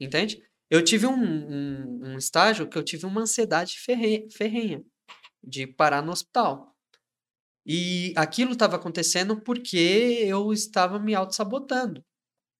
[0.00, 0.42] Entende?
[0.70, 4.82] Eu tive um, um, um estágio que eu tive uma ansiedade ferre- ferrenha
[5.42, 6.74] de parar no hospital.
[7.66, 9.76] E aquilo estava acontecendo porque
[10.26, 12.04] eu estava me auto-sabotando.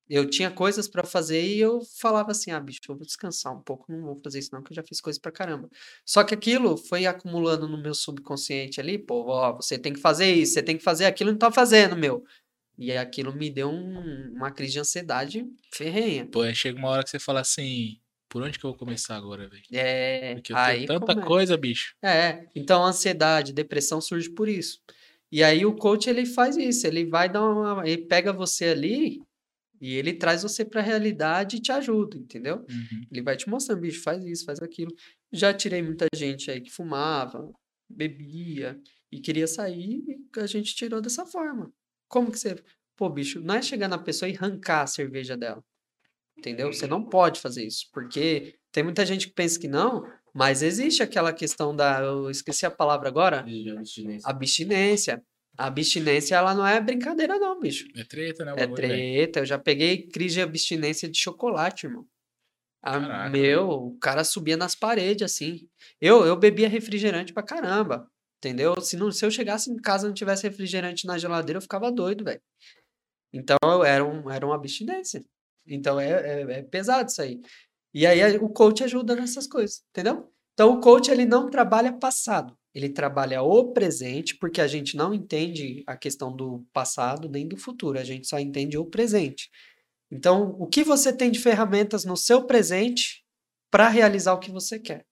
[0.09, 3.61] Eu tinha coisas para fazer e eu falava assim: ah, bicho, eu vou descansar um
[3.61, 5.69] pouco, não vou fazer isso não, que eu já fiz coisa pra caramba.
[6.05, 10.33] Só que aquilo foi acumulando no meu subconsciente ali, pô, ó, você tem que fazer
[10.33, 12.25] isso, você tem que fazer aquilo, não tá fazendo, meu.
[12.79, 16.27] E aí aquilo me deu um- uma crise de ansiedade ferrenha.
[16.27, 19.17] Pô, aí chega uma hora que você fala assim, por onde que eu vou começar
[19.17, 19.63] agora, velho?
[19.73, 21.95] É, Porque eu aí tenho tanta come- coisa, bicho.
[22.03, 24.79] É, então a ansiedade, depressão surge por isso.
[25.33, 29.21] E aí o coach ele faz isso, ele vai dar uma, ele pega você ali
[29.81, 32.57] e ele traz você para a realidade e te ajuda, entendeu?
[32.69, 33.07] Uhum.
[33.11, 34.93] Ele vai te mostrando, bicho, faz isso, faz aquilo.
[35.33, 37.51] Já tirei muita gente aí que fumava,
[37.89, 38.79] bebia
[39.11, 41.73] e queria sair e a gente tirou dessa forma.
[42.09, 42.57] Como que você.
[42.97, 45.63] Pô, bicho, não é chegar na pessoa e arrancar a cerveja dela.
[46.39, 46.73] Entendeu?
[46.73, 50.05] Você não pode fazer isso, porque tem muita gente que pensa que não,
[50.35, 52.01] mas existe aquela questão da.
[52.01, 53.41] Eu esqueci a palavra agora.
[54.29, 55.23] Abstinência.
[55.59, 57.87] A abstinência, ela não é brincadeira, não, bicho.
[57.97, 58.53] É treta, né?
[58.57, 59.41] É treta.
[59.41, 62.07] Eu já peguei crise de abstinência de chocolate, irmão.
[62.83, 65.69] A- Caraca, meu, o cara subia nas paredes, assim.
[66.01, 68.07] Eu, eu bebia refrigerante pra caramba.
[68.39, 68.79] Entendeu?
[68.81, 71.91] Se, não, se eu chegasse em casa e não tivesse refrigerante na geladeira, eu ficava
[71.91, 72.41] doido, velho.
[73.33, 75.25] Então, era, um, era uma abstinência.
[75.67, 77.41] Então, é, é, é pesado isso aí.
[77.95, 80.31] E aí, o coach ajuda nessas coisas, entendeu?
[80.53, 82.57] Então, o coach, ele não trabalha passado.
[82.77, 87.57] Ele trabalha o presente, porque a gente não entende a questão do passado nem do
[87.57, 87.99] futuro.
[87.99, 89.49] A gente só entende o presente.
[90.13, 93.25] Então, o que você tem de ferramentas no seu presente
[93.71, 95.07] para realizar o que você quer?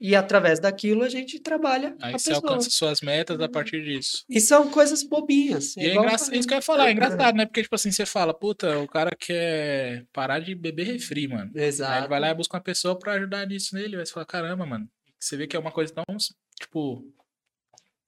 [0.00, 2.52] E através daquilo a gente trabalha Aí você pessoa.
[2.52, 4.24] alcança suas metas a partir disso.
[4.30, 5.76] E são coisas bobinhas.
[5.76, 6.38] E é eu engraçado, falei.
[6.38, 7.44] isso que eu ia falar, é engraçado, né?
[7.44, 11.50] Porque, tipo assim, você fala, puta, o cara quer parar de beber refri, mano.
[11.56, 12.08] Aí ele Exato.
[12.08, 13.96] vai lá e busca uma pessoa pra ajudar nisso nele.
[13.96, 14.88] Aí você fala, caramba, mano.
[15.18, 16.04] Você vê que é uma coisa tão,
[16.60, 17.04] tipo,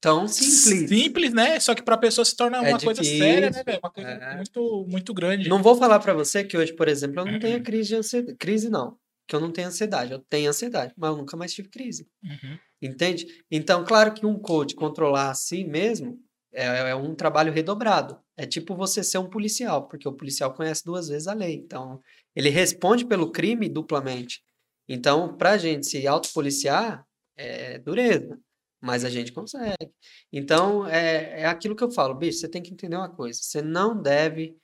[0.01, 0.89] Tão simples.
[0.89, 1.60] simples, né?
[1.60, 3.65] Só que pra pessoa se torna É uma coisa séria, né, difícil.
[3.65, 3.81] velho?
[3.85, 4.36] Uma coisa É.
[4.36, 5.49] muito, muito grande.
[5.49, 7.62] Não vou falar para você que hoje, por exemplo, eu não tenho Uhum.
[7.62, 8.36] crise de ansiedade.
[8.36, 8.97] Crise não.
[9.28, 10.12] Que eu não tenho ansiedade.
[10.12, 12.09] Eu tenho ansiedade, mas eu nunca mais tive crise.
[12.25, 12.59] Uhum.
[12.83, 13.27] Entende?
[13.49, 16.18] Então, claro que um coach controlar a si mesmo
[16.52, 18.18] é, é um trabalho redobrado.
[18.36, 21.55] É tipo você ser um policial, porque o policial conhece duas vezes a lei.
[21.55, 22.01] Então,
[22.35, 24.43] ele responde pelo crime duplamente.
[24.89, 27.07] Então, pra gente se autopoliciar,
[27.43, 28.39] é dureza.
[28.81, 29.93] Mas a gente consegue.
[30.33, 33.41] Então, é, é aquilo que eu falo, bicho, você tem que entender uma coisa.
[33.41, 34.57] Você não deve.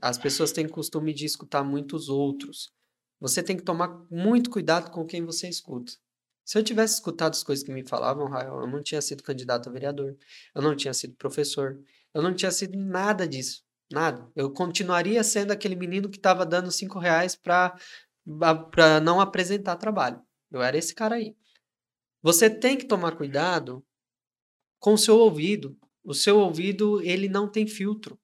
[0.00, 2.70] As pessoas têm costume de escutar muitos outros.
[3.20, 5.92] Você tem que tomar muito cuidado com quem você escuta.
[6.44, 9.68] Se eu tivesse escutado as coisas que me falavam, Rael, eu não tinha sido candidato
[9.68, 10.16] a vereador,
[10.54, 11.76] eu não tinha sido professor,
[12.14, 14.30] eu não tinha sido nada disso, nada.
[14.34, 17.76] Eu continuaria sendo aquele menino que estava dando cinco reais para
[18.70, 20.20] para não apresentar trabalho.
[20.50, 21.36] Eu era esse cara aí.
[22.26, 23.86] Você tem que tomar cuidado
[24.80, 25.78] com o seu ouvido.
[26.02, 28.18] O seu ouvido ele não tem filtro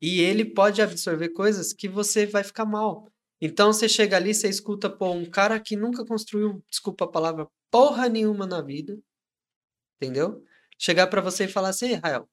[0.00, 3.10] e ele pode absorver coisas que você vai ficar mal.
[3.40, 7.48] Então você chega ali, você escuta, pô, um cara que nunca construiu, desculpa a palavra,
[7.68, 8.96] porra nenhuma na vida,
[9.96, 10.44] entendeu?
[10.78, 12.28] Chegar pra você e falar assim, "Ei, Rael,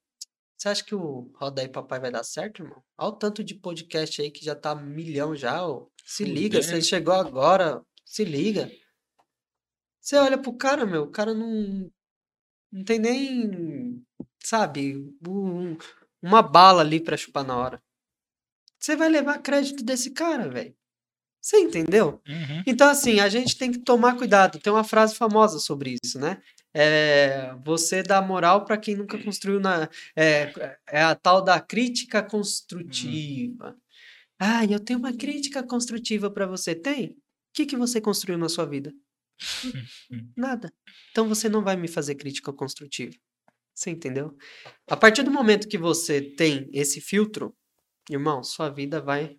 [0.55, 2.83] você acha que o Roda aí Papai vai dar certo, irmão?
[2.95, 5.87] Olha o tanto de podcast aí que já tá milhão já, ó.
[6.05, 8.71] Se liga, você chegou agora, se liga.
[10.07, 11.91] Você olha pro cara, meu, o cara não,
[12.71, 14.01] não tem nem,
[14.41, 14.95] sabe,
[15.27, 15.77] um-
[16.21, 17.83] uma bala ali pra chupar na hora.
[18.79, 20.73] Você vai levar crédito desse cara, velho.
[21.41, 22.21] Você entendeu?
[22.25, 22.63] Uhum.
[22.65, 24.59] Então, assim, a gente tem que tomar cuidado.
[24.59, 26.41] Tem uma frase famosa sobre isso, né?
[26.73, 29.89] É, você dá moral para quem nunca construiu na.
[30.15, 30.53] É,
[30.87, 33.75] é a tal da crítica construtiva.
[34.39, 36.73] Ah, eu tenho uma crítica construtiva para você.
[36.73, 37.09] Tem?
[37.09, 37.15] O
[37.53, 38.93] que, que você construiu na sua vida?
[40.35, 40.71] Nada.
[41.11, 43.15] Então você não vai me fazer crítica construtiva.
[43.73, 44.35] Você entendeu?
[44.87, 47.55] A partir do momento que você tem esse filtro,
[48.09, 49.37] irmão, sua vida vai.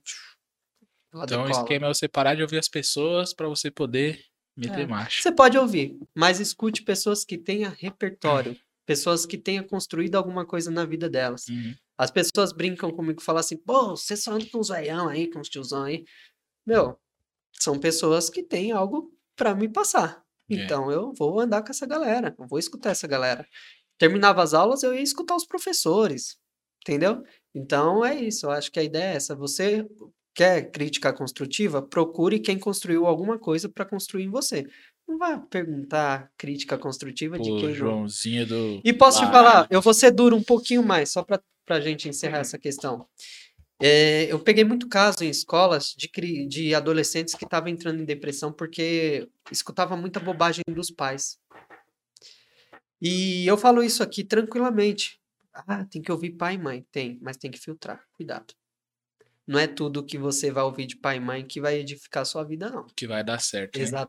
[1.13, 4.25] ela Então o esquema é você parar de ouvir as pessoas pra você poder
[4.57, 4.87] meter É.
[4.87, 5.23] marcha.
[5.23, 8.57] Você pode ouvir, mas escute pessoas que tenham repertório
[8.89, 11.47] Pessoas que tenham construído alguma coisa na vida delas.
[11.49, 11.75] Uhum.
[11.99, 15.31] As pessoas brincam comigo e falam assim, pô, você só anda com os veião aí,
[15.31, 16.07] com os tiozão aí.
[16.65, 16.99] Meu,
[17.53, 20.23] são pessoas que têm algo pra me passar.
[20.51, 20.55] É.
[20.57, 23.47] Então eu vou andar com essa galera, eu vou escutar essa galera.
[23.99, 26.37] Terminava as aulas, eu ia escutar os professores,
[26.83, 27.23] entendeu?
[27.55, 29.35] Então é isso, eu acho que a ideia é essa.
[29.35, 29.87] Você
[30.35, 31.81] quer crítica construtiva?
[31.83, 34.67] Procure quem construiu alguma coisa para construir em você.
[35.09, 37.75] Não vai perguntar crítica construtiva de Pô, quem não.
[37.75, 38.81] Joãozinho do.
[38.85, 39.33] E posso te Ah.
[39.33, 43.07] falar, eu vou ser duro um pouquinho mais, só para a gente encerrar essa questão.
[43.81, 46.09] É, eu peguei muito caso em escolas de,
[46.47, 51.39] de adolescentes que estavam entrando em depressão porque escutava muita bobagem dos pais.
[53.01, 55.21] E eu falo isso aqui tranquilamente.
[55.53, 56.87] Ah, tem que ouvir pai e mãe.
[56.91, 58.05] Tem, mas tem que filtrar.
[58.13, 58.53] Cuidado.
[59.47, 62.27] Não é tudo que você vai ouvir de pai e mãe que vai edificar a
[62.27, 62.85] sua vida, não.
[62.95, 63.79] Que vai dar certo.
[63.93, 64.07] né?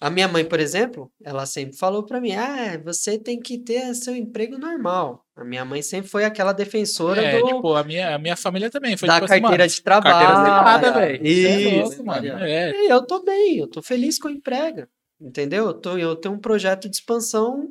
[0.00, 3.94] A minha mãe, por exemplo, ela sempre falou pra mim: ah, você tem que ter
[3.94, 5.26] seu emprego normal.
[5.36, 8.70] A minha mãe sempre foi aquela defensora É, do, tipo, a minha, a minha família
[8.70, 10.26] também foi da tipo assim, carteira mano, de trabalho.
[10.26, 11.26] carteira assinada, velho.
[11.26, 12.02] É Isso.
[12.02, 12.12] louco.
[12.42, 12.70] É.
[12.72, 14.86] E eu tô bem, eu tô feliz com o emprego.
[15.20, 15.66] Entendeu?
[15.66, 17.68] Eu, tô, eu tenho um projeto de expansão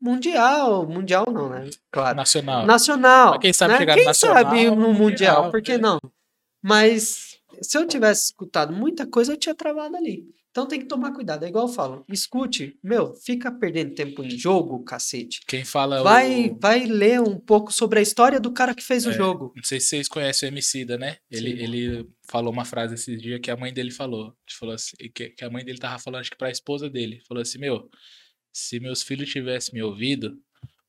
[0.00, 0.86] mundial.
[0.88, 1.68] Mundial não, né?
[1.90, 2.16] Claro.
[2.16, 2.64] Nacional.
[2.64, 3.30] Nacional.
[3.32, 3.78] Mas quem sabe né?
[3.80, 5.78] chegar no Quem nacional, sabe no mundial, mundial, por que né?
[5.78, 5.98] não?
[6.62, 10.24] Mas se eu tivesse escutado muita coisa, eu tinha travado ali.
[10.56, 11.44] Então tem que tomar cuidado.
[11.44, 12.02] É igual eu falo.
[12.10, 15.40] Escute, meu, fica perdendo tempo em jogo, cacete.
[15.46, 16.02] Quem fala.
[16.02, 19.12] Vai, o- vai ler um pouco sobre a história do cara que fez o É.
[19.12, 19.52] jogo.
[19.54, 21.18] Não sei se vocês conhecem o Emicida, né?
[21.30, 21.62] Ele, Sim.
[21.62, 24.34] ele falou uma frase esses dias que a mãe dele falou.
[24.58, 27.20] Falou assim, que, que a mãe dele tava falando, acho que pra esposa dele.
[27.28, 27.90] Falou assim, meu,
[28.50, 30.38] se meus filhos tivessem me ouvido,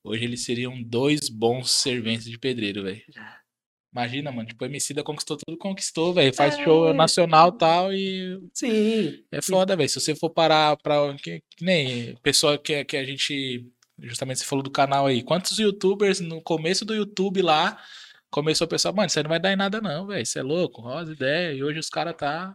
[0.02, 3.02] hoje eles seriam dois bons serventes de pedreiro, velho.
[3.92, 6.34] Imagina, mano, tipo, o Emicida conquistou tudo, conquistou, velho.
[6.34, 6.62] Faz É.
[6.64, 9.24] show nacional e tal e Sim.
[9.32, 9.88] é foda, velho.
[9.88, 11.14] Se você for parar pra.
[11.16, 13.66] Que, que nem pessoa que, que a gente.
[14.00, 15.22] Justamente você falou do canal aí.
[15.22, 17.78] Quantos youtubers no começo do YouTube lá
[18.30, 20.24] começou o pessoal, mano, isso aí não vai dar em nada, não, velho.
[20.24, 21.52] Você é louco, rosa ideia.
[21.54, 22.54] E hoje os caras tá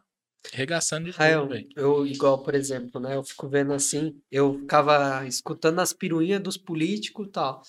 [0.53, 1.67] arregaçando de Rael, tudo, velho.
[1.75, 3.15] eu, igual, por exemplo, né?
[3.15, 7.61] Eu fico vendo assim, eu ficava escutando as piruinhas dos políticos e tal.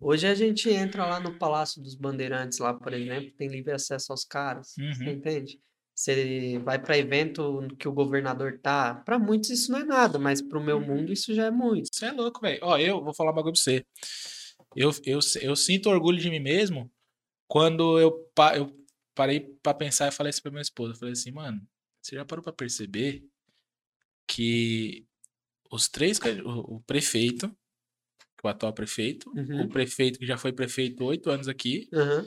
[0.00, 4.12] Hoje a gente entra lá no Palácio dos Bandeirantes, lá, por exemplo, tem livre acesso
[4.12, 4.74] aos caras.
[4.74, 5.10] Você Uhum.
[5.12, 5.60] entende?
[5.94, 8.94] Você vai para evento que o governador tá.
[8.94, 11.88] Para muitos isso não é nada, mas pro meu mundo isso já é muito.
[11.92, 12.58] Você é louco, velho.
[12.62, 13.84] Ó, eu vou falar um bagulho pra você.
[14.74, 16.90] Eu, eu, eu sinto orgulho de mim mesmo
[17.46, 18.74] quando eu, eu
[19.14, 20.94] parei pra pensar e falei assim pra minha esposa.
[20.94, 21.60] Eu falei assim, mano,
[22.00, 23.22] você já parou pra perceber
[24.26, 25.04] que
[25.70, 27.54] os três, o, o prefeito,
[28.40, 29.64] que é o atual prefeito, Uhum.
[29.64, 32.26] o prefeito que já foi prefeito oito anos aqui, Aham.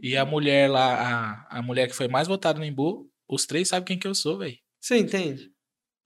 [0.00, 3.68] e a mulher lá, a, a mulher que foi mais votada no Embu, os três
[3.68, 4.56] sabem quem que eu sou, velho.
[4.80, 5.50] Você entende?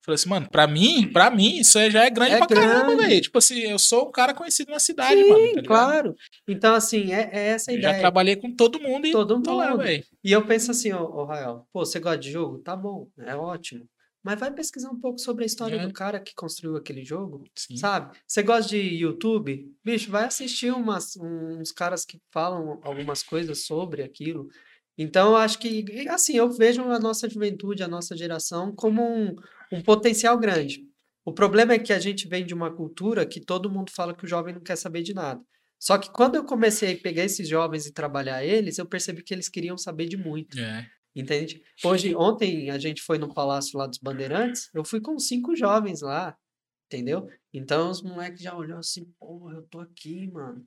[0.05, 3.09] Falei assim, mano, pra mim, pra mim, isso já é grande É pra caramba, grande.
[3.09, 3.21] velho.
[3.23, 5.53] Tipo assim, eu sou um cara conhecido na cidade, Sim, mano.
[5.55, 6.15] tá claro.
[6.47, 8.01] Então, assim, é, é essa a Eu já ideia.
[8.03, 9.83] trabalhei com todo mundo e Todo lá, mundo.
[9.83, 10.05] velho.
[10.23, 12.59] E eu penso assim, ó, ó, Rael, pô, você gosta de jogo?
[12.61, 13.85] Tá bom, é ótimo.
[14.27, 15.87] Mas vai pesquisar um pouco sobre a história É.
[15.87, 17.77] do cara que construiu aquele jogo, Sim.
[17.77, 18.19] sabe?
[18.27, 19.73] Você gosta de YouTube?
[19.85, 24.49] Bicho, vai assistir umas, uns caras que falam algumas coisas sobre aquilo.
[24.99, 29.37] Então, eu acho que, assim, eu vejo a nossa juventude, a nossa geração, como um,
[29.73, 30.81] um potencial grande.
[31.25, 34.25] O problema é que a gente vem de uma cultura que todo mundo fala que
[34.25, 35.41] o jovem não quer saber de nada.
[35.79, 39.33] Só que quando eu comecei a pegar esses jovens e trabalhar eles, eu percebi que
[39.33, 40.59] eles queriam saber de muito.
[40.59, 40.85] É.
[41.17, 41.63] Entende?
[41.83, 46.03] Hoje, ontem a gente foi no Palácio lá dos Bandeirantes, eu fui com cinco jovens
[46.03, 46.37] lá,
[46.93, 47.27] entendeu?
[47.55, 50.63] Então os moleques já olhou assim, porra, eu tô aqui, mano.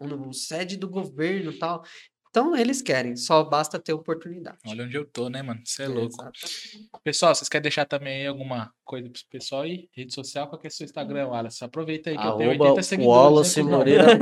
[0.00, 1.84] No no sede do governo e tal.
[2.30, 4.56] Então eles querem, só basta ter oportunidade.
[4.66, 5.60] Olha onde eu tô, né, mano?
[5.66, 6.14] Você é louco.
[6.14, 6.88] Exatamente.
[7.04, 9.90] Pessoal, vocês querem deixar também aí alguma coisa pro pessoal aí?
[9.94, 11.62] Rede social, qual que é o seu Instagram, Wallace?
[11.62, 13.16] Aproveita aí que eu tenho Arroba 80 seguidores.
[13.18, 13.78] Wallace hein, cuzão?
[13.78, 14.04] Moreira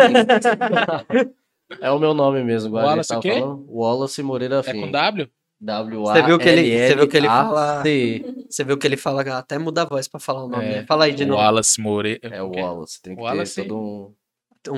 [1.15, 1.35] Fim.
[1.81, 3.41] É o meu nome mesmo, igual a gente Wallace tava o quê?
[3.41, 3.67] falando.
[3.71, 4.81] Wallace Moreira É Fim.
[4.81, 5.31] com W?
[5.61, 7.83] W Você viu que ele- você viu que ele fala-.
[8.49, 10.87] Você viu que ele fala, até muda a voz pra falar o nome, É, né?
[10.87, 11.41] Fala aí de novo.
[11.41, 12.29] Wallace Moreira.
[12.35, 13.01] É o Wallace.
[13.03, 13.55] Tem que Wallace?
[13.57, 14.15] ter todo um.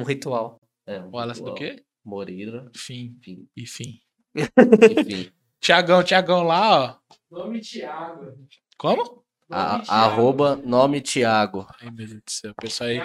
[0.01, 0.61] Um ritual.
[0.87, 1.55] É, um Wallace do ritual.
[1.77, 1.83] quê?
[2.05, 2.69] Moreira.
[2.75, 3.17] Fim.
[3.21, 3.49] Enfim.
[3.57, 4.01] E fim.
[4.37, 5.31] Enfim.
[5.61, 6.99] Tiagão, Tiagão lá,
[7.31, 7.37] ó.
[7.39, 8.35] Nome Thiago.
[8.77, 9.23] Como?
[9.49, 9.91] A- Thiago.
[9.93, 11.67] arroba nome Thiago.
[11.81, 12.53] Ai, meu Deus do céu.
[12.61, 13.01] Pessoal aí.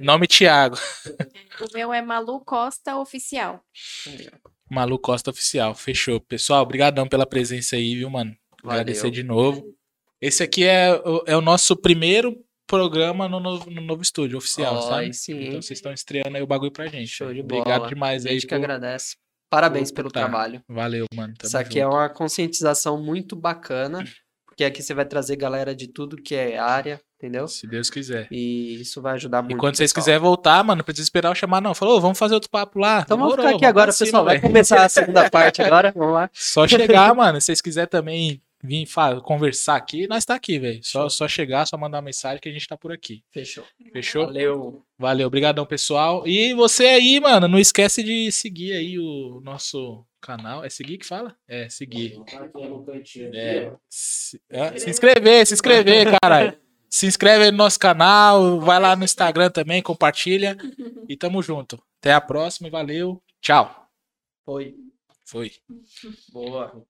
[0.00, 0.76] Nome Thiago.
[1.60, 3.60] O meu é Malu Costa Oficial.
[4.72, 5.74] Malu Costa Oficial.
[5.74, 6.20] Fechou.
[6.20, 8.34] Pessoal, obrigadão pela presença aí, viu, mano?
[8.64, 9.12] Agradecer Valeu.
[9.12, 9.64] de novo.
[10.20, 12.36] Esse aqui é, o- é o nosso primeiro
[12.66, 15.12] programa no novo, no novo estúdio oficial, Ó, sabe?
[15.12, 17.08] sim, Então vocês estão estreando aí o bagulho pra gente.
[17.08, 17.88] Show de Obrigado bola.
[17.88, 18.34] demais A aí.
[18.36, 19.16] gente que por- agradece.
[19.50, 20.20] Parabéns por pelo tá.
[20.20, 20.62] trabalho.
[20.68, 21.34] Valeu, mano.
[21.36, 21.94] Tamo Isso aqui é junto.
[21.96, 24.02] uma conscientização muito bacana,
[24.46, 27.46] porque aqui você vai trazer galera de tudo que é área, entendeu?
[27.46, 28.26] Se Deus quiser.
[28.30, 29.54] E isso vai ajudar muito.
[29.54, 31.74] E quando vocês quiserem voltar, mano, não precisa esperar eu chamar, não.
[31.74, 33.02] Falou, vamos fazer outro papo lá.
[33.04, 34.24] Então vamos Demorou, ficar aqui agora, pessoal.
[34.24, 34.48] Vai velho.
[34.48, 35.92] começar a segunda parte agora.
[35.96, 36.30] Vamos lá.
[36.32, 37.40] Só chegar, mano.
[37.40, 38.86] Se vocês quiserem também vir
[39.22, 40.80] conversar aqui, nós tá aqui, velho.
[40.82, 43.22] Só, só chegar, só mandar uma mensagem que a gente tá por aqui.
[43.30, 43.64] Fechou.
[43.92, 44.26] Fechou?
[44.26, 44.82] Valeu.
[44.98, 46.26] Valeu, obrigadão, pessoal.
[46.26, 50.64] E você aí, mano, não esquece de seguir aí o nosso canal.
[50.64, 51.34] É seguir que fala?
[51.46, 52.20] É, seguir.
[53.34, 56.56] É, se, é, se inscrever, se inscrever, caralho.
[56.92, 60.58] Se inscreve aí no nosso canal, vai lá no Instagram também, compartilha.
[61.08, 61.82] E tamo junto.
[61.98, 63.22] Até a próxima e valeu.
[63.40, 63.88] Tchau.
[64.44, 64.76] Foi.
[65.24, 65.52] Foi.
[66.30, 66.86] Boa.